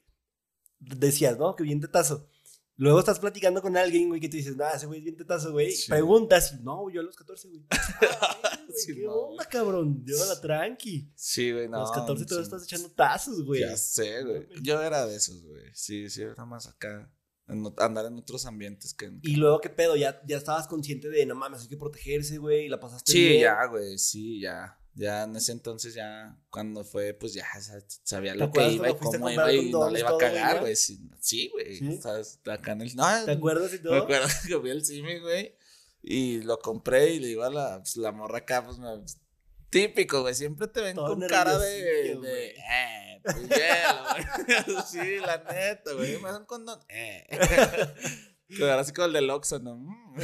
Decías, 0.80 1.38
¿no? 1.38 1.55
Que 1.55 1.63
bien 1.63 1.80
tetazo. 1.82 2.30
Luego 2.75 2.99
estás 2.99 3.19
platicando 3.19 3.59
con 3.63 3.75
alguien, 3.75 4.09
güey, 4.09 4.21
que 4.21 4.30
te 4.30 4.38
dices, 4.38 4.55
nah, 4.55 4.69
ese 4.69 4.86
güey 4.86 4.99
es 4.99 5.03
bien 5.05 5.17
tetazo, 5.17 5.51
güey. 5.51 5.71
Sí. 5.71 5.89
Preguntas 5.89 6.53
y, 6.53 6.63
no, 6.63 6.88
yo 6.91 7.01
a 7.01 7.03
los 7.03 7.15
14, 7.15 7.47
güey. 7.47 7.65
Ah, 8.21 8.38
Sí, 8.76 8.95
¿Qué 8.95 9.03
no, 9.03 9.13
onda, 9.13 9.45
cabrón? 9.45 10.03
Llévala 10.05 10.39
tranqui. 10.41 11.11
Sí, 11.15 11.51
güey, 11.51 11.68
no. 11.68 11.78
a 11.78 11.80
los 11.82 11.91
14 11.91 12.24
sí. 12.24 12.28
todavía 12.28 12.43
estás 12.45 12.63
echando 12.63 12.89
tazos, 12.91 13.43
güey. 13.43 13.61
Ya 13.61 13.76
sé, 13.78 14.24
güey. 14.24 14.47
Yo 14.61 14.82
era 14.82 15.05
de 15.05 15.15
esos, 15.15 15.43
güey. 15.43 15.63
Sí, 15.74 16.09
sí, 16.09 16.22
era 16.22 16.45
más 16.45 16.68
acá. 16.68 17.11
andar 17.78 18.05
en 18.05 18.18
otros 18.18 18.45
ambientes 18.45 18.93
que. 18.93 19.11
Y 19.22 19.36
luego, 19.38 19.59
¿qué 19.61 19.70
pedo? 19.70 19.95
Ya, 19.95 20.22
ya 20.28 20.38
estabas 20.38 20.68
consciente 20.68 21.09
de, 21.09 21.26
no 21.26 21.36
mames, 21.36 21.61
hay 21.61 21.68
que 21.70 21.78
protegerse, 21.78 22.38
güey, 22.38 22.65
y 22.65 22.70
la 22.70 22.80
pasaste 22.80 23.11
Sí, 23.11 23.20
bien. 23.30 23.41
ya, 23.41 23.65
güey, 23.65 23.97
sí, 23.97 24.41
ya. 24.41 24.78
Ya 24.99 25.24
en 25.26 25.36
ese 25.36 25.51
entonces, 25.51 25.93
ya 25.93 26.36
cuando 26.49 26.84
fue, 26.84 27.13
pues 27.13 27.32
ya 27.36 27.45
sa- 27.61 27.80
sabía 28.03 28.34
¿Te 28.34 28.39
lo 28.39 28.51
que 28.51 28.68
iba 28.72 28.89
y 28.89 28.95
cómo 28.95 29.30
iba 29.30 29.53
y 29.53 29.70
no 29.70 29.91
le 29.91 29.99
iba 29.99 30.09
a 30.09 30.18
cagar, 30.18 30.59
güey. 30.61 30.76
Sí, 30.76 31.07
sí, 31.20 31.49
güey. 31.53 31.78
¿Sí? 31.78 31.99
Acá 32.49 32.72
en 32.72 32.82
el. 32.82 32.95
No, 32.95 33.05
¿Te 33.24 33.32
acuerdas 33.34 33.72
y 33.76 33.80
todo? 33.80 33.93
Me 33.93 33.99
acuerdo 33.99 34.28
que 34.47 34.59
fui 34.59 34.72
al 34.72 34.84
cine, 34.84 35.20
güey. 35.20 35.55
Y 36.10 36.41
lo 36.41 36.58
compré 36.60 37.10
y 37.10 37.20
le 37.20 37.28
iba 37.30 37.47
a 37.47 37.49
la, 37.49 37.78
pues, 37.80 37.97
la 37.97 38.14
morra 38.14 38.38
acá, 38.38 38.64
pues 38.64 38.78
me. 38.80 38.88
Típico, 39.70 40.22
güey. 40.22 40.34
Siempre 40.34 40.68
te 40.70 40.80
ven 40.80 40.95
Todo 40.95 41.08
con 41.08 41.28
cara 41.28 41.60
de. 41.60 42.12
eh, 42.12 42.16
pues 43.22 43.36
hielo, 43.49 44.03
güey. 44.70 44.86
sí, 44.88 45.18
la 45.20 45.43
neta, 45.43 45.91
güey. 45.93 46.18
Me 46.22 46.32
dan 46.32 46.45
condón. 46.45 46.80
Eh. 46.88 47.28
Quedar 48.47 48.80
así 48.80 48.93
como 48.93 49.08
el 49.08 49.14
del 49.14 49.30
Oxxo, 49.30 49.60
¿no? 49.60 49.78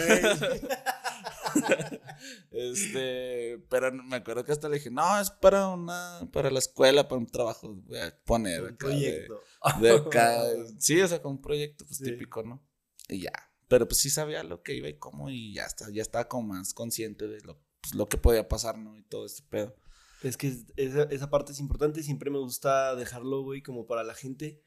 Este, 2.51 3.59
pero 3.69 3.91
me 3.91 4.15
acuerdo 4.17 4.43
que 4.45 4.51
hasta 4.51 4.69
le 4.69 4.75
dije, 4.77 4.89
no, 4.89 5.19
es 5.19 5.29
para 5.29 5.67
una, 5.67 6.21
para 6.31 6.49
la 6.49 6.59
escuela, 6.59 7.07
para 7.07 7.19
un 7.19 7.27
trabajo, 7.27 7.73
voy 7.75 7.99
a 7.99 8.15
poner 8.25 8.61
Un 8.61 8.67
acá 8.69 8.87
de- 8.87 8.93
proyecto. 8.93 9.39
de 9.81 9.91
acá. 9.91 10.41
Sí, 10.79 11.01
o 11.01 11.07
sea, 11.07 11.21
con 11.21 11.33
un 11.33 11.41
proyecto 11.41 11.85
pues 11.85 11.97
Sí. 11.97 12.05
típico, 12.05 12.43
¿no? 12.43 12.63
Y 13.09 13.21
ya. 13.23 13.31
Pero 13.73 13.87
pues 13.87 13.97
sí 14.01 14.11
sabía 14.11 14.43
lo 14.43 14.61
que 14.61 14.75
iba 14.75 14.87
y 14.87 14.99
cómo 14.99 15.31
y 15.31 15.51
ya 15.55 15.63
está, 15.63 15.89
ya 15.91 16.03
estaba 16.03 16.27
como 16.27 16.49
más 16.49 16.75
consciente 16.75 17.27
de 17.27 17.41
lo, 17.41 17.59
pues, 17.81 17.95
lo 17.95 18.07
que 18.07 18.19
podía 18.19 18.47
pasar, 18.47 18.77
¿no? 18.77 18.95
Y 18.99 19.01
todo 19.01 19.25
este 19.25 19.41
pedo. 19.49 19.75
Es 20.21 20.37
que 20.37 20.49
es- 20.49 20.65
esa, 20.75 21.03
esa 21.05 21.31
parte 21.31 21.53
es 21.53 21.59
importante 21.59 21.99
y 21.99 22.03
siempre 22.03 22.29
me 22.29 22.37
gusta 22.37 22.95
dejarlo, 22.95 23.41
güey, 23.41 23.63
como 23.63 23.87
para 23.87 24.03
la 24.03 24.13
gente. 24.13 24.63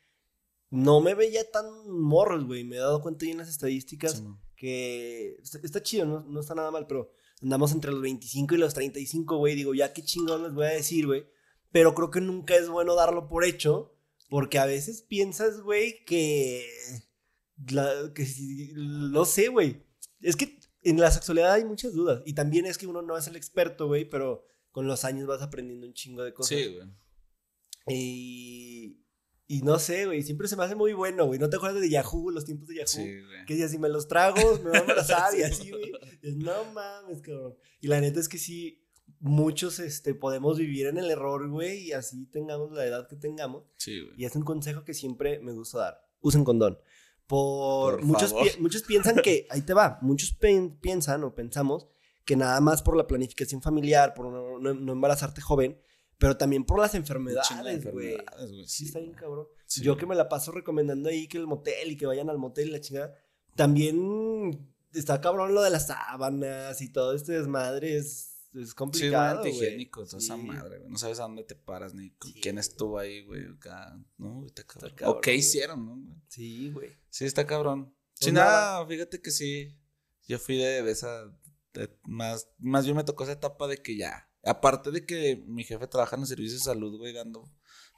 No 0.71 1.01
me 1.01 1.15
veía 1.15 1.49
tan 1.53 1.67
morros, 1.89 2.47
güey. 2.47 2.65
Me 2.65 2.75
he 2.75 2.79
dado 2.81 3.01
cuenta 3.01 3.25
ahí 3.27 3.31
en 3.31 3.39
las 3.39 3.49
estadísticas 3.49 4.15
Sí, 4.17 4.23
¿no? 4.23 4.43
que 4.57 5.37
está, 5.41 5.61
está 5.63 5.81
chido, 5.85 6.05
no, 6.05 6.25
no 6.25 6.41
está 6.41 6.57
nada 6.57 6.73
mal, 6.73 6.89
pero 6.89 7.13
andamos 7.41 7.71
entre 7.71 7.93
los 7.93 8.03
25 8.03 8.57
y 8.57 8.59
los 8.59 8.75
35, 8.75 9.37
güey. 9.37 9.55
Digo, 9.55 9.73
ya 9.73 9.93
qué 9.93 10.03
chingón 10.03 10.43
les 10.43 10.53
voy 10.53 10.67
a 10.67 10.71
decir, 10.71 11.07
güey. 11.07 11.27
Pero 11.71 11.95
creo 11.95 12.11
que 12.11 12.21
nunca 12.21 12.57
es 12.57 12.69
bueno 12.69 12.97
darlo 12.97 13.29
por 13.29 13.45
hecho, 13.45 13.95
porque 14.29 14.59
a 14.59 14.67
veces 14.67 15.03
piensas, 15.03 15.61
güey, 15.61 16.05
que... 16.05 16.67
la- 17.71 18.13
que 18.15 18.27
no 18.75 19.25
sé, 19.25 19.49
güey. 19.49 19.83
Es 20.21 20.37
que 20.37 20.59
en 20.83 20.99
la 21.01 21.11
sexualidad 21.11 21.53
hay 21.53 21.65
muchas 21.65 21.93
dudas. 21.93 22.23
Y 22.27 22.35
también 22.35 22.67
es 22.67 22.79
que 22.79 22.87
uno 22.87 23.03
no 23.03 23.17
es 23.17 23.27
el 23.27 23.37
experto, 23.37 23.87
güey, 23.87 24.09
pero 24.09 24.45
con 24.71 24.87
los 24.87 25.05
años 25.05 25.27
vas 25.27 25.43
aprendiendo 25.43 25.87
un 25.87 25.95
chingo 25.95 26.23
de 26.23 26.33
cosas. 26.35 26.59
Sí, 26.59 26.67
güey. 26.75 26.89
Y, 27.89 28.99
y 29.47 29.63
no 29.63 29.79
sé, 29.79 30.07
güey, 30.07 30.23
siempre 30.23 30.49
se 30.49 30.57
me 30.57 30.65
hace 30.65 30.75
muy 30.75 30.93
bueno, 30.93 31.27
güey. 31.27 31.39
¿No 31.39 31.49
te 31.49 31.57
acuerdas 31.57 31.81
de 31.81 31.89
Yahoo, 31.91 32.31
los 32.31 32.45
tiempos 32.45 32.69
de 32.69 32.77
Yahoo? 32.77 32.87
Sí, 32.89 33.03
güey. 33.23 33.45
Que 33.47 33.55
decía, 33.55 33.69
si 33.69 33.79
me 33.79 33.89
los 33.89 34.09
trago, 34.09 34.59
me 34.65 34.71
van 34.71 34.77
a 34.77 34.81
embarazar 34.81 35.35
y 35.39 35.43
así, 35.43 35.71
güey. 35.71 35.93
No 36.37 36.65
mames, 36.73 37.21
cabrón. 37.23 37.57
Y 37.81 37.87
la 37.89 38.01
neta 38.01 38.19
es 38.21 38.29
que 38.29 38.39
sí, 38.39 38.83
muchos 39.21 39.79
este, 39.79 40.15
podemos 40.15 40.59
vivir 40.59 40.87
en 40.87 40.99
el 40.99 41.11
error, 41.11 41.49
güey, 41.49 41.85
y 41.85 41.93
así 41.93 42.27
tengamos 42.27 42.73
la 42.73 42.85
edad 42.85 43.09
que 43.09 43.17
tengamos. 43.17 43.65
Sí, 43.77 44.01
güey. 44.01 44.15
Y 44.21 44.25
es 44.25 44.35
un 44.35 44.43
consejo 44.43 44.85
que 44.85 44.95
siempre 44.95 45.39
me 45.41 45.53
gusta 45.53 45.79
dar. 45.79 46.07
Usen 46.21 46.45
condón. 46.45 46.79
Por, 47.27 47.97
Por 47.97 48.05
muchos, 48.05 48.33
pi- 48.33 48.61
muchos 48.61 48.83
piensan 48.83 49.16
que, 49.16 49.47
ahí 49.51 49.62
te 49.62 49.74
va, 49.74 49.99
muchos 50.01 50.37
piensan 50.81 51.24
o 51.24 51.35
pensamos 51.35 51.87
que 52.24 52.37
nada 52.37 52.61
más 52.61 52.83
por 52.83 52.97
la 52.97 53.07
planificación 53.07 53.61
familiar, 53.62 54.14
por 54.14 54.27
no, 54.27 54.59
no- 54.59 54.74
no 54.74 54.93
embarazarte 54.93 55.41
joven, 55.41 55.79
pero 56.18 56.37
también 56.37 56.64
por 56.64 56.79
las 56.81 56.95
enfermedades, 56.95 57.85
güey. 57.93 58.16
Sí, 58.66 58.87
está 58.87 59.01
bien 59.01 59.12
cabrón. 59.14 59.47
Sí, 59.66 59.83
Yo 59.83 59.97
que 59.97 60.07
me 60.07 60.14
la 60.14 60.29
paso 60.29 60.53
recomendando 60.53 61.09
ahí 61.09 61.27
que 61.29 61.37
el 61.39 61.47
motel 61.47 61.91
y 61.93 61.97
que 61.97 62.07
vayan 62.07 62.31
al 62.31 62.39
motel 62.39 62.68
y 62.68 62.70
la 62.72 62.81
chingada. 62.81 63.14
También 63.55 64.68
está 64.93 65.20
cabrón 65.20 65.53
lo 65.55 65.62
de 65.62 65.70
las 65.70 65.87
sábanas 65.89 66.81
y 66.81 66.93
todo 66.93 67.12
este 67.14 67.33
desmadre. 67.33 67.97
Es, 67.97 68.36
es 68.63 68.71
Sí, 68.71 68.75
complicado. 68.75 69.41
güey. 69.41 69.51
antihigiénico, 69.53 70.05
toda 70.05 70.19
esa 70.19 70.37
Sí. 70.37 70.43
madre, 70.43 70.79
güey. 70.79 70.91
No 70.91 70.99
sabes 70.99 71.19
a 71.21 71.23
dónde 71.23 71.45
te 71.45 71.55
paras 71.55 71.95
ni 71.95 72.11
con 72.11 72.33
Sí, 72.33 72.41
quién 72.41 72.59
estuvo 72.59 72.99
ahí, 72.99 73.23
güey. 73.25 73.45
Acá, 73.47 73.99
no, 74.19 74.45
está 74.47 74.65
cabrón. 74.65 74.93
cabrón, 74.97 75.19
o 75.19 75.21
qué 75.21 75.31
güey. 75.33 75.39
hicieron, 75.41 75.87
¿no? 75.87 75.97
güey? 75.97 76.19
Sí, 76.29 76.71
güey. 76.73 76.91
Sí, 77.11 77.25
está 77.25 77.47
cabrón. 77.47 77.87
Pues 77.87 78.27
Sí, 78.27 78.33
nada. 78.33 78.51
nada, 78.75 78.87
fíjate 78.87 79.21
que 79.21 79.31
sí. 79.31 79.77
Yo 80.27 80.39
fui 80.39 80.57
de, 80.59 80.91
esa. 80.91 81.27
de- 81.75 81.97
más, 82.05 82.49
más 82.59 82.85
bien 82.85 82.97
me 82.97 83.05
tocó 83.05 83.25
esa 83.25 83.33
etapa 83.35 83.67
de 83.69 83.77
que 83.83 83.97
ya. 83.97 84.29
Aparte 84.43 84.91
de 84.91 85.05
que 85.05 85.45
mi 85.47 85.63
jefe 85.65 85.87
trabaja 85.89 86.17
en 86.17 86.21
los 86.21 86.29
servicios 86.29 86.61
de 86.61 86.65
salud, 86.65 86.97
güey, 86.97 87.13
dando. 87.13 87.53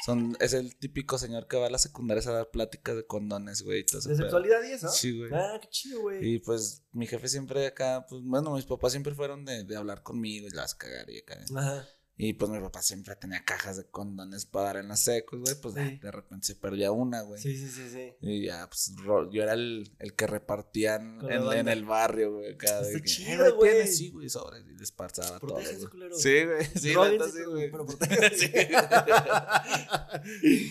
Son, 0.05 0.37
es 0.41 0.53
el 0.53 0.77
típico 0.77 1.19
señor 1.19 1.49
que 1.49 1.57
va 1.57 1.67
a 1.67 1.71
las 1.71 1.83
secundarias 1.83 2.27
a 2.29 2.33
dar 2.33 2.51
pláticas 2.51 2.97
de 2.97 3.07
condones, 3.07 3.63
güey. 3.63 3.81
y 3.81 3.85
todo 3.85 3.99
ese 3.99 4.11
¿De 4.11 4.17
sexualidad 4.17 4.63
y 4.63 4.73
eso? 4.73 4.89
Sí, 4.89 5.19
güey. 5.19 5.31
Ah, 5.35 5.59
qué 5.61 5.69
chido, 5.69 6.01
güey. 6.03 6.35
Y 6.35 6.39
pues 6.39 6.85
mi 6.93 7.07
jefe 7.07 7.29
siempre 7.29 7.67
acá, 7.67 8.07
pues 8.09 8.23
bueno, 8.23 8.55
mis 8.55 8.65
papás 8.65 8.93
siempre 8.93 9.15
fueron 9.15 9.45
de, 9.45 9.65
de 9.65 9.77
hablar 9.77 10.03
conmigo 10.03 10.47
y 10.47 10.51
las 10.51 10.75
cagar 10.75 11.11
y 11.11 11.19
acá. 11.19 11.39
Ajá. 11.57 11.87
Y 12.21 12.33
pues 12.33 12.51
mi 12.51 12.59
papá 12.59 12.83
siempre 12.83 13.15
tenía 13.15 13.45
cajas 13.45 13.77
de 13.77 13.85
condones 13.89 14.45
para 14.45 14.67
dar 14.67 14.77
en 14.79 14.89
las 14.89 14.99
secos, 15.05 15.39
güey. 15.41 15.55
Pues 15.63 15.75
Sí. 15.77 15.99
de 16.03 16.11
repente 16.11 16.49
se 16.49 16.57
perdía 16.57 16.91
una, 16.91 17.23
güey. 17.23 17.41
Sí, 17.41 17.57
sí, 17.57 17.69
sí, 17.69 17.89
sí. 17.91 18.13
Y 18.21 18.47
ya, 18.47 18.67
pues 18.67 18.93
yo 19.31 19.43
era 19.45 19.53
el, 19.53 19.95
el 20.01 20.15
que 20.17 20.27
repartían 20.27 21.21
en, 21.31 21.53
en 21.53 21.69
el 21.69 21.85
barrio, 21.85 22.33
güey. 22.33 22.47
De 22.47 22.51
Está 22.55 22.83
que, 22.91 23.03
chido, 23.05 23.31
"Eh, 23.31 23.37
güey, 23.37 23.53
güey. 23.53 23.71
tienes", 23.73 23.97
Sí, 23.97 24.11
güey, 24.11 24.29
sobres. 24.29 24.65
Y 24.69 24.75
les 24.77 24.91
pasaba 24.91 25.39
todo. 25.39 25.61
Culero. 25.91 26.17
Sí, 26.17 26.45
güey. 26.45 26.65
Sí, 26.75 26.89
neta, 26.97 27.29
sí, 27.31 27.45
güey. 27.47 27.71
pero 27.71 27.87
protéjanse. 27.87 28.69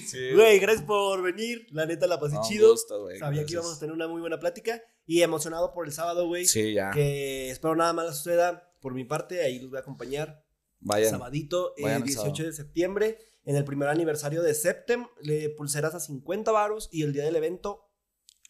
Sí, 0.08 0.32
Güey, 0.34 0.60
gracias 0.60 0.86
por 0.86 1.22
venir. 1.22 1.68
La 1.72 1.86
neta 1.86 2.08
la 2.08 2.20
pasé 2.20 2.36
No, 2.36 2.42
chido. 2.48 2.72
gusto, 2.72 3.04
güey, 3.04 3.20
Sabía 3.20 3.40
que 3.40 3.44
gracias. 3.44 3.52
íbamos 3.54 3.78
a 3.78 3.80
tener 3.80 3.94
una 3.94 4.08
muy 4.08 4.22
buena 4.22 4.40
plática. 4.40 4.82
Y 5.06 5.22
emocionado 5.22 5.72
por 5.74 5.86
el 5.86 5.94
sábado, 5.94 6.28
güey. 6.28 6.46
Sí, 6.46 6.74
ya. 6.74 6.92
Que 6.92 7.50
espero 7.52 7.76
nada 7.76 7.94
más 7.94 8.18
suceda. 8.18 8.70
Por 8.82 8.94
mi 8.94 9.06
parte, 9.06 9.42
ahí 9.42 9.60
los 9.60 9.70
voy 9.70 9.78
a 9.78 9.82
acompañar. 9.82 10.44
Vayan. 10.80 11.12
Sabadito, 11.12 11.74
eh, 11.78 11.84
vayan 11.84 12.02
el 12.02 12.08
18 12.08 12.26
sábado. 12.28 12.44
de 12.46 12.54
septiembre, 12.54 13.18
en 13.46 13.56
el 13.56 13.64
primer 13.64 13.90
aniversario 13.90 14.44
de 14.44 14.54
Septem, 14.54 15.08
le 15.22 15.50
pulseras 15.50 15.96
a 15.96 16.00
50 16.00 16.52
varos 16.52 16.90
y 16.92 17.04
el 17.04 17.14
día 17.14 17.24
del 17.24 17.36
evento 17.36 17.90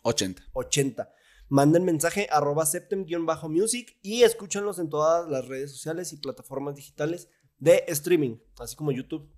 80. 0.03 0.43
80. 0.53 1.11
Manden 1.49 1.85
mensaje 1.85 2.27
arroba 2.29 2.65
septem-music 2.65 3.99
y 4.01 4.23
escúchenlos 4.23 4.79
en 4.79 4.89
todas 4.89 5.29
las 5.29 5.47
redes 5.47 5.71
sociales 5.71 6.11
y 6.11 6.17
plataformas 6.17 6.75
digitales 6.75 7.29
de 7.57 7.85
streaming, 7.87 8.37
así 8.59 8.75
como 8.75 8.91
YouTube 8.91 9.31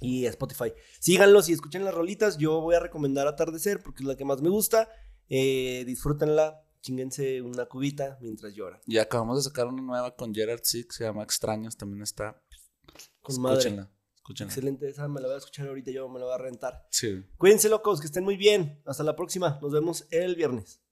y 0.00 0.24
Spotify. 0.26 0.72
Síganlos 0.98 1.48
y 1.48 1.52
escuchen 1.52 1.84
las 1.84 1.94
rolitas. 1.94 2.38
Yo 2.38 2.60
voy 2.60 2.74
a 2.74 2.80
recomendar 2.80 3.26
Atardecer 3.26 3.82
porque 3.82 4.02
es 4.02 4.08
la 4.08 4.16
que 4.16 4.24
más 4.24 4.40
me 4.40 4.48
gusta. 4.48 4.88
Eh, 5.28 5.84
disfrútenla, 5.86 6.62
chinguense 6.80 7.42
una 7.42 7.66
cubita 7.66 8.18
mientras 8.20 8.54
lloran. 8.54 8.80
Y 8.86 8.98
acabamos 8.98 9.38
de 9.38 9.50
sacar 9.50 9.66
una 9.66 9.82
nueva 9.82 10.14
con 10.16 10.34
Gerard 10.34 10.60
Six, 10.62 10.96
se 10.96 11.04
llama 11.04 11.22
Extraños, 11.22 11.76
también 11.76 12.02
está. 12.02 12.42
Con 13.20 13.40
madre. 13.40 13.58
Escúchenla. 13.58 13.90
Escúchenla. 14.16 14.52
Excelente, 14.52 14.88
esa 14.88 15.08
me 15.08 15.20
la 15.20 15.28
voy 15.28 15.34
a 15.34 15.38
escuchar 15.38 15.68
ahorita, 15.68 15.90
yo 15.90 16.08
me 16.08 16.18
la 16.18 16.26
voy 16.26 16.34
a 16.34 16.38
rentar. 16.38 16.86
Sí. 16.90 17.24
Cuídense 17.36 17.68
locos, 17.68 18.00
que 18.00 18.06
estén 18.06 18.24
muy 18.24 18.36
bien. 18.36 18.82
Hasta 18.86 19.02
la 19.02 19.16
próxima. 19.16 19.58
Nos 19.62 19.72
vemos 19.72 20.06
el 20.10 20.36
viernes. 20.36 20.82